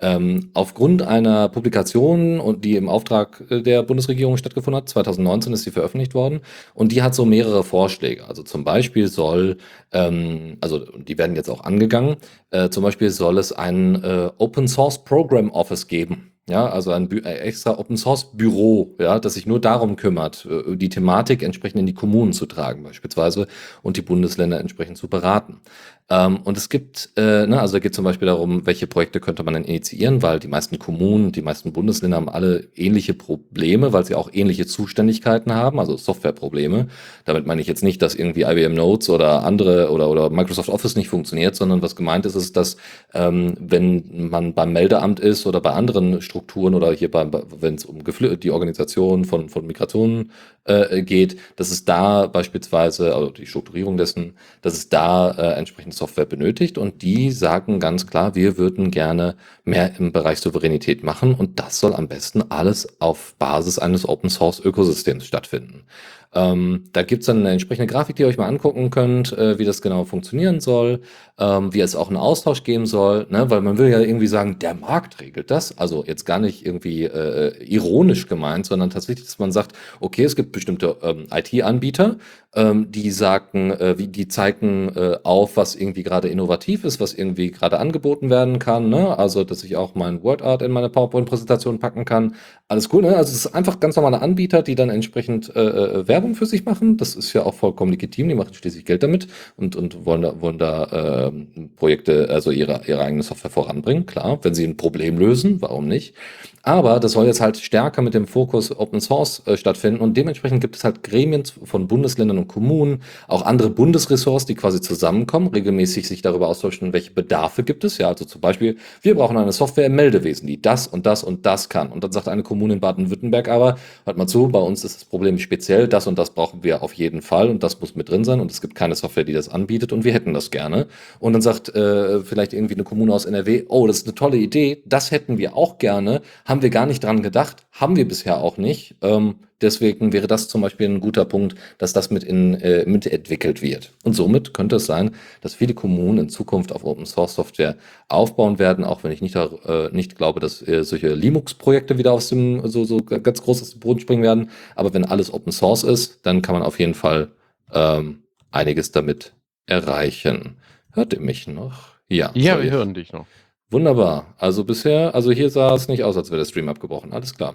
Ähm, 0.00 0.50
aufgrund 0.54 1.02
einer 1.02 1.48
Publikation 1.48 2.60
die 2.60 2.76
im 2.76 2.88
Auftrag 2.88 3.42
äh, 3.50 3.62
der 3.62 3.82
Bundesregierung 3.82 4.36
stattgefunden 4.36 4.78
hat, 4.78 4.88
2019 4.88 5.52
ist 5.52 5.64
sie 5.64 5.70
veröffentlicht 5.70 6.14
worden 6.14 6.40
und 6.74 6.92
die 6.92 7.02
hat 7.02 7.14
so 7.14 7.24
mehrere 7.24 7.62
Vorschläge. 7.62 8.26
Also 8.26 8.42
zum 8.42 8.64
Beispiel 8.64 9.08
soll, 9.08 9.58
ähm, 9.92 10.56
also 10.60 10.78
die 10.96 11.18
werden 11.18 11.36
jetzt 11.36 11.50
auch 11.50 11.64
angegangen, 11.64 12.16
äh, 12.50 12.70
zum 12.70 12.82
Beispiel 12.82 13.10
soll 13.10 13.38
es 13.38 13.52
ein 13.52 14.02
äh, 14.02 14.30
Open 14.38 14.68
Source 14.68 15.04
Program 15.04 15.50
Office 15.50 15.86
geben. 15.86 16.30
Ja, 16.50 16.68
also 16.68 16.90
ein 16.90 17.08
äh, 17.12 17.34
extra 17.36 17.78
Open 17.78 17.96
Source 17.96 18.36
Büro, 18.36 18.96
ja, 18.98 19.20
das 19.20 19.34
sich 19.34 19.46
nur 19.46 19.60
darum 19.60 19.94
kümmert, 19.94 20.48
äh, 20.50 20.76
die 20.76 20.88
Thematik 20.88 21.44
entsprechend 21.44 21.78
in 21.78 21.86
die 21.86 21.94
Kommunen 21.94 22.32
zu 22.32 22.44
tragen, 22.46 22.82
beispielsweise, 22.82 23.46
und 23.82 23.96
die 23.96 24.02
Bundesländer 24.02 24.58
entsprechend 24.58 24.98
zu 24.98 25.06
beraten. 25.06 25.60
Ähm, 26.08 26.40
und 26.42 26.56
es 26.56 26.68
gibt, 26.68 27.10
äh, 27.16 27.46
ne, 27.46 27.60
also 27.60 27.78
geht 27.78 27.94
zum 27.94 28.04
Beispiel 28.04 28.26
darum, 28.26 28.66
welche 28.66 28.88
Projekte 28.88 29.20
könnte 29.20 29.44
man 29.44 29.54
denn 29.54 29.64
initiieren, 29.64 30.22
weil 30.22 30.40
die 30.40 30.48
meisten 30.48 30.78
Kommunen, 30.78 31.30
die 31.30 31.42
meisten 31.42 31.72
Bundesländer 31.72 32.16
haben 32.16 32.28
alle 32.28 32.68
ähnliche 32.74 33.14
Probleme, 33.14 33.92
weil 33.92 34.04
sie 34.04 34.16
auch 34.16 34.28
ähnliche 34.32 34.66
Zuständigkeiten 34.66 35.54
haben, 35.54 35.78
also 35.78 35.96
Softwareprobleme. 35.96 36.88
Damit 37.26 37.46
meine 37.46 37.60
ich 37.60 37.68
jetzt 37.68 37.84
nicht, 37.84 38.02
dass 38.02 38.16
irgendwie 38.16 38.42
IBM 38.42 38.74
Notes 38.74 39.08
oder 39.08 39.44
andere 39.44 39.90
oder, 39.92 40.10
oder 40.10 40.30
Microsoft 40.30 40.68
Office 40.68 40.96
nicht 40.96 41.08
funktioniert, 41.08 41.54
sondern 41.54 41.80
was 41.80 41.94
gemeint 41.94 42.26
ist, 42.26 42.34
ist, 42.34 42.56
dass 42.56 42.76
ähm, 43.14 43.54
wenn 43.60 44.28
man 44.30 44.52
beim 44.54 44.72
Meldeamt 44.72 45.20
ist 45.20 45.46
oder 45.46 45.60
bei 45.60 45.70
anderen 45.70 46.22
Strukturen 46.22 46.74
oder 46.74 46.92
hier 46.92 47.10
beim, 47.10 47.30
wenn 47.60 47.76
es 47.76 47.84
um 47.84 48.02
Geflü 48.02 48.36
die 48.36 48.50
Organisation 48.50 49.24
von, 49.24 49.48
von 49.48 49.64
Migrationen 49.64 50.32
äh, 50.70 51.02
geht, 51.02 51.36
dass 51.56 51.70
es 51.70 51.84
da 51.84 52.26
beispielsweise, 52.26 53.14
also 53.14 53.30
die 53.30 53.46
Strukturierung 53.46 53.96
dessen, 53.96 54.34
dass 54.62 54.74
es 54.74 54.88
da 54.88 55.30
äh, 55.32 55.58
entsprechende 55.58 55.96
Software 55.96 56.26
benötigt 56.26 56.78
und 56.78 57.02
die 57.02 57.30
sagen 57.32 57.80
ganz 57.80 58.06
klar, 58.06 58.34
wir 58.34 58.56
würden 58.56 58.90
gerne 58.90 59.36
mehr 59.64 59.92
im 59.98 60.12
Bereich 60.12 60.38
Souveränität 60.38 61.02
machen 61.02 61.34
und 61.34 61.58
das 61.58 61.80
soll 61.80 61.94
am 61.94 62.08
besten 62.08 62.42
alles 62.50 63.00
auf 63.00 63.34
Basis 63.38 63.78
eines 63.78 64.08
Open 64.08 64.30
Source 64.30 64.60
Ökosystems 64.60 65.26
stattfinden. 65.26 65.84
Ähm, 66.32 66.84
da 66.92 67.02
gibt's 67.02 67.26
dann 67.26 67.40
eine 67.40 67.50
entsprechende 67.50 67.92
Grafik, 67.92 68.14
die 68.14 68.22
ihr 68.22 68.28
euch 68.28 68.38
mal 68.38 68.46
angucken 68.46 68.90
könnt, 68.90 69.32
äh, 69.32 69.58
wie 69.58 69.64
das 69.64 69.82
genau 69.82 70.04
funktionieren 70.04 70.60
soll, 70.60 71.00
ähm, 71.38 71.74
wie 71.74 71.80
es 71.80 71.96
auch 71.96 72.06
einen 72.06 72.16
Austausch 72.16 72.62
geben 72.62 72.86
soll, 72.86 73.26
ne? 73.30 73.50
weil 73.50 73.60
man 73.62 73.78
will 73.78 73.88
ja 73.88 73.98
irgendwie 73.98 74.28
sagen, 74.28 74.58
der 74.60 74.74
Markt 74.74 75.20
regelt 75.20 75.50
das. 75.50 75.76
Also 75.76 76.04
jetzt 76.06 76.26
gar 76.26 76.38
nicht 76.38 76.64
irgendwie 76.64 77.04
äh, 77.04 77.60
ironisch 77.64 78.28
gemeint, 78.28 78.66
sondern 78.66 78.90
tatsächlich, 78.90 79.26
dass 79.26 79.40
man 79.40 79.50
sagt, 79.50 79.72
okay, 79.98 80.24
es 80.24 80.36
gibt 80.36 80.52
bestimmte 80.52 80.96
ähm, 81.02 81.26
IT-Anbieter, 81.32 82.16
ähm, 82.54 82.90
die 82.90 83.10
sagen, 83.12 83.70
äh, 83.70 83.96
wie 83.98 84.08
die 84.08 84.26
zeigen 84.26 84.88
äh, 84.96 85.18
auf, 85.22 85.56
was 85.56 85.76
irgendwie 85.76 86.02
gerade 86.02 86.28
innovativ 86.28 86.84
ist, 86.84 86.98
was 86.98 87.14
irgendwie 87.14 87.50
gerade 87.52 87.78
angeboten 87.78 88.28
werden 88.28 88.58
kann. 88.58 88.88
Ne? 88.88 89.16
Also, 89.16 89.44
dass 89.44 89.62
ich 89.62 89.76
auch 89.76 89.94
mein 89.94 90.22
WordArt 90.24 90.62
in 90.62 90.72
meine 90.72 90.88
PowerPoint-Präsentation 90.88 91.78
packen 91.78 92.04
kann. 92.04 92.34
Alles 92.66 92.88
cool, 92.92 93.02
ne? 93.02 93.16
Also 93.16 93.30
es 93.32 93.46
ist 93.46 93.54
einfach 93.54 93.78
ganz 93.80 93.96
normale 93.96 94.20
Anbieter, 94.20 94.62
die 94.62 94.74
dann 94.74 94.90
entsprechend 94.90 95.54
äh, 95.54 95.60
äh, 95.60 96.08
Werbung 96.08 96.34
für 96.34 96.46
sich 96.46 96.64
machen. 96.64 96.96
Das 96.96 97.14
ist 97.14 97.32
ja 97.32 97.44
auch 97.44 97.54
vollkommen 97.54 97.92
legitim. 97.92 98.28
Die 98.28 98.34
machen 98.34 98.54
schließlich 98.54 98.84
Geld 98.84 99.02
damit 99.02 99.28
und, 99.56 99.76
und 99.76 100.04
wollen 100.04 100.22
da, 100.22 100.40
wollen 100.40 100.58
da 100.58 101.28
äh, 101.28 101.32
Projekte, 101.76 102.28
also 102.30 102.50
ihre, 102.50 102.82
ihre 102.86 103.02
eigene 103.02 103.22
Software 103.22 103.50
voranbringen. 103.50 104.06
Klar, 104.06 104.38
wenn 104.42 104.54
sie 104.54 104.64
ein 104.64 104.76
Problem 104.76 105.18
lösen, 105.18 105.60
warum 105.62 105.86
nicht? 105.86 106.14
Aber 106.62 107.00
das 107.00 107.12
soll 107.12 107.24
jetzt 107.24 107.40
halt 107.40 107.56
stärker 107.56 108.02
mit 108.02 108.12
dem 108.12 108.26
Fokus 108.26 108.70
Open 108.78 109.00
Source 109.00 109.42
äh, 109.46 109.56
stattfinden 109.56 110.00
und 110.00 110.14
dementsprechend 110.14 110.60
gibt 110.60 110.76
es 110.76 110.84
halt 110.84 111.02
Gremien 111.02 111.42
von 111.44 111.88
Bundesländern 111.88 112.36
und 112.36 112.48
Kommunen, 112.48 113.02
auch 113.28 113.46
andere 113.46 113.70
Bundesressorts, 113.70 114.44
die 114.44 114.54
quasi 114.54 114.82
zusammenkommen, 114.82 115.46
regelmäßig 115.48 116.06
sich 116.06 116.20
darüber 116.20 116.48
austauschen, 116.48 116.92
welche 116.92 117.12
Bedarfe 117.12 117.62
gibt 117.62 117.84
es. 117.84 117.96
Ja, 117.96 118.08
also 118.08 118.26
zum 118.26 118.42
Beispiel, 118.42 118.76
wir 119.00 119.14
brauchen 119.14 119.38
eine 119.38 119.52
Software 119.52 119.86
im 119.86 119.94
Meldewesen, 119.94 120.46
die 120.46 120.60
das 120.60 120.86
und 120.86 121.06
das 121.06 121.24
und 121.24 121.46
das 121.46 121.70
kann. 121.70 121.90
Und 121.90 122.04
dann 122.04 122.12
sagt 122.12 122.28
eine 122.28 122.42
Kommune 122.42 122.74
in 122.74 122.80
Baden-Württemberg 122.80 123.48
aber, 123.48 123.76
hört 124.04 124.18
mal 124.18 124.26
zu, 124.26 124.48
bei 124.48 124.60
uns 124.60 124.84
ist 124.84 124.96
das 124.96 125.04
Problem 125.06 125.38
speziell, 125.38 125.88
das 125.88 126.06
und 126.06 126.18
das 126.18 126.30
brauchen 126.30 126.62
wir 126.62 126.82
auf 126.82 126.92
jeden 126.92 127.22
Fall 127.22 127.48
und 127.48 127.62
das 127.62 127.80
muss 127.80 127.94
mit 127.94 128.10
drin 128.10 128.24
sein 128.24 128.38
und 128.38 128.50
es 128.50 128.60
gibt 128.60 128.74
keine 128.74 128.94
Software, 128.94 129.24
die 129.24 129.32
das 129.32 129.48
anbietet 129.48 129.94
und 129.94 130.04
wir 130.04 130.12
hätten 130.12 130.34
das 130.34 130.50
gerne. 130.50 130.88
Und 131.20 131.32
dann 131.32 131.42
sagt 131.42 131.74
äh, 131.74 132.20
vielleicht 132.20 132.52
irgendwie 132.52 132.74
eine 132.74 132.84
Kommune 132.84 133.14
aus 133.14 133.24
NRW, 133.24 133.64
oh, 133.68 133.86
das 133.86 133.98
ist 133.98 134.06
eine 134.06 134.14
tolle 134.14 134.36
Idee, 134.36 134.82
das 134.84 135.10
hätten 135.10 135.38
wir 135.38 135.56
auch 135.56 135.78
gerne, 135.78 136.20
haben 136.50 136.62
wir 136.62 136.70
gar 136.70 136.84
nicht 136.84 137.02
dran 137.04 137.22
gedacht, 137.22 137.64
haben 137.72 137.94
wir 137.96 138.06
bisher 138.06 138.38
auch 138.38 138.56
nicht. 138.58 138.96
Ähm, 139.02 139.36
deswegen 139.60 140.12
wäre 140.12 140.26
das 140.26 140.48
zum 140.48 140.60
Beispiel 140.62 140.88
ein 140.88 141.00
guter 141.00 141.24
Punkt, 141.24 141.54
dass 141.78 141.92
das 141.92 142.10
mit 142.10 142.24
in, 142.24 142.54
äh, 142.54 142.84
mitentwickelt 142.86 143.62
wird. 143.62 143.92
Und 144.02 144.14
somit 144.14 144.52
könnte 144.52 144.76
es 144.76 144.86
sein, 144.86 145.12
dass 145.42 145.54
viele 145.54 145.74
Kommunen 145.74 146.18
in 146.18 146.28
Zukunft 146.28 146.72
auf 146.72 146.84
Open 146.84 147.06
Source 147.06 147.36
Software 147.36 147.76
aufbauen 148.08 148.58
werden, 148.58 148.84
auch 148.84 149.04
wenn 149.04 149.12
ich 149.12 149.22
nicht, 149.22 149.36
äh, 149.36 149.88
nicht 149.92 150.16
glaube, 150.16 150.40
dass 150.40 150.60
äh, 150.66 150.82
solche 150.82 151.14
Linux-Projekte 151.14 151.98
wieder 151.98 152.12
aus 152.12 152.28
dem 152.28 152.66
so, 152.68 152.84
so 152.84 152.98
ganz 152.98 153.40
groß 153.42 153.62
aus 153.62 153.70
dem 153.70 153.80
Boden 153.80 154.00
springen 154.00 154.22
werden. 154.24 154.50
Aber 154.74 154.92
wenn 154.92 155.04
alles 155.04 155.32
Open 155.32 155.52
Source 155.52 155.84
ist, 155.84 156.26
dann 156.26 156.42
kann 156.42 156.54
man 156.54 156.62
auf 156.64 156.80
jeden 156.80 156.94
Fall 156.94 157.28
ähm, 157.72 158.24
einiges 158.50 158.90
damit 158.90 159.32
erreichen. 159.66 160.56
Hört 160.92 161.12
ihr 161.12 161.20
mich 161.20 161.46
noch? 161.46 161.90
Ja, 162.08 162.32
Ja, 162.34 162.54
sorry. 162.54 162.64
wir 162.64 162.70
hören 162.72 162.92
dich 162.94 163.12
noch. 163.12 163.26
Wunderbar. 163.70 164.34
Also 164.38 164.64
bisher, 164.64 165.14
also 165.14 165.30
hier 165.30 165.48
sah 165.50 165.74
es 165.74 165.88
nicht 165.88 166.02
aus, 166.02 166.16
als 166.16 166.30
wäre 166.30 166.38
der 166.40 166.46
Stream 166.46 166.68
abgebrochen. 166.68 167.12
Alles 167.12 167.34
klar. 167.34 167.54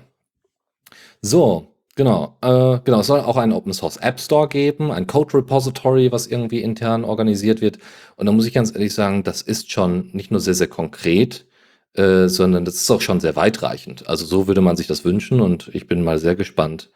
So, 1.22 1.68
genau. 1.96 2.38
Äh, 2.42 2.80
genau, 2.84 3.02
es 3.02 3.08
soll 3.08 3.20
auch 3.20 3.38
einen 3.38 3.52
Open 3.52 3.74
Source 3.74 3.98
App 3.98 4.20
Store 4.20 4.48
geben, 4.48 4.92
ein 4.92 5.08
Code 5.08 5.34
Repository, 5.36 6.12
was 6.12 6.28
irgendwie 6.28 6.62
intern 6.62 7.04
organisiert 7.04 7.62
wird. 7.62 7.80
Und 8.16 8.28
da 8.28 8.32
muss 8.32 8.46
ich 8.46 8.54
ganz 8.54 8.74
ehrlich 8.74 8.94
sagen, 8.94 9.24
das 9.24 9.42
ist 9.42 9.72
schon 9.72 10.10
nicht 10.14 10.32
nur 10.32 10.40
sehr, 10.40 10.54
sehr 10.54 10.68
konkret, 10.68 11.46
äh, 11.94 12.28
sondern 12.30 12.66
das 12.66 12.76
ist 12.76 12.92
auch 12.92 13.02
schon 13.02 13.20
sehr 13.20 13.36
weitreichend. 13.36 14.08
Also 14.08 14.26
so 14.26 14.48
würde 14.48 14.62
man 14.62 14.78
sich 14.78 14.88
das 14.88 15.04
wünschen 15.04 15.42
und 15.42 15.70
ich 15.74 15.88
bin 15.88 16.04
mal 16.04 16.20
sehr 16.20 16.36
gespannt, 16.36 16.92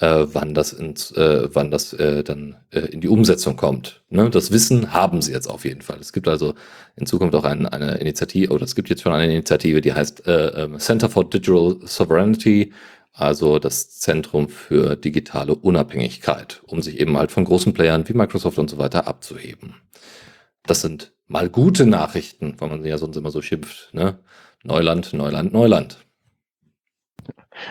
äh, 0.00 0.26
wann 0.32 0.54
das 0.54 0.72
ins, 0.72 1.12
äh, 1.12 1.48
wann 1.52 1.70
das 1.70 1.92
äh, 1.92 2.24
dann 2.24 2.56
äh, 2.70 2.80
in 2.80 3.00
die 3.00 3.08
Umsetzung 3.08 3.56
kommt. 3.56 4.02
Ne? 4.10 4.30
Das 4.30 4.50
Wissen 4.50 4.92
haben 4.92 5.22
sie 5.22 5.32
jetzt 5.32 5.48
auf 5.48 5.64
jeden 5.64 5.82
Fall. 5.82 5.98
Es 6.00 6.12
gibt 6.12 6.28
also 6.28 6.54
in 6.96 7.06
Zukunft 7.06 7.34
auch 7.34 7.44
ein, 7.44 7.66
eine 7.66 7.96
Initiative, 7.96 8.52
oder 8.52 8.64
es 8.64 8.74
gibt 8.74 8.88
jetzt 8.90 9.02
schon 9.02 9.12
eine 9.12 9.32
Initiative, 9.32 9.80
die 9.80 9.92
heißt 9.92 10.26
äh, 10.26 10.64
ähm, 10.64 10.78
Center 10.78 11.08
for 11.08 11.28
Digital 11.28 11.76
Sovereignty, 11.84 12.72
also 13.12 13.60
das 13.60 13.90
Zentrum 14.00 14.48
für 14.48 14.96
digitale 14.96 15.54
Unabhängigkeit, 15.54 16.62
um 16.66 16.82
sich 16.82 16.98
eben 16.98 17.16
halt 17.16 17.30
von 17.30 17.44
großen 17.44 17.72
Playern 17.72 18.08
wie 18.08 18.14
Microsoft 18.14 18.58
und 18.58 18.68
so 18.68 18.78
weiter 18.78 19.06
abzuheben. 19.06 19.76
Das 20.66 20.80
sind 20.80 21.12
mal 21.28 21.48
gute 21.48 21.86
Nachrichten, 21.86 22.56
weil 22.58 22.70
man 22.70 22.84
ja 22.84 22.98
sonst 22.98 23.16
immer 23.16 23.30
so 23.30 23.42
schimpft. 23.42 23.90
Ne? 23.92 24.18
Neuland, 24.64 25.12
Neuland, 25.12 25.52
Neuland. 25.52 26.03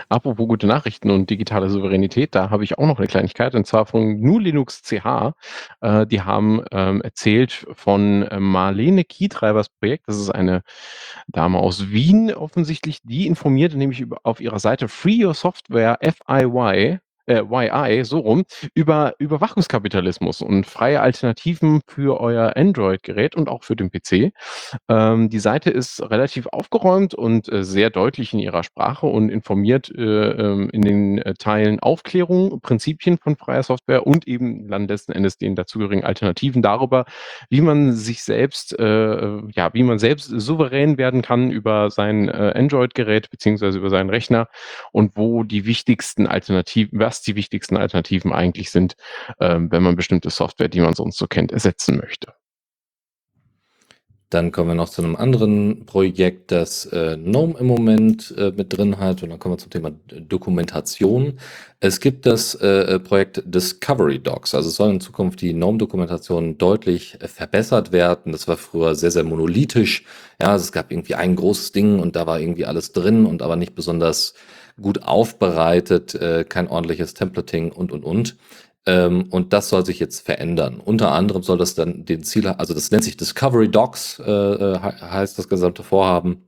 Apropos 0.10 0.48
gute 0.48 0.68
Nachrichten 0.68 1.12
und 1.12 1.30
digitale 1.30 1.70
Souveränität, 1.70 2.36
da 2.36 2.50
habe 2.50 2.64
ich 2.64 2.78
auch 2.78 2.88
noch 2.88 2.98
eine 2.98 3.08
Kleinigkeit, 3.08 3.56
und 3.56 3.66
zwar 3.68 3.86
von 3.86 4.20
GNU 4.22 4.40
Linux 4.40 4.82
CH. 4.84 5.34
Äh, 5.82 6.06
die 6.08 6.22
haben 6.22 6.64
ähm, 6.72 7.02
erzählt 7.02 7.66
von 7.74 8.24
äh, 8.24 8.40
Marlene 8.40 9.04
Kietreibers 9.04 9.70
Projekt. 9.70 10.08
Das 10.08 10.18
ist 10.18 10.30
eine 10.30 10.64
Dame 11.28 11.60
aus 11.60 11.92
Wien 11.92 12.34
offensichtlich, 12.34 13.00
die 13.04 13.28
informiert 13.28 13.74
nämlich 13.76 14.00
über, 14.00 14.18
auf 14.24 14.40
ihrer 14.40 14.60
Seite 14.60 14.88
Free 14.88 15.26
Your 15.26 15.34
Software 15.34 16.00
FIY 16.02 17.00
äh, 17.26 17.42
YI, 17.42 18.04
so 18.04 18.20
rum, 18.20 18.44
über 18.74 19.14
Überwachungskapitalismus 19.18 20.42
und 20.42 20.66
freie 20.66 21.02
Alternativen 21.02 21.82
für 21.88 22.20
euer 22.20 22.56
Android-Gerät 22.56 23.36
und 23.36 23.50
auch 23.50 23.64
für 23.64 23.76
den 23.76 23.92
PC. 23.92 24.34
Ähm, 24.90 25.30
die 25.30 25.40
Seite 25.40 25.70
ist 25.70 26.02
relativ 26.02 26.48
aufgeräumt 26.48 27.14
und 27.14 27.52
äh, 27.52 27.64
sehr 27.64 27.90
deutlich 27.90 28.34
in 28.34 28.40
ihrer 28.40 28.64
Sprache 28.64 29.06
und 29.08 29.30
informiert 29.30 29.90
äh, 29.96 30.02
ähm, 30.02 30.70
in 30.72 30.82
den 30.82 31.18
äh, 31.20 31.34
Teilen 31.36 31.80
Aufklärung, 31.80 32.62
Prinzipien 32.62 33.18
von 33.18 33.36
freier 33.36 33.64
Software 33.64 34.06
und 34.06 34.28
eben 34.28 34.68
dann 34.68 34.88
letzten 34.88 35.12
Endes 35.12 35.38
den 35.38 35.56
dazugehörigen 35.56 36.04
Alternativen 36.04 36.62
darüber, 36.62 37.06
wie 37.50 37.62
man 37.62 37.94
sich 37.94 38.24
selbst, 38.24 38.78
äh, 38.80 39.38
ja, 39.52 39.74
wie 39.74 39.84
man 39.84 40.00
selbst 40.00 40.26
souverän 40.26 40.98
werden 40.98 41.22
kann 41.22 41.52
über 41.52 41.90
sein 41.90 42.30
äh, 42.30 42.54
Android-Gerät 42.56 43.30
beziehungsweise 43.30 43.78
über 43.78 43.90
seinen 43.90 44.10
Rechner 44.10 44.48
und 44.92 45.16
wo 45.16 45.44
die 45.44 45.66
wichtigsten 45.66 46.28
Alternativen, 46.28 47.00
was 47.14 47.22
die 47.22 47.36
wichtigsten 47.36 47.78
Alternativen 47.78 48.34
eigentlich 48.34 48.72
sind, 48.72 48.96
ähm, 49.40 49.72
wenn 49.72 49.84
man 49.84 49.96
bestimmte 49.96 50.32
Software, 50.32 50.68
die 50.68 50.82
man 50.82 50.96
sonst 50.96 51.18
so 51.18 51.28
kennt, 51.28 51.52
ersetzen 51.52 51.98
möchte. 51.98 52.34
Dann 54.32 54.52
kommen 54.52 54.70
wir 54.70 54.76
noch 54.76 54.90
zu 54.90 55.04
einem 55.04 55.16
anderen 55.16 55.86
Projekt, 55.86 56.52
das 56.52 56.88
äh, 56.88 57.18
GNOME 57.18 57.56
im 57.60 57.68
Moment 57.68 58.34
äh, 58.36 58.52
mit 58.52 58.76
drin 58.76 58.98
hat. 58.98 59.22
Und 59.22 59.30
dann 59.30 59.38
kommen 59.38 59.54
wir 59.54 59.60
zum 59.60 59.70
Thema 59.70 59.92
Dokumentation. 60.08 61.38
Es 61.80 62.00
gibt 62.00 62.26
das 62.26 62.56
äh, 62.56 62.98
Projekt 62.98 63.44
Discovery 63.46 64.18
Docs. 64.18 64.56
Also 64.56 64.70
es 64.70 64.76
soll 64.76 64.90
in 64.90 65.02
Zukunft 65.02 65.40
die 65.42 65.54
GNOME-Dokumentation 65.54 66.58
deutlich 66.58 67.22
äh, 67.22 67.28
verbessert 67.28 67.92
werden. 67.92 68.32
Das 68.32 68.48
war 68.48 68.58
früher 68.58 68.96
sehr, 68.96 69.12
sehr 69.12 69.24
monolithisch. 69.24 70.04
Ja, 70.42 70.48
also 70.48 70.64
es 70.64 70.72
gab 70.72 70.92
irgendwie 70.92 71.14
ein 71.14 71.36
großes 71.36 71.72
Ding 71.74 72.00
und 72.00 72.16
da 72.16 72.26
war 72.26 72.40
irgendwie 72.40 72.66
alles 72.66 72.92
drin 72.92 73.28
und 73.28 73.44
aber 73.44 73.56
nicht 73.56 73.76
besonders 73.76 74.34
gut 74.82 75.04
aufbereitet, 75.04 76.16
äh, 76.16 76.46
kein 76.48 76.68
ordentliches 76.68 77.14
Templating 77.14 77.72
und, 77.72 77.92
und, 77.92 78.04
und. 78.04 78.38
Ähm, 78.86 79.28
und 79.30 79.54
das 79.54 79.70
soll 79.70 79.86
sich 79.86 80.00
jetzt 80.00 80.26
verändern. 80.26 80.82
Unter 80.84 81.12
anderem 81.12 81.44
soll 81.44 81.58
das 81.58 81.76
dann 81.76 82.06
den 82.06 82.24
Ziel, 82.24 82.48
also 82.48 82.74
das 82.74 82.92
nennt 82.92 83.04
sich 83.04 83.18
Discovery 83.18 83.70
Docs, 83.70 84.20
äh, 84.20 84.32
äh 84.32 84.80
heißt 84.80 85.38
das 85.40 85.48
gesamte 85.48 85.84
Vorhaben. 85.84 86.44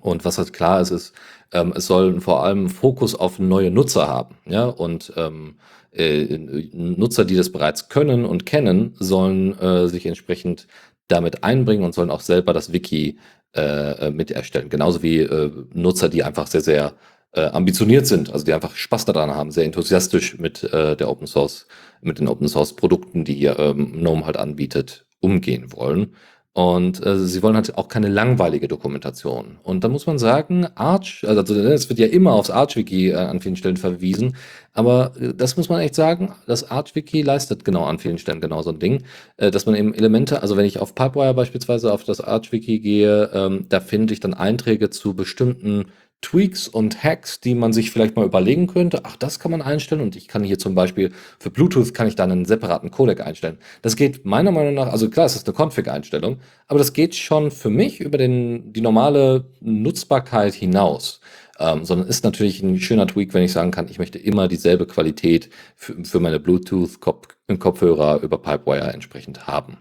Und 0.00 0.24
was 0.24 0.38
halt 0.38 0.52
klar 0.52 0.80
ist, 0.80 0.90
ist, 0.90 1.12
ähm, 1.52 1.72
es 1.74 1.86
soll 1.86 2.20
vor 2.20 2.44
allem 2.44 2.68
Fokus 2.68 3.14
auf 3.14 3.38
neue 3.38 3.70
Nutzer 3.70 4.06
haben. 4.06 4.36
Ja, 4.46 4.66
und 4.66 5.12
ähm, 5.16 5.56
äh, 5.92 6.38
Nutzer, 6.72 7.24
die 7.24 7.36
das 7.36 7.50
bereits 7.50 7.88
können 7.88 8.24
und 8.24 8.46
kennen, 8.46 8.94
sollen 8.98 9.58
äh, 9.58 9.88
sich 9.88 10.06
entsprechend 10.06 10.68
damit 11.08 11.42
einbringen 11.42 11.84
und 11.84 11.94
sollen 11.94 12.10
auch 12.10 12.20
selber 12.20 12.52
das 12.52 12.72
Wiki 12.72 13.18
äh, 13.56 14.06
äh 14.06 14.10
mit 14.10 14.30
erstellen. 14.30 14.68
Genauso 14.68 15.02
wie 15.02 15.20
äh, 15.20 15.50
Nutzer, 15.72 16.08
die 16.08 16.22
einfach 16.22 16.46
sehr, 16.46 16.60
sehr 16.60 16.94
äh, 17.32 17.42
ambitioniert 17.42 18.06
sind, 18.06 18.32
also 18.32 18.44
die 18.44 18.52
einfach 18.52 18.74
Spaß 18.74 19.04
daran 19.04 19.30
haben, 19.30 19.50
sehr 19.50 19.64
enthusiastisch 19.64 20.38
mit 20.38 20.64
äh, 20.64 20.96
der 20.96 21.10
Open 21.10 21.26
Source, 21.26 21.66
mit 22.00 22.18
den 22.18 22.28
Open 22.28 22.48
Source 22.48 22.74
Produkten, 22.74 23.24
die 23.24 23.44
ähm, 23.44 23.92
GNOME 23.92 24.26
halt 24.26 24.36
anbietet, 24.36 25.06
umgehen 25.20 25.72
wollen. 25.72 26.14
Und 26.54 27.06
äh, 27.06 27.18
sie 27.18 27.40
wollen 27.44 27.54
halt 27.54 27.78
auch 27.78 27.86
keine 27.86 28.08
langweilige 28.08 28.66
Dokumentation. 28.66 29.58
Und 29.62 29.84
da 29.84 29.88
muss 29.88 30.08
man 30.08 30.18
sagen, 30.18 30.66
Arch, 30.74 31.24
also 31.24 31.54
es 31.54 31.88
wird 31.88 32.00
ja 32.00 32.08
immer 32.08 32.32
aufs 32.32 32.50
Arch-Wiki 32.50 33.10
äh, 33.10 33.14
an 33.14 33.40
vielen 33.40 33.54
Stellen 33.54 33.76
verwiesen, 33.76 34.34
aber 34.72 35.12
äh, 35.20 35.34
das 35.34 35.56
muss 35.56 35.68
man 35.68 35.80
echt 35.80 35.94
sagen, 35.94 36.32
das 36.48 36.68
Arch-Wiki 36.68 37.22
leistet 37.22 37.64
genau 37.64 37.84
an 37.84 38.00
vielen 38.00 38.18
Stellen 38.18 38.40
genau 38.40 38.60
so 38.62 38.70
ein 38.70 38.80
Ding, 38.80 39.04
äh, 39.36 39.52
dass 39.52 39.66
man 39.66 39.76
eben 39.76 39.94
Elemente, 39.94 40.42
also 40.42 40.56
wenn 40.56 40.64
ich 40.64 40.80
auf 40.80 40.96
Pipewire 40.96 41.32
beispielsweise 41.32 41.92
auf 41.92 42.02
das 42.02 42.20
Arch-Wiki 42.20 42.80
gehe, 42.80 43.30
ähm, 43.32 43.66
da 43.68 43.78
finde 43.78 44.12
ich 44.12 44.18
dann 44.18 44.34
Einträge 44.34 44.90
zu 44.90 45.14
bestimmten 45.14 45.84
Tweaks 46.20 46.66
und 46.66 47.02
Hacks, 47.04 47.40
die 47.40 47.54
man 47.54 47.72
sich 47.72 47.90
vielleicht 47.90 48.16
mal 48.16 48.24
überlegen 48.24 48.66
könnte. 48.66 49.00
Ach, 49.04 49.16
das 49.16 49.38
kann 49.38 49.52
man 49.52 49.62
einstellen 49.62 50.00
und 50.00 50.16
ich 50.16 50.26
kann 50.26 50.42
hier 50.42 50.58
zum 50.58 50.74
Beispiel 50.74 51.12
für 51.38 51.50
Bluetooth 51.50 51.94
kann 51.94 52.08
ich 52.08 52.16
dann 52.16 52.32
einen 52.32 52.44
separaten 52.44 52.90
Codec 52.90 53.20
einstellen. 53.20 53.58
Das 53.82 53.94
geht 53.96 54.24
meiner 54.24 54.50
Meinung 54.50 54.74
nach, 54.74 54.88
also 54.88 55.08
klar, 55.08 55.26
es 55.26 55.36
ist 55.36 55.48
eine 55.48 55.56
Config-Einstellung, 55.56 56.38
aber 56.66 56.78
das 56.78 56.92
geht 56.92 57.14
schon 57.14 57.50
für 57.50 57.70
mich 57.70 58.00
über 58.00 58.18
den, 58.18 58.72
die 58.72 58.80
normale 58.80 59.44
Nutzbarkeit 59.60 60.54
hinaus. 60.54 61.20
Ähm, 61.60 61.84
sondern 61.84 62.06
ist 62.06 62.22
natürlich 62.22 62.62
ein 62.62 62.78
schöner 62.78 63.08
Tweak, 63.08 63.34
wenn 63.34 63.42
ich 63.42 63.50
sagen 63.50 63.72
kann, 63.72 63.88
ich 63.88 63.98
möchte 63.98 64.16
immer 64.18 64.46
dieselbe 64.46 64.86
Qualität 64.86 65.50
für, 65.74 66.04
für 66.04 66.20
meine 66.20 66.38
Bluetooth-Kopfhörer 66.38 68.20
über 68.22 68.38
Pipewire 68.38 68.92
entsprechend 68.92 69.48
haben. 69.48 69.78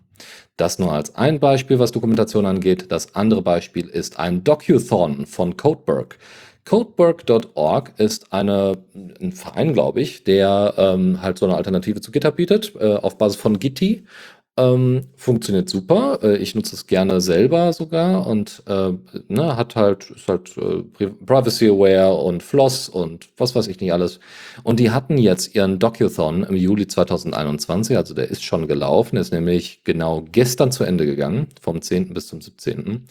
Das 0.57 0.79
nur 0.79 0.91
als 0.91 1.15
ein 1.15 1.39
Beispiel, 1.39 1.79
was 1.79 1.91
Dokumentation 1.91 2.45
angeht. 2.45 2.91
Das 2.91 3.15
andere 3.15 3.41
Beispiel 3.41 3.87
ist 3.87 4.19
ein 4.19 4.43
Docuthon 4.43 5.25
von 5.25 5.57
Codeberg. 5.57 6.17
Codeberg.org 6.67 7.93
ist 7.97 8.33
eine, 8.33 8.77
ein 9.21 9.31
Verein, 9.31 9.73
glaube 9.73 10.01
ich, 10.01 10.25
der 10.25 10.73
ähm, 10.77 11.21
halt 11.21 11.37
so 11.37 11.45
eine 11.45 11.55
Alternative 11.55 12.01
zu 12.01 12.11
GitHub 12.11 12.35
bietet, 12.35 12.73
äh, 12.77 12.95
auf 12.95 13.17
Basis 13.17 13.39
von 13.39 13.57
Gitti. 13.57 14.05
Ähm, 14.59 15.03
funktioniert 15.15 15.69
super. 15.69 16.19
Äh, 16.23 16.37
ich 16.37 16.55
nutze 16.55 16.75
es 16.75 16.87
gerne 16.87 17.21
selber 17.21 17.73
sogar 17.73 18.25
und 18.25 18.63
äh, 18.65 18.91
ne, 19.27 19.55
hat 19.55 19.75
halt, 19.75 20.09
ist 20.09 20.27
halt 20.27 20.57
äh, 20.57 21.07
Privacy 21.25 21.69
Aware 21.69 22.15
und 22.15 22.41
Floss 22.41 22.89
und 22.89 23.29
was 23.37 23.53
weiß 23.53 23.67
ich 23.67 23.79
nicht 23.79 23.93
alles. 23.93 24.19
Und 24.63 24.79
die 24.79 24.89
hatten 24.89 25.19
jetzt 25.19 25.53
ihren 25.53 25.77
Docuthon 25.77 26.43
im 26.43 26.55
Juli 26.55 26.87
2021, 26.87 27.95
also 27.95 28.15
der 28.15 28.29
ist 28.29 28.43
schon 28.43 28.67
gelaufen, 28.67 29.17
ist 29.17 29.31
nämlich 29.31 29.81
genau 29.83 30.25
gestern 30.31 30.71
zu 30.71 30.83
Ende 30.83 31.05
gegangen, 31.05 31.47
vom 31.61 31.79
10. 31.79 32.15
bis 32.15 32.27
zum 32.27 32.41
17. 32.41 33.05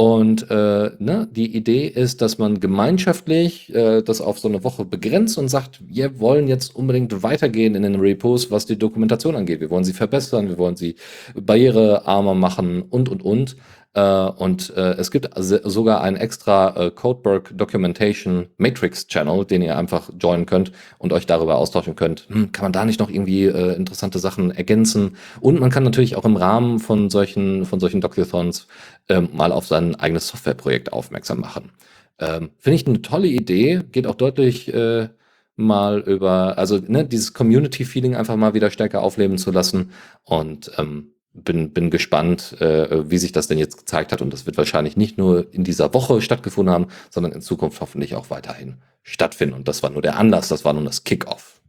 Und 0.00 0.50
äh, 0.50 0.92
ne, 0.98 1.28
die 1.30 1.54
Idee 1.54 1.86
ist, 1.86 2.22
dass 2.22 2.38
man 2.38 2.58
gemeinschaftlich 2.58 3.68
äh, 3.74 4.00
das 4.00 4.22
auf 4.22 4.38
so 4.38 4.48
eine 4.48 4.64
Woche 4.64 4.86
begrenzt 4.86 5.36
und 5.36 5.48
sagt, 5.48 5.82
wir 5.86 6.18
wollen 6.18 6.48
jetzt 6.48 6.74
unbedingt 6.74 7.22
weitergehen 7.22 7.74
in 7.74 7.82
den 7.82 7.96
Repos, 7.96 8.50
was 8.50 8.64
die 8.64 8.78
Dokumentation 8.78 9.36
angeht. 9.36 9.60
Wir 9.60 9.68
wollen 9.68 9.84
sie 9.84 9.92
verbessern, 9.92 10.48
wir 10.48 10.56
wollen 10.56 10.76
sie 10.76 10.94
barrierearmer 11.34 12.32
machen 12.32 12.80
und, 12.80 13.10
und, 13.10 13.22
und. 13.22 13.58
Äh, 13.92 14.02
und 14.02 14.70
äh, 14.76 14.92
es 14.92 15.10
gibt 15.10 15.30
sogar 15.36 16.00
einen 16.02 16.16
extra 16.16 16.76
äh, 16.76 16.90
Codeberg 16.90 17.50
Documentation 17.56 18.46
Matrix 18.56 19.08
Channel, 19.08 19.44
den 19.44 19.62
ihr 19.62 19.76
einfach 19.76 20.10
joinen 20.18 20.46
könnt 20.46 20.72
und 20.98 21.12
euch 21.12 21.26
darüber 21.26 21.56
austauschen 21.56 21.96
könnt. 21.96 22.26
Hm, 22.28 22.52
kann 22.52 22.64
man 22.66 22.72
da 22.72 22.84
nicht 22.84 23.00
noch 23.00 23.10
irgendwie 23.10 23.44
äh, 23.46 23.74
interessante 23.74 24.18
Sachen 24.20 24.52
ergänzen? 24.52 25.16
Und 25.40 25.58
man 25.58 25.70
kann 25.70 25.82
natürlich 25.82 26.16
auch 26.16 26.24
im 26.24 26.36
Rahmen 26.36 26.78
von 26.78 27.10
solchen, 27.10 27.64
von 27.66 27.80
solchen 27.80 28.00
Docuthons 28.00 28.68
ähm, 29.08 29.30
mal 29.32 29.50
auf 29.52 29.66
sein 29.66 29.96
eigenes 29.96 30.28
Softwareprojekt 30.28 30.92
aufmerksam 30.92 31.40
machen. 31.40 31.72
Ähm, 32.20 32.50
Finde 32.58 32.76
ich 32.76 32.86
eine 32.86 33.02
tolle 33.02 33.28
Idee, 33.28 33.80
geht 33.90 34.06
auch 34.06 34.14
deutlich 34.14 34.72
äh, 34.72 35.08
mal 35.56 36.00
über, 36.00 36.58
also 36.58 36.78
ne, 36.78 37.04
dieses 37.04 37.34
Community-Feeling 37.34 38.14
einfach 38.16 38.36
mal 38.36 38.54
wieder 38.54 38.70
stärker 38.70 39.02
aufleben 39.02 39.38
zu 39.38 39.50
lassen 39.50 39.90
und 40.24 40.70
ähm, 40.78 41.12
bin, 41.32 41.72
bin 41.72 41.90
gespannt, 41.90 42.60
äh, 42.60 43.10
wie 43.10 43.18
sich 43.18 43.32
das 43.32 43.48
denn 43.48 43.58
jetzt 43.58 43.78
gezeigt 43.78 44.12
hat. 44.12 44.22
Und 44.22 44.32
das 44.32 44.46
wird 44.46 44.56
wahrscheinlich 44.56 44.96
nicht 44.96 45.18
nur 45.18 45.52
in 45.52 45.64
dieser 45.64 45.94
Woche 45.94 46.20
stattgefunden 46.20 46.74
haben, 46.74 46.88
sondern 47.10 47.32
in 47.32 47.40
Zukunft 47.40 47.80
hoffentlich 47.80 48.14
auch 48.14 48.30
weiterhin 48.30 48.78
stattfinden. 49.02 49.54
Und 49.54 49.68
das 49.68 49.82
war 49.82 49.90
nur 49.90 50.02
der 50.02 50.16
Anlass, 50.16 50.48
das 50.48 50.64
war 50.64 50.72
nun 50.72 50.84
das 50.84 51.04
Kickoff. 51.04 51.60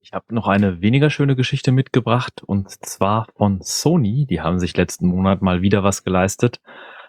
Ich 0.00 0.12
habe 0.12 0.32
noch 0.32 0.46
eine 0.46 0.80
weniger 0.80 1.10
schöne 1.10 1.34
Geschichte 1.34 1.72
mitgebracht 1.72 2.44
und 2.44 2.70
zwar 2.86 3.26
von 3.36 3.60
Sony. 3.60 4.24
Die 4.24 4.40
haben 4.40 4.60
sich 4.60 4.76
letzten 4.76 5.08
Monat 5.08 5.42
mal 5.42 5.62
wieder 5.62 5.82
was 5.82 6.04
geleistet. 6.04 6.60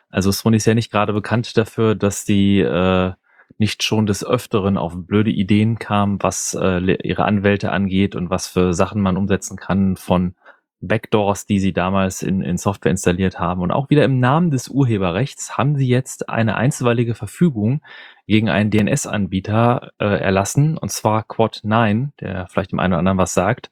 Also 0.10 0.32
Sony 0.32 0.58
ist 0.58 0.66
ja 0.66 0.74
nicht 0.74 0.92
gerade 0.92 1.14
bekannt 1.14 1.56
dafür, 1.58 1.94
dass 1.94 2.26
die 2.26 2.60
äh, 2.60 3.14
nicht 3.58 3.84
schon 3.84 4.06
des 4.06 4.26
Öfteren 4.26 4.78
auf 4.78 4.94
blöde 4.96 5.32
Ideen 5.32 5.80
kam, 5.80 6.22
was 6.22 6.58
äh, 6.60 6.80
ihre 6.80 7.26
Anwälte 7.26 7.72
angeht 7.72 8.16
und 8.16 8.30
was 8.30 8.48
für 8.48 8.74
Sachen 8.74 9.02
man 9.02 9.18
umsetzen 9.18 9.58
kann 9.58 9.98
von 9.98 10.36
Backdoors, 10.80 11.48
die 11.48 11.60
sie 11.60 11.74
damals 11.74 12.22
in, 12.22 12.42
in 12.42 12.58
Software 12.58 12.92
installiert 12.92 13.40
haben. 13.40 13.62
Und 13.62 13.72
auch 13.72 13.90
wieder 13.90 14.06
im 14.06 14.20
Namen 14.20 14.52
des 14.52 14.68
Urheberrechts 14.68 15.58
haben 15.58 15.76
sie 15.76 15.88
jetzt 15.88 16.30
eine 16.30 16.56
einstweilige 16.56 17.16
Verfügung 17.16 17.82
gegen 18.28 18.50
einen 18.50 18.70
DNS-Anbieter 18.70 19.90
äh, 19.98 20.06
erlassen, 20.06 20.78
und 20.78 20.92
zwar 20.92 21.24
Quad9, 21.24 22.10
der 22.20 22.46
vielleicht 22.48 22.74
dem 22.74 22.80
einen 22.80 22.94
oder 22.94 23.00
anderen 23.00 23.18
was 23.18 23.34
sagt, 23.34 23.72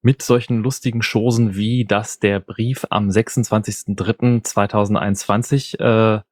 mit 0.00 0.22
solchen 0.22 0.62
lustigen 0.62 1.00
Chosen 1.00 1.54
wie, 1.54 1.84
dass 1.84 2.18
der 2.18 2.40
Brief 2.40 2.86
am 2.88 3.08
26.03.2021 3.08 5.80
äh, 5.80 6.22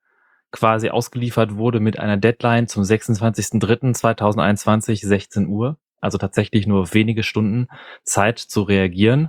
quasi 0.52 0.90
ausgeliefert 0.90 1.56
wurde 1.56 1.80
mit 1.80 1.98
einer 1.98 2.16
Deadline 2.16 2.68
zum 2.68 2.82
26.03.2021, 2.82 5.06
16 5.06 5.48
Uhr. 5.48 5.76
Also 6.00 6.18
tatsächlich 6.18 6.66
nur 6.66 6.92
wenige 6.94 7.22
Stunden 7.22 7.68
Zeit 8.04 8.38
zu 8.38 8.62
reagieren. 8.62 9.28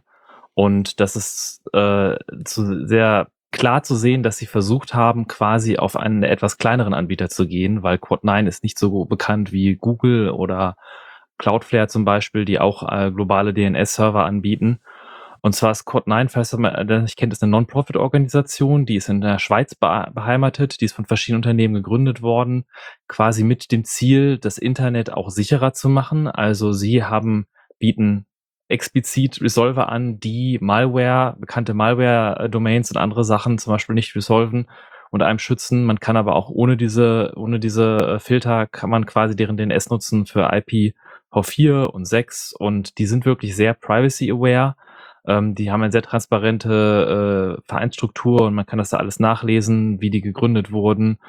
Und 0.54 1.00
das 1.00 1.16
ist 1.16 1.62
äh, 1.74 2.18
zu 2.46 2.88
sehr 2.88 3.28
klar 3.52 3.84
zu 3.84 3.96
sehen, 3.96 4.24
dass 4.24 4.38
sie 4.38 4.46
versucht 4.46 4.94
haben, 4.94 5.28
quasi 5.28 5.78
auf 5.78 5.96
einen 5.96 6.24
etwas 6.24 6.58
kleineren 6.58 6.94
Anbieter 6.94 7.30
zu 7.30 7.48
gehen, 7.48 7.84
weil 7.84 7.98
Quad9 7.98 8.48
ist 8.48 8.64
nicht 8.64 8.78
so 8.78 9.06
bekannt 9.06 9.52
wie 9.52 9.76
Google 9.76 10.30
oder 10.30 10.76
Cloudflare 11.38 11.88
zum 11.88 12.06
Beispiel, 12.06 12.46
die 12.46 12.60
auch 12.60 12.84
äh, 12.92 13.12
globale 13.12 13.54
DNS-Server 13.54 14.26
anbieten. 14.26 14.80
Und 15.42 15.54
zwar 15.54 15.72
ist 15.72 15.88
Code9, 15.88 16.30
falls 16.30 16.54
man 16.54 17.04
nicht 17.04 17.18
kennt, 17.18 17.34
ist 17.34 17.44
eine 17.44 17.52
Non-Profit-Organisation, 17.52 18.86
die 18.86 18.96
ist 18.96 19.10
in 19.10 19.22
der 19.22 19.40
Schweiz 19.40 19.76
beheimatet, 19.76 20.82
die 20.82 20.86
ist 20.86 20.94
von 20.94 21.06
verschiedenen 21.06 21.40
Unternehmen 21.40 21.76
gegründet 21.76 22.22
worden, 22.22 22.66
quasi 23.08 23.44
mit 23.44 23.72
dem 23.72 23.84
Ziel, 23.84 24.38
das 24.38 24.58
Internet 24.58 25.12
auch 25.12 25.30
sicherer 25.30 25.74
zu 25.74 25.90
machen. 25.90 26.28
Also 26.28 26.72
sie 26.72 27.04
haben, 27.04 27.48
bieten 27.80 28.26
explizit 28.68 29.42
Resolver 29.42 29.90
an, 29.90 30.20
die 30.20 30.58
Malware, 30.62 31.36
bekannte 31.40 31.74
Malware-Domains 31.74 32.92
und 32.92 32.98
andere 32.98 33.24
Sachen 33.24 33.58
zum 33.58 33.74
Beispiel 33.74 33.96
nicht 33.96 34.16
resolven 34.16 34.68
und 35.10 35.22
einem 35.22 35.40
schützen. 35.40 35.86
Man 35.86 36.00
kann 36.00 36.18
aber 36.18 36.36
auch 36.36 36.50
ohne 36.50 36.78
diese, 36.78 37.34
ohne 37.36 37.60
diese 37.60 37.98
äh, 37.98 38.20
Filter 38.20 38.68
kann 38.68 38.90
man 38.90 39.06
quasi 39.06 39.36
deren 39.36 39.58
DNS 39.58 39.90
nutzen 39.90 40.26
für 40.26 40.52
IPv4 40.52 41.86
und 41.86 42.06
6 42.06 42.54
und 42.54 42.98
die 42.98 43.06
sind 43.06 43.26
wirklich 43.26 43.56
sehr 43.56 43.74
privacy 43.74 44.30
aware 44.32 44.76
ähm, 45.28 45.56
die 45.56 45.72
haben 45.72 45.82
eine 45.82 45.92
sehr 45.92 46.02
transparente 46.02 47.58
äh, 47.60 47.62
Vereinsstruktur 47.68 48.42
und 48.42 48.56
man 48.56 48.66
kann 48.66 48.80
das 48.80 48.90
da 48.90 48.98
alles 48.98 49.20
nachlesen, 49.20 50.02
wie 50.02 50.10
die 50.10 50.22
gegründet 50.22 50.72
wurden. 50.72 51.20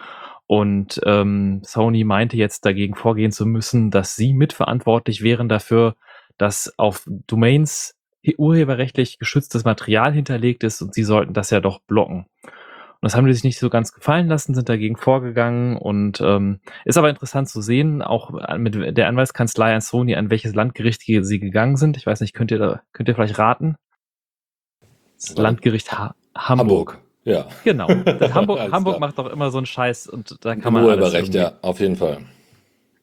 Und 0.47 1.01
ähm, 1.05 1.61
Sony 1.63 2.05
meinte 2.05 2.37
jetzt 2.37 2.65
dagegen 2.65 2.95
vorgehen 2.95 3.33
zu 3.33 3.45
müssen, 3.45 3.91
dass 3.91 4.17
sie 4.17 4.33
mitverantwortlich 4.33 5.23
wären 5.23 5.49
dafür, 5.49 5.95
dass 6.39 6.73
auf 6.79 7.05
Domains 7.27 7.95
urheberrechtlich 8.37 9.19
geschütztes 9.19 9.65
Material 9.65 10.13
hinterlegt 10.13 10.65
ist 10.65 10.83
und 10.83 10.95
sie 10.95 11.05
sollten 11.05 11.35
das 11.35 11.51
ja 11.51 11.61
doch 11.61 11.81
blocken. 11.81 12.27
Und 13.01 13.07
das 13.07 13.15
haben 13.15 13.27
die 13.27 13.33
sich 13.33 13.45
nicht 13.45 13.59
so 13.59 13.71
ganz 13.71 13.93
gefallen 13.93 14.27
lassen, 14.27 14.55
sind 14.55 14.69
dagegen 14.69 14.97
vorgegangen 14.97 15.77
und 15.77 16.21
ähm, 16.21 16.61
ist 16.85 16.99
aber 16.99 17.11
interessant 17.11 17.49
zu 17.49 17.61
sehen, 17.61 18.03
auch 18.03 18.33
mit 18.59 18.75
der 18.75 19.07
Anwaltskanzlei 19.07 19.73
an 19.73 19.81
Sony, 19.81 20.17
an 20.17 20.31
welches 20.31 20.55
Landgericht 20.55 21.03
sie 21.03 21.39
gegangen 21.39 21.77
sind. 21.77 21.97
Ich 21.97 22.07
weiß 22.07 22.21
nicht, 22.21 22.35
könnt 22.35 22.51
ihr 22.51 22.59
da, 22.59 22.83
könnt 22.93 23.09
ihr 23.09 23.15
vielleicht 23.15 23.39
raten? 23.39 23.77
Das 25.21 25.37
Landgericht 25.37 25.93
ha 25.93 26.15
Hamburg. 26.35 26.95
Hamburg. 26.95 26.99
Ja. 27.25 27.47
Genau. 27.65 27.89
Hamburg, 28.35 28.73
Hamburg 28.73 29.01
macht 29.01 29.19
doch 29.19 29.31
immer 29.31 29.51
so 29.51 29.59
einen 29.59 29.67
Scheiß 29.67 30.07
und 30.07 30.45
da 30.45 30.57
kann 30.57 30.73
man. 30.73 30.85
Urheberrecht, 30.85 31.35
ja, 31.35 31.53
auf 31.63 31.81
jeden 31.81 31.97
Fall. 31.97 32.19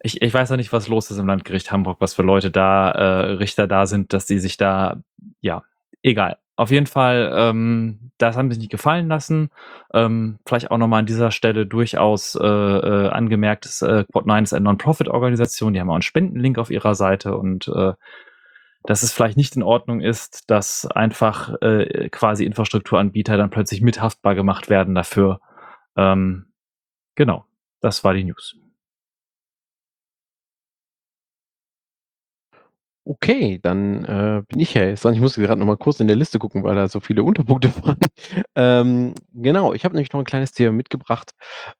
Ich, 0.02 0.22
ich 0.22 0.34
weiß 0.34 0.50
ja 0.50 0.58
nicht, 0.58 0.72
was 0.72 0.88
los 0.88 1.12
ist 1.12 1.18
im 1.18 1.28
Landgericht 1.28 1.72
Hamburg, 1.72 1.98
was 2.00 2.14
für 2.14 2.22
Leute 2.22 2.52
da, 2.52 2.92
äh, 2.92 3.32
Richter 3.34 3.68
da 3.68 3.86
sind, 3.86 4.14
dass 4.14 4.26
die 4.26 4.40
sich 4.40 4.58
da, 4.58 5.02
ja, 5.42 5.64
egal. 6.04 6.38
Auf 6.58 6.72
jeden 6.72 6.86
Fall, 6.86 7.34
ähm, 7.36 8.12
das 8.18 8.38
haben 8.38 8.50
sie 8.50 8.60
nicht 8.60 8.72
gefallen 8.72 9.10
lassen. 9.10 9.50
Ähm, 9.94 10.38
vielleicht 10.46 10.72
auch 10.72 10.78
nochmal 10.78 11.00
an 11.00 11.06
dieser 11.06 11.32
Stelle 11.32 11.66
durchaus 11.66 12.36
äh, 12.36 12.46
äh, 12.46 13.10
angemerkt, 13.10 13.66
äh, 13.82 14.06
Quad9 14.14 14.44
ist 14.44 14.54
eine 14.54 14.64
Non-Profit-Organisation, 14.64 15.74
die 15.74 15.82
haben 15.82 15.90
auch 15.90 15.96
einen 15.96 16.02
Spendenlink 16.02 16.58
auf 16.58 16.70
ihrer 16.70 16.96
Seite 16.96 17.36
und 17.36 17.68
äh, 17.68 17.94
dass 18.88 19.04
es 19.04 19.12
vielleicht 19.12 19.38
nicht 19.38 19.56
in 19.56 19.64
Ordnung 19.64 20.02
ist, 20.02 20.50
dass 20.50 20.86
einfach 20.86 21.56
äh, 21.62 22.10
quasi 22.10 22.46
Infrastrukturanbieter 22.46 23.38
dann 23.38 23.50
plötzlich 23.50 23.82
mithaftbar 23.82 24.36
gemacht 24.36 24.70
werden 24.70 24.96
dafür. 24.96 25.40
Ähm, 25.96 26.48
genau, 27.16 27.46
das 27.82 28.04
war 28.04 28.14
die 28.14 28.24
News. 28.24 28.56
Okay, 33.08 33.60
dann 33.62 34.04
äh, 34.06 34.42
bin 34.50 34.60
ich 34.60 34.74
ja 34.74 34.84
jetzt 34.84 35.06
dran. 35.06 35.14
Ich 35.14 35.20
musste 35.20 35.40
gerade 35.40 35.60
noch 35.60 35.68
mal 35.68 35.78
kurz 35.78 36.00
in 36.00 36.08
der 36.08 36.16
Liste 36.16 36.40
gucken, 36.40 36.64
weil 36.64 36.74
da 36.74 36.88
so 36.88 37.00
viele 37.00 37.22
Unterpunkte 37.22 37.72
waren. 37.84 38.00
Ähm, 38.56 39.14
genau, 39.32 39.74
ich 39.74 39.86
habe 39.86 39.94
nämlich 39.94 40.12
noch 40.12 40.22
ein 40.22 40.26
kleines 40.26 40.54
Thema 40.54 40.72
mitgebracht, 40.72 41.34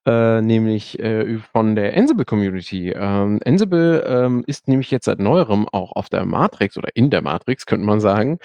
äh, 0.06 0.40
nämlich 0.42 1.00
äh, 1.00 1.40
von 1.52 1.76
der 1.76 1.98
Ansible 1.98 2.26
Community. 2.26 2.92
Ähm, 2.92 3.40
Ansible 3.44 4.06
ähm, 4.08 4.44
ist 4.46 4.68
nämlich 4.68 4.92
jetzt 4.92 5.06
seit 5.06 5.18
neuerem 5.18 5.68
auch 5.68 5.94
auf 5.94 6.10
der 6.10 6.26
Matrix 6.28 6.78
oder 6.78 6.96
in 6.96 7.10
der 7.10 7.24
Matrix, 7.24 7.66
könnte 7.66 7.88
man 7.88 8.00
sagen. 8.00 8.38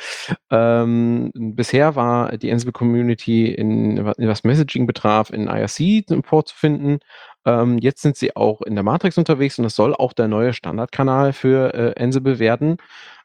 Ähm, 0.51 1.33
bisher 1.35 1.97
war 1.97 2.39
die 2.39 2.51
Ansible 2.51 2.73
Community 2.73 3.53
in, 3.53 4.03
was 4.07 4.43
Messaging 4.43 4.87
betraf, 4.87 5.29
in 5.29 5.49
IRC 5.49 6.07
vorzufinden. 6.25 7.01
Ähm, 7.47 7.79
jetzt 7.79 8.03
sind 8.03 8.17
sie 8.17 8.37
auch 8.37 8.61
in 8.63 8.75
der 8.75 8.85
Matrix 8.85 9.19
unterwegs 9.19 9.59
und 9.59 9.65
das 9.65 9.77
soll 9.77 9.95
auch 9.95 10.13
der 10.13 10.29
neue 10.29 10.53
Standardkanal 10.53 11.33
für 11.33 11.75
äh, 11.97 12.03
Ansible 12.03 12.39
werden. 12.39 12.77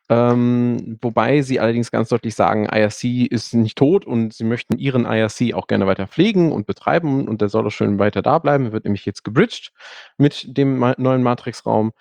Ähm, 0.10 0.98
wobei 1.02 1.42
sie 1.42 1.60
allerdings 1.60 1.90
ganz 1.92 2.10
deutlich 2.10 2.36
sagen, 2.36 2.66
IRC 2.66 3.32
ist 3.32 3.54
nicht 3.56 3.78
tot 3.78 4.06
und 4.06 4.34
sie 4.34 4.44
möchten 4.44 4.78
ihren 4.78 5.06
IRC 5.06 5.56
auch 5.56 5.68
gerne 5.68 5.88
weiter 5.88 6.08
pflegen 6.08 6.52
und 6.52 6.68
betreiben 6.68 7.28
und 7.28 7.42
der 7.42 7.50
soll 7.50 7.66
auch 7.66 7.72
schön 7.72 7.98
weiter 7.98 8.22
da 8.22 8.38
bleiben. 8.38 8.66
Er 8.66 8.72
wird 8.72 8.86
nämlich 8.86 9.06
jetzt 9.06 9.24
gebridged 9.24 9.72
mit 10.18 10.46
dem 10.58 10.78
ma 10.78 10.94
neuen 10.98 11.24
Matrix-Raum. 11.24 11.92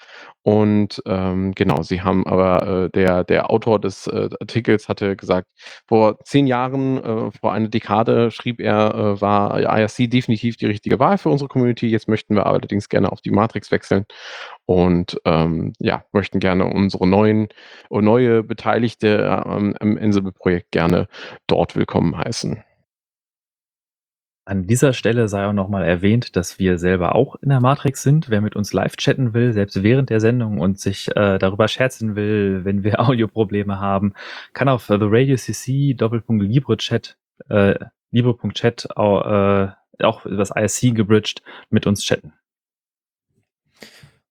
Und 0.43 1.03
ähm, 1.07 1.55
genau, 1.55 1.83
sie 1.83 2.03
haben 2.03 2.27
aber, 2.27 2.85
äh, 2.85 2.91
der, 2.91 3.25
der 3.25 3.51
Autor 3.51 3.81
des 3.81 4.07
äh, 4.07 4.29
Artikels 4.39 4.91
hatte 4.91 5.17
gesagt, 5.17 5.49
vor 5.89 6.19
zehn 6.25 6.47
Jahren, 6.47 7.03
äh, 7.03 7.31
vor 7.31 7.55
einer 7.55 7.69
Dekade 7.69 8.31
schrieb 8.31 8.61
er, 8.61 8.95
äh, 8.95 9.21
war 9.23 9.59
IRC 9.59 10.11
definitiv 10.11 10.59
die 10.59 10.67
richtige 10.67 10.99
Wahl 10.99 11.17
für 11.17 11.31
unsere 11.31 11.49
Community. 11.49 11.87
Jetzt 11.87 12.09
möchten 12.09 12.35
wir 12.35 12.45
allerdings 12.45 12.91
gerne 12.91 13.11
auf 13.11 13.23
die 13.23 13.31
Matrix 13.31 13.71
wechseln 13.71 14.05
und 14.67 15.21
ähm, 15.25 15.73
ja, 15.79 16.05
möchten 16.13 16.41
gerne 16.41 16.67
unsere 16.67 17.07
neuen 17.07 17.49
neue 17.91 18.43
Beteiligte 18.43 19.43
ähm, 19.47 19.75
im 19.81 19.99
Ansible-Projekt 19.99 20.71
gerne 20.73 21.09
dort 21.47 21.77
willkommen 21.77 22.17
heißen. 22.17 22.63
An 24.47 24.67
dieser 24.67 24.93
Stelle 24.93 25.27
sei 25.29 25.47
auch 25.47 25.55
nochmal 25.55 25.85
erwähnt, 25.85 26.37
dass 26.37 26.59
wir 26.59 26.77
selber 26.77 27.15
auch 27.15 27.37
in 27.37 27.49
der 27.49 27.61
Matrix 27.61 28.03
sind. 28.03 28.29
Wer 28.29 28.43
mit 28.43 28.57
uns 28.57 28.75
live 28.75 28.97
chatten 28.97 29.33
will, 29.33 29.55
selbst 29.55 29.83
während 29.83 30.11
der 30.11 30.21
Sendung 30.21 30.61
und 30.61 30.79
sich 30.79 31.09
äh, 31.17 31.39
darüber 31.39 31.67
scherzen 31.67 32.15
will, 32.15 32.61
wenn 32.65 32.85
wir 32.85 33.01
Audioprobleme 33.01 33.81
haben, 33.81 34.13
kann 34.53 34.69
auf 34.69 34.87
The 34.87 34.97
Radio 35.01 35.37
CC 35.37 35.95
Doppelpunkt 35.95 36.45
äh, 37.49 37.75
Libre.chat 38.11 38.89
auch, 38.97 39.25
äh, 39.25 39.69
auch 40.05 40.23
das 40.25 40.51
ISC 40.55 40.95
gebridged 40.95 41.43
mit 41.71 41.87
uns 41.87 42.05
chatten. 42.05 42.35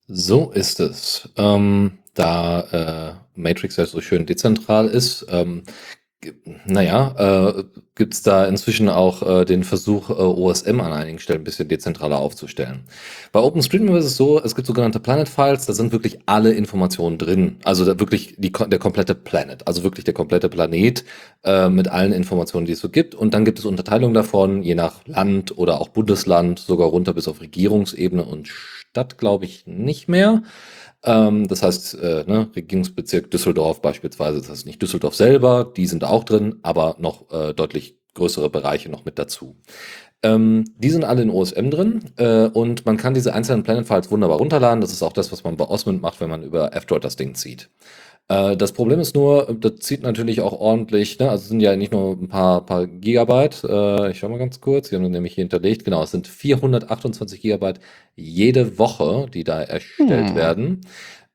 So 0.07 0.51
ist 0.51 0.80
es. 0.80 1.30
Ähm, 1.38 1.99
da 2.13 2.61
äh, 3.35 3.39
Matrix 3.39 3.77
ja 3.77 3.85
so 3.85 4.01
schön 4.01 4.25
dezentral 4.25 4.88
ist, 4.88 5.25
ähm, 5.30 5.63
naja, 6.66 7.54
äh, 7.58 7.64
gibt 7.95 8.14
es 8.14 8.24
da 8.24 8.45
inzwischen 8.45 8.90
auch 8.90 9.22
äh, 9.41 9.45
den 9.45 9.64
Versuch, 9.64 10.10
äh, 10.10 10.14
OSM 10.14 10.80
an 10.82 10.91
einigen 10.91 11.20
Stellen 11.20 11.41
ein 11.41 11.44
bisschen 11.44 11.68
dezentraler 11.68 12.18
aufzustellen. 12.18 12.86
Bei 13.32 13.40
OpenStreetMap 13.40 13.95
ist 13.98 14.06
es 14.06 14.16
so, 14.16 14.41
es 14.41 14.56
gibt 14.56 14.68
sogenannte 14.68 15.00
Planet 15.00 15.30
Files, 15.30 15.66
da 15.66 15.74
sind 15.74 15.91
wirklich 15.91 16.20
alle 16.26 16.54
Informationen 16.54 17.18
drin. 17.18 17.58
Also 17.64 17.86
wirklich 17.86 18.36
die, 18.38 18.52
der 18.52 18.80
komplette 18.80 19.16
Planet, 19.16 19.68
also 19.68 19.84
wirklich 19.84 20.06
der 20.06 20.14
komplette 20.14 20.50
Planet 20.50 21.06
äh, 21.44 21.70
mit 21.70 21.88
allen 21.88 22.14
Informationen, 22.14 22.66
die 22.66 22.74
es 22.74 22.80
so 22.80 22.90
gibt. 22.90 23.14
Und 23.14 23.34
dann 23.34 23.45
gibt 23.45 23.60
es 23.60 23.66
Unterteilungen 23.66 24.16
davon, 24.16 24.64
je 24.64 24.76
nach 24.76 25.06
Land 25.06 25.58
oder 25.58 25.80
auch 25.80 25.90
Bundesland, 25.90 26.60
sogar 26.60 26.88
runter 26.88 27.14
bis 27.14 27.28
auf 27.28 27.41
Regierungsebene 27.41 28.24
und 28.24 28.48
Stadt, 28.94 29.18
glaube 29.18 29.45
ich, 29.45 29.66
nicht 29.66 30.08
mehr. 30.08 30.44
Ähm, 31.03 31.47
das 31.47 31.63
heißt, 31.63 31.95
äh, 31.95 32.23
ne, 32.27 32.49
Regierungsbezirk 32.55 33.30
Düsseldorf 33.30 33.81
beispielsweise, 33.81 34.39
das 34.39 34.49
heißt 34.49 34.65
nicht 34.65 34.81
Düsseldorf 34.81 35.15
selber, 35.15 35.71
die 35.75 35.85
sind 35.85 36.03
auch 36.03 36.23
drin, 36.23 36.59
aber 36.61 36.95
noch 36.99 37.31
äh, 37.31 37.53
deutlich 37.53 37.97
größere 38.13 38.49
Bereiche 38.49 38.89
noch 38.89 39.05
mit 39.05 39.19
dazu. 39.19 39.55
Ähm, 40.21 40.63
die 40.77 40.89
sind 40.89 41.03
alle 41.03 41.21
in 41.21 41.30
OSM 41.30 41.69
drin 41.69 42.05
äh, 42.15 42.45
und 42.45 42.85
man 42.85 42.95
kann 42.95 43.13
diese 43.13 43.34
einzelnen 43.34 43.63
Planet 43.63 43.85
Files 43.85 44.11
wunderbar 44.11 44.38
runterladen. 44.38 44.80
Das 44.80 44.93
ist 44.93 45.03
auch 45.03 45.11
das, 45.11 45.31
was 45.34 45.43
man 45.43 45.57
bei 45.57 45.65
Osmond 45.65 46.01
macht, 46.01 46.21
wenn 46.21 46.30
man 46.30 46.43
über 46.43 46.73
F-Droid 46.73 47.03
das 47.03 47.17
Ding 47.17 47.35
zieht. 47.35 47.69
Äh, 48.28 48.56
das 48.58 48.72
Problem 48.72 49.00
ist 49.00 49.16
nur, 49.16 49.56
das 49.60 49.76
zieht 49.80 50.02
natürlich 50.04 50.41
auch 50.41 50.54
ordentlich, 50.54 51.20
ne? 51.20 51.30
also 51.30 51.44
es 51.44 51.50
sind 51.50 51.60
ja 51.60 51.76
nicht 51.76 51.91
nur 51.91 52.12
ein 52.14 52.30
paar, 52.30 52.66
paar 52.66 52.88
Gigabyte, 52.88 53.64
äh, 53.64 54.12
ich 54.12 54.20
schau 54.20 54.30
mal 54.30 54.40
ganz 54.40 54.62
kurz, 54.62 54.90
die 54.90 54.95
haben 54.95 55.10
nämlich 55.10 55.36
hier 55.36 55.44
hinterlegt, 55.44 55.86
genau, 55.86 56.04
es 56.04 56.12
sind 56.12 56.28
428 56.28 57.41
Gigabyte 57.41 57.80
jede 58.16 58.78
Woche, 58.78 59.28
die 59.34 59.44
da 59.44 59.62
erstellt 59.62 60.30
hm. 60.30 60.36
werden. 60.36 60.82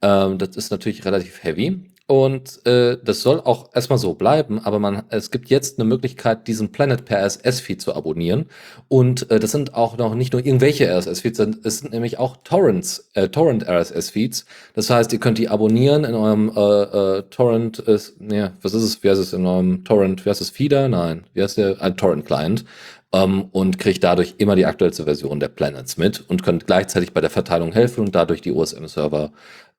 Ähm, 0.03 0.39
das 0.39 0.57
ist 0.57 0.71
natürlich 0.71 1.05
relativ 1.05 1.43
heavy. 1.43 1.83
Und 2.11 2.65
äh, 2.67 2.97
das 3.05 3.21
soll 3.21 3.39
auch 3.39 3.69
erstmal 3.75 3.99
so 3.99 4.15
bleiben, 4.15 4.59
aber 4.65 4.79
man, 4.79 5.03
es 5.11 5.31
gibt 5.31 5.51
jetzt 5.51 5.79
eine 5.79 5.87
Möglichkeit, 5.87 6.49
diesen 6.49 6.73
Planet 6.73 7.05
per 7.05 7.23
RSS-Feed 7.23 7.83
zu 7.83 7.95
abonnieren. 7.95 8.47
Und 8.89 9.31
äh, 9.31 9.39
das 9.39 9.51
sind 9.51 9.75
auch 9.75 9.99
noch 9.99 10.15
nicht 10.15 10.33
nur 10.33 10.43
irgendwelche 10.43 10.87
RSS-Feeds, 10.87 11.39
es 11.65 11.81
sind 11.81 11.93
nämlich 11.93 12.19
auch 12.19 12.39
Torrents, 12.45 13.11
äh, 13.13 13.29
Torrent-RSS-Feeds. 13.29 14.47
Das 14.73 14.89
heißt, 14.89 15.13
ihr 15.13 15.21
könnt 15.21 15.37
die 15.37 15.51
abonnieren 15.51 16.05
in 16.05 16.15
eurem 16.15 16.51
äh, 16.57 17.19
äh, 17.19 17.23
Torrent, 17.29 17.87
äh, 17.87 17.99
ne, 18.21 18.55
was 18.63 18.73
ist 18.73 18.85
es, 18.85 19.03
wie 19.03 19.11
heißt 19.11 19.21
es 19.21 19.35
in 19.35 19.45
eurem 19.45 19.85
Torrent, 19.85 20.25
wie 20.25 20.31
heißt 20.31 20.41
es, 20.41 20.49
Feeder? 20.49 20.89
Nein, 20.89 21.25
wie 21.35 21.43
heißt 21.43 21.59
der? 21.59 21.83
Ein 21.83 21.99
Torrent-Client. 21.99 22.65
Um, 23.11 23.21
ähm, 23.21 23.49
und 23.53 23.79
kriegt 23.79 24.05
dadurch 24.05 24.35
immer 24.39 24.55
die 24.57 24.67
aktuellste 24.67 25.05
Version 25.05 25.41
der 25.41 25.49
Planets 25.49 25.97
mit 25.99 26.25
und 26.29 26.43
könnt 26.43 26.67
gleichzeitig 26.67 27.13
bei 27.13 27.21
der 27.23 27.31
Verteilung 27.31 27.73
helfen 27.73 28.01
und 28.05 28.15
dadurch 28.15 28.41
die 28.43 28.53
OSM-Server 28.53 29.33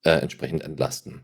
äh, 0.04 0.12
entsprechend 0.12 0.64
entlasten. 0.64 1.22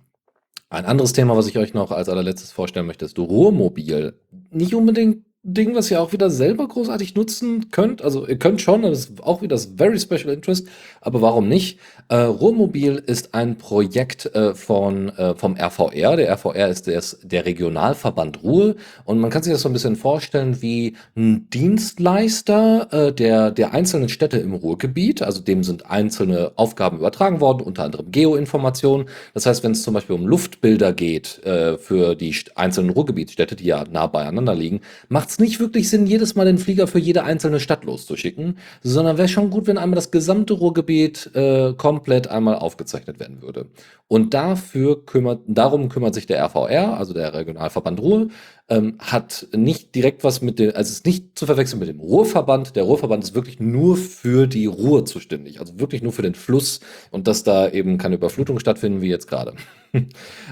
Ein 0.69 0.85
anderes 0.85 1.13
Thema, 1.13 1.37
was 1.37 1.47
ich 1.47 1.57
euch 1.57 1.73
noch 1.73 1.91
als 1.91 2.09
allerletztes 2.09 2.51
vorstellen 2.51 2.87
möchte, 2.87 3.05
ist 3.05 3.19
Ruhrmobil. 3.19 4.19
Nicht 4.49 4.73
unbedingt 4.73 5.25
Ding, 5.47 5.76
was 5.76 5.91
ihr 5.91 6.01
auch 6.01 6.11
wieder 6.11 6.31
selber 6.31 6.67
großartig 6.67 7.13
nutzen 7.13 7.69
könnt. 7.69 8.01
Also 8.01 8.27
ihr 8.27 8.39
könnt 8.39 8.61
schon, 8.61 8.81
das 8.81 8.99
ist 9.01 9.23
auch 9.23 9.43
wieder 9.43 9.55
das 9.55 9.69
Very 9.77 9.99
Special 9.99 10.34
Interest, 10.34 10.67
aber 11.01 11.22
warum 11.22 11.47
nicht? 11.47 11.77
Äh, 12.09 12.15
Ruhrmobil 12.15 12.95
ist 13.05 13.35
ein 13.35 13.55
Projekt 13.55 14.26
äh, 14.34 14.55
von, 14.55 15.09
äh, 15.09 15.35
vom 15.35 15.55
RVR. 15.55 16.15
Der 16.15 16.31
RVR 16.31 16.69
ist 16.69 16.88
der, 16.88 17.03
der 17.22 17.45
Regionalverband 17.45 18.41
Ruhr 18.41 18.76
und 19.03 19.19
man 19.19 19.30
kann 19.30 19.43
sich 19.43 19.53
das 19.53 19.61
so 19.61 19.69
ein 19.69 19.73
bisschen 19.73 19.95
vorstellen 19.95 20.63
wie 20.63 20.95
ein 21.15 21.47
Dienstleister 21.51 22.88
äh, 22.91 23.13
der, 23.13 23.51
der 23.51 23.72
einzelnen 23.72 24.09
Städte 24.09 24.38
im 24.38 24.55
Ruhrgebiet. 24.55 25.22
Also 25.22 25.41
dem 25.41 25.63
sind 25.63 25.91
einzelne 25.91 26.53
Aufgaben 26.55 26.97
übertragen 26.97 27.39
worden, 27.39 27.61
unter 27.61 27.84
anderem 27.84 28.11
Geoinformationen. 28.11 29.09
Das 29.35 29.45
heißt, 29.45 29.63
wenn 29.63 29.73
es 29.73 29.84
zum 29.84 29.93
Beispiel 29.93 30.15
um 30.15 30.26
Luftbilder 30.26 30.91
geht 30.91 31.45
äh, 31.45 31.77
für 31.77 32.15
die 32.15 32.35
einzelnen 32.55 32.89
Ruhrgebietsstädte, 32.89 33.55
die 33.55 33.65
ja 33.65 33.84
nah 33.91 34.07
beieinander 34.07 34.55
liegen, 34.55 34.81
macht 35.07 35.35
es 35.36 35.40
nicht 35.40 35.60
wirklich 35.60 35.90
Sinn, 35.90 36.07
jedes 36.07 36.36
Mal 36.36 36.45
den 36.45 36.57
Flieger 36.57 36.88
für 36.88 36.99
jede 36.99 37.26
einzelne 37.26 37.60
Stadt 37.60 37.84
loszuschicken, 37.84 38.57
sondern 38.82 39.18
wäre 39.18 39.28
schon 39.28 39.49
gut, 39.49 39.68
wenn 39.68 39.78
einmal 39.78 39.95
das 39.95 40.10
gesamte 40.10 40.53
Ruhrgebiet 40.53 41.30
äh, 41.34 41.74
komplett 41.74 42.28
einmal 42.28 42.56
aufgezeichnet 42.56 43.20
werden 43.20 43.41
würde. 43.41 43.68
Und 44.07 44.34
dafür 44.34 45.06
kümmert, 45.06 45.41
darum 45.48 45.90
kümmert 45.90 46.14
sich 46.16 46.26
der 46.26 46.41
RVR, 46.45 46.98
also 46.98 47.14
der 47.14 47.34
Regionalverband 47.34 47.99
Ruhr, 47.99 48.30
ähm, 48.70 48.95
hat 48.99 49.48
nicht 49.52 49.94
direkt 49.94 50.24
was 50.24 50.41
mit 50.41 50.57
dem, 50.57 50.72
also 50.74 50.90
ist 50.90 51.06
nicht 51.06 51.38
zu 51.38 51.45
verwechseln 51.45 51.80
mit 51.80 51.90
dem 51.90 51.99
Ruhrverband. 51.99 52.76
Der 52.76 52.84
Ruhrverband 52.84 53.24
ist 53.24 53.36
wirklich 53.36 53.60
nur 53.60 53.98
für 53.98 54.48
die 54.48 54.68
Ruhr 54.68 55.06
zuständig, 55.06 55.60
also 55.60 55.80
wirklich 55.80 56.02
nur 56.02 56.14
für 56.14 56.22
den 56.22 56.36
Fluss 56.36 56.80
und 57.12 57.28
dass 57.28 57.44
da 57.44 57.70
eben 57.70 57.98
keine 57.98 58.16
Überflutung 58.16 58.60
stattfinden 58.60 59.02
wie 59.02 59.10
jetzt 59.10 59.28
gerade. 59.28 59.53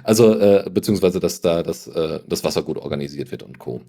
also 0.04 0.38
äh, 0.38 0.70
beziehungsweise 0.70 1.20
dass 1.20 1.42
da 1.42 1.64
das, 1.64 1.88
äh, 1.88 2.20
das 2.28 2.44
Wasser 2.44 2.64
gut 2.64 2.78
organisiert 2.78 3.32
wird 3.32 3.44
und 3.44 3.60
Co. 3.60 3.82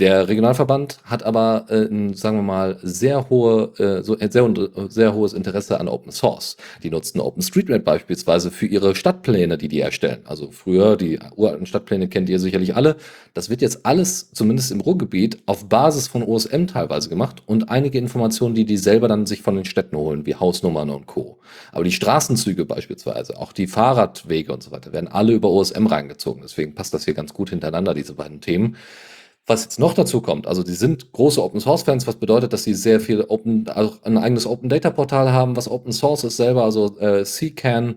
Der 0.00 0.28
Regionalverband 0.28 0.98
hat 1.04 1.24
aber, 1.24 1.66
äh, 1.68 1.82
ein, 1.84 2.14
sagen 2.14 2.38
wir 2.38 2.42
mal, 2.42 2.78
sehr 2.82 3.28
hohe, 3.28 3.70
äh, 3.76 4.02
so, 4.02 4.16
sehr, 4.16 4.50
sehr 4.88 5.14
hohes 5.14 5.34
Interesse 5.34 5.78
an 5.78 5.88
Open 5.88 6.10
Source. 6.10 6.56
Die 6.82 6.88
nutzten 6.88 7.20
OpenStreetMap 7.20 7.84
beispielsweise 7.84 8.50
für 8.50 8.64
ihre 8.64 8.94
Stadtpläne, 8.94 9.58
die 9.58 9.68
die 9.68 9.80
erstellen. 9.80 10.20
Also 10.24 10.52
früher, 10.52 10.96
die 10.96 11.18
uralten 11.36 11.66
Stadtpläne 11.66 12.08
kennt 12.08 12.30
ihr 12.30 12.40
sicherlich 12.40 12.74
alle. 12.76 12.96
Das 13.34 13.50
wird 13.50 13.60
jetzt 13.60 13.84
alles, 13.84 14.32
zumindest 14.32 14.72
im 14.72 14.80
Ruhrgebiet, 14.80 15.42
auf 15.44 15.68
Basis 15.68 16.08
von 16.08 16.22
OSM 16.22 16.66
teilweise 16.66 17.10
gemacht 17.10 17.42
und 17.44 17.68
einige 17.68 17.98
Informationen, 17.98 18.54
die 18.54 18.64
die 18.64 18.78
selber 18.78 19.06
dann 19.06 19.26
sich 19.26 19.42
von 19.42 19.54
den 19.54 19.66
Städten 19.66 19.98
holen, 19.98 20.24
wie 20.24 20.34
Hausnummern 20.34 20.88
und 20.88 21.08
Co. 21.08 21.40
Aber 21.72 21.84
die 21.84 21.92
Straßenzüge 21.92 22.64
beispielsweise, 22.64 23.36
auch 23.36 23.52
die 23.52 23.66
Fahrradwege 23.66 24.50
und 24.50 24.62
so 24.62 24.70
weiter, 24.70 24.94
werden 24.94 25.08
alle 25.08 25.34
über 25.34 25.50
OSM 25.50 25.86
reingezogen. 25.86 26.40
Deswegen 26.42 26.74
passt 26.74 26.94
das 26.94 27.04
hier 27.04 27.12
ganz 27.12 27.34
gut 27.34 27.50
hintereinander, 27.50 27.92
diese 27.92 28.14
beiden 28.14 28.40
Themen. 28.40 28.76
Was 29.50 29.64
jetzt 29.64 29.80
noch 29.80 29.94
dazu 29.94 30.20
kommt, 30.20 30.46
also 30.46 30.62
die 30.62 30.74
sind 30.74 31.10
große 31.10 31.42
Open 31.42 31.58
Source 31.58 31.82
Fans, 31.82 32.06
was 32.06 32.14
bedeutet, 32.14 32.52
dass 32.52 32.62
sie 32.62 32.72
sehr 32.72 33.00
viel 33.00 33.22
Open, 33.22 33.66
also 33.66 33.96
ein 34.04 34.16
eigenes 34.16 34.46
Open 34.46 34.68
Data 34.68 34.90
Portal 34.90 35.32
haben, 35.32 35.56
was 35.56 35.68
Open 35.68 35.90
Source 35.90 36.22
ist 36.22 36.36
selber, 36.36 36.62
also 36.62 36.96
äh, 37.00 37.24
CCAN 37.24 37.96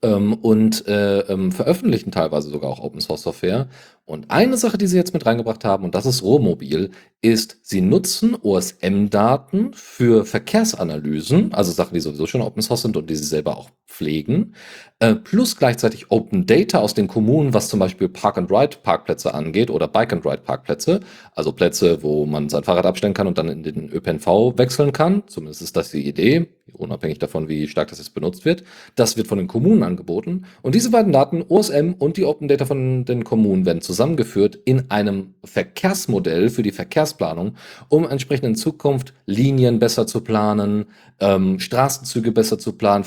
ähm, 0.00 0.32
und 0.32 0.88
äh, 0.88 1.18
ähm, 1.20 1.52
veröffentlichen 1.52 2.12
teilweise 2.12 2.48
sogar 2.48 2.70
auch 2.70 2.80
Open 2.80 3.02
Source 3.02 3.20
Software. 3.20 3.68
Und 4.06 4.30
eine 4.30 4.56
Sache, 4.56 4.78
die 4.78 4.86
sie 4.86 4.96
jetzt 4.96 5.12
mit 5.12 5.26
reingebracht 5.26 5.66
haben, 5.66 5.84
und 5.84 5.94
das 5.94 6.06
ist 6.06 6.22
Rohmobil, 6.22 6.92
ist, 7.20 7.58
sie 7.60 7.82
nutzen 7.82 8.34
OSM-Daten 8.40 9.74
für 9.74 10.24
Verkehrsanalysen, 10.24 11.52
also 11.52 11.72
Sachen, 11.72 11.92
die 11.92 12.00
sowieso 12.00 12.26
schon 12.26 12.40
Open 12.40 12.62
Source 12.62 12.80
sind 12.80 12.96
und 12.96 13.10
die 13.10 13.16
sie 13.16 13.24
selber 13.24 13.58
auch 13.58 13.68
pflegen, 13.90 14.54
äh, 15.00 15.14
plus 15.14 15.56
gleichzeitig 15.56 16.10
Open 16.10 16.46
Data 16.46 16.78
aus 16.78 16.94
den 16.94 17.08
Kommunen, 17.08 17.52
was 17.52 17.68
zum 17.68 17.80
Beispiel 17.80 18.08
Park-and-Ride-Parkplätze 18.08 19.34
angeht 19.34 19.70
oder 19.70 19.88
Bike-and-Ride-Parkplätze, 19.88 21.00
also 21.34 21.52
Plätze, 21.52 22.02
wo 22.02 22.24
man 22.24 22.48
sein 22.48 22.64
Fahrrad 22.64 22.86
abstellen 22.86 23.14
kann 23.14 23.26
und 23.26 23.36
dann 23.36 23.48
in 23.48 23.62
den 23.62 23.90
ÖPNV 23.90 24.56
wechseln 24.56 24.92
kann. 24.92 25.24
Zumindest 25.26 25.62
ist 25.62 25.76
das 25.76 25.90
die 25.90 26.06
Idee, 26.06 26.48
unabhängig 26.74 27.18
davon, 27.18 27.48
wie 27.48 27.66
stark 27.66 27.88
das 27.88 27.98
jetzt 27.98 28.14
benutzt 28.14 28.44
wird. 28.44 28.62
Das 28.94 29.16
wird 29.16 29.26
von 29.26 29.38
den 29.38 29.48
Kommunen 29.48 29.82
angeboten. 29.82 30.44
Und 30.62 30.74
diese 30.74 30.90
beiden 30.90 31.12
Daten, 31.12 31.44
OSM 31.48 31.94
und 31.98 32.16
die 32.16 32.24
Open 32.24 32.48
Data 32.48 32.64
von 32.64 33.04
den 33.04 33.24
Kommunen, 33.24 33.66
werden 33.66 33.82
zusammengeführt 33.82 34.58
in 34.64 34.90
einem 34.90 35.34
Verkehrsmodell 35.44 36.48
für 36.50 36.62
die 36.62 36.72
Verkehrsplanung, 36.72 37.56
um 37.88 38.08
entsprechend 38.08 38.46
in 38.46 38.54
Zukunft 38.54 39.14
Linien 39.26 39.78
besser 39.78 40.06
zu 40.06 40.20
planen, 40.20 40.86
ähm, 41.20 41.58
Straßenzüge 41.58 42.32
besser 42.32 42.58
zu 42.58 42.72
planen, 42.72 43.04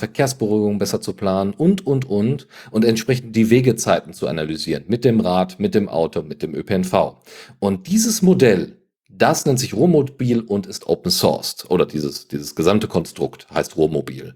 Verkehrsberuhigung 0.73 0.79
besser 0.79 1.01
zu 1.01 1.13
planen 1.13 1.53
und, 1.53 1.85
und, 1.85 2.05
und, 2.05 2.47
und 2.71 2.85
entsprechend 2.85 3.35
die 3.35 3.49
Wegezeiten 3.49 4.13
zu 4.13 4.27
analysieren 4.27 4.85
mit 4.87 5.05
dem 5.05 5.19
Rad, 5.19 5.59
mit 5.59 5.75
dem 5.75 5.89
Auto, 5.89 6.21
mit 6.21 6.41
dem 6.41 6.55
ÖPNV. 6.55 7.17
Und 7.59 7.87
dieses 7.87 8.21
Modell, 8.21 8.77
das 9.09 9.45
nennt 9.45 9.59
sich 9.59 9.73
Rohmobil 9.73 10.41
und 10.41 10.65
ist 10.65 10.87
open 10.87 11.11
sourced. 11.11 11.69
Oder 11.69 11.85
dieses, 11.85 12.27
dieses 12.27 12.55
gesamte 12.55 12.87
Konstrukt 12.87 13.47
heißt 13.53 13.77
Rohmobil. 13.77 14.35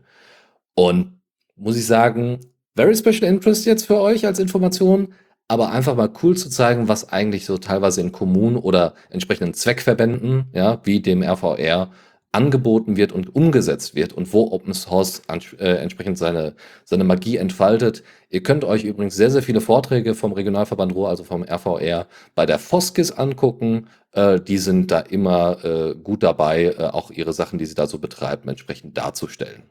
Und 0.76 1.20
muss 1.56 1.78
ich 1.78 1.86
sagen, 1.86 2.40
very 2.76 2.96
special 2.96 3.24
interest 3.24 3.66
jetzt 3.66 3.88
für 3.88 4.00
euch 4.00 4.26
als 4.26 4.40
Information, 4.40 5.14
aber 5.48 5.72
einfach 5.72 5.96
mal 5.96 6.12
cool 6.22 6.36
zu 6.36 6.50
zeigen, 6.50 6.88
was 6.88 7.10
eigentlich 7.10 7.46
so 7.46 7.58
teilweise 7.58 8.02
in 8.02 8.12
Kommunen 8.12 8.58
oder 8.58 8.94
entsprechenden 9.10 9.54
Zweckverbänden, 9.54 10.48
ja, 10.54 10.82
wie 10.84 11.00
dem 11.00 11.24
RVR, 11.24 11.90
angeboten 12.32 12.98
wird 12.98 13.12
und 13.12 13.36
umgesetzt 13.36 13.96
wird 13.96 14.14
und 14.14 14.32
wo 14.34 14.52
Open 14.52 14.74
Source 14.74 15.22
äh, 15.28 15.78
entsprechend 15.78 16.18
seine, 16.18 16.56
seine 16.84 17.04
Magie 17.04 17.38
entfaltet. 17.38 18.04
Ihr 18.30 18.44
könnt 18.44 18.64
euch 18.64 18.84
übrigens 18.84 19.16
sehr, 19.16 19.32
sehr 19.32 19.42
viele 19.42 19.62
Vorträge 19.62 20.14
vom 20.14 20.34
Regionalverband 20.34 20.94
Ruhr, 20.94 21.10
also 21.10 21.24
vom 21.24 21.44
RVR, 21.44 22.08
bei 22.36 22.46
der 22.46 22.60
Foskis 22.60 23.12
angucken. 23.12 23.88
Äh, 24.12 24.40
die 24.40 24.58
sind 24.58 24.92
da 24.92 25.00
immer 25.00 25.64
äh, 25.64 25.96
gut 25.96 26.24
dabei, 26.24 26.76
äh, 26.78 26.84
auch 26.84 27.12
ihre 27.12 27.34
Sachen, 27.34 27.60
die 27.60 27.66
sie 27.66 27.76
da 27.76 27.88
so 27.88 27.98
betreiben, 27.98 28.50
entsprechend 28.50 28.98
darzustellen. 28.98 29.64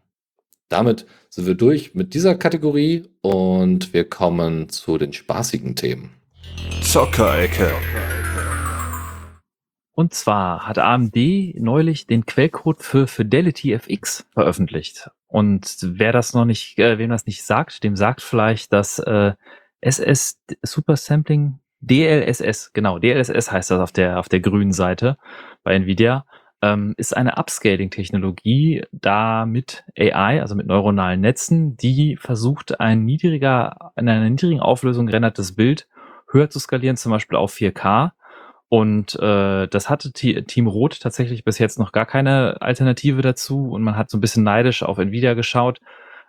Damit 0.69 1.07
sind 1.28 1.47
wir 1.47 1.55
durch 1.55 1.95
mit 1.95 2.15
dieser 2.15 2.35
Kategorie 2.35 3.05
und 3.20 3.93
wir 3.93 4.09
kommen 4.09 4.69
zu 4.69 4.99
den 4.99 5.12
spaßigen 5.12 5.77
Themen. 5.77 6.15
Zockerecke. 6.83 7.70
Und 9.97 10.12
zwar 10.12 10.66
hat 10.66 10.77
AMD 10.77 11.16
neulich 11.55 12.06
den 12.06 12.27
Quellcode 12.27 12.82
für 12.82 13.06
Fidelity 13.06 13.73
FX 13.73 14.27
veröffentlicht. 14.35 15.10
Und 15.27 15.78
wer 15.81 16.12
das 16.12 16.35
noch 16.35 16.44
nicht, 16.44 16.78
äh, 16.78 16.98
wem 16.98 17.09
das 17.09 17.24
nicht 17.24 17.43
sagt, 17.43 17.82
dem 17.82 17.97
sagt 17.97 18.20
vielleicht, 18.20 18.74
dass 18.74 18.98
äh, 18.98 19.32
SS 19.81 20.39
Super 20.60 20.97
Sampling 20.97 21.60
DLSS, 21.81 22.74
genau, 22.74 22.98
DLSS 22.98 23.51
heißt 23.51 23.70
das 23.70 23.81
auf 23.81 23.90
der, 23.90 24.18
auf 24.18 24.28
der 24.28 24.40
grünen 24.40 24.73
Seite 24.73 25.16
bei 25.64 25.74
Nvidia, 25.74 26.27
ähm, 26.60 26.93
ist 26.98 27.16
eine 27.16 27.39
Upscaling-Technologie, 27.39 28.85
da 28.93 29.47
mit 29.47 29.82
AI, 29.98 30.43
also 30.43 30.56
mit 30.56 30.66
neuronalen 30.66 31.23
Netzen, 31.23 31.78
die 31.78 32.18
versucht, 32.20 32.81
ein 32.81 33.06
niedriger, 33.06 33.93
in 33.97 34.10
einer 34.10 34.28
niedrigen 34.28 34.60
Auflösung 34.60 35.09
rendertes 35.09 35.55
Bild 35.55 35.89
höher 36.31 36.51
zu 36.51 36.59
skalieren, 36.59 36.98
zum 36.98 37.12
Beispiel 37.12 37.39
auf 37.39 37.55
4K 37.55 38.12
und 38.68 39.14
äh, 39.20 39.68
das 39.68 39.88
hatte 39.88 40.12
T 40.12 40.43
Team 40.43 40.66
Rot 40.66 41.01
tatsächlich 41.01 41.44
bis 41.44 41.59
jetzt 41.59 41.78
noch 41.78 41.93
gar 41.93 42.06
keine 42.06 42.60
Alternative 42.60 43.22
dazu 43.22 43.70
und 43.70 43.82
man 43.82 43.97
hat 43.97 44.10
so 44.10 44.18
ein 44.18 44.20
bisschen 44.20 44.43
neidisch 44.43 44.82
auf 44.82 44.98
Nvidia 44.98 45.34
geschaut, 45.34 45.80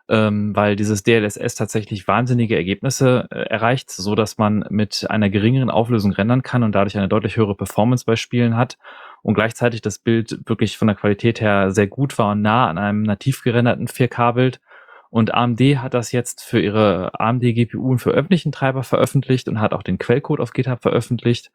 ähm, 0.07 0.55
weil 0.55 0.75
dieses 0.75 1.03
DLSS 1.03 1.55
tatsächlich 1.55 2.07
wahnsinnige 2.07 2.55
Ergebnisse 2.55 3.27
äh, 3.31 3.39
erreicht, 3.49 3.89
so 3.89 4.13
dass 4.13 4.37
man 4.37 4.65
mit 4.69 5.07
einer 5.09 5.29
geringeren 5.29 5.71
Auflösung 5.71 6.11
rendern 6.13 6.43
kann 6.43 6.63
und 6.63 6.73
dadurch 6.73 6.97
eine 6.97 7.07
deutlich 7.07 7.37
höhere 7.37 7.55
Performance 7.55 8.05
bei 8.05 8.15
Spielen 8.15 8.55
hat 8.55 8.77
und 9.23 9.33
gleichzeitig 9.33 9.81
das 9.81 9.97
Bild 9.97 10.47
wirklich 10.47 10.77
von 10.77 10.87
der 10.87 10.95
Qualität 10.95 11.41
her 11.41 11.71
sehr 11.71 11.87
gut 11.87 12.17
war 12.19 12.31
und 12.31 12.41
nah 12.43 12.69
an 12.69 12.77
einem 12.77 13.01
nativ 13.01 13.43
gerenderten 13.43 13.87
4K-Bild. 13.87 14.61
Und 15.09 15.33
AMD 15.33 15.59
hat 15.77 15.93
das 15.93 16.11
jetzt 16.11 16.43
für 16.43 16.59
ihre 16.59 17.17
AMD 17.19 17.41
GPU 17.41 17.91
und 17.91 17.99
für 17.99 18.11
öffentlichen 18.11 18.51
Treiber 18.51 18.83
veröffentlicht 18.83 19.47
und 19.47 19.59
hat 19.59 19.73
auch 19.73 19.83
den 19.83 19.97
Quellcode 19.97 20.41
auf 20.41 20.51
GitHub 20.51 20.81
veröffentlicht. 20.81 21.51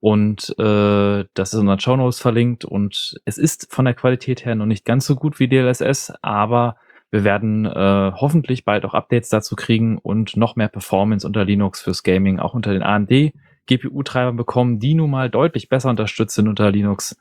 Und 0.00 0.54
äh, 0.58 1.24
das 1.34 1.52
ist 1.52 1.54
in 1.54 1.60
unseren 1.60 1.80
Show 1.80 1.96
Notes 1.96 2.20
verlinkt. 2.20 2.64
Und 2.64 3.16
es 3.24 3.38
ist 3.38 3.72
von 3.72 3.84
der 3.84 3.94
Qualität 3.94 4.44
her 4.44 4.54
noch 4.54 4.66
nicht 4.66 4.84
ganz 4.84 5.06
so 5.06 5.16
gut 5.16 5.40
wie 5.40 5.48
DLSS, 5.48 6.12
aber 6.22 6.76
wir 7.10 7.24
werden 7.24 7.64
äh, 7.64 8.12
hoffentlich 8.14 8.64
bald 8.64 8.84
auch 8.84 8.94
Updates 8.94 9.28
dazu 9.28 9.56
kriegen 9.56 9.98
und 9.98 10.36
noch 10.36 10.56
mehr 10.56 10.68
Performance 10.68 11.26
unter 11.26 11.44
Linux 11.44 11.80
fürs 11.80 12.02
Gaming, 12.02 12.38
auch 12.38 12.54
unter 12.54 12.72
den 12.72 12.82
AMD 12.82 13.32
GPU-Treibern 13.66 14.36
bekommen, 14.36 14.78
die 14.78 14.94
nun 14.94 15.10
mal 15.10 15.30
deutlich 15.30 15.68
besser 15.68 15.90
unterstützt 15.90 16.34
sind 16.34 16.48
unter 16.48 16.70
Linux 16.70 17.16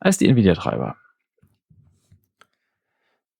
als 0.00 0.18
die 0.18 0.28
Nvidia-Treiber. 0.28 0.96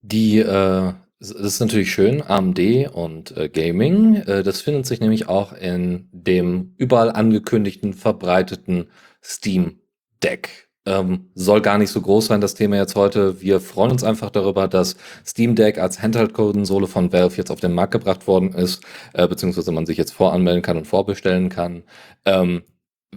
Die 0.02 0.38
äh, 0.38 0.92
das 1.32 1.54
ist 1.54 1.60
natürlich 1.60 1.92
schön, 1.92 2.22
AMD 2.22 2.90
und 2.92 3.36
äh, 3.36 3.48
Gaming. 3.48 4.16
Äh, 4.16 4.42
das 4.42 4.60
findet 4.60 4.86
sich 4.86 5.00
nämlich 5.00 5.28
auch 5.28 5.52
in 5.52 6.08
dem 6.12 6.74
überall 6.76 7.10
angekündigten, 7.10 7.94
verbreiteten 7.94 8.90
Steam 9.22 9.80
Deck. 10.22 10.68
Ähm, 10.86 11.30
soll 11.34 11.62
gar 11.62 11.78
nicht 11.78 11.90
so 11.90 12.00
groß 12.02 12.26
sein, 12.26 12.42
das 12.42 12.54
Thema 12.54 12.76
jetzt 12.76 12.94
heute. 12.94 13.40
Wir 13.40 13.60
freuen 13.60 13.92
uns 13.92 14.04
einfach 14.04 14.28
darüber, 14.28 14.68
dass 14.68 14.96
Steam 15.24 15.54
Deck 15.54 15.78
als 15.78 16.02
Handheld-Konsole 16.02 16.86
von 16.86 17.10
Valve 17.10 17.36
jetzt 17.38 17.50
auf 17.50 17.60
den 17.60 17.72
Markt 17.72 17.92
gebracht 17.92 18.26
worden 18.26 18.52
ist, 18.52 18.82
äh, 19.14 19.26
beziehungsweise 19.26 19.72
man 19.72 19.86
sich 19.86 19.96
jetzt 19.96 20.12
voranmelden 20.12 20.62
kann 20.62 20.76
und 20.76 20.86
vorbestellen 20.86 21.48
kann. 21.48 21.84
Ähm, 22.26 22.64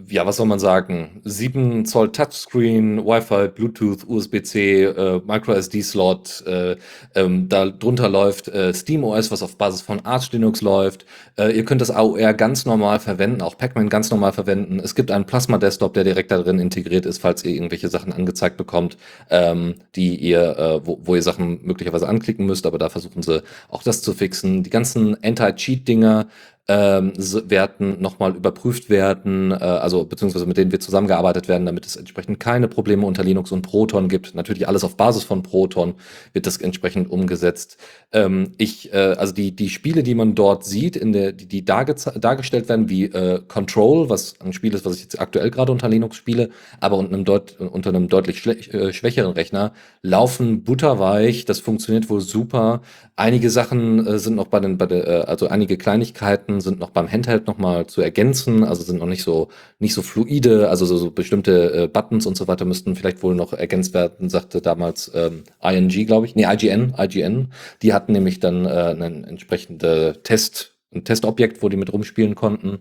ja, 0.09 0.25
was 0.25 0.37
soll 0.37 0.45
man 0.45 0.59
sagen? 0.59 1.21
7 1.23 1.85
Zoll 1.85 2.11
Touchscreen, 2.11 3.05
Wi-Fi, 3.05 3.49
Bluetooth, 3.49 4.07
USB-C, 4.07 4.83
äh, 4.83 5.21
Micro-SD-Slot, 5.25 6.43
äh, 6.45 6.75
ähm, 7.15 7.49
da 7.49 7.67
drunter 7.67 8.09
läuft 8.09 8.47
äh, 8.47 8.73
SteamOS, 8.73 9.31
was 9.31 9.43
auf 9.43 9.57
Basis 9.57 9.81
von 9.81 10.05
Arch 10.05 10.31
Linux 10.31 10.61
läuft. 10.61 11.05
Äh, 11.37 11.55
ihr 11.55 11.65
könnt 11.65 11.81
das 11.81 11.91
AOR 11.91 12.33
ganz 12.33 12.65
normal 12.65 12.99
verwenden, 12.99 13.41
auch 13.41 13.57
Pacman 13.57 13.89
ganz 13.89 14.11
normal 14.11 14.33
verwenden. 14.33 14.79
Es 14.79 14.95
gibt 14.95 15.11
einen 15.11 15.25
Plasma-Desktop, 15.25 15.93
der 15.93 16.03
direkt 16.03 16.31
darin 16.31 16.59
integriert 16.59 17.05
ist, 17.05 17.19
falls 17.19 17.43
ihr 17.43 17.51
irgendwelche 17.51 17.89
Sachen 17.89 18.13
angezeigt 18.13 18.57
bekommt, 18.57 18.97
ähm, 19.29 19.75
die 19.95 20.15
ihr, 20.15 20.57
äh, 20.57 20.85
wo, 20.85 20.99
wo 21.03 21.15
ihr 21.15 21.23
Sachen 21.23 21.59
möglicherweise 21.63 22.07
anklicken 22.07 22.45
müsst, 22.45 22.65
aber 22.65 22.77
da 22.77 22.89
versuchen 22.89 23.21
sie 23.21 23.43
auch 23.69 23.83
das 23.83 24.01
zu 24.01 24.13
fixen. 24.13 24.63
Die 24.63 24.69
ganzen 24.69 25.21
Anti-Cheat-Dinger 25.23 26.27
ähm, 26.69 27.13
werden 27.15 28.01
nochmal 28.01 28.35
überprüft 28.35 28.89
werden, 28.89 29.51
äh, 29.51 29.55
also 29.55 30.03
beziehungsweise 30.03 30.45
mit 30.45 30.57
denen 30.57 30.71
wir 30.71 30.81
zusammengearbeitet 30.81 31.47
werden, 31.47 31.65
damit 31.65 31.85
es 31.85 31.95
entsprechend 31.95 32.41
keine 32.41 32.67
Probleme 32.67 33.05
unter 33.05 33.23
Linux 33.23 33.53
und 33.53 33.61
Proton 33.61 34.09
gibt. 34.09 34.35
Natürlich 34.35 34.67
alles 34.67 34.83
auf 34.83 34.97
Basis 34.97 35.23
von 35.23 35.43
Proton 35.43 35.95
wird 36.33 36.45
das 36.45 36.57
entsprechend 36.57 37.09
umgesetzt. 37.09 37.77
Ähm, 38.11 38.51
ich, 38.57 38.93
äh, 38.93 39.15
also 39.17 39.33
die, 39.33 39.55
die 39.55 39.69
Spiele, 39.69 40.03
die 40.03 40.13
man 40.13 40.35
dort 40.35 40.65
sieht, 40.65 40.97
in 40.97 41.13
der, 41.13 41.31
die, 41.31 41.45
die 41.45 41.63
dargestellt 41.63 42.67
werden, 42.67 42.89
wie 42.89 43.05
äh, 43.05 43.41
Control, 43.47 44.09
was 44.09 44.35
ein 44.41 44.51
Spiel 44.51 44.73
ist, 44.73 44.85
was 44.85 44.97
ich 44.97 45.03
jetzt 45.03 45.21
aktuell 45.21 45.51
gerade 45.51 45.71
unter 45.71 45.87
Linux 45.87 46.17
spiele, 46.17 46.49
aber 46.81 46.97
unter 46.97 47.13
einem, 47.13 47.23
deut 47.23 47.57
unter 47.61 47.91
einem 47.91 48.09
deutlich 48.09 48.45
äh, 48.45 48.91
schwächeren 48.91 49.31
Rechner, 49.31 49.71
laufen 50.01 50.63
butterweich, 50.65 51.45
das 51.45 51.59
funktioniert 51.59 52.09
wohl 52.09 52.19
super. 52.19 52.81
Einige 53.15 53.49
Sachen 53.49 54.05
äh, 54.05 54.19
sind 54.19 54.35
noch 54.35 54.47
bei 54.47 54.59
den, 54.59 54.77
bei 54.77 54.85
der, 54.85 55.07
äh, 55.07 55.21
also 55.21 55.47
einige 55.47 55.77
Kleinigkeiten 55.77 56.56
sind 56.61 56.79
noch 56.79 56.91
beim 56.91 57.11
Handheld 57.11 57.47
noch 57.47 57.57
mal 57.57 57.87
zu 57.87 58.01
ergänzen, 58.01 58.63
also 58.63 58.83
sind 58.83 58.99
noch 58.99 59.07
nicht 59.07 59.23
so 59.23 59.49
nicht 59.79 59.93
so 59.93 60.01
fluide, 60.01 60.69
also 60.69 60.85
so, 60.85 60.97
so 60.97 61.11
bestimmte 61.11 61.73
äh, 61.73 61.87
Buttons 61.87 62.25
und 62.25 62.37
so 62.37 62.47
weiter 62.47 62.65
müssten 62.65 62.95
vielleicht 62.95 63.23
wohl 63.23 63.35
noch 63.35 63.53
ergänzt 63.53 63.93
werden, 63.93 64.29
sagte 64.29 64.61
damals 64.61 65.11
ähm, 65.13 65.43
ING, 65.61 65.89
glaube 66.05 66.25
ich, 66.25 66.35
nee 66.35 66.45
IGN, 66.45 66.93
IGN. 66.97 67.51
Die 67.81 67.93
hatten 67.93 68.11
nämlich 68.11 68.39
dann 68.39 68.65
äh, 68.65 68.95
ein 68.99 69.23
entsprechende 69.23 70.19
Test, 70.23 70.75
ein 70.93 71.03
Testobjekt, 71.03 71.61
wo 71.61 71.69
die 71.69 71.77
mit 71.77 71.91
rumspielen 71.91 72.35
konnten. 72.35 72.79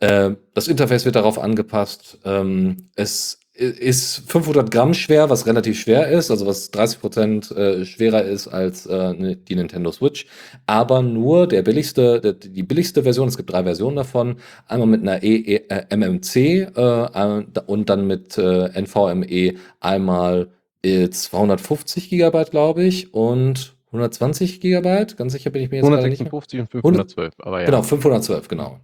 Äh, 0.00 0.32
das 0.54 0.68
Interface 0.68 1.04
wird 1.04 1.16
darauf 1.16 1.38
angepasst. 1.38 2.18
Ähm, 2.24 2.88
es 2.96 3.38
ist 3.54 4.30
500 4.30 4.70
Gramm 4.70 4.94
schwer, 4.94 5.28
was 5.28 5.46
relativ 5.46 5.78
schwer 5.78 6.08
ist, 6.08 6.30
also 6.30 6.46
was 6.46 6.70
30 6.70 7.00
Prozent 7.00 7.50
äh, 7.50 7.84
schwerer 7.84 8.22
ist 8.22 8.48
als 8.48 8.86
äh, 8.86 9.12
ne, 9.12 9.36
die 9.36 9.54
Nintendo 9.54 9.92
Switch, 9.92 10.26
aber 10.66 11.02
nur 11.02 11.46
der 11.46 11.62
billigste, 11.62 12.20
der, 12.20 12.32
die 12.32 12.62
billigste 12.62 13.02
Version, 13.02 13.28
es 13.28 13.36
gibt 13.36 13.52
drei 13.52 13.62
Versionen 13.64 13.96
davon, 13.96 14.36
einmal 14.66 14.88
mit 14.88 15.02
einer 15.02 15.22
e, 15.22 15.36
e 15.36 15.56
äh, 15.68 15.94
MMC 15.94 16.36
äh, 16.74 17.42
und 17.66 17.90
dann 17.90 18.06
mit 18.06 18.38
äh, 18.38 18.80
NVMe 18.80 19.54
einmal 19.80 20.48
250 20.84 22.10
Gigabyte, 22.10 22.50
glaube 22.50 22.82
ich, 22.82 23.14
und 23.14 23.76
120 23.92 24.60
Gigabyte, 24.60 25.16
ganz 25.16 25.32
sicher 25.32 25.50
bin 25.50 25.62
ich 25.62 25.70
mir 25.70 25.76
jetzt 25.76 25.84
156 25.84 26.60
und 26.60 26.70
512, 26.70 27.34
aber 27.38 27.60
ja. 27.60 27.66
Genau, 27.66 27.82
512, 27.82 28.48
genau. 28.48 28.80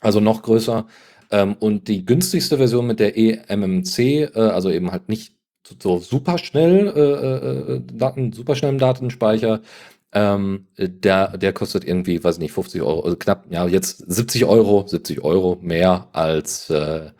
Also 0.00 0.20
noch 0.20 0.42
größer. 0.42 0.86
Ähm, 1.30 1.56
und 1.58 1.88
die 1.88 2.04
günstigste 2.06 2.56
Version 2.56 2.86
mit 2.86 3.00
der 3.00 3.16
eMMC, 3.16 3.98
äh, 3.98 4.30
also 4.34 4.70
eben 4.70 4.92
halt 4.92 5.08
nicht 5.08 5.34
so 5.82 5.98
super 5.98 6.38
schnell, 6.38 6.88
äh, 6.88 7.00
äh, 7.00 7.76
äh, 7.76 7.82
Daten, 7.92 8.32
super 8.32 8.54
schnellen 8.54 8.78
Datenspeicher, 8.78 9.60
ähm, 10.12 10.66
der, 10.78 11.36
der 11.36 11.52
kostet 11.52 11.84
irgendwie, 11.84 12.22
weiß 12.22 12.38
nicht, 12.38 12.52
50 12.52 12.80
Euro, 12.82 13.00
also 13.02 13.16
knapp, 13.16 13.44
ja, 13.50 13.66
jetzt 13.66 13.98
70 14.10 14.46
Euro, 14.46 14.86
70 14.86 15.22
Euro 15.22 15.58
mehr 15.60 16.08
als, 16.12 16.70
äh, 16.70 17.10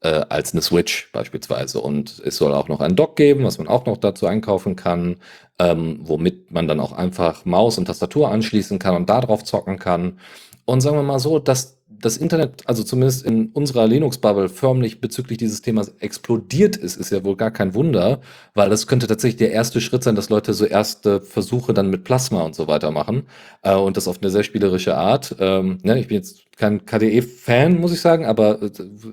äh, 0.00 0.08
als 0.28 0.52
eine 0.52 0.62
Switch 0.62 1.10
beispielsweise. 1.12 1.80
Und 1.80 2.20
es 2.24 2.36
soll 2.36 2.52
auch 2.52 2.68
noch 2.68 2.80
ein 2.80 2.96
Dock 2.96 3.16
geben, 3.16 3.44
was 3.44 3.58
man 3.58 3.68
auch 3.68 3.86
noch 3.86 3.96
dazu 3.96 4.26
einkaufen 4.26 4.76
kann, 4.76 5.16
ähm, 5.58 6.00
womit 6.02 6.50
man 6.52 6.68
dann 6.68 6.80
auch 6.80 6.92
einfach 6.92 7.46
Maus 7.46 7.78
und 7.78 7.86
Tastatur 7.86 8.30
anschließen 8.30 8.78
kann 8.78 8.96
und 8.96 9.08
darauf 9.08 9.44
zocken 9.44 9.78
kann. 9.78 10.18
Und 10.66 10.80
sagen 10.82 10.96
wir 10.96 11.02
mal 11.02 11.18
so, 11.20 11.38
dass 11.38 11.75
das 12.00 12.16
Internet, 12.16 12.62
also 12.66 12.82
zumindest 12.82 13.24
in 13.24 13.48
unserer 13.48 13.86
Linux-Bubble, 13.86 14.48
förmlich 14.48 15.00
bezüglich 15.00 15.38
dieses 15.38 15.62
Themas 15.62 15.92
explodiert 16.00 16.76
ist, 16.76 16.96
ist 16.96 17.10
ja 17.10 17.24
wohl 17.24 17.36
gar 17.36 17.50
kein 17.50 17.74
Wunder, 17.74 18.20
weil 18.54 18.70
das 18.70 18.86
könnte 18.86 19.06
tatsächlich 19.06 19.38
der 19.38 19.52
erste 19.52 19.80
Schritt 19.80 20.02
sein, 20.02 20.14
dass 20.14 20.30
Leute 20.30 20.54
so 20.54 20.64
erste 20.64 21.20
Versuche 21.20 21.74
dann 21.74 21.90
mit 21.90 22.04
Plasma 22.04 22.42
und 22.42 22.54
so 22.54 22.68
weiter 22.68 22.90
machen 22.90 23.24
äh, 23.62 23.74
und 23.74 23.96
das 23.96 24.08
auf 24.08 24.20
eine 24.20 24.30
sehr 24.30 24.42
spielerische 24.42 24.96
Art. 24.96 25.36
Ähm, 25.38 25.78
ne, 25.82 25.98
ich 25.98 26.08
bin 26.08 26.16
jetzt 26.16 26.45
kein 26.56 26.86
KDE-Fan, 26.86 27.78
muss 27.78 27.92
ich 27.92 28.00
sagen, 28.00 28.24
aber 28.24 28.58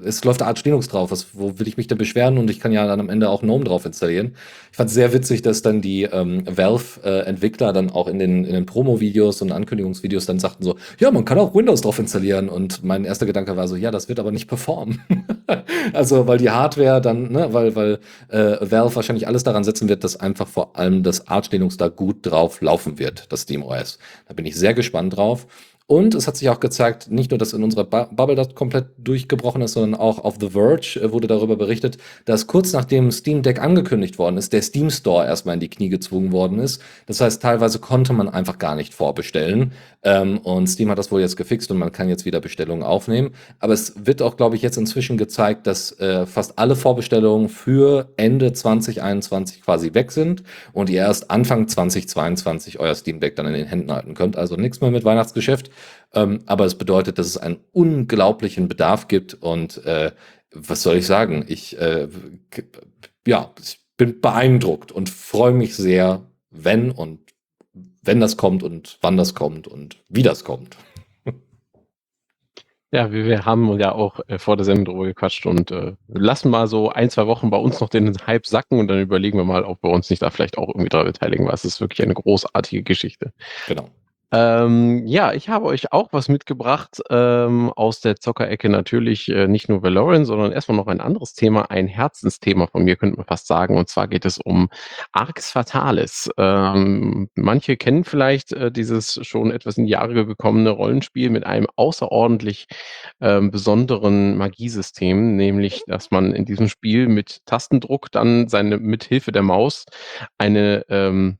es 0.05 0.23
läuft 0.23 0.41
Arch 0.41 0.63
Linux 0.63 0.87
drauf. 0.87 1.11
Was, 1.11 1.27
wo 1.33 1.59
will 1.59 1.67
ich 1.67 1.75
mich 1.75 1.87
denn 1.87 1.97
beschweren? 1.97 2.37
Und 2.37 2.49
ich 2.49 2.61
kann 2.61 2.71
ja 2.71 2.87
dann 2.87 3.01
am 3.01 3.09
Ende 3.09 3.29
auch 3.29 3.41
GNOME 3.41 3.65
drauf 3.65 3.85
installieren. 3.85 4.35
Ich 4.71 4.77
fand 4.77 4.87
es 4.87 4.93
sehr 4.93 5.11
witzig, 5.11 5.41
dass 5.41 5.61
dann 5.61 5.81
die 5.81 6.03
ähm, 6.03 6.43
Valve-Entwickler 6.49 7.71
äh, 7.71 7.73
dann 7.73 7.89
auch 7.89 8.07
in 8.07 8.17
den, 8.17 8.45
in 8.45 8.53
den 8.53 8.65
Promo-Videos 8.65 9.41
und 9.41 9.51
Ankündigungsvideos 9.51 10.25
dann 10.25 10.39
sagten 10.39 10.63
so, 10.63 10.77
ja, 10.99 11.11
man 11.11 11.25
kann 11.25 11.37
auch 11.37 11.53
Windows 11.53 11.81
drauf 11.81 11.99
installieren. 11.99 12.47
Und 12.47 12.81
mein 12.85 13.03
erster 13.03 13.25
Gedanke 13.25 13.57
war 13.57 13.67
so, 13.67 13.75
ja, 13.75 13.91
das 13.91 14.07
wird 14.07 14.21
aber 14.21 14.31
nicht 14.31 14.47
performen. 14.47 15.01
also, 15.93 16.27
weil 16.27 16.37
die 16.37 16.49
Hardware 16.49 17.01
dann, 17.01 17.29
ne, 17.29 17.49
weil, 17.51 17.75
weil 17.75 17.99
äh, 18.29 18.71
Valve 18.71 18.95
wahrscheinlich 18.95 19.27
alles 19.27 19.43
daran 19.43 19.65
setzen 19.65 19.89
wird, 19.89 20.05
dass 20.05 20.17
einfach 20.17 20.47
vor 20.47 20.77
allem 20.77 21.03
das 21.03 21.27
Arch 21.27 21.51
Linux 21.51 21.75
da 21.75 21.89
gut 21.89 22.19
drauf 22.21 22.61
laufen 22.61 22.99
wird, 22.99 23.25
das 23.33 23.41
SteamOS. 23.41 23.99
Da 24.29 24.33
bin 24.33 24.45
ich 24.45 24.55
sehr 24.55 24.73
gespannt 24.73 25.17
drauf. 25.17 25.45
Und 25.85 26.15
es 26.15 26.27
hat 26.27 26.38
sich 26.38 26.47
auch 26.47 26.61
gezeigt, 26.61 27.11
nicht 27.11 27.31
nur, 27.31 27.38
dass 27.38 27.51
in 27.51 27.61
unserer 27.61 27.84
Bubble 27.84 28.35
das 28.35 28.55
komplett 28.55 28.85
durchgebrochen 28.97 29.61
ist, 29.61 29.73
sondern 29.73 29.99
auch 29.99 30.23
auf 30.23 30.38
The 30.39 30.51
Verge 30.51 30.99
äh, 31.01 31.11
wurde 31.11 31.27
darüber 31.27 31.57
berichtet, 31.57 31.97
dass 32.23 32.47
kurz 32.47 32.72
nachdem 32.72 33.11
Steam 33.11 33.41
Deck 33.41 33.61
angekündigt 33.61 34.18
worden 34.18 34.38
ist, 34.38 34.53
der 34.53 34.61
Steam 34.61 34.89
Store 34.89 35.26
erstmal 35.26 35.55
in 35.55 35.60
die 35.60 35.69
Knie 35.69 35.89
gezwungen 35.89 36.31
worden 36.31 36.60
ist. 36.60 36.81
Das 37.05 37.19
heißt, 37.19 37.41
teilweise 37.41 37.80
konnte 37.80 38.14
man 38.14 38.30
einfach 38.30 38.60
gar 38.60 38.76
nicht 38.76 38.93
vorbestellen. 38.93 39.73
Ähm, 40.03 40.38
und 40.38 40.68
Steam 40.68 40.89
hat 40.89 40.97
das 40.97 41.11
wohl 41.11 41.19
jetzt 41.19 41.35
gefixt 41.35 41.69
und 41.69 41.77
man 41.77 41.91
kann 41.91 42.07
jetzt 42.07 42.23
wieder 42.23 42.39
Bestellungen 42.39 42.84
aufnehmen. 42.84 43.31
Aber 43.60 43.73
es 43.73 43.93
wird 44.05 44.22
auch, 44.22 44.38
glaube 44.38 44.55
ich, 44.55 44.61
jetzt 44.61 44.77
inzwischen 44.77 45.18
gezeigt, 45.18 45.68
dass 45.68 45.99
äh, 45.99 46.26
fast 46.26 46.60
alle 46.60 46.77
Vorbestellungen 46.77 47.49
für 47.49 48.07
Ende 48.15 48.53
2021 48.53 49.61
quasi 49.61 49.93
weg 49.93 50.14
sind 50.14 50.43
und 50.72 50.89
ihr 50.89 51.01
erst 51.01 51.30
Anfang 51.30 51.68
2022 51.68 52.80
euer 52.80 52.95
Steam 52.95 53.19
Deck 53.19 53.35
dann 53.35 53.47
in 53.47 53.53
den 53.53 53.68
Händen 53.68 53.91
halten 53.91 54.14
könnt. 54.14 54.38
Also 54.38 54.55
nichts 54.55 54.80
mehr 54.80 54.89
mit 54.89 55.03
Weihnachtsgeschäft. 55.03 55.72
Ähm, 56.13 56.43
aber 56.45 56.65
es 56.65 56.75
bedeutet, 56.75 57.17
dass 57.17 57.27
es 57.27 57.37
einen 57.37 57.59
unglaublichen 57.71 58.67
Bedarf 58.67 59.07
gibt 59.07 59.33
und 59.33 59.83
äh, 59.85 60.11
was 60.51 60.83
soll 60.83 60.97
ich 60.97 61.07
sagen? 61.07 61.45
Ich, 61.47 61.79
äh, 61.79 62.07
ja, 63.25 63.51
ich 63.59 63.79
bin 63.97 64.21
beeindruckt 64.21 64.91
und 64.91 65.09
freue 65.09 65.53
mich 65.53 65.75
sehr, 65.75 66.21
wenn 66.51 66.91
und 66.91 67.19
wenn 68.01 68.19
das 68.19 68.37
kommt 68.37 68.63
und 68.63 68.97
wann 69.01 69.17
das 69.17 69.33
kommt 69.33 69.67
und 69.67 70.03
wie 70.09 70.23
das 70.23 70.43
kommt. 70.43 70.77
Ja, 72.91 73.11
wir, 73.11 73.25
wir 73.25 73.43
haben 73.43 73.79
ja 73.79 73.91
auch 73.93 74.19
äh, 74.27 74.37
vor 74.37 74.55
der 74.55 74.65
Sendung 74.65 74.85
drüber 74.85 75.05
gequatscht 75.05 75.47
und 75.47 75.71
äh, 75.71 75.93
lassen 76.07 76.51
mal 76.51 76.67
so 76.67 76.89
ein, 76.89 77.09
zwei 77.09 77.25
Wochen 77.25 77.49
bei 77.49 77.57
uns 77.57 77.79
noch 77.79 77.89
den 77.89 78.15
Hype 78.27 78.45
sacken 78.45 78.77
und 78.77 78.87
dann 78.87 79.01
überlegen 79.01 79.39
wir 79.39 79.45
mal, 79.45 79.63
ob 79.63 79.81
wir 79.81 79.89
uns 79.89 80.11
nicht 80.11 80.21
da 80.21 80.29
vielleicht 80.29 80.59
auch 80.59 80.67
irgendwie 80.67 80.89
daran 80.89 81.07
beteiligen, 81.07 81.47
weil 81.47 81.55
es 81.55 81.65
ist 81.65 81.81
wirklich 81.81 82.03
eine 82.03 82.13
großartige 82.13 82.83
Geschichte. 82.83 83.33
Genau. 83.67 83.89
Ähm, 84.34 85.05
ja, 85.05 85.31
ich 85.34 85.47
habe 85.49 85.68
euch 85.68 85.91
auch 85.91 86.10
was 86.11 86.27
mitgebracht 86.27 86.99
ähm, 87.11 87.72
aus 87.76 88.01
der 88.01 88.15
Zockerecke. 88.15 88.68
Natürlich 88.68 89.30
äh, 89.30 89.47
nicht 89.47 89.69
nur 89.69 89.84
Valorant, 89.84 90.26
sondern 90.26 90.51
erstmal 90.51 90.76
noch 90.76 90.88
ein 90.88 91.01
anderes 91.01 91.35
Thema, 91.35 91.69
ein 91.69 91.88
Herzensthema 91.88 92.65
von 92.65 92.84
mir, 92.84 92.95
könnte 92.95 93.18
man 93.18 93.27
fast 93.27 93.45
sagen. 93.45 93.77
Und 93.77 93.89
zwar 93.89 94.07
geht 94.07 94.26
es 94.26 94.39
um 94.39 94.69
Arx 95.11 95.51
Fatalis. 95.51 96.31
Ähm, 96.38 97.30
manche 97.35 97.77
kennen 97.77 98.03
vielleicht 98.05 98.53
äh, 98.53 98.72
dieses 98.72 99.19
schon 99.22 99.51
etwas 99.51 99.77
in 99.77 99.85
die 99.85 99.91
Jahre 99.91 100.26
gekommene 100.26 100.72
Rollenspiel 100.72 101.30
mit 101.30 101.45
einem 101.45 101.68
außerordentlich 101.76 102.65
ähm, 103.22 103.51
besonderen 103.51 104.35
Magiesystem, 104.38 105.35
nämlich, 105.35 105.84
dass 105.85 106.10
man 106.10 106.34
in 106.34 106.45
diesem 106.45 106.69
Spiel 106.69 107.07
mit 107.07 107.45
Tastendruck 107.45 108.11
dann 108.11 108.47
seine 108.47 108.80
mithilfe 108.80 109.31
der 109.31 109.43
Maus 109.43 109.85
eine 110.39 110.85
ähm, 110.89 111.38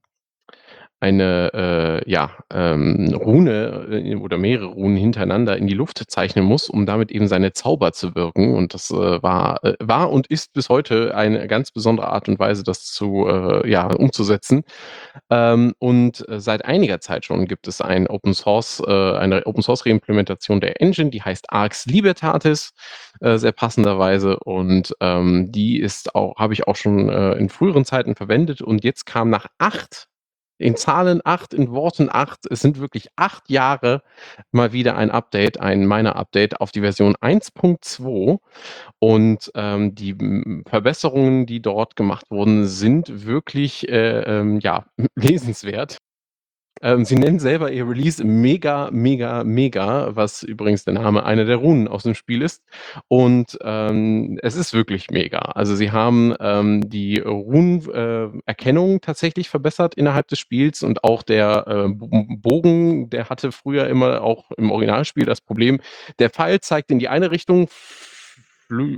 eine 1.04 2.02
äh, 2.06 2.10
ja, 2.10 2.32
ähm, 2.50 3.14
Rune 3.14 3.88
äh, 3.92 4.16
oder 4.16 4.38
mehrere 4.38 4.68
Runen 4.68 4.96
hintereinander 4.96 5.58
in 5.58 5.68
die 5.68 5.74
Luft 5.74 6.02
zeichnen 6.08 6.46
muss, 6.46 6.70
um 6.70 6.86
damit 6.86 7.12
eben 7.12 7.28
seine 7.28 7.52
Zauber 7.52 7.92
zu 7.92 8.16
wirken. 8.16 8.56
Und 8.56 8.74
das 8.74 8.90
äh, 8.90 9.22
war, 9.22 9.62
äh, 9.66 9.76
war 9.82 10.12
und 10.12 10.28
ist 10.28 10.54
bis 10.54 10.70
heute 10.70 11.14
eine 11.14 11.46
ganz 11.48 11.72
besondere 11.72 12.08
Art 12.08 12.30
und 12.30 12.40
Weise, 12.40 12.64
das 12.64 12.86
zu 12.86 13.28
äh, 13.28 13.70
ja, 13.70 13.88
umzusetzen. 13.88 14.64
Ähm, 15.30 15.74
und 15.78 16.28
äh, 16.30 16.40
seit 16.40 16.64
einiger 16.64 17.02
Zeit 17.02 17.26
schon 17.26 17.48
gibt 17.48 17.68
es 17.68 17.82
ein 17.82 18.08
Open 18.08 18.34
Source, 18.34 18.82
eine 18.82 19.46
Open 19.46 19.62
Source 19.62 19.86
Reimplementation 19.86 20.62
der 20.62 20.82
Engine, 20.82 21.10
die 21.10 21.22
heißt 21.22 21.52
Arx 21.52 21.86
Libertatis, 21.86 22.72
sehr 23.20 23.52
passenderweise. 23.52 24.40
Und 24.40 24.94
ähm, 25.02 25.52
die 25.52 25.80
ist 25.80 26.16
auch, 26.16 26.38
habe 26.38 26.54
ich 26.54 26.68
auch 26.68 26.76
schon 26.76 27.10
in 27.10 27.50
früheren 27.50 27.86
Zeiten 27.86 28.16
verwendet. 28.16 28.62
Und 28.62 28.84
jetzt 28.84 29.06
kam 29.06 29.30
nach 29.30 29.48
acht 29.58 30.08
in 30.64 30.78
Zahlen 30.78 31.22
8, 31.24 31.54
in 31.54 31.72
Worten 31.72 32.10
8. 32.12 32.48
Es 32.50 32.62
sind 32.62 32.80
wirklich 32.80 33.10
acht 33.16 33.50
Jahre 33.50 34.02
mal 34.52 34.72
wieder 34.72 34.96
ein 34.96 35.12
Update, 35.12 35.60
ein 35.60 35.86
Miner-Update 35.86 36.62
auf 36.62 36.72
die 36.72 36.82
Version 36.82 37.16
1.2. 37.18 38.40
Und 39.00 39.52
ähm, 39.56 39.94
die 39.94 40.16
Verbesserungen, 40.68 41.46
die 41.46 41.62
dort 41.62 41.96
gemacht 41.96 42.32
wurden, 42.32 42.66
sind 42.66 43.26
wirklich 43.26 43.90
äh, 43.90 44.22
ähm, 44.22 44.60
ja, 44.62 44.86
lesenswert. 45.16 45.98
Ähm, 46.84 47.06
sie 47.06 47.16
nennen 47.16 47.40
selber 47.40 47.72
ihr 47.72 47.88
Release 47.88 48.24
Mega, 48.24 48.90
Mega, 48.92 49.44
Mega, 49.44 50.16
was 50.16 50.44
übrigens 50.44 50.84
der 50.84 50.94
Name 50.94 51.26
einer 51.26 51.46
der 51.46 51.56
Runen 51.56 51.88
aus 51.88 52.04
dem 52.04 52.14
Spiel 52.14 52.42
ist. 52.42 52.62
Und 53.08 53.58
ähm, 53.64 54.38
es 54.44 54.56
ist 54.56 54.74
wirklich 54.74 55.10
mega. 55.10 55.40
Also 55.40 55.76
sie 55.76 55.92
haben 55.92 56.36
ähm, 56.40 56.90
die 56.90 57.20
Runenerkennung 57.20 58.98
äh, 58.98 59.00
tatsächlich 59.00 59.50
verbessert 59.50 59.96
innerhalb 59.96 60.28
des 60.28 60.40
Spiels 60.40 60.84
und 60.84 61.04
auch 61.06 61.24
der 61.24 61.66
äh, 61.68 61.88
Bogen, 61.88 63.10
der 63.10 63.30
hatte 63.30 63.54
früher 63.54 63.88
immer 63.88 64.22
auch 64.22 64.52
im 64.58 64.70
Originalspiel 64.70 65.26
das 65.26 65.40
Problem, 65.40 65.80
der 66.20 66.30
Pfeil 66.30 66.60
zeigt 66.60 66.92
in 66.92 67.00
die 67.00 67.08
eine 67.08 67.32
Richtung, 67.32 67.70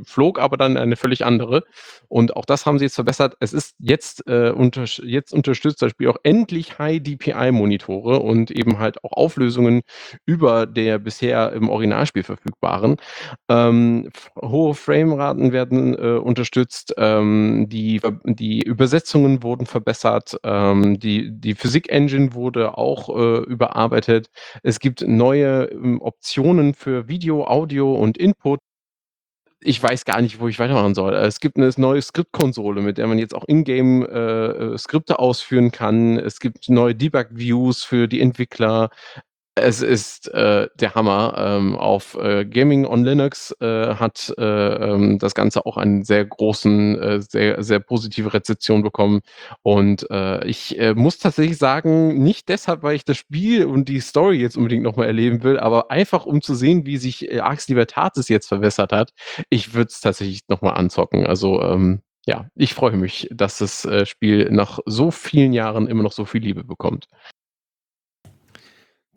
flog 0.06 0.40
aber 0.40 0.58
dann 0.58 0.78
eine 0.78 0.96
völlig 0.96 1.26
andere. 1.26 1.64
Und 2.08 2.36
auch 2.36 2.46
das 2.46 2.66
haben 2.66 2.80
sie 2.80 2.86
jetzt 2.86 2.96
verbessert. 2.96 3.36
Es 3.40 3.54
ist 3.54 3.76
jetzt, 3.80 4.28
äh, 4.28 4.52
unter, 4.52 4.86
jetzt 5.04 5.34
unterstützt 5.34 5.82
das 5.82 5.92
Spiel 5.92 6.10
auch 6.10 6.18
endlich 6.24 6.80
High-DPI-Monitore 6.80 8.20
und 8.20 8.52
eben 8.52 8.80
halt 8.80 9.04
auch 9.04 9.14
Auflösungen 9.14 9.82
über 10.26 10.66
der 10.66 11.00
bisher 11.00 11.54
im 11.54 11.70
Originalspiel 11.70 12.24
verfügbaren. 12.24 12.98
Ähm, 13.50 14.10
hohe 14.42 14.76
Frameraten 14.76 15.52
werden 15.52 15.96
äh, 15.96 16.18
unterstützt, 16.18 16.94
ähm, 16.98 17.68
die, 17.70 18.02
die 18.26 18.62
Übersetzungen 18.62 19.44
wurden 19.44 19.66
verbessert, 19.66 20.38
ähm, 20.44 21.00
die, 21.00 21.32
die 21.32 21.56
Physik-Engine 21.56 22.34
wurde 22.34 22.78
auch 22.78 23.10
äh, 23.10 23.44
überarbeitet. 23.44 24.28
Es 24.64 24.80
gibt 24.80 25.02
neue 25.08 25.66
ähm, 25.66 26.02
Optionen 26.02 26.74
für 26.74 27.08
Video, 27.08 27.46
Audio 27.46 27.94
und 27.96 28.18
Input 28.18 28.60
ich 29.66 29.82
weiß 29.82 30.06
gar 30.06 30.22
nicht, 30.22 30.40
wo 30.40 30.48
ich 30.48 30.60
weitermachen 30.60 30.94
soll. 30.94 31.14
Es 31.16 31.40
gibt 31.40 31.58
eine 31.58 31.70
neue 31.78 32.02
Skriptkonsole, 32.02 32.82
mit 32.82 32.98
der 32.98 33.08
man 33.08 33.18
jetzt 33.18 33.34
auch 33.34 33.44
Ingame 33.48 34.06
äh, 34.08 34.74
äh, 34.74 34.78
Skripte 34.78 35.20
ausführen 35.20 35.72
kann. 35.72 36.18
Es 36.18 36.40
gibt 36.40 36.70
neue 36.70 36.94
Debug-Views 36.96 37.84
für 37.84 38.08
die 38.08 38.22
Entwickler. 38.22 38.90
Es 39.58 39.82
ist 39.82 40.28
äh, 40.34 40.68
der 40.76 40.96
Hammer. 40.96 41.34
Ähm, 41.38 41.78
auf 41.78 42.16
äh, 42.16 42.44
Gaming 42.44 42.86
on 42.86 43.06
Linux 43.06 43.56
äh, 43.62 43.96
hat 43.96 44.34
äh, 44.38 44.44
ähm, 44.44 45.18
das 45.18 45.34
Ganze 45.34 45.66
auch 45.66 45.78
einen 45.78 46.04
sehr 46.04 46.26
großen, 46.26 47.00
äh, 47.02 47.22
sehr, 47.22 47.64
sehr 47.64 47.80
positive 47.80 48.34
Rezeption 48.34 48.84
bekommen. 48.84 49.22
Und 49.64 50.10
äh, 50.12 50.46
ich 50.46 50.78
äh, 50.78 50.94
muss 50.94 51.20
tatsächlich 51.20 51.58
sagen, 51.58 52.22
nicht 52.22 52.50
deshalb, 52.50 52.84
weil 52.84 52.98
ich 52.98 53.06
das 53.06 53.16
Spiel 53.16 53.66
und 53.66 53.88
die 53.88 54.02
Story 54.02 54.42
jetzt 54.42 54.58
unbedingt 54.58 54.84
nochmal 54.84 55.08
erleben 55.08 55.42
will, 55.44 55.58
aber 55.58 55.90
einfach 55.90 56.26
um 56.26 56.42
zu 56.42 56.54
sehen, 56.54 56.86
wie 56.86 56.98
sich 56.98 57.32
äh, 57.32 57.40
Arx 57.40 57.70
Libertatis 57.70 58.28
jetzt 58.28 58.48
verbessert 58.48 58.92
hat. 58.92 59.12
Ich 59.50 59.74
würde 59.74 59.88
es 59.90 60.02
tatsächlich 60.02 60.42
nochmal 60.50 60.74
anzocken. 60.76 61.26
Also 61.26 61.62
ähm, 61.62 62.02
ja, 62.28 62.50
ich 62.56 62.74
freue 62.74 62.98
mich, 62.98 63.30
dass 63.32 63.60
das 63.60 63.86
äh, 63.86 64.06
Spiel 64.06 64.50
nach 64.52 64.80
so 64.86 65.12
vielen 65.12 65.54
Jahren 65.54 65.88
immer 65.88 66.04
noch 66.04 66.12
so 66.12 66.26
viel 66.26 66.42
Liebe 66.42 66.66
bekommt. 66.66 67.08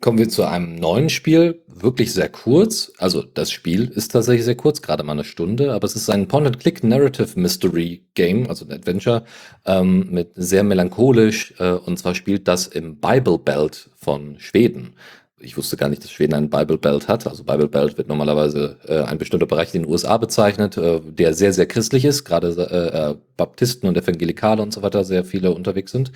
Kommen 0.01 0.17
wir 0.17 0.29
zu 0.29 0.45
einem 0.45 0.75
neuen 0.75 1.09
Spiel, 1.09 1.61
wirklich 1.67 2.13
sehr 2.13 2.29
kurz. 2.29 2.93
Also 2.99 3.21
das 3.21 3.51
Spiel 3.51 3.89
ist 3.89 4.13
tatsächlich 4.13 4.45
sehr 4.45 4.55
kurz, 4.55 4.81
gerade 4.81 5.03
mal 5.03 5.11
eine 5.11 5.25
Stunde, 5.25 5.73
aber 5.73 5.85
es 5.85 5.95
ist 5.97 6.09
ein 6.09 6.29
Point-and-Click 6.29 6.85
Narrative 6.85 7.37
Mystery 7.37 8.05
Game, 8.13 8.47
also 8.47 8.65
ein 8.65 8.71
Adventure, 8.71 9.25
ähm, 9.65 10.07
mit 10.09 10.31
sehr 10.35 10.63
melancholisch. 10.63 11.53
Äh, 11.59 11.71
und 11.71 11.99
zwar 11.99 12.15
spielt 12.15 12.47
das 12.47 12.67
im 12.67 13.01
Bible 13.01 13.39
Belt 13.39 13.89
von 13.97 14.39
Schweden. 14.39 14.93
Ich 15.37 15.57
wusste 15.57 15.75
gar 15.75 15.89
nicht, 15.89 16.03
dass 16.03 16.11
Schweden 16.11 16.33
einen 16.33 16.49
Bible 16.49 16.77
Belt 16.77 17.09
hat. 17.09 17.27
Also 17.27 17.43
Bible 17.43 17.67
Belt 17.67 17.97
wird 17.97 18.07
normalerweise 18.07 18.77
äh, 18.87 19.01
ein 19.01 19.17
bestimmter 19.17 19.47
Bereich 19.47 19.73
in 19.75 19.83
den 19.83 19.91
USA 19.91 20.15
bezeichnet, 20.17 20.77
äh, 20.77 21.01
der 21.01 21.33
sehr, 21.33 21.51
sehr 21.51 21.65
christlich 21.65 22.05
ist. 22.05 22.23
Gerade 22.23 22.49
äh, 22.49 23.11
äh, 23.11 23.15
Baptisten 23.35 23.87
und 23.89 23.97
Evangelikale 23.97 24.61
und 24.61 24.73
so 24.73 24.81
weiter 24.81 25.03
sehr 25.03 25.25
viele 25.25 25.51
unterwegs 25.51 25.91
sind. 25.91 26.13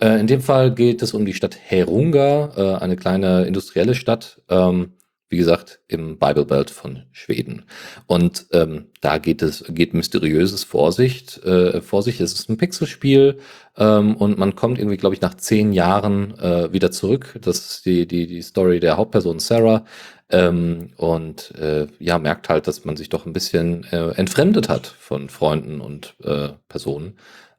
Äh, 0.00 0.18
in 0.20 0.26
dem 0.26 0.40
Fall 0.40 0.74
geht 0.74 1.02
es 1.02 1.14
um 1.14 1.24
die 1.24 1.34
Stadt 1.34 1.56
Herunga, 1.56 2.52
äh, 2.56 2.82
eine 2.82 2.96
kleine 2.96 3.44
industrielle 3.44 3.94
Stadt, 3.94 4.40
ähm, 4.48 4.94
wie 5.28 5.36
gesagt, 5.36 5.80
im 5.86 6.18
Bible 6.18 6.44
Belt 6.44 6.70
von 6.70 7.04
Schweden. 7.12 7.64
Und 8.06 8.46
ähm, 8.52 8.86
da 9.00 9.18
geht 9.18 9.42
es, 9.42 9.64
geht 9.68 9.94
mysteriöses 9.94 10.64
Vorsicht, 10.64 11.44
äh, 11.44 11.80
vor 11.82 12.02
sich. 12.02 12.20
Es 12.20 12.32
ist 12.32 12.48
ein 12.48 12.56
Pixelspiel 12.56 13.38
ähm, 13.76 14.16
und 14.16 14.38
man 14.38 14.56
kommt 14.56 14.78
irgendwie, 14.78 14.96
glaube 14.96 15.14
ich, 15.14 15.20
nach 15.20 15.34
zehn 15.34 15.72
Jahren 15.72 16.36
äh, 16.40 16.72
wieder 16.72 16.90
zurück. 16.90 17.38
Das 17.42 17.58
ist 17.58 17.86
die, 17.86 18.06
die, 18.08 18.26
die 18.26 18.42
Story 18.42 18.80
der 18.80 18.96
Hauptperson 18.96 19.38
Sarah. 19.38 19.84
Ähm, 20.30 20.90
und 20.96 21.54
äh, 21.56 21.86
ja, 22.00 22.18
merkt 22.18 22.48
halt, 22.48 22.66
dass 22.66 22.84
man 22.84 22.96
sich 22.96 23.08
doch 23.08 23.26
ein 23.26 23.32
bisschen 23.32 23.84
äh, 23.92 24.10
entfremdet 24.12 24.68
hat 24.68 24.86
von 24.86 25.28
Freunden 25.28 25.80
und 25.80 26.14
äh, 26.24 26.50
Personen. 26.68 27.16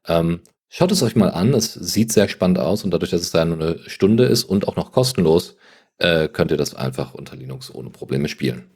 Ähm, 0.07 0.41
Schaut 0.73 0.89
es 0.93 1.03
euch 1.03 1.17
mal 1.17 1.27
an, 1.31 1.53
es 1.53 1.73
sieht 1.73 2.13
sehr 2.13 2.29
spannend 2.29 2.57
aus 2.57 2.85
und 2.85 2.91
dadurch, 2.91 3.11
dass 3.11 3.19
es 3.19 3.31
da 3.31 3.43
nur 3.43 3.59
eine 3.59 3.89
Stunde 3.89 4.23
ist 4.23 4.45
und 4.45 4.69
auch 4.69 4.77
noch 4.77 4.93
kostenlos, 4.93 5.57
äh, 5.97 6.29
könnt 6.29 6.49
ihr 6.49 6.55
das 6.55 6.75
einfach 6.75 7.13
unter 7.13 7.35
Linux 7.35 7.75
ohne 7.75 7.89
Probleme 7.89 8.29
spielen. 8.29 8.71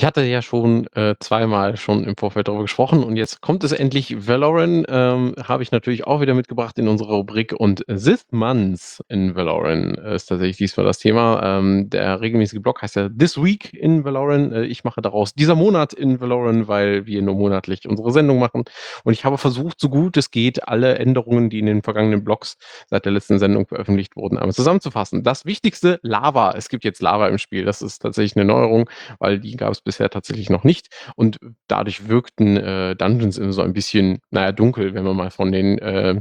Ich 0.00 0.06
hatte 0.06 0.24
ja 0.24 0.40
schon 0.40 0.86
äh, 0.94 1.14
zweimal 1.20 1.76
schon 1.76 2.04
im 2.04 2.16
Vorfeld 2.16 2.48
darüber 2.48 2.62
gesprochen 2.62 3.04
und 3.04 3.16
jetzt 3.16 3.42
kommt 3.42 3.62
es 3.64 3.72
endlich. 3.72 4.26
Valorant 4.26 4.86
ähm, 4.88 5.34
habe 5.46 5.62
ich 5.62 5.72
natürlich 5.72 6.06
auch 6.06 6.22
wieder 6.22 6.32
mitgebracht 6.32 6.78
in 6.78 6.88
unserer 6.88 7.16
Rubrik 7.16 7.52
und 7.52 7.84
Sith 7.86 8.24
Months 8.30 9.04
in 9.08 9.34
Valorant 9.34 9.98
ist 9.98 10.24
tatsächlich 10.24 10.56
diesmal 10.56 10.86
das 10.86 11.00
Thema. 11.00 11.42
Ähm, 11.58 11.90
der 11.90 12.22
regelmäßige 12.22 12.62
Blog 12.62 12.80
heißt 12.80 12.96
ja 12.96 13.10
This 13.10 13.36
Week 13.36 13.74
in 13.74 14.02
Valorant. 14.02 14.54
Äh, 14.54 14.64
ich 14.64 14.84
mache 14.84 15.02
daraus 15.02 15.34
dieser 15.34 15.54
Monat 15.54 15.92
in 15.92 16.18
Valorant, 16.18 16.66
weil 16.66 17.04
wir 17.04 17.20
nur 17.20 17.34
monatlich 17.34 17.86
unsere 17.86 18.10
Sendung 18.10 18.38
machen 18.38 18.64
und 19.04 19.12
ich 19.12 19.26
habe 19.26 19.36
versucht, 19.36 19.78
so 19.80 19.90
gut 19.90 20.16
es 20.16 20.30
geht, 20.30 20.66
alle 20.66 20.94
Änderungen, 20.98 21.50
die 21.50 21.58
in 21.58 21.66
den 21.66 21.82
vergangenen 21.82 22.24
Blogs 22.24 22.56
seit 22.88 23.04
der 23.04 23.12
letzten 23.12 23.38
Sendung 23.38 23.66
veröffentlicht 23.66 24.16
wurden, 24.16 24.38
einmal 24.38 24.54
zusammenzufassen. 24.54 25.24
Das 25.24 25.44
Wichtigste, 25.44 26.00
Lava. 26.00 26.52
Es 26.56 26.70
gibt 26.70 26.84
jetzt 26.84 27.02
Lava 27.02 27.28
im 27.28 27.36
Spiel. 27.36 27.66
Das 27.66 27.82
ist 27.82 27.98
tatsächlich 27.98 28.34
eine 28.36 28.46
Neuerung, 28.46 28.88
weil 29.18 29.38
die 29.38 29.56
gab 29.58 29.72
es 29.72 29.89
bisher 29.90 30.10
tatsächlich 30.10 30.50
noch 30.50 30.64
nicht. 30.64 30.88
Und 31.16 31.38
dadurch 31.66 32.08
wirkten 32.08 32.56
äh, 32.56 32.94
Dungeons 32.96 33.38
immer 33.38 33.52
so 33.52 33.62
ein 33.62 33.72
bisschen, 33.72 34.20
naja, 34.30 34.52
dunkel, 34.52 34.94
wenn 34.94 35.04
man 35.04 35.16
mal 35.16 35.30
von 35.30 35.50
den 35.50 35.78
äh, 35.78 36.20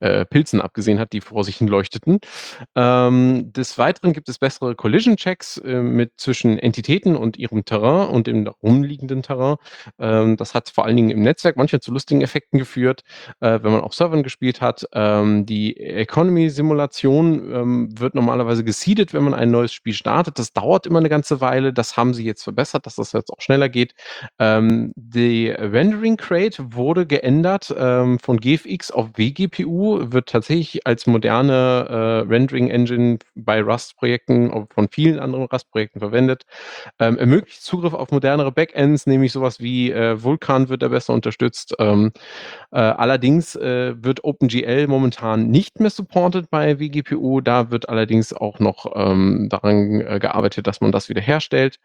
äh, 0.00 0.24
Pilzen 0.24 0.60
abgesehen 0.60 0.98
hat, 0.98 1.12
die 1.12 1.20
vor 1.20 1.44
sich 1.44 1.56
hin 1.56 1.68
leuchteten. 1.68 2.18
Ähm, 2.74 3.52
des 3.52 3.78
Weiteren 3.78 4.12
gibt 4.12 4.28
es 4.28 4.38
bessere 4.38 4.74
Collision-Checks 4.74 5.58
äh, 5.58 5.80
mit 5.80 6.12
zwischen 6.16 6.58
Entitäten 6.58 7.16
und 7.16 7.36
ihrem 7.36 7.64
Terrain 7.64 8.08
und 8.08 8.26
dem 8.26 8.46
rumliegenden 8.46 9.22
Terrain. 9.22 9.56
Ähm, 9.98 10.36
das 10.36 10.54
hat 10.54 10.68
vor 10.68 10.84
allen 10.84 10.96
Dingen 10.96 11.10
im 11.10 11.22
Netzwerk 11.22 11.56
manchmal 11.56 11.80
zu 11.80 11.92
lustigen 11.92 12.22
Effekten 12.22 12.58
geführt, 12.58 13.02
äh, 13.40 13.60
wenn 13.62 13.72
man 13.72 13.80
auf 13.80 13.94
Servern 13.94 14.22
gespielt 14.22 14.60
hat. 14.60 14.86
Ähm, 14.92 15.46
die 15.46 15.76
Economy-Simulation 15.76 17.52
ähm, 17.52 17.98
wird 17.98 18.14
normalerweise 18.14 18.64
geseedet, 18.64 19.14
wenn 19.14 19.24
man 19.24 19.34
ein 19.34 19.50
neues 19.50 19.72
Spiel 19.72 19.94
startet. 19.94 20.38
Das 20.38 20.52
dauert 20.52 20.86
immer 20.86 20.98
eine 20.98 21.08
ganze 21.08 21.40
Weile. 21.40 21.72
Das 21.72 21.96
haben 21.96 22.14
sie 22.14 22.24
jetzt 22.24 22.42
verbessert, 22.42 22.86
dass 22.86 22.96
das 22.96 23.12
jetzt 23.12 23.30
auch 23.30 23.40
schneller 23.40 23.68
geht. 23.68 23.94
Ähm, 24.38 24.92
die 24.96 25.48
Rendering 25.48 26.16
Crate 26.16 26.74
wurde 26.74 27.06
geändert 27.06 27.74
ähm, 27.76 28.18
von 28.18 28.38
GFX 28.38 28.90
auf 28.90 29.10
WGPU 29.16 29.83
wird 29.84 30.28
tatsächlich 30.28 30.86
als 30.86 31.06
moderne 31.06 31.86
äh, 31.88 32.28
Rendering-Engine 32.28 33.18
bei 33.34 33.60
Rust-Projekten, 33.60 34.66
von 34.72 34.88
vielen 34.90 35.18
anderen 35.18 35.44
Rust-Projekten 35.44 36.00
verwendet. 36.00 36.42
Ähm, 36.98 37.18
ermöglicht 37.18 37.62
Zugriff 37.62 37.94
auf 37.94 38.10
modernere 38.10 38.52
Backends, 38.52 39.06
nämlich 39.06 39.32
sowas 39.32 39.60
wie 39.60 39.90
äh, 39.90 40.22
Vulkan 40.22 40.68
wird 40.68 40.82
da 40.82 40.88
besser 40.88 41.12
unterstützt. 41.12 41.74
Ähm, 41.78 42.12
äh, 42.72 42.78
allerdings 42.78 43.56
äh, 43.56 43.94
wird 44.02 44.24
OpenGL 44.24 44.86
momentan 44.86 45.48
nicht 45.48 45.80
mehr 45.80 45.90
supported 45.90 46.50
bei 46.50 46.78
WGPU. 46.78 47.40
Da 47.40 47.70
wird 47.70 47.88
allerdings 47.88 48.32
auch 48.32 48.58
noch 48.58 48.92
ähm, 48.94 49.48
daran 49.50 50.00
äh, 50.00 50.18
gearbeitet, 50.18 50.66
dass 50.66 50.80
man 50.80 50.92
das 50.92 51.08
wieder 51.08 51.20
herstellt. 51.22 51.78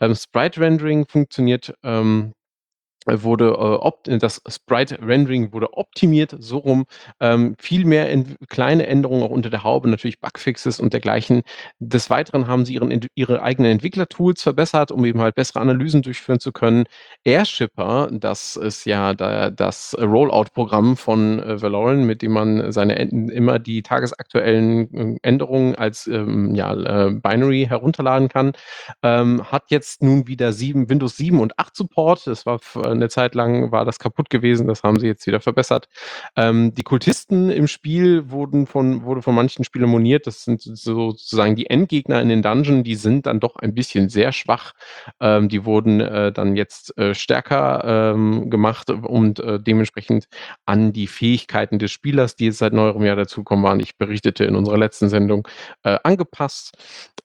Ähm, 0.00 0.14
Sprite-Rendering 0.14 1.06
funktioniert 1.06 1.74
ähm, 1.82 2.34
wurde 3.06 3.82
äh, 4.06 4.18
das 4.18 4.42
Sprite 4.48 4.98
Rendering 5.00 5.52
wurde 5.52 5.72
optimiert, 5.74 6.34
so 6.38 6.58
rum. 6.58 6.84
Ähm, 7.20 7.54
viel 7.58 7.84
mehr 7.84 8.10
in, 8.10 8.36
kleine 8.48 8.86
Änderungen 8.86 9.22
auch 9.22 9.30
unter 9.30 9.50
der 9.50 9.64
Haube, 9.64 9.88
natürlich 9.88 10.20
Bugfixes 10.20 10.80
und 10.80 10.92
dergleichen. 10.92 11.42
Des 11.78 12.10
Weiteren 12.10 12.46
haben 12.46 12.64
sie 12.64 12.74
ihren, 12.74 13.06
ihre 13.14 13.42
eigenen 13.42 13.72
Entwicklertools 13.72 14.42
verbessert, 14.42 14.90
um 14.90 15.04
eben 15.04 15.20
halt 15.20 15.34
bessere 15.34 15.60
Analysen 15.60 16.02
durchführen 16.02 16.40
zu 16.40 16.52
können. 16.52 16.84
Airshipper, 17.24 18.08
das 18.12 18.56
ist 18.56 18.86
ja 18.86 19.14
da, 19.14 19.50
das 19.50 19.96
Rollout-Programm 20.00 20.96
von 20.96 21.40
äh, 21.40 21.60
Valorant, 21.60 22.04
mit 22.04 22.22
dem 22.22 22.32
man 22.32 22.72
seine 22.72 22.94
immer 22.94 23.58
die 23.58 23.82
tagesaktuellen 23.82 25.16
äh, 25.16 25.18
Änderungen 25.22 25.74
als 25.74 26.06
ähm, 26.06 26.54
ja, 26.54 26.72
äh, 26.74 27.10
Binary 27.10 27.66
herunterladen 27.68 28.28
kann, 28.28 28.52
ähm, 29.02 29.50
hat 29.50 29.64
jetzt 29.68 30.02
nun 30.02 30.26
wieder 30.26 30.52
sieben, 30.52 30.88
Windows 30.88 31.16
7 31.16 31.40
und 31.40 31.58
8 31.58 31.76
Support. 31.76 32.26
Das 32.26 32.46
war 32.46 32.58
'ne 32.94 33.08
Zeit 33.08 33.34
lang 33.34 33.72
war 33.72 33.84
das 33.84 33.98
kaputt 33.98 34.30
gewesen, 34.30 34.66
das 34.68 34.82
haben 34.82 34.98
sie 35.00 35.06
jetzt 35.06 35.26
wieder 35.26 35.40
verbessert. 35.40 35.88
Ähm, 36.36 36.74
die 36.74 36.82
Kultisten 36.82 37.50
im 37.50 37.66
Spiel 37.68 38.30
wurden 38.30 38.66
von 38.66 39.04
wurde 39.04 39.22
von 39.22 39.34
manchen 39.34 39.64
Spielern 39.64 39.90
moniert. 39.90 40.26
Das 40.26 40.44
sind 40.44 40.60
sozusagen 40.62 41.56
die 41.56 41.68
Endgegner 41.70 42.20
in 42.22 42.28
den 42.28 42.42
Dungeon, 42.42 42.84
die 42.84 42.94
sind 42.96 43.26
dann 43.26 43.40
doch 43.40 43.56
ein 43.56 43.74
bisschen 43.74 44.08
sehr 44.08 44.32
schwach. 44.32 44.72
Ähm, 45.20 45.48
die 45.48 45.64
wurden, 45.64 46.00
äh, 46.00 46.32
dann 46.32 46.56
jetzt, 46.56 46.96
äh, 46.98 47.14
stärker, 47.14 48.12
ähm, 48.14 48.50
gemacht 48.50 48.90
und, 48.90 49.40
äh, 49.40 49.60
dementsprechend 49.60 50.26
an 50.66 50.92
die 50.92 51.06
Fähigkeiten 51.06 51.78
des 51.78 51.92
Spielers, 51.92 52.36
die 52.36 52.46
jetzt 52.46 52.58
seit 52.58 52.72
neuerem 52.72 53.04
Jahr 53.04 53.16
dazugekommen 53.16 53.64
waren, 53.64 53.80
ich 53.80 53.96
berichtete 53.98 54.44
in 54.44 54.56
unserer 54.56 54.78
letzten 54.78 55.08
Sendung, 55.08 55.48
äh, 55.84 55.98
angepasst. 56.04 56.76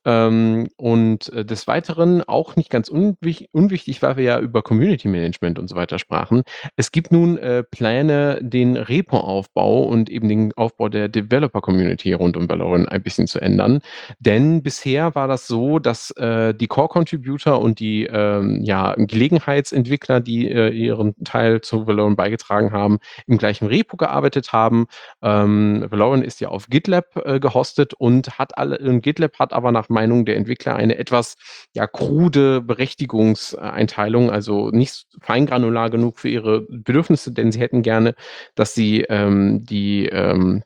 Ähm, 0.05 0.69
und, 0.77 1.29
äh, 1.33 1.45
des 1.45 1.67
Weiteren 1.67 2.23
auch 2.23 2.55
nicht 2.55 2.69
ganz 2.69 2.87
unwich 2.89 3.49
unwichtig, 3.51 4.01
weil 4.01 4.17
wir 4.17 4.23
ja 4.23 4.39
über 4.39 4.61
Community 4.63 5.07
Management 5.09 5.58
und 5.59 5.69
so 5.69 5.75
weiter 5.75 5.99
sprachen. 5.99 6.43
Es 6.75 6.91
gibt 6.91 7.11
nun, 7.11 7.37
äh, 7.37 7.63
Pläne, 7.63 8.39
den 8.41 8.77
Repo-Aufbau 8.77 9.83
und 9.83 10.09
eben 10.09 10.27
den 10.27 10.53
Aufbau 10.53 10.89
der 10.89 11.09
Developer-Community 11.09 12.13
rund 12.13 12.37
um 12.37 12.49
Valorant 12.49 12.91
ein 12.91 13.03
bisschen 13.03 13.27
zu 13.27 13.39
ändern. 13.39 13.79
Denn 14.19 14.63
bisher 14.63 15.15
war 15.15 15.27
das 15.27 15.47
so, 15.47 15.79
dass, 15.79 16.11
äh, 16.11 16.53
die 16.53 16.67
Core-Contributor 16.67 17.59
und 17.61 17.79
die, 17.79 18.05
ähm, 18.05 18.61
ja, 18.63 18.95
Gelegenheitsentwickler, 18.97 20.19
die, 20.19 20.49
äh, 20.49 20.69
ihren 20.69 21.15
Teil 21.23 21.61
zu 21.61 21.87
Valorant 21.87 22.17
beigetragen 22.17 22.71
haben, 22.71 22.99
im 23.27 23.37
gleichen 23.37 23.67
Repo 23.67 23.97
gearbeitet 23.97 24.53
haben. 24.53 24.87
Ähm, 25.21 25.85
Valorant 25.89 26.25
ist 26.25 26.41
ja 26.41 26.49
auf 26.49 26.67
GitLab, 26.69 27.05
äh, 27.25 27.39
gehostet 27.39 27.93
und 27.93 28.37
hat 28.37 28.57
alle 28.57 28.79
GitLab 29.01 29.37
hat 29.39 29.53
aber 29.53 29.71
nach 29.71 29.89
Meinung 29.89 30.25
der 30.25 30.37
Entwickler 30.37 30.75
eine 30.75 30.97
etwas, 30.97 31.35
ja, 31.73 31.87
krude 31.87 32.61
Berechtigungseinteilung, 32.61 34.29
also 34.31 34.69
nicht 34.69 35.05
feingranular 35.49 35.89
genug 35.89 36.19
für 36.19 36.29
ihre 36.29 36.61
Bedürfnisse, 36.61 37.31
denn 37.31 37.51
sie 37.51 37.59
hätten 37.59 37.81
gerne, 37.81 38.15
dass 38.55 38.73
sie, 38.73 39.01
ähm, 39.09 39.65
die, 39.65 40.07
ähm, 40.07 40.63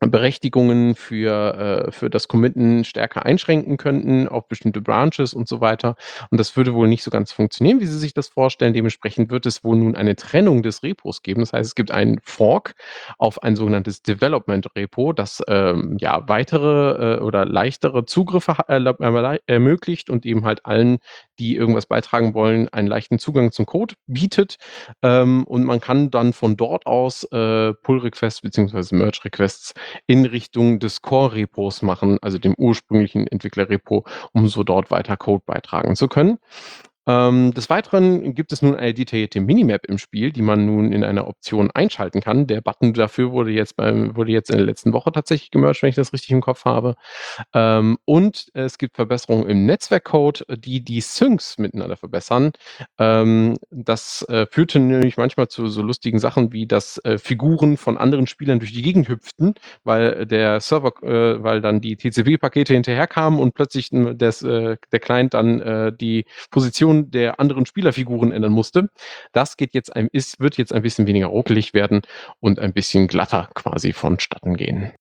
Berechtigungen 0.00 0.94
für, 0.94 1.86
äh, 1.88 1.92
für 1.92 2.10
das 2.10 2.28
Committen 2.28 2.84
stärker 2.84 3.24
einschränken 3.24 3.76
könnten 3.76 4.28
auf 4.28 4.48
bestimmte 4.48 4.80
Branches 4.80 5.34
und 5.34 5.48
so 5.48 5.60
weiter. 5.60 5.96
Und 6.30 6.38
das 6.38 6.56
würde 6.56 6.74
wohl 6.74 6.88
nicht 6.88 7.02
so 7.02 7.10
ganz 7.10 7.32
funktionieren, 7.32 7.80
wie 7.80 7.86
sie 7.86 7.98
sich 7.98 8.12
das 8.12 8.28
vorstellen. 8.28 8.74
Dementsprechend 8.74 9.30
wird 9.30 9.46
es 9.46 9.64
wohl 9.64 9.76
nun 9.76 9.96
eine 9.96 10.16
Trennung 10.16 10.62
des 10.62 10.82
Repos 10.82 11.22
geben. 11.22 11.40
Das 11.40 11.52
heißt, 11.52 11.68
es 11.68 11.74
gibt 11.74 11.90
einen 11.90 12.20
Fork 12.22 12.74
auf 13.18 13.42
ein 13.42 13.56
sogenanntes 13.56 14.02
Development 14.02 14.66
Repo, 14.76 15.12
das 15.12 15.42
ähm, 15.48 15.96
ja 15.98 16.28
weitere 16.28 17.16
äh, 17.16 17.20
oder 17.20 17.44
leichtere 17.44 18.04
Zugriffe 18.04 18.56
ermöglicht 19.46 20.10
und 20.10 20.26
eben 20.26 20.44
halt 20.44 20.66
allen, 20.66 20.98
die 21.38 21.56
irgendwas 21.56 21.86
beitragen 21.86 22.34
wollen, 22.34 22.68
einen 22.68 22.88
leichten 22.88 23.18
Zugang 23.18 23.52
zum 23.52 23.66
Code 23.66 23.94
bietet. 24.06 24.56
Ähm, 25.02 25.44
und 25.44 25.64
man 25.64 25.80
kann 25.80 26.10
dann 26.10 26.32
von 26.32 26.56
dort 26.56 26.86
aus 26.86 27.24
äh, 27.24 27.72
Pull 27.74 27.98
Requests 27.98 28.40
bzw. 28.40 28.96
Merge 28.96 29.24
Requests 29.24 29.74
in 30.06 30.24
Richtung 30.24 30.78
des 30.78 31.02
Core-Repos 31.02 31.82
machen, 31.82 32.18
also 32.22 32.38
dem 32.38 32.54
ursprünglichen 32.56 33.26
Entwickler-Repo, 33.26 34.04
um 34.32 34.48
so 34.48 34.62
dort 34.62 34.90
weiter 34.90 35.16
Code 35.16 35.42
beitragen 35.46 35.96
zu 35.96 36.08
können. 36.08 36.38
Ähm, 37.06 37.52
des 37.52 37.68
Weiteren 37.70 38.34
gibt 38.34 38.52
es 38.52 38.62
nun 38.62 38.74
eine 38.74 38.94
detaillierte 38.94 39.40
Minimap 39.40 39.86
im 39.86 39.98
Spiel, 39.98 40.32
die 40.32 40.42
man 40.42 40.64
nun 40.66 40.92
in 40.92 41.04
einer 41.04 41.28
Option 41.28 41.70
einschalten 41.70 42.20
kann. 42.20 42.46
Der 42.46 42.60
Button 42.60 42.94
dafür 42.94 43.32
wurde 43.32 43.50
jetzt 43.50 43.76
beim 43.76 44.16
wurde 44.16 44.32
jetzt 44.32 44.50
in 44.50 44.56
der 44.56 44.66
letzten 44.66 44.92
Woche 44.92 45.12
tatsächlich 45.12 45.50
gemerged, 45.50 45.82
wenn 45.82 45.90
ich 45.90 45.96
das 45.96 46.12
richtig 46.12 46.30
im 46.30 46.40
Kopf 46.40 46.64
habe. 46.64 46.94
Ähm, 47.52 47.98
und 48.04 48.48
es 48.54 48.78
gibt 48.78 48.96
Verbesserungen 48.96 49.48
im 49.48 49.66
Netzwerkcode, 49.66 50.44
die 50.56 50.82
die 50.82 51.00
Syncs 51.00 51.58
miteinander 51.58 51.96
verbessern. 51.96 52.52
Ähm, 52.98 53.56
das, 53.70 54.22
äh, 54.28 54.46
führte 54.50 54.78
nämlich 54.80 55.16
manchmal 55.16 55.48
zu 55.48 55.66
so 55.68 55.82
lustigen 55.82 56.18
Sachen 56.18 56.52
wie, 56.52 56.66
dass, 56.66 56.98
äh, 57.04 57.18
Figuren 57.18 57.76
von 57.76 57.98
anderen 57.98 58.26
Spielern 58.26 58.58
durch 58.60 58.72
die 58.72 58.82
Gegend 58.82 59.08
hüpften, 59.08 59.54
weil 59.84 60.26
der 60.26 60.60
Server 60.60 60.92
äh, 61.02 61.42
weil 61.42 61.60
dann 61.60 61.80
die 61.80 61.96
TCP-Pakete 61.96 62.72
hinterherkamen 62.72 63.40
und 63.40 63.54
plötzlich 63.54 63.90
des, 63.90 64.42
äh, 64.42 64.76
der 64.92 65.00
Client 65.00 65.34
dann, 65.34 65.60
äh, 65.60 65.92
die 65.92 66.24
Position 66.50 66.93
Position 66.94 67.10
der 67.10 67.40
anderen 67.40 67.66
Spielerfiguren 67.66 68.32
ändern 68.32 68.52
musste. 68.52 68.88
Das 69.32 69.56
geht 69.56 69.74
jetzt 69.74 69.94
ein, 69.94 70.08
ist, 70.12 70.40
wird 70.40 70.56
jetzt 70.56 70.72
ein 70.72 70.82
bisschen 70.82 71.06
weniger 71.06 71.26
ruckelig 71.26 71.74
werden 71.74 72.02
und 72.40 72.58
ein 72.58 72.72
bisschen 72.72 73.06
glatter 73.08 73.48
quasi 73.54 73.92
vonstatten 73.92 74.56
gehen. 74.56 74.92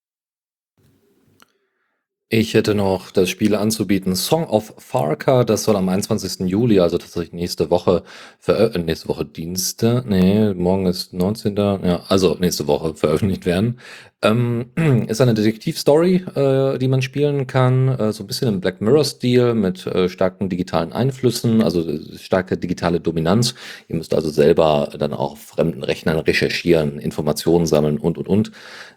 Ich 2.29 2.55
hätte 2.55 2.73
noch 2.73 3.11
das 3.11 3.29
Spiel 3.29 3.53
anzubieten, 3.53 4.15
Song 4.15 4.45
of 4.45 4.73
Farka, 4.79 5.43
das 5.43 5.65
soll 5.65 5.75
am 5.75 5.87
21. 5.87 6.49
Juli, 6.49 6.79
also 6.79 6.97
tatsächlich 6.97 7.33
nächste 7.33 7.69
Woche, 7.69 8.01
äh, 8.47 8.75
nächste 8.79 9.07
Woche 9.07 9.23
Dienstag, 9.23 10.07
nee, 10.07 10.51
morgen 10.55 10.87
ist 10.87 11.13
19. 11.13 11.55
Ja, 11.55 12.01
also 12.07 12.35
nächste 12.39 12.65
Woche 12.65 12.95
veröffentlicht 12.95 13.45
werden. 13.45 13.79
Ähm, 14.23 14.71
ist 15.07 15.19
eine 15.19 15.33
Detektivstory, 15.33 16.23
äh, 16.35 16.79
die 16.79 16.87
man 16.87 17.01
spielen 17.01 17.45
kann, 17.45 17.89
äh, 17.89 18.13
so 18.13 18.23
ein 18.23 18.27
bisschen 18.27 18.47
im 18.47 18.61
Black 18.61 18.79
Mirror-Stil 18.79 19.53
mit 19.53 19.85
äh, 19.85 20.07
starken 20.07 20.47
digitalen 20.47 20.93
Einflüssen, 20.93 21.61
also 21.61 21.87
äh, 21.87 22.17
starke 22.17 22.57
digitale 22.57 23.01
Dominanz. 23.01 23.53
Ihr 23.89 23.97
müsst 23.97 24.13
also 24.13 24.29
selber 24.29 24.89
dann 24.97 25.13
auch 25.13 25.33
auf 25.33 25.41
fremden 25.41 25.83
Rechnern 25.83 26.19
recherchieren, 26.19 26.99
Informationen 26.99 27.65
sammeln 27.65 27.97
und 27.97 28.17
und 28.17 28.27
und. 28.27 28.51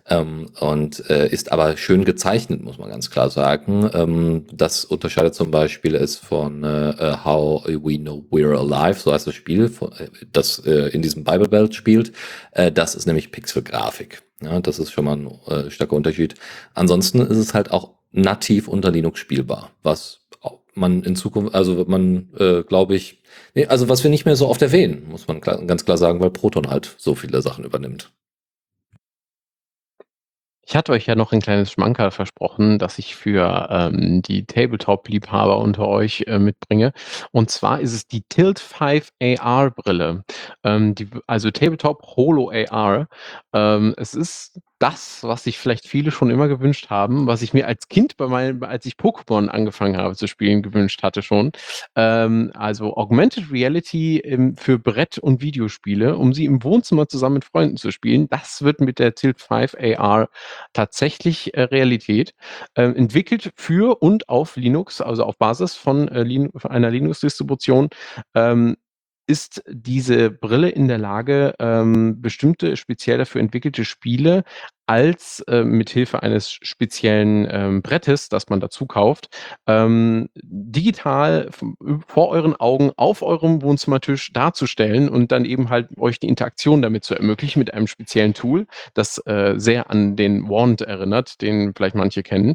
Ähm, 0.09 0.47
und 0.61 1.11
äh, 1.11 1.29
ist 1.29 1.51
aber 1.51 1.77
schön 1.77 2.05
gezeichnet, 2.05 2.63
muss 2.63 2.79
man 2.79 2.89
ganz 2.89 3.11
klar 3.11 3.29
sagen. 3.29 3.91
Ähm, 3.93 4.45
das 4.53 4.85
unterscheidet 4.85 5.35
zum 5.35 5.51
Beispiel 5.51 5.97
es 5.97 6.17
von 6.17 6.63
äh, 6.63 7.17
How 7.25 7.67
We 7.67 7.99
Know 7.99 8.25
We're 8.31 8.57
Alive, 8.57 9.01
so 9.01 9.13
heißt 9.13 9.27
das 9.27 9.35
Spiel, 9.35 9.71
das 10.33 10.59
in 10.59 11.03
diesem 11.03 11.25
Bible 11.25 11.49
Belt 11.49 11.75
spielt. 11.75 12.13
Das 12.53 12.95
ist 12.95 13.07
nämlich 13.07 13.33
Pixelgrafik. 13.33 14.23
Ja, 14.43 14.61
das 14.61 14.79
ist 14.79 14.93
schon 14.93 15.07
mal 15.07 15.17
ein 15.17 15.31
äh, 15.47 15.71
starker 15.71 15.97
Unterschied. 15.97 16.35
Ansonsten 16.75 17.21
ist 17.21 17.39
es 17.39 17.55
halt 17.55 17.71
auch 17.71 17.93
nativ 18.13 18.69
unter 18.69 18.91
Linux 18.91 19.19
spielbar, 19.19 19.71
was 19.83 20.27
man 20.77 21.03
in 21.03 21.17
Zukunft, 21.17 21.55
also 21.55 21.85
man, 21.89 22.29
äh, 22.39 22.63
glaube 22.63 22.95
ich, 22.95 23.23
nee, 23.55 23.67
also 23.67 23.89
was 23.89 24.03
wir 24.03 24.11
nicht 24.11 24.27
mehr 24.27 24.37
so 24.37 24.49
oft 24.49 24.63
erwähnen, 24.63 25.07
muss 25.09 25.27
man 25.27 25.41
klar, 25.41 25.65
ganz 25.65 25.85
klar 25.85 25.97
sagen, 25.97 26.21
weil 26.21 26.31
Proton 26.31 26.69
halt 26.69 26.95
so 26.99 27.15
viele 27.15 27.43
Sachen 27.43 27.65
übernimmt. 27.65 28.13
Ich 30.69 30.75
hatte 30.75 30.91
euch 30.91 31.07
ja 31.07 31.15
noch 31.15 31.33
ein 31.33 31.41
kleines 31.41 31.71
Schmankerl 31.71 32.11
versprochen, 32.11 32.81
dass 32.81 32.99
ich 32.99 33.15
für 33.15 33.69
ähm, 33.71 34.21
die 34.23 34.47
Tabletop-Liebhaber 34.47 35.59
unter 35.59 35.87
euch 35.87 36.25
äh, 36.27 36.41
mitbringe. 36.41 36.93
Und 37.31 37.53
zwar 37.53 37.81
ist 37.81 37.93
es 37.93 38.09
die 38.09 38.23
Tilt 38.23 38.59
5 38.59 39.11
AR-Brille. 39.23 40.25
Ähm, 40.65 40.97
die, 40.97 41.09
also 41.29 41.53
Tabletop 41.53 42.03
Holo 42.17 42.51
AR. 42.51 43.07
Ähm, 43.53 43.95
es 43.97 44.15
ist 44.15 44.61
das, 44.79 45.23
was 45.23 45.45
sich 45.45 45.59
vielleicht 45.59 45.87
viele 45.89 46.11
schon 46.11 46.31
immer 46.31 46.49
gewünscht 46.49 46.91
haben, 46.91 47.27
was 47.27 47.43
ich 47.43 47.55
mir 47.55 47.67
als 47.67 47.89
Kind 47.89 48.17
bei 48.17 48.27
meinem, 48.27 48.63
als 48.63 48.85
ich 48.87 48.95
Pokémon 48.95 49.49
angefangen 49.49 49.97
habe 49.97 50.17
zu 50.17 50.27
spielen, 50.27 50.63
gewünscht 50.63 51.03
hatte 51.03 51.23
schon. 51.23 51.53
Ähm, 51.95 52.51
also 52.55 52.97
Augmented 52.97 53.51
Reality 53.51 54.19
im, 54.19 54.57
für 54.57 54.79
Brett- 54.79 55.19
und 55.19 55.41
Videospiele, 55.41 56.17
um 56.17 56.33
sie 56.35 56.45
im 56.45 56.63
Wohnzimmer 56.63 57.09
zusammen 57.09 57.37
mit 57.37 57.45
Freunden 57.45 57.77
zu 57.77 57.91
spielen. 57.91 58.29
Das 58.29 58.63
wird 58.63 58.81
mit 58.81 58.99
der 58.99 59.15
Tilt 59.15 59.41
5 59.41 59.77
AR 59.99 60.29
tatsächlich 60.73 61.55
äh, 61.55 61.63
Realität. 61.63 62.35
Äh, 62.75 62.85
entwickelt 62.85 63.53
für 63.57 64.03
und 64.03 64.29
auf 64.29 64.57
Linux, 64.57 65.01
also 65.01 65.25
auf 65.25 65.39
Basis 65.39 65.75
von, 65.75 66.09
äh, 66.09 66.23
Lin 66.23 66.51
einer 66.65 66.91
Linux-Distribution. 66.91 67.89
Ähm, 68.35 68.77
ist 69.27 69.63
diese 69.69 70.31
Brille 70.31 70.69
in 70.69 70.89
der 70.89 70.99
Lage, 70.99 71.55
ähm, 71.59 72.21
bestimmte 72.21 72.77
speziell 72.77 73.19
dafür 73.19 73.41
entwickelte 73.41 73.85
Spiele 73.85 74.45
als 74.87 75.41
äh, 75.49 75.65
mithilfe 75.65 76.23
eines 76.23 76.51
speziellen 76.51 77.47
ähm, 77.51 77.83
Brettes, 77.83 78.29
das 78.29 78.49
man 78.49 78.61
dazu 78.61 78.87
kauft, 78.87 79.29
ähm, 79.67 80.29
digital 80.37 81.51
vor 82.07 82.29
euren 82.29 82.55
Augen 82.55 82.93
auf 82.97 83.23
eurem 83.23 83.63
Wohnzimmertisch 83.63 84.33
darzustellen 84.33 85.09
und 85.09 85.33
dann 85.33 85.45
eben 85.45 85.71
halt 85.71 85.89
euch 85.99 86.21
die 86.21 86.29
Interaktion 86.29 86.83
damit 86.83 87.03
zu 87.03 87.17
ermöglichen 87.17 87.59
mit 87.59 87.75
einem 87.75 87.89
speziellen 87.89 88.35
Tool, 88.35 88.67
das 88.95 89.19
äh, 89.27 89.55
sehr 89.57 89.91
an 89.91 90.15
den 90.15 90.49
Wand 90.49 90.83
erinnert, 90.83 91.43
den 91.43 91.75
vielleicht 91.75 91.97
manche 91.97 92.23
kennen. 92.23 92.55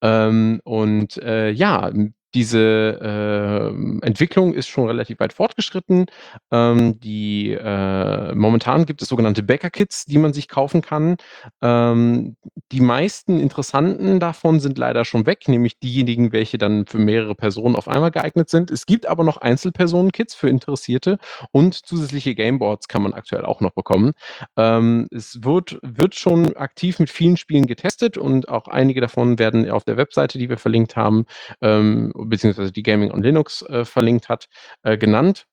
Ähm, 0.00 0.60
und 0.64 1.18
äh, 1.18 1.50
ja, 1.50 1.92
diese 2.34 2.98
äh, 3.00 4.06
Entwicklung 4.06 4.52
ist 4.54 4.68
schon 4.68 4.86
relativ 4.86 5.20
weit 5.20 5.32
fortgeschritten. 5.32 6.06
Ähm, 6.50 7.00
die, 7.00 7.52
äh, 7.52 8.34
momentan 8.34 8.84
gibt 8.86 9.02
es 9.02 9.08
sogenannte 9.08 9.42
Bäcker-Kits, 9.42 10.04
die 10.04 10.18
man 10.18 10.32
sich 10.32 10.48
kaufen 10.48 10.82
kann. 10.82 11.16
Ähm, 11.62 12.36
die 12.72 12.80
meisten 12.80 13.38
interessanten 13.40 14.20
davon 14.20 14.60
sind 14.60 14.76
leider 14.76 15.04
schon 15.04 15.26
weg, 15.26 15.48
nämlich 15.48 15.78
diejenigen, 15.78 16.32
welche 16.32 16.58
dann 16.58 16.86
für 16.86 16.98
mehrere 16.98 17.34
Personen 17.34 17.76
auf 17.76 17.88
einmal 17.88 18.10
geeignet 18.10 18.50
sind. 18.50 18.70
Es 18.70 18.86
gibt 18.86 19.06
aber 19.06 19.24
noch 19.24 19.38
Einzelpersonen-Kits 19.38 20.34
für 20.34 20.48
Interessierte 20.48 21.18
und 21.52 21.74
zusätzliche 21.74 22.34
Gameboards 22.34 22.88
kann 22.88 23.02
man 23.02 23.14
aktuell 23.14 23.44
auch 23.44 23.60
noch 23.60 23.72
bekommen. 23.72 24.12
Ähm, 24.56 25.08
es 25.10 25.42
wird, 25.42 25.78
wird 25.82 26.14
schon 26.14 26.56
aktiv 26.56 26.98
mit 26.98 27.10
vielen 27.10 27.36
Spielen 27.36 27.66
getestet 27.66 28.18
und 28.18 28.48
auch 28.48 28.68
einige 28.68 29.00
davon 29.00 29.38
werden 29.38 29.70
auf 29.70 29.84
der 29.84 29.96
Webseite, 29.96 30.38
die 30.38 30.48
wir 30.48 30.58
verlinkt 30.58 30.96
haben, 30.96 31.26
ähm, 31.62 32.12
beziehungsweise 32.28 32.72
die 32.72 32.82
Gaming 32.82 33.10
on 33.10 33.22
Linux 33.22 33.62
äh, 33.62 33.84
verlinkt 33.84 34.28
hat, 34.28 34.48
äh, 34.82 34.98
genannt. 34.98 35.46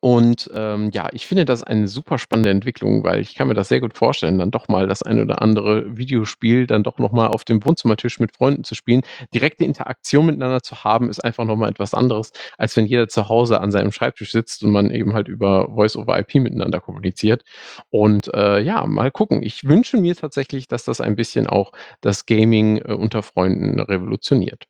Und 0.00 0.50
ähm, 0.54 0.90
ja, 0.92 1.08
ich 1.12 1.26
finde 1.26 1.44
das 1.44 1.62
eine 1.62 1.86
super 1.86 2.18
spannende 2.18 2.50
Entwicklung, 2.50 3.04
weil 3.04 3.20
ich 3.20 3.34
kann 3.36 3.48
mir 3.48 3.54
das 3.54 3.68
sehr 3.68 3.80
gut 3.80 3.96
vorstellen, 3.96 4.38
dann 4.38 4.50
doch 4.50 4.68
mal 4.68 4.88
das 4.88 5.02
ein 5.02 5.20
oder 5.20 5.40
andere 5.42 5.96
Videospiel 5.96 6.66
dann 6.66 6.82
doch 6.82 6.98
noch 6.98 7.12
mal 7.12 7.28
auf 7.28 7.44
dem 7.44 7.64
Wohnzimmertisch 7.64 8.18
mit 8.18 8.34
Freunden 8.34 8.64
zu 8.64 8.74
spielen. 8.74 9.02
Direkte 9.34 9.64
Interaktion 9.64 10.26
miteinander 10.26 10.60
zu 10.62 10.82
haben, 10.84 11.08
ist 11.08 11.20
einfach 11.24 11.44
noch 11.44 11.56
mal 11.56 11.70
etwas 11.70 11.94
anderes, 11.94 12.32
als 12.58 12.76
wenn 12.76 12.86
jeder 12.86 13.08
zu 13.08 13.28
Hause 13.28 13.60
an 13.60 13.70
seinem 13.70 13.92
Schreibtisch 13.92 14.32
sitzt 14.32 14.64
und 14.64 14.72
man 14.72 14.90
eben 14.90 15.14
halt 15.14 15.28
über 15.28 15.68
Voice-over-IP 15.74 16.34
miteinander 16.36 16.80
kommuniziert. 16.80 17.44
Und 17.90 18.32
äh, 18.34 18.60
ja, 18.60 18.84
mal 18.86 19.10
gucken. 19.10 19.42
Ich 19.42 19.64
wünsche 19.64 19.98
mir 19.98 20.16
tatsächlich, 20.16 20.66
dass 20.68 20.84
das 20.84 21.00
ein 21.00 21.16
bisschen 21.16 21.46
auch 21.46 21.72
das 22.00 22.26
Gaming 22.26 22.78
äh, 22.78 22.92
unter 22.94 23.22
Freunden 23.22 23.78
revolutioniert. 23.80 24.66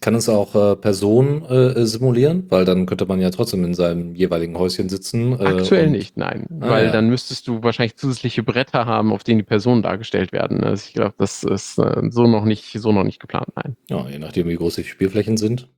Kann 0.00 0.14
es 0.14 0.30
auch 0.30 0.54
äh, 0.54 0.76
Personen 0.76 1.44
äh, 1.44 1.84
simulieren? 1.84 2.46
Weil 2.48 2.64
dann 2.64 2.86
könnte 2.86 3.04
man 3.04 3.20
ja 3.20 3.28
trotzdem 3.30 3.64
in 3.64 3.74
seinem 3.74 4.14
jeweiligen 4.14 4.58
Häuschen 4.58 4.88
sitzen. 4.88 5.38
Äh, 5.38 5.44
Aktuell 5.44 5.90
nicht, 5.90 6.16
nein. 6.16 6.46
Ah, 6.60 6.70
weil 6.70 6.86
ja. 6.86 6.92
dann 6.92 7.10
müsstest 7.10 7.46
du 7.46 7.62
wahrscheinlich 7.62 7.96
zusätzliche 7.96 8.42
Bretter 8.42 8.86
haben, 8.86 9.12
auf 9.12 9.24
denen 9.24 9.40
die 9.40 9.44
Personen 9.44 9.82
dargestellt 9.82 10.32
werden. 10.32 10.64
Also 10.64 10.84
ich 10.86 10.94
glaube, 10.94 11.14
das 11.18 11.42
ist 11.42 11.78
äh, 11.78 12.02
so 12.08 12.26
noch 12.26 12.46
nicht, 12.46 12.72
so 12.80 12.92
noch 12.92 13.04
nicht 13.04 13.20
geplant, 13.20 13.48
nein. 13.56 13.76
Ja, 13.90 14.08
je 14.08 14.18
nachdem, 14.18 14.48
wie 14.48 14.56
groß 14.56 14.76
die 14.76 14.84
Spielflächen 14.84 15.36
sind. 15.36 15.68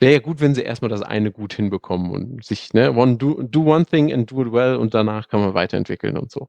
Wäre 0.00 0.12
ja 0.14 0.18
gut, 0.20 0.40
wenn 0.40 0.54
sie 0.54 0.62
erstmal 0.62 0.88
das 0.88 1.02
eine 1.02 1.32
gut 1.32 1.54
hinbekommen 1.54 2.10
und 2.10 2.44
sich, 2.44 2.72
ne, 2.72 2.92
one, 2.92 3.16
do, 3.16 3.42
do 3.42 3.62
one 3.62 3.84
thing 3.84 4.12
and 4.12 4.30
do 4.30 4.42
it 4.42 4.52
well 4.52 4.76
und 4.76 4.94
danach 4.94 5.28
kann 5.28 5.40
man 5.40 5.54
weiterentwickeln 5.54 6.16
und 6.16 6.30
so. 6.30 6.48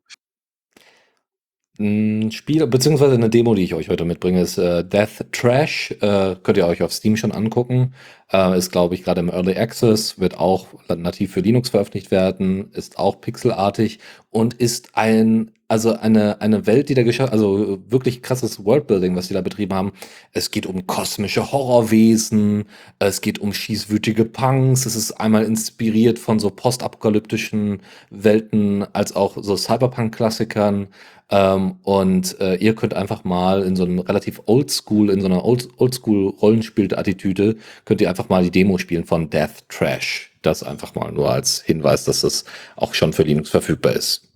Ein 1.79 2.31
Spiel, 2.31 2.67
beziehungsweise 2.67 3.13
eine 3.13 3.29
Demo, 3.29 3.55
die 3.55 3.63
ich 3.63 3.73
euch 3.73 3.87
heute 3.87 4.03
mitbringe, 4.03 4.41
ist 4.41 4.57
äh, 4.57 4.83
Death 4.83 5.31
Trash. 5.31 5.91
Äh, 6.01 6.35
könnt 6.43 6.57
ihr 6.57 6.67
euch 6.67 6.83
auf 6.83 6.91
Steam 6.91 7.15
schon 7.15 7.31
angucken. 7.31 7.93
Äh, 8.31 8.57
ist, 8.57 8.71
glaube 8.71 8.93
ich, 8.95 9.03
gerade 9.03 9.21
im 9.21 9.29
Early 9.29 9.55
Access, 9.55 10.19
wird 10.19 10.37
auch 10.37 10.67
nativ 10.87 11.33
für 11.33 11.39
Linux 11.39 11.69
veröffentlicht 11.69 12.11
werden, 12.11 12.71
ist 12.73 12.99
auch 12.99 13.21
pixelartig 13.21 13.99
und 14.29 14.53
ist 14.53 14.89
ein, 14.93 15.51
also 15.67 15.93
eine, 15.93 16.39
eine 16.39 16.67
Welt, 16.67 16.89
die 16.89 16.93
da 16.93 17.01
geschafft, 17.01 17.33
also 17.33 17.79
wirklich 17.87 18.21
krasses 18.21 18.63
Worldbuilding, 18.63 19.15
was 19.15 19.29
die 19.29 19.33
da 19.33 19.41
betrieben 19.41 19.73
haben. 19.73 19.93
Es 20.31 20.51
geht 20.51 20.67
um 20.67 20.85
kosmische 20.85 21.51
Horrorwesen, 21.51 22.65
es 22.99 23.21
geht 23.21 23.39
um 23.39 23.51
schießwütige 23.51 24.25
Punks, 24.25 24.85
es 24.85 24.95
ist 24.95 25.13
einmal 25.13 25.45
inspiriert 25.45 26.19
von 26.19 26.37
so 26.39 26.51
postapokalyptischen 26.51 27.81
Welten 28.11 28.85
als 28.93 29.15
auch 29.15 29.37
so 29.41 29.57
Cyberpunk-Klassikern. 29.57 30.87
Ähm, 31.31 31.75
und 31.83 32.39
äh, 32.39 32.55
ihr 32.55 32.73
könnt 32.75 32.95
einfach 32.95 33.23
mal 33.23 33.61
in 33.61 33.75
so 33.75 33.83
einem 33.83 33.99
relativ 33.99 34.41
Oldschool, 34.47 35.11
in 35.11 35.21
so 35.21 35.27
einer 35.27 35.45
Old, 35.45 35.69
Oldschool-Rollenspiel-Attitüde, 35.77 37.55
könnt 37.85 38.01
ihr 38.01 38.09
einfach 38.09 38.18
mal 38.27 38.43
die 38.43 38.51
Demo 38.51 38.77
spielen 38.77 39.05
von 39.05 39.29
Death 39.29 39.69
Trash. 39.69 40.31
Das 40.41 40.63
einfach 40.63 40.95
mal 40.95 41.11
nur 41.11 41.31
als 41.31 41.61
Hinweis, 41.61 42.03
dass 42.03 42.21
das 42.21 42.43
auch 42.75 42.93
schon 42.93 43.13
für 43.13 43.23
Linux 43.23 43.49
verfügbar 43.49 43.93
ist. 43.93 44.29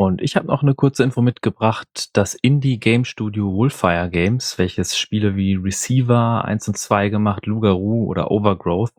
Und 0.00 0.22
ich 0.22 0.34
habe 0.34 0.46
noch 0.46 0.62
eine 0.62 0.74
kurze 0.74 1.04
Info 1.04 1.20
mitgebracht. 1.20 2.08
Das 2.14 2.34
Indie-Game 2.34 3.04
Studio 3.04 3.52
Wolfire 3.52 4.08
Games, 4.08 4.56
welches 4.56 4.96
Spiele 4.96 5.36
wie 5.36 5.56
Receiver 5.56 6.42
1 6.46 6.68
und 6.68 6.78
2 6.78 7.10
gemacht, 7.10 7.44
Lugaru 7.44 8.06
oder 8.06 8.30
Overgrowth, 8.30 8.94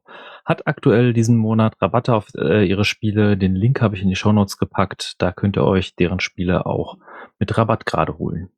hat 0.45 0.67
aktuell 0.67 1.13
diesen 1.13 1.38
Monat 1.38 1.73
Rabatte 1.81 2.13
auf 2.13 2.27
äh, 2.35 2.69
ihre 2.69 2.85
Spiele. 2.85 3.35
Den 3.35 3.55
Link 3.55 3.81
habe 3.81 3.95
ich 3.95 4.03
in 4.03 4.09
die 4.09 4.15
Shownotes 4.15 4.59
gepackt. 4.59 5.15
Da 5.17 5.31
könnt 5.31 5.57
ihr 5.57 5.63
euch 5.63 5.95
deren 5.95 6.19
Spiele 6.19 6.67
auch 6.67 6.99
mit 7.39 7.57
Rabatt 7.57 7.88
gerade 7.88 8.19
holen. 8.19 8.51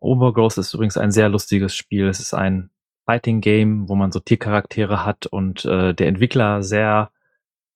Overgrowth 0.00 0.58
ist 0.58 0.74
übrigens 0.74 0.96
ein 0.96 1.10
sehr 1.10 1.28
lustiges 1.28 1.74
Spiel. 1.74 2.08
Es 2.08 2.20
ist 2.20 2.34
ein 2.34 2.70
Fighting 3.04 3.40
Game, 3.40 3.88
wo 3.88 3.94
man 3.94 4.12
so 4.12 4.20
Tiercharaktere 4.20 5.04
hat 5.04 5.26
und 5.26 5.64
äh, 5.64 5.94
der 5.94 6.08
Entwickler 6.08 6.62
sehr 6.62 7.10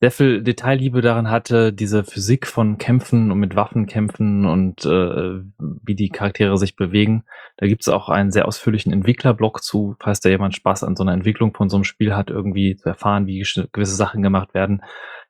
sehr 0.00 0.10
viel 0.10 0.42
Detailliebe 0.42 1.02
daran 1.02 1.30
hatte, 1.30 1.74
diese 1.74 2.04
Physik 2.04 2.46
von 2.46 2.78
Kämpfen 2.78 3.30
und 3.30 3.38
mit 3.38 3.54
Waffen 3.54 3.84
kämpfen 3.84 4.46
und 4.46 4.86
äh, 4.86 5.42
wie 5.58 5.94
die 5.94 6.08
Charaktere 6.08 6.56
sich 6.56 6.74
bewegen. 6.74 7.24
Da 7.58 7.66
gibt 7.66 7.82
es 7.82 7.88
auch 7.90 8.08
einen 8.08 8.30
sehr 8.32 8.48
ausführlichen 8.48 8.94
Entwicklerblog 8.94 9.62
zu, 9.62 9.96
falls 10.00 10.20
da 10.20 10.30
jemand 10.30 10.54
Spaß 10.54 10.84
an 10.84 10.96
so 10.96 11.04
einer 11.04 11.12
Entwicklung 11.12 11.54
von 11.54 11.68
so 11.68 11.76
einem 11.76 11.84
Spiel 11.84 12.16
hat, 12.16 12.30
irgendwie 12.30 12.76
zu 12.76 12.88
erfahren, 12.88 13.26
wie 13.26 13.44
gewisse 13.72 13.94
Sachen 13.94 14.22
gemacht 14.22 14.54
werden, 14.54 14.82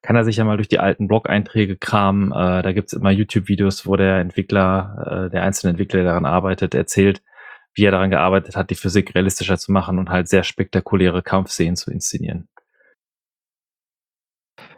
kann 0.02 0.16
er 0.16 0.24
sich 0.24 0.36
ja 0.36 0.44
mal 0.44 0.56
durch 0.56 0.68
die 0.68 0.78
alten 0.78 1.08
Blog-Einträge 1.08 1.76
kramen. 1.76 2.32
Äh, 2.32 2.62
da 2.62 2.72
gibt's 2.72 2.92
immer 2.92 3.10
YouTube-Videos, 3.10 3.86
wo 3.86 3.96
der 3.96 4.18
Entwickler, 4.18 5.26
äh, 5.26 5.30
der 5.30 5.42
einzelne 5.42 5.70
Entwickler, 5.70 6.02
der 6.02 6.10
daran 6.10 6.24
arbeitet, 6.24 6.74
erzählt, 6.74 7.22
wie 7.74 7.84
er 7.84 7.92
daran 7.92 8.10
gearbeitet 8.10 8.56
hat, 8.56 8.70
die 8.70 8.74
Physik 8.74 9.14
realistischer 9.14 9.58
zu 9.58 9.72
machen 9.72 9.98
und 9.98 10.10
halt 10.10 10.28
sehr 10.28 10.42
spektakuläre 10.42 11.22
Kampfszenen 11.22 11.76
zu 11.76 11.90
inszenieren. 11.90 12.48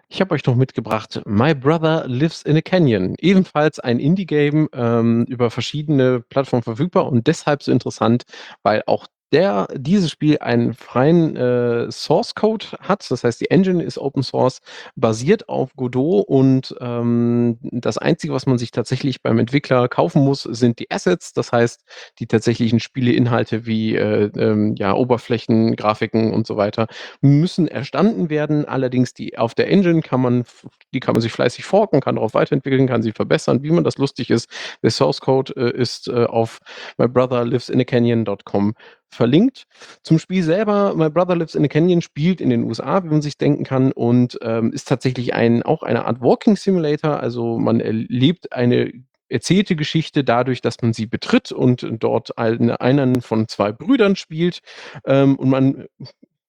Ich 0.09 0.21
habe 0.21 0.35
euch 0.35 0.45
noch 0.45 0.57
mitgebracht 0.57 1.23
My 1.25 1.55
Brother 1.55 2.07
Lives 2.07 2.43
in 2.43 2.55
a 2.55 2.61
Canyon. 2.61 3.15
Ebenfalls 3.19 3.81
ein 3.81 3.99
Indie-Game 3.99 4.69
ähm, 4.75 5.25
über 5.25 5.51
verschiedene 5.51 6.21
Plattformen 6.21 6.63
verfügbar 6.63 7.07
und 7.07 7.27
deshalb 7.29 7.63
so 7.63 7.73
interessant, 7.73 8.25
weil 8.63 8.83
auch 8.87 9.07
der 9.33 9.67
dieses 9.75 10.11
Spiel 10.11 10.39
einen 10.39 10.75
freien 10.75 11.37
äh, 11.37 11.91
Source 11.91 12.35
Code 12.35 12.67
hat. 12.81 13.11
Das 13.11 13.25
heißt, 13.25 13.41
die 13.41 13.51
Engine 13.51 13.83
ist 13.83 13.99
Open 13.99 14.23
Source, 14.23 14.61
basiert 14.95 15.49
auf 15.49 15.75
Godot 15.75 16.27
und 16.29 16.75
ähm, 16.81 17.59
das 17.63 17.97
Einzige, 17.97 18.35
was 18.35 18.47
man 18.47 18.59
sich 18.59 18.71
tatsächlich 18.71 19.23
beim 19.23 19.39
Entwickler 19.39 19.89
kaufen 19.89 20.23
muss, 20.23 20.43
sind 20.43 20.79
die 20.79 20.91
Assets. 20.91 21.33
Das 21.33 21.51
heißt, 21.51 21.83
die 22.19 22.27
tatsächlichen 22.27 22.79
Spieleinhalte 22.79 23.65
wie 23.65 23.97
äh, 23.97 24.31
ähm, 24.37 24.75
ja, 24.77 24.95
Oberflächen, 24.95 25.77
Grafiken 25.77 26.33
und 26.33 26.47
so 26.47 26.57
weiter 26.57 26.87
müssen 27.23 27.69
erstanden 27.69 28.29
werden. 28.29 28.67
Allerdings 28.67 29.15
die 29.15 29.39
auf 29.39 29.55
der 29.55 29.69
Engine 29.71 30.03
kann 30.03 30.21
man, 30.21 30.45
die 30.93 31.01
kann 31.01 31.15
man 31.15 31.23
sich 31.23 31.33
fleißig 31.33 31.65
forken, 31.65 32.01
kann 32.01 32.17
darauf 32.17 32.35
weiterentwickeln, 32.35 32.87
kann 32.87 33.03
sie 33.03 33.13
verbessern, 33.13 33.63
wie 33.63 33.71
man 33.71 33.85
das 33.85 33.97
lustig 33.97 34.29
ist. 34.31 34.49
Der 34.83 34.91
Source 34.91 35.21
Code 35.21 35.55
äh, 35.57 35.75
ist 35.75 36.09
äh, 36.09 36.25
auf 36.25 36.59
mybrotherlivesinacanion.com 36.99 38.75
verlinkt. 39.13 39.65
Zum 40.03 40.19
Spiel 40.19 40.43
selber, 40.43 40.95
My 40.97 41.11
Brother 41.11 41.37
Lives 41.37 41.55
in 41.55 41.65
a 41.65 41.69
Canyon 41.69 42.03
spielt 42.03 42.41
in 42.41 42.51
den 42.51 42.65
USA, 42.65 43.05
wie 43.05 43.09
man 43.09 43.23
sich 43.23 43.39
denken 43.39 43.65
kann, 43.65 43.93
und 43.93 44.39
ähm, 44.43 44.73
ist 44.73 44.89
tatsächlich 44.89 45.35
ein, 45.35 45.63
auch 45.63 45.83
eine 45.83 46.05
Art 46.05 46.21
Walking 46.21 46.57
Simulator. 46.57 47.21
Also 47.21 47.59
man 47.59 47.81
erlebt 47.81 48.53
eine 48.53 48.93
erzählte 49.29 49.77
Geschichte 49.77 50.25
dadurch, 50.25 50.61
dass 50.61 50.81
man 50.83 50.93
sie 50.93 51.07
betritt 51.07 51.53
und 51.53 51.87
dort 52.01 52.39
eine, 52.39 52.81
einen 52.81 53.23
von 53.23 53.49
zwei 53.49 53.73
Brüdern 53.73 54.17
spielt. 54.17 54.61
Ähm, 55.07 55.37
und 55.37 55.49
man 55.49 55.87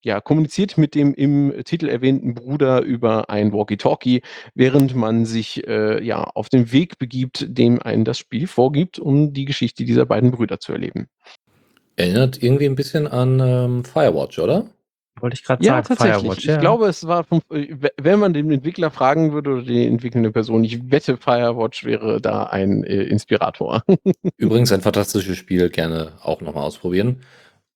ja, 0.04 0.20
kommuniziert 0.20 0.78
mit 0.78 0.96
dem 0.96 1.14
im 1.14 1.54
Titel 1.64 1.88
erwähnten 1.88 2.34
Bruder 2.34 2.82
über 2.82 3.30
ein 3.30 3.54
Walkie-Talkie, 3.54 4.22
während 4.54 4.96
man 4.96 5.26
sich 5.26 5.66
äh, 5.66 6.04
ja 6.04 6.24
auf 6.24 6.50
den 6.50 6.74
Weg 6.74 7.00
begibt, 7.00 7.46
dem 7.48 7.82
einen 7.82 8.04
das 8.04 8.20
Spiel 8.20 8.48
vorgibt, 8.48 9.00
um 9.00 9.34
die 9.34 9.46
Geschichte 9.46 9.86
dieser 9.86 10.06
beiden 10.06 10.32
Brüder 10.32 10.60
zu 10.60 10.74
erleben. 10.74 11.08
Erinnert 11.96 12.42
irgendwie 12.42 12.66
ein 12.66 12.76
bisschen 12.76 13.08
an 13.08 13.40
ähm, 13.40 13.86
Firewatch, 13.86 14.40
oder? 14.40 14.66
Wollte 15.20 15.36
ich 15.36 15.44
gerade 15.44 15.64
Ja, 15.64 15.74
sagen, 15.74 15.88
tatsächlich. 15.88 16.22
Firewatch. 16.22 16.48
Ich 16.48 16.60
glaube, 16.60 16.88
es 16.88 17.08
war, 17.08 17.24
vom, 17.24 17.42
äh, 17.52 17.76
wenn 18.02 18.20
man 18.20 18.34
den 18.34 18.52
Entwickler 18.52 18.90
fragen 18.92 19.32
würde 19.32 19.52
oder 19.52 19.62
die 19.62 19.86
entwickelnde 19.86 20.32
Person, 20.32 20.64
ich 20.64 20.92
wette, 20.92 21.18
Firewatch 21.18 21.84
wäre 21.86 22.20
da 22.20 22.46
ein 22.46 22.84
äh, 22.84 23.04
Inspirator. 23.04 23.84
Übrigens 24.38 24.72
ein 24.72 24.82
fantastisches 24.82 25.38
Spiel, 25.38 25.70
gerne 25.70 26.14
auch 26.24 26.42
nochmal 26.42 26.64
ausprobieren. 26.64 27.22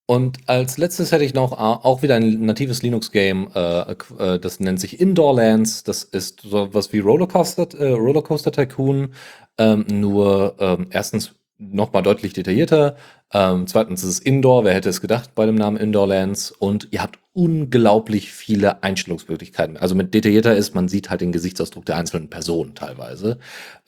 Und 0.09 0.37
als 0.47 0.77
letztes 0.77 1.11
hätte 1.11 1.25
ich 1.25 1.33
noch 1.33 1.51
äh, 1.51 1.55
auch 1.55 2.01
wieder 2.01 2.15
ein 2.15 2.45
natives 2.45 2.81
Linux-Game, 2.81 3.49
äh, 3.53 3.91
äh, 4.17 4.39
das 4.39 4.59
nennt 4.59 4.79
sich 4.79 4.99
Indoorlands. 4.99 5.83
Das 5.83 6.03
ist 6.03 6.41
so 6.41 6.73
was 6.73 6.93
wie 6.93 6.99
Rollercoaster, 6.99 7.67
äh, 7.77 7.91
Rollercoaster 7.91 8.51
Tycoon, 8.53 9.13
ähm, 9.57 9.85
nur 9.89 10.55
ähm, 10.59 10.87
erstens 10.91 11.33
nochmal 11.59 12.03
deutlich 12.03 12.33
detaillierter. 12.33 12.95
Ähm, 13.33 13.67
zweitens 13.67 14.03
ist 14.03 14.09
es 14.09 14.19
Indoor, 14.19 14.63
wer 14.63 14.73
hätte 14.73 14.89
es 14.89 15.01
gedacht 15.01 15.35
bei 15.35 15.45
dem 15.45 15.55
Namen 15.55 15.77
Indoorlands. 15.77 16.51
Und 16.51 16.87
ihr 16.91 17.01
habt 17.01 17.19
unglaublich 17.33 18.31
viele 18.31 18.83
Einstellungsmöglichkeiten. 18.83 19.77
Also 19.77 19.93
mit 19.93 20.13
detaillierter 20.13 20.55
ist, 20.55 20.73
man 20.73 20.87
sieht 20.87 21.09
halt 21.09 21.21
den 21.21 21.31
Gesichtsausdruck 21.31 21.85
der 21.85 21.97
einzelnen 21.97 22.29
Personen 22.29 22.73
teilweise. 22.73 23.37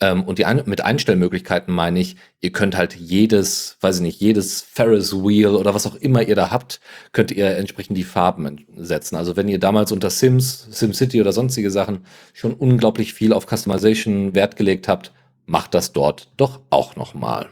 Ähm, 0.00 0.24
und 0.24 0.38
die 0.38 0.44
ein 0.44 0.62
mit 0.66 0.82
Einstellmöglichkeiten 0.82 1.74
meine 1.74 2.00
ich, 2.00 2.16
ihr 2.40 2.52
könnt 2.52 2.76
halt 2.76 2.94
jedes, 2.94 3.76
weiß 3.80 3.96
ich 3.96 4.02
nicht, 4.02 4.20
jedes 4.20 4.60
Ferris 4.60 5.14
Wheel 5.14 5.48
oder 5.48 5.74
was 5.74 5.86
auch 5.86 5.96
immer 5.96 6.22
ihr 6.22 6.36
da 6.36 6.50
habt, 6.50 6.80
könnt 7.12 7.30
ihr 7.32 7.56
entsprechend 7.56 7.96
die 7.96 8.04
Farben 8.04 8.66
setzen. 8.76 9.16
Also 9.16 9.36
wenn 9.36 9.48
ihr 9.48 9.58
damals 9.58 9.90
unter 9.90 10.10
Sims, 10.10 10.68
SimCity 10.70 11.20
oder 11.20 11.32
sonstige 11.32 11.70
Sachen 11.70 12.04
schon 12.34 12.54
unglaublich 12.54 13.14
viel 13.14 13.32
auf 13.32 13.46
Customization 13.46 14.34
Wert 14.34 14.56
gelegt 14.56 14.86
habt, 14.86 15.12
macht 15.46 15.74
das 15.74 15.92
dort 15.92 16.28
doch 16.36 16.60
auch 16.70 16.94
nochmal. 16.94 17.48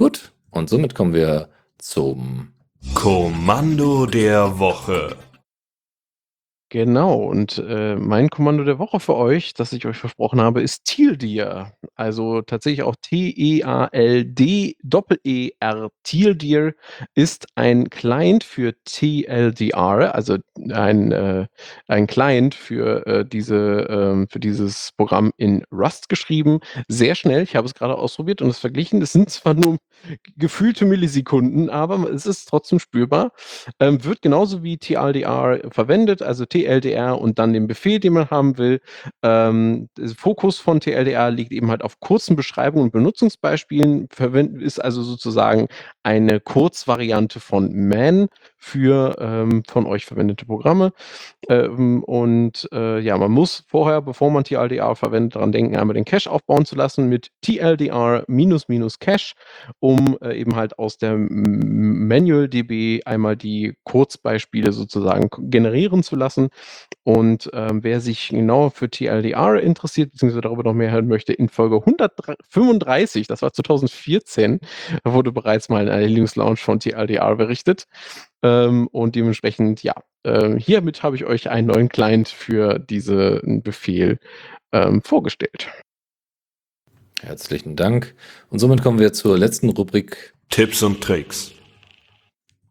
Gut, 0.00 0.32
und 0.50 0.70
somit 0.70 0.94
kommen 0.94 1.12
wir 1.12 1.50
zum 1.76 2.54
Kommando 2.94 4.06
der 4.06 4.58
Woche. 4.58 5.14
Genau, 6.72 7.24
und 7.24 7.58
äh, 7.66 7.96
mein 7.96 8.30
Kommando 8.30 8.62
der 8.62 8.78
Woche 8.78 9.00
für 9.00 9.16
euch, 9.16 9.54
das 9.54 9.72
ich 9.72 9.86
euch 9.86 9.96
versprochen 9.96 10.40
habe, 10.40 10.62
ist 10.62 10.84
Tealdeer. 10.84 11.72
Also 11.96 12.42
tatsächlich 12.42 12.84
auch 12.84 12.94
T-E-A-L-D 13.02 14.76
Doppel-E-R. 14.84 15.90
Tealdeer 16.04 16.74
ist 17.16 17.48
ein 17.56 17.90
Client 17.90 18.44
für 18.44 18.74
TLDR, 18.84 20.14
also 20.14 20.36
ein, 20.70 21.10
äh, 21.10 21.48
ein 21.88 22.06
Client 22.06 22.54
für, 22.54 23.04
äh, 23.04 23.24
diese, 23.24 23.88
ähm, 23.90 24.28
für 24.30 24.38
dieses 24.38 24.92
Programm 24.96 25.32
in 25.38 25.64
Rust 25.72 26.08
geschrieben. 26.08 26.60
Sehr 26.86 27.16
schnell, 27.16 27.42
ich 27.42 27.56
habe 27.56 27.66
es 27.66 27.74
gerade 27.74 27.96
ausprobiert 27.98 28.42
und 28.42 28.48
es 28.48 28.60
verglichen. 28.60 29.02
Es 29.02 29.12
sind 29.12 29.28
zwar 29.28 29.54
nur 29.54 29.78
gefühlte 30.36 30.84
Millisekunden, 30.84 31.70
aber 31.70 32.10
es 32.10 32.26
ist 32.26 32.46
trotzdem 32.48 32.78
spürbar. 32.78 33.32
Ähm, 33.78 34.04
wird 34.04 34.22
genauso 34.22 34.62
wie 34.62 34.78
TLDR 34.78 35.60
verwendet, 35.70 36.22
also 36.22 36.44
TLDR 36.46 37.20
und 37.20 37.38
dann 37.38 37.52
den 37.52 37.66
Befehl, 37.66 38.00
den 38.00 38.14
man 38.14 38.30
haben 38.30 38.58
will. 38.58 38.80
Ähm, 39.22 39.88
der 39.96 40.08
Fokus 40.10 40.58
von 40.58 40.80
TLDR 40.80 41.30
liegt 41.30 41.52
eben 41.52 41.70
halt 41.70 41.82
auf 41.82 42.00
kurzen 42.00 42.36
Beschreibungen 42.36 42.84
und 42.84 42.92
Benutzungsbeispielen, 42.92 44.08
verwendet 44.10 44.62
ist 44.62 44.78
also 44.78 45.02
sozusagen 45.02 45.68
eine 46.02 46.40
Kurzvariante 46.40 47.40
von 47.40 47.72
man 47.72 48.28
für 48.60 49.16
ähm, 49.18 49.62
von 49.66 49.86
euch 49.86 50.04
verwendete 50.04 50.44
Programme. 50.44 50.92
Ähm, 51.48 52.04
und 52.04 52.68
äh, 52.72 53.00
ja, 53.00 53.16
man 53.16 53.30
muss 53.30 53.64
vorher, 53.66 54.02
bevor 54.02 54.30
man 54.30 54.44
TLDR 54.44 54.94
verwendet, 54.96 55.36
daran 55.36 55.52
denken, 55.52 55.76
einmal 55.76 55.94
den 55.94 56.04
Cache 56.04 56.30
aufbauen 56.30 56.66
zu 56.66 56.76
lassen 56.76 57.08
mit 57.08 57.30
TLDR 57.42 58.24
minus 58.28 58.68
minus 58.68 58.98
Cache, 58.98 59.34
um 59.90 60.16
äh, 60.20 60.38
eben 60.38 60.54
halt 60.54 60.78
aus 60.78 60.98
der 60.98 61.16
Manual 61.18 62.48
DB 62.48 63.02
einmal 63.04 63.36
die 63.36 63.74
Kurzbeispiele 63.82 64.70
sozusagen 64.70 65.28
generieren 65.50 66.04
zu 66.04 66.14
lassen. 66.14 66.50
Und 67.02 67.50
ähm, 67.52 67.82
wer 67.82 68.00
sich 68.00 68.28
genauer 68.28 68.70
für 68.70 68.88
TLDR 68.88 69.60
interessiert, 69.60 70.12
beziehungsweise 70.12 70.42
darüber 70.42 70.62
noch 70.62 70.74
mehr 70.74 70.92
hören 70.92 71.08
möchte, 71.08 71.32
in 71.32 71.48
Folge 71.48 71.76
135, 71.76 73.26
das 73.26 73.42
war 73.42 73.52
2014, 73.52 74.60
wurde 75.04 75.32
bereits 75.32 75.68
mal 75.68 75.82
in 75.82 75.88
einer 75.88 76.06
Linux 76.06 76.36
Lounge 76.36 76.58
von 76.58 76.78
TLDR 76.78 77.34
berichtet. 77.34 77.86
Ähm, 78.42 78.86
und 78.92 79.16
dementsprechend, 79.16 79.82
ja, 79.82 79.94
äh, 80.22 80.56
hiermit 80.56 81.02
habe 81.02 81.16
ich 81.16 81.24
euch 81.24 81.50
einen 81.50 81.66
neuen 81.66 81.88
Client 81.88 82.28
für 82.28 82.78
diesen 82.78 83.62
Befehl 83.62 84.18
ähm, 84.72 85.02
vorgestellt. 85.02 85.68
Herzlichen 87.22 87.76
Dank. 87.76 88.14
Und 88.48 88.58
somit 88.58 88.82
kommen 88.82 88.98
wir 88.98 89.12
zur 89.12 89.36
letzten 89.36 89.68
Rubrik. 89.70 90.34
Tipps 90.48 90.82
und 90.82 91.02
Tricks. 91.02 91.52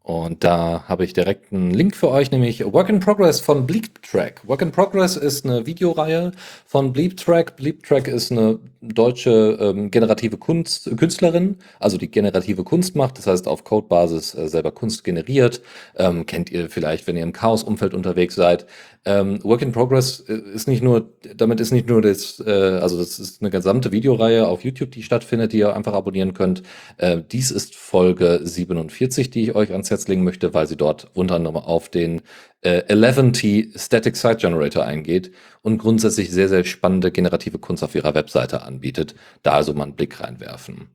Und 0.02 0.42
da 0.42 0.82
habe 0.88 1.04
ich 1.04 1.12
direkt 1.12 1.52
einen 1.52 1.70
Link 1.70 1.94
für 1.94 2.08
euch, 2.08 2.32
nämlich 2.32 2.64
Work 2.64 2.88
in 2.88 2.98
Progress 2.98 3.38
von 3.38 3.64
Bleep 3.64 4.02
Track. 4.02 4.40
Work 4.44 4.62
in 4.62 4.72
Progress 4.72 5.16
ist 5.16 5.44
eine 5.44 5.66
Videoreihe 5.66 6.32
von 6.66 6.92
Bleep 6.92 7.16
Track. 7.16 7.54
Bleep 7.54 7.84
Track 7.84 8.08
ist 8.08 8.32
eine 8.32 8.58
deutsche 8.80 9.56
ähm, 9.60 9.90
generative 9.92 10.36
Kunst, 10.36 10.90
Künstlerin, 10.96 11.58
also 11.78 11.96
die 11.96 12.10
generative 12.10 12.64
Kunst 12.64 12.96
macht, 12.96 13.18
das 13.18 13.28
heißt 13.28 13.46
auf 13.46 13.62
Codebasis 13.62 14.34
äh, 14.34 14.48
selber 14.48 14.72
Kunst 14.72 15.04
generiert. 15.04 15.62
Ähm, 15.96 16.26
kennt 16.26 16.50
ihr 16.50 16.70
vielleicht, 16.70 17.06
wenn 17.06 17.16
ihr 17.16 17.22
im 17.22 17.32
Chaos-Umfeld 17.32 17.94
unterwegs 17.94 18.34
seid. 18.34 18.66
Ähm, 19.06 19.42
Work 19.42 19.62
in 19.62 19.72
Progress 19.72 20.20
äh, 20.20 20.34
ist 20.34 20.68
nicht 20.68 20.82
nur, 20.82 21.14
damit 21.34 21.58
ist 21.60 21.72
nicht 21.72 21.88
nur 21.88 22.02
das, 22.02 22.38
äh, 22.38 22.50
also 22.50 22.98
das 22.98 23.18
ist 23.18 23.40
eine 23.40 23.50
gesamte 23.50 23.92
Videoreihe 23.92 24.46
auf 24.46 24.62
YouTube, 24.62 24.90
die 24.90 25.02
stattfindet, 25.02 25.52
die 25.54 25.58
ihr 25.58 25.74
einfach 25.74 25.94
abonnieren 25.94 26.34
könnt. 26.34 26.62
Äh, 26.98 27.22
dies 27.32 27.50
ist 27.50 27.74
Folge 27.74 28.40
47, 28.42 29.30
die 29.30 29.44
ich 29.44 29.54
euch 29.54 29.72
ans 29.72 29.90
Herz 29.90 30.06
legen 30.06 30.22
möchte, 30.22 30.52
weil 30.52 30.66
sie 30.66 30.76
dort 30.76 31.08
unter 31.14 31.36
anderem 31.36 31.56
auf 31.56 31.88
den 31.88 32.20
äh, 32.60 32.82
11T 32.92 33.78
Static 33.78 34.16
Site 34.16 34.36
Generator 34.36 34.84
eingeht 34.84 35.32
und 35.62 35.78
grundsätzlich 35.78 36.30
sehr, 36.30 36.50
sehr 36.50 36.64
spannende 36.64 37.10
generative 37.10 37.58
Kunst 37.58 37.82
auf 37.82 37.94
ihrer 37.94 38.14
Webseite 38.14 38.62
anbietet. 38.62 39.14
Da 39.42 39.52
also 39.52 39.72
mal 39.72 39.84
einen 39.84 39.96
Blick 39.96 40.20
reinwerfen. 40.20 40.90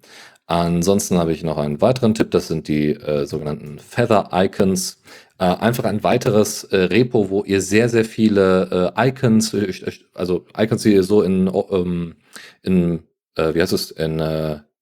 Ansonsten 0.48 1.18
habe 1.18 1.34
ich 1.34 1.44
noch 1.44 1.58
einen 1.58 1.82
weiteren 1.82 2.14
Tipp, 2.14 2.30
das 2.30 2.48
sind 2.48 2.68
die 2.68 2.92
äh, 2.92 3.26
sogenannten 3.26 3.80
Feather 3.80 4.30
Icons. 4.32 5.02
Äh, 5.38 5.44
einfach 5.44 5.84
ein 5.84 6.02
weiteres 6.04 6.64
äh, 6.66 6.78
Repo, 6.78 7.30
wo 7.30 7.44
ihr 7.44 7.60
sehr, 7.60 7.90
sehr 7.90 8.06
viele 8.06 8.94
äh, 8.96 9.10
Icons, 9.10 9.54
äh, 9.54 9.74
also 10.14 10.46
Icons, 10.58 10.84
die 10.84 10.94
ihr 10.94 11.04
so 11.04 11.22
in, 11.24 11.52
ähm, 11.72 12.16
in 12.62 13.04
äh, 13.36 13.54
wie 13.54 13.62
heißt 13.62 13.74
es, 13.74 13.92
in, 13.92 14.20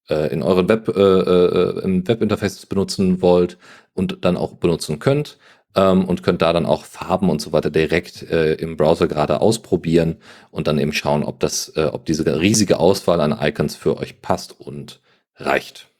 in 0.09 0.43
euren 0.43 0.67
Web, 0.67 0.89
im 0.89 2.07
Webinterface 2.07 2.65
benutzen 2.65 3.21
wollt 3.21 3.57
und 3.93 4.25
dann 4.25 4.35
auch 4.35 4.55
benutzen 4.55 4.99
könnt 4.99 5.37
ähm, 5.75 6.03
und 6.05 6.23
könnt 6.23 6.41
da 6.41 6.51
dann 6.51 6.65
auch 6.65 6.83
Farben 6.83 7.29
und 7.29 7.41
so 7.41 7.53
weiter 7.53 7.71
direkt 7.71 8.21
im 8.21 8.75
Browser 8.75 9.07
gerade 9.07 9.39
ausprobieren 9.39 10.17
und 10.51 10.67
dann 10.67 10.77
eben 10.77 10.91
schauen, 10.91 11.23
ob 11.23 11.39
das, 11.39 11.75
ob 11.77 12.05
diese 12.05 12.39
riesige 12.39 12.79
Auswahl 12.79 13.21
an 13.21 13.35
Icons 13.41 13.75
für 13.77 13.97
euch 13.97 14.21
passt 14.21 14.59
und 14.59 15.01
reicht. 15.37 15.92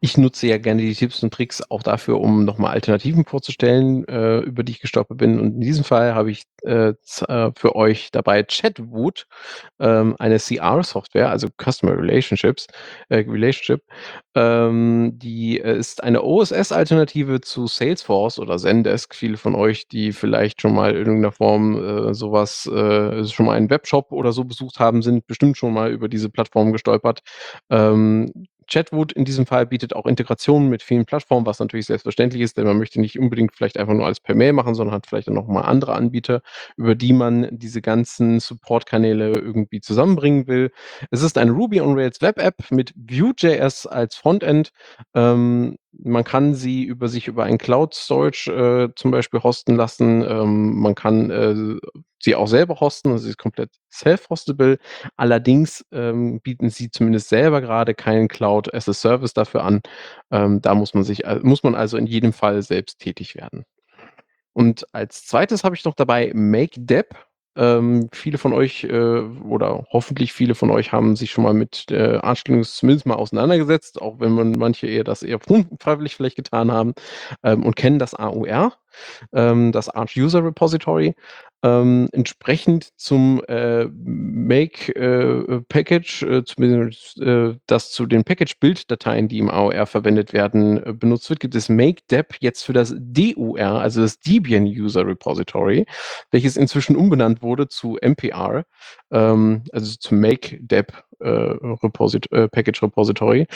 Ich 0.00 0.16
nutze 0.16 0.46
ja 0.46 0.58
gerne 0.58 0.82
die 0.82 0.94
Tipps 0.94 1.22
und 1.22 1.32
Tricks 1.32 1.62
auch 1.70 1.82
dafür, 1.82 2.20
um 2.20 2.44
nochmal 2.44 2.72
Alternativen 2.72 3.24
vorzustellen, 3.24 4.06
äh, 4.08 4.38
über 4.40 4.62
die 4.62 4.72
ich 4.72 4.80
gestolpert 4.80 5.18
bin. 5.18 5.38
Und 5.38 5.54
in 5.54 5.60
diesem 5.60 5.84
Fall 5.84 6.14
habe 6.14 6.30
ich 6.30 6.44
äh, 6.62 6.92
äh 7.28 7.50
für 7.56 7.76
euch 7.76 8.10
dabei 8.10 8.42
Chatwood, 8.42 9.26
ähm, 9.80 10.16
eine 10.18 10.38
CR-Software, 10.38 11.30
also 11.30 11.48
Customer 11.62 11.96
Relationships, 11.96 12.66
äh, 13.08 13.18
Relationship. 13.18 13.82
Ähm, 14.34 15.12
die 15.18 15.60
äh, 15.60 15.78
ist 15.78 16.02
eine 16.02 16.22
OSS-Alternative 16.22 17.40
zu 17.40 17.66
Salesforce 17.66 18.38
oder 18.38 18.58
Zendesk. 18.58 19.14
Viele 19.14 19.36
von 19.36 19.54
euch, 19.54 19.88
die 19.88 20.12
vielleicht 20.12 20.60
schon 20.62 20.74
mal 20.74 20.92
in 20.92 20.96
irgendeiner 20.98 21.32
Form 21.32 21.76
äh, 22.10 22.14
sowas, 22.14 22.62
schon 22.62 23.46
mal 23.46 23.56
einen 23.56 23.70
Webshop 23.70 24.12
oder 24.12 24.32
so 24.32 24.44
besucht 24.44 24.78
haben, 24.78 25.02
sind 25.02 25.26
bestimmt 25.26 25.56
schon 25.56 25.72
mal 25.72 25.90
über 25.90 26.08
diese 26.08 26.30
Plattform 26.30 26.72
gestolpert. 26.72 27.20
Ähm, 27.70 28.32
Chatwood 28.72 29.12
in 29.12 29.26
diesem 29.26 29.44
Fall 29.44 29.66
bietet 29.66 29.94
auch 29.94 30.06
Integrationen 30.06 30.70
mit 30.70 30.82
vielen 30.82 31.04
Plattformen, 31.04 31.44
was 31.44 31.58
natürlich 31.58 31.86
selbstverständlich 31.86 32.40
ist, 32.42 32.56
denn 32.56 32.66
man 32.66 32.78
möchte 32.78 33.00
nicht 33.00 33.18
unbedingt 33.18 33.54
vielleicht 33.54 33.76
einfach 33.76 33.92
nur 33.92 34.06
alles 34.06 34.20
per 34.20 34.34
Mail 34.34 34.54
machen, 34.54 34.74
sondern 34.74 34.94
hat 34.94 35.06
vielleicht 35.06 35.28
auch 35.28 35.34
noch 35.34 35.46
mal 35.46 35.62
andere 35.62 35.92
Anbieter, 35.92 36.40
über 36.76 36.94
die 36.94 37.12
man 37.12 37.48
diese 37.50 37.82
ganzen 37.82 38.40
Support-Kanäle 38.40 39.32
irgendwie 39.32 39.80
zusammenbringen 39.80 40.46
will. 40.46 40.70
Es 41.10 41.22
ist 41.22 41.36
eine 41.36 41.50
Ruby 41.52 41.82
on 41.82 41.94
Rails 41.94 42.22
Web-App 42.22 42.70
mit 42.70 42.94
Vue.js 42.96 43.86
als 43.86 44.16
Frontend. 44.16 44.72
Ähm, 45.14 45.76
man 45.92 46.24
kann 46.24 46.54
sie 46.54 46.84
über 46.84 47.08
sich 47.08 47.28
über 47.28 47.44
ein 47.44 47.58
Cloud 47.58 47.94
Storage 47.94 48.50
äh, 48.50 48.94
zum 48.96 49.10
Beispiel 49.10 49.42
hosten 49.42 49.76
lassen. 49.76 50.22
Ähm, 50.26 50.78
man 50.78 50.94
kann 50.94 51.30
äh, 51.30 51.78
sie 52.20 52.34
auch 52.34 52.48
selber 52.48 52.80
hosten, 52.80 53.10
also 53.10 53.24
sie 53.24 53.30
ist 53.30 53.38
komplett 53.38 53.70
self-hostable. 53.90 54.78
Allerdings 55.16 55.84
ähm, 55.92 56.40
bieten 56.40 56.70
sie 56.70 56.90
zumindest 56.90 57.28
selber 57.28 57.60
gerade 57.60 57.94
keinen 57.94 58.28
Cloud 58.28 58.72
as 58.72 58.88
a 58.88 58.94
Service 58.94 59.34
dafür 59.34 59.64
an. 59.64 59.80
Ähm, 60.30 60.60
da 60.62 60.74
muss 60.74 60.94
man 60.94 61.04
sich, 61.04 61.24
äh, 61.24 61.40
muss 61.42 61.62
man 61.62 61.74
also 61.74 61.96
in 61.96 62.06
jedem 62.06 62.32
Fall 62.32 62.62
selbst 62.62 62.98
tätig 62.98 63.34
werden. 63.34 63.64
Und 64.52 64.86
als 64.94 65.26
zweites 65.26 65.64
habe 65.64 65.74
ich 65.74 65.84
noch 65.84 65.94
dabei 65.94 66.32
MakeDepp. 66.34 67.14
Ähm, 67.54 68.08
viele 68.12 68.38
von 68.38 68.52
euch 68.54 68.84
äh, 68.84 69.20
oder 69.20 69.84
hoffentlich 69.92 70.32
viele 70.32 70.54
von 70.54 70.70
euch 70.70 70.92
haben 70.92 71.16
sich 71.16 71.30
schon 71.30 71.44
mal 71.44 71.52
mit 71.52 71.90
äh, 71.90 72.20
Linux 72.48 72.76
zumindest 72.76 73.06
mal 73.06 73.16
auseinandergesetzt, 73.16 74.00
auch 74.00 74.20
wenn 74.20 74.32
man 74.32 74.52
manche 74.52 74.86
eher 74.86 75.04
das 75.04 75.22
eher 75.22 75.38
freiwillig 75.78 76.16
vielleicht 76.16 76.36
getan 76.36 76.72
haben 76.72 76.94
ähm, 77.42 77.64
und 77.64 77.76
kennen 77.76 77.98
das 77.98 78.14
AUR, 78.14 78.72
ähm, 79.32 79.72
das 79.72 79.90
Arch 79.90 80.16
User 80.16 80.42
Repository 80.44 81.14
ähm, 81.62 82.08
entsprechend 82.12 82.90
zum 82.96 83.40
äh, 83.46 83.84
Make-Package, 83.86 86.22
äh, 86.24 86.38
äh, 86.38 86.44
zumindest 86.44 87.20
äh, 87.20 87.54
das 87.66 87.92
zu 87.92 88.06
den 88.06 88.24
Package-Build-Dateien, 88.24 89.28
die 89.28 89.38
im 89.38 89.48
AOR 89.48 89.86
verwendet 89.86 90.32
werden, 90.32 90.84
äh, 90.84 90.92
benutzt 90.92 91.30
wird, 91.30 91.38
gibt 91.38 91.54
es 91.54 91.68
MakeDep 91.68 92.34
jetzt 92.40 92.62
für 92.62 92.72
das 92.72 92.96
DUR, 92.98 93.60
also 93.60 94.00
das 94.00 94.18
Debian 94.18 94.64
User 94.64 95.06
Repository, 95.06 95.86
welches 96.32 96.56
inzwischen 96.56 96.96
umbenannt 96.96 97.42
wurde 97.42 97.68
zu 97.68 97.96
MPR, 98.02 98.64
ähm, 99.12 99.62
also 99.72 99.94
zu 99.96 100.16
MakeDep 100.16 101.04
äh, 101.20 101.28
Reposit 101.28 102.28
Package 102.30 102.82
Repository. 102.82 103.46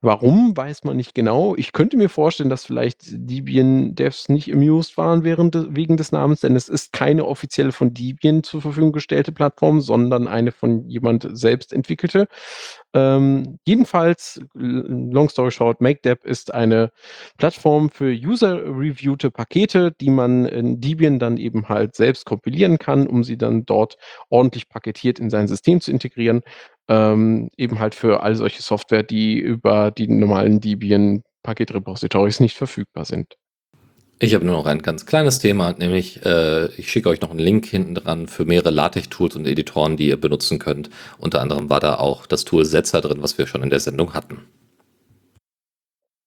Warum, 0.00 0.56
weiß 0.56 0.82
man 0.82 0.96
nicht 0.96 1.14
genau. 1.14 1.54
Ich 1.54 1.70
könnte 1.70 1.96
mir 1.96 2.08
vorstellen, 2.08 2.50
dass 2.50 2.64
vielleicht 2.64 3.02
Debian-Devs 3.12 4.28
nicht 4.28 4.52
amused 4.52 4.96
waren 4.96 5.22
während 5.22 5.76
wegen 5.76 5.96
des 5.96 6.10
Namens, 6.10 6.40
denn 6.40 6.56
es 6.56 6.68
ist 6.68 6.92
keine 6.92 7.26
offizielle 7.26 7.51
von 7.72 7.94
Debian 7.94 8.42
zur 8.42 8.62
Verfügung 8.62 8.92
gestellte 8.92 9.32
Plattform, 9.32 9.80
sondern 9.80 10.26
eine 10.28 10.52
von 10.52 10.88
jemand 10.88 11.28
selbst 11.32 11.72
entwickelte. 11.72 12.28
Ähm, 12.94 13.58
jedenfalls, 13.66 14.40
long 14.54 15.28
story 15.28 15.50
short, 15.50 15.80
MakeDepp 15.80 16.24
ist 16.24 16.52
eine 16.54 16.90
Plattform 17.38 17.90
für 17.90 18.12
user-reviewte 18.12 19.30
Pakete, 19.30 19.92
die 19.92 20.10
man 20.10 20.46
in 20.46 20.80
Debian 20.80 21.18
dann 21.18 21.36
eben 21.36 21.68
halt 21.68 21.94
selbst 21.94 22.26
kompilieren 22.26 22.78
kann, 22.78 23.06
um 23.06 23.24
sie 23.24 23.36
dann 23.38 23.64
dort 23.64 23.96
ordentlich 24.30 24.68
paketiert 24.68 25.18
in 25.18 25.30
sein 25.30 25.48
System 25.48 25.80
zu 25.80 25.90
integrieren. 25.90 26.42
Ähm, 26.88 27.50
eben 27.56 27.78
halt 27.78 27.94
für 27.94 28.22
all 28.22 28.34
solche 28.34 28.62
Software, 28.62 29.02
die 29.02 29.38
über 29.38 29.90
die 29.90 30.08
normalen 30.08 30.60
Debian 30.60 31.22
Paketrepositories 31.42 32.40
nicht 32.40 32.56
verfügbar 32.56 33.04
sind. 33.04 33.36
Ich 34.24 34.36
habe 34.36 34.46
nur 34.46 34.54
noch 34.54 34.66
ein 34.66 34.82
ganz 34.82 35.04
kleines 35.04 35.40
Thema, 35.40 35.72
nämlich 35.72 36.24
äh, 36.24 36.66
ich 36.76 36.92
schicke 36.92 37.08
euch 37.08 37.20
noch 37.20 37.30
einen 37.30 37.40
Link 37.40 37.66
hinten 37.66 37.96
dran 37.96 38.28
für 38.28 38.44
mehrere 38.44 38.70
LaTeX-Tools 38.70 39.34
und 39.34 39.48
Editoren, 39.48 39.96
die 39.96 40.06
ihr 40.06 40.20
benutzen 40.20 40.60
könnt. 40.60 40.90
Unter 41.18 41.40
anderem 41.40 41.68
war 41.70 41.80
da 41.80 41.96
auch 41.96 42.26
das 42.26 42.44
Tool 42.44 42.64
Setzer 42.64 43.00
drin, 43.00 43.20
was 43.20 43.36
wir 43.36 43.48
schon 43.48 43.64
in 43.64 43.70
der 43.70 43.80
Sendung 43.80 44.14
hatten. 44.14 44.46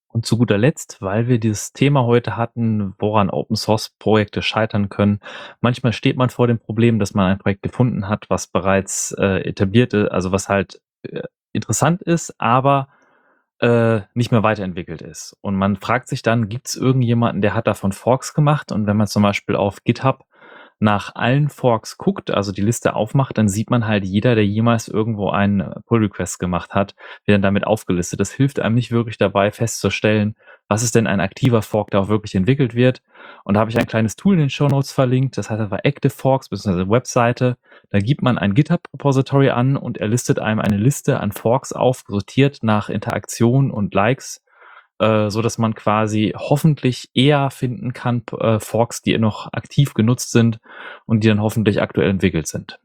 Und 0.10 0.26
zu 0.26 0.38
guter 0.38 0.58
Letzt, 0.58 0.98
weil 1.00 1.30
wir 1.30 1.40
dieses 1.40 1.72
Thema 1.72 2.04
heute 2.04 2.36
hatten, 2.36 2.96
woran 3.00 3.30
Open 3.30 3.56
Source 3.56 3.96
Projekte 3.98 4.42
scheitern 4.42 4.90
können. 4.90 5.22
Manchmal 5.62 5.94
steht 5.94 6.18
man 6.18 6.30
vor 6.30 6.48
dem 6.48 6.60
Problem, 6.60 7.00
dass 7.00 7.14
man 7.14 7.32
ein 7.32 7.40
Projekt 7.40 7.62
gefunden 7.62 8.10
hat, 8.10 8.26
was 8.28 8.48
bereits 8.48 9.16
äh, 9.18 9.48
etabliert 9.48 9.94
ist, 9.94 10.12
also 10.12 10.34
was 10.34 10.50
halt 10.50 10.82
äh, 11.04 11.22
interessant 11.54 12.02
ist, 12.02 12.36
aber 12.42 12.90
äh, 13.60 14.02
nicht 14.14 14.32
mehr 14.32 14.44
weiterentwickelt 14.44 15.02
ist. 15.02 15.38
Und 15.42 15.56
man 15.56 15.78
fragt 15.78 16.08
sich 16.08 16.22
dann, 16.22 16.50
gibt 16.50 16.68
es 16.68 16.76
irgendjemanden, 16.76 17.42
der 17.42 17.54
hat 17.54 17.68
davon 17.68 17.92
Forks 17.92 18.34
gemacht? 18.34 18.72
Und 18.72 18.88
wenn 18.88 18.98
man 18.98 19.08
zum 19.08 19.24
Beispiel 19.24 19.56
auf 19.56 19.84
GitHub 19.84 20.26
nach 20.80 21.16
allen 21.16 21.50
Forks 21.50 21.98
guckt, 21.98 22.32
also 22.32 22.52
die 22.52 22.62
Liste 22.62 22.96
aufmacht, 22.96 23.38
dann 23.38 23.48
sieht 23.48 23.70
man 23.70 23.88
halt 23.88 24.04
jeder, 24.04 24.36
der 24.36 24.46
jemals 24.46 24.88
irgendwo 24.88 25.30
einen 25.30 25.74
Pull 25.86 26.04
Request 26.04 26.40
gemacht 26.40 26.74
hat, 26.74 26.96
wird 27.26 27.36
dann 27.36 27.42
damit 27.42 27.66
aufgelistet. 27.66 28.20
Das 28.20 28.32
hilft 28.32 28.60
einem 28.60 28.76
nicht 28.76 28.92
wirklich 28.92 29.18
dabei 29.18 29.52
festzustellen, 29.52 30.36
was 30.68 30.84
ist 30.84 30.96
denn 30.96 31.08
ein 31.08 31.22
aktiver 31.22 31.62
Fork, 31.62 31.92
der 31.92 32.02
auch 32.02 32.08
wirklich 32.08 32.36
entwickelt 32.36 32.76
wird. 32.76 33.02
Und 33.44 33.54
da 33.54 33.60
habe 33.62 33.70
ich 33.70 33.78
ein 33.78 33.88
kleines 33.88 34.16
Tool 34.16 34.34
in 34.34 34.40
den 34.40 34.50
Show 34.50 34.68
Notes 34.68 34.92
verlinkt, 34.92 35.38
das 35.38 35.50
heißt 35.50 35.62
einfach 35.62 35.80
Active 35.84 36.14
Forks 36.14 36.50
bzw. 36.50 36.90
Webseite. 36.90 37.58
Da 37.90 38.00
gibt 38.00 38.22
man 38.22 38.38
ein 38.38 38.54
GitHub-Repository 38.54 39.52
an 39.52 39.78
und 39.78 39.98
er 39.98 40.08
listet 40.08 40.40
einem 40.40 40.60
eine 40.60 40.78
Liste 40.78 41.20
an 41.20 41.32
Forks 41.32 41.72
auf, 41.72 42.04
sortiert 42.08 42.60
nach 42.64 42.90
Interaktion 42.90 43.72
und 43.72 43.94
Likes 43.94 44.45
äh, 45.00 45.30
so 45.30 45.42
dass 45.42 45.58
man 45.58 45.76
quasi 45.76 46.34
hoffentlich 46.36 47.10
eher 47.14 47.50
finden 47.50 47.94
kann 47.94 48.24
äh, 48.40 48.60
Forks, 48.60 49.02
die 49.02 49.18
noch 49.18 49.52
aktiv 49.54 49.94
genutzt 49.94 50.32
sind 50.32 50.60
und 51.06 51.24
die 51.24 51.28
dann 51.28 51.42
hoffentlich 51.42 51.82
aktuell 51.82 52.10
entwickelt 52.10 52.48
sind. 52.48 52.80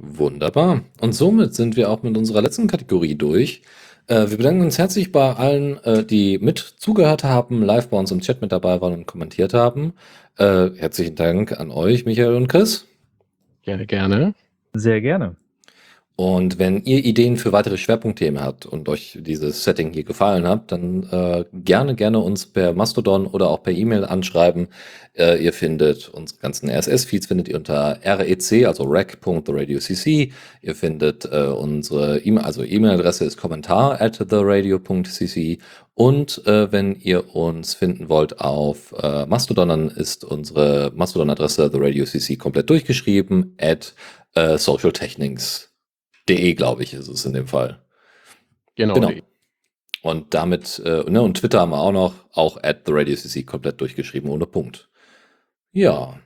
Wunderbar. 0.00 0.82
Und 1.00 1.12
somit 1.12 1.54
sind 1.54 1.76
wir 1.76 1.90
auch 1.90 2.02
mit 2.02 2.16
unserer 2.16 2.42
letzten 2.42 2.68
Kategorie 2.68 3.16
durch. 3.16 3.62
Äh, 4.06 4.30
wir 4.30 4.36
bedanken 4.36 4.62
uns 4.62 4.78
herzlich 4.78 5.12
bei 5.12 5.34
allen, 5.34 5.82
äh, 5.84 6.04
die 6.04 6.38
mit 6.38 6.58
zugehört 6.58 7.24
haben, 7.24 7.62
live 7.62 7.88
bei 7.88 7.98
uns 7.98 8.10
im 8.10 8.20
Chat 8.20 8.40
mit 8.40 8.52
dabei 8.52 8.80
waren 8.80 8.94
und 8.94 9.06
kommentiert 9.06 9.54
haben. 9.54 9.94
Äh, 10.36 10.70
herzlichen 10.76 11.16
Dank 11.16 11.58
an 11.58 11.70
euch, 11.70 12.04
Michael 12.04 12.34
und 12.34 12.48
Chris. 12.48 12.86
Gerne, 13.62 13.86
gerne. 13.86 14.34
Sehr 14.72 15.00
gerne. 15.00 15.36
Und 16.20 16.58
wenn 16.58 16.82
ihr 16.82 17.04
Ideen 17.04 17.36
für 17.36 17.52
weitere 17.52 17.76
Schwerpunktthemen 17.76 18.42
habt 18.42 18.66
und 18.66 18.88
euch 18.88 19.16
dieses 19.20 19.62
Setting 19.62 19.92
hier 19.92 20.02
gefallen 20.02 20.48
hat, 20.48 20.72
dann 20.72 21.04
äh, 21.12 21.44
gerne, 21.52 21.94
gerne 21.94 22.18
uns 22.18 22.44
per 22.44 22.72
Mastodon 22.72 23.28
oder 23.28 23.48
auch 23.48 23.62
per 23.62 23.72
E-Mail 23.72 24.04
anschreiben. 24.04 24.66
Äh, 25.16 25.40
ihr 25.40 25.52
findet 25.52 26.08
unsere 26.08 26.40
ganzen 26.40 26.68
RSS-Feeds 26.68 27.28
findet 27.28 27.46
ihr 27.46 27.54
unter 27.54 28.00
rec, 28.04 28.66
also 28.66 28.82
rec.theradiocc. 28.82 30.32
Ihr 30.60 30.74
findet 30.74 31.24
äh, 31.26 31.52
unsere 31.56 32.18
E-Mail, 32.18 32.42
also 32.42 32.64
E-Mail-Adresse 32.64 33.24
ist 33.24 33.36
kommentar 33.36 34.00
at 34.00 34.18
theradio.cc. 34.18 35.58
Und 35.94 36.44
äh, 36.48 36.72
wenn 36.72 36.96
ihr 36.96 37.36
uns 37.36 37.74
finden 37.74 38.08
wollt 38.08 38.40
auf 38.40 38.92
äh, 39.00 39.24
Mastodon, 39.26 39.68
dann 39.68 39.88
ist 39.88 40.24
unsere 40.24 40.90
Mastodon-Adresse 40.96 41.70
theradiocc 41.70 42.36
komplett 42.40 42.68
durchgeschrieben 42.70 43.54
at 43.60 43.94
äh, 44.34 44.58
socialtechnics 44.58 45.67
De, 46.28 46.54
glaube 46.54 46.82
ich, 46.82 46.94
ist 46.94 47.08
es 47.08 47.24
in 47.24 47.32
dem 47.32 47.46
Fall. 47.46 47.82
Genau. 48.74 48.94
Genau. 48.94 49.12
Und 50.02 50.34
damit, 50.34 50.80
äh, 50.84 51.10
ne, 51.10 51.22
und 51.22 51.38
Twitter 51.38 51.60
haben 51.60 51.72
wir 51.72 51.80
auch 51.80 51.92
noch, 51.92 52.14
auch 52.32 52.56
at 52.62 52.82
the 52.86 52.92
Radio 52.92 53.16
CC 53.16 53.42
komplett 53.42 53.80
durchgeschrieben, 53.80 54.30
ohne 54.30 54.46
Punkt. 54.46 54.88
Ja. 55.72 56.20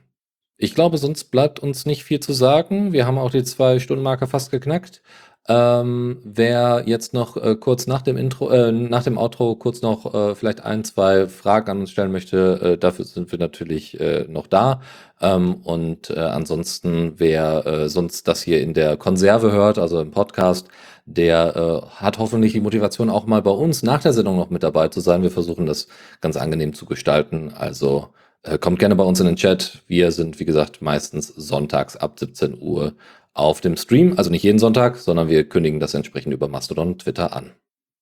Ich 0.57 0.75
glaube, 0.75 0.97
sonst 0.97 1.25
bleibt 1.25 1.59
uns 1.59 1.85
nicht 1.85 2.03
viel 2.03 2.19
zu 2.19 2.33
sagen. 2.33 2.93
Wir 2.93 3.07
haben 3.07 3.17
auch 3.17 3.31
die 3.31 3.43
Zwei-Stunden-Marke 3.43 4.27
fast 4.27 4.51
geknackt. 4.51 5.01
Ähm, 5.49 6.19
wer 6.23 6.83
jetzt 6.85 7.13
noch 7.13 7.35
äh, 7.35 7.55
kurz 7.55 7.85
nach 7.85 8.01
dem 8.01 8.15
Intro, 8.15 8.49
äh, 8.49 8.71
nach 8.71 9.03
dem 9.03 9.17
Outro 9.17 9.55
kurz 9.55 9.81
noch 9.81 10.13
äh, 10.13 10.35
vielleicht 10.35 10.63
ein, 10.63 10.85
zwei 10.85 11.27
Fragen 11.27 11.69
an 11.69 11.79
uns 11.81 11.91
stellen 11.91 12.13
möchte, 12.13 12.61
äh, 12.61 12.77
dafür 12.77 13.03
sind 13.03 13.29
wir 13.31 13.39
natürlich 13.39 13.99
äh, 13.99 14.25
noch 14.29 14.47
da. 14.47 14.79
Ähm, 15.19 15.55
und 15.63 16.09
äh, 16.09 16.19
ansonsten, 16.19 17.15
wer 17.17 17.65
äh, 17.65 17.89
sonst 17.89 18.27
das 18.29 18.41
hier 18.41 18.61
in 18.61 18.73
der 18.73 18.95
Konserve 18.95 19.51
hört, 19.51 19.79
also 19.79 19.99
im 19.99 20.11
Podcast, 20.11 20.69
der 21.05 21.55
äh, 21.57 21.87
hat 21.95 22.19
hoffentlich 22.19 22.53
die 22.53 22.61
Motivation 22.61 23.09
auch 23.09 23.25
mal 23.25 23.41
bei 23.41 23.51
uns 23.51 23.83
nach 23.83 24.01
der 24.01 24.13
Sendung 24.13 24.37
noch 24.37 24.49
mit 24.49 24.63
dabei 24.63 24.87
zu 24.87 25.01
sein. 25.01 25.23
Wir 25.23 25.31
versuchen 25.31 25.65
das 25.65 25.87
ganz 26.21 26.37
angenehm 26.37 26.73
zu 26.73 26.85
gestalten. 26.85 27.51
Also 27.53 28.09
äh, 28.43 28.57
kommt 28.57 28.79
gerne 28.79 28.95
bei 28.95 29.03
uns 29.03 29.19
in 29.19 29.25
den 29.25 29.35
Chat. 29.35 29.81
Wir 29.87 30.11
sind, 30.11 30.39
wie 30.39 30.45
gesagt, 30.45 30.81
meistens 30.81 31.27
sonntags 31.27 31.97
ab 31.97 32.17
17 32.19 32.57
Uhr 32.61 32.93
auf 33.33 33.61
dem 33.61 33.77
Stream, 33.77 34.13
also 34.17 34.29
nicht 34.29 34.43
jeden 34.43 34.59
Sonntag, 34.59 34.97
sondern 34.97 35.27
wir 35.27 35.47
kündigen 35.47 35.79
das 35.79 35.93
entsprechend 35.93 36.33
über 36.33 36.47
Mastodon 36.47 36.89
und 36.89 37.01
Twitter 37.01 37.35
an. 37.35 37.51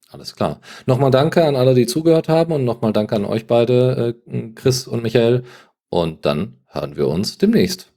Alles 0.10 0.36
klar. 0.36 0.60
Nochmal 0.86 1.12
danke 1.12 1.46
an 1.46 1.56
alle, 1.56 1.74
die 1.74 1.86
zugehört 1.86 2.28
haben 2.28 2.52
und 2.52 2.66
nochmal 2.66 2.92
danke 2.92 3.16
an 3.16 3.24
euch 3.24 3.48
beide, 3.48 4.16
äh, 4.28 4.50
Chris 4.54 4.88
und 4.88 5.04
Michael. 5.04 5.44
Und 5.90 6.26
dann 6.26 6.58
hören 6.68 6.98
wir 6.98 7.08
uns 7.08 7.38
demnächst. 7.38 7.92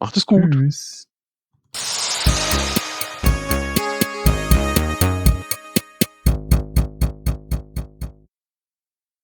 Macht 0.00 0.16
es 0.16 0.26
gut. 0.26 0.50
Tschüss. 0.50 1.07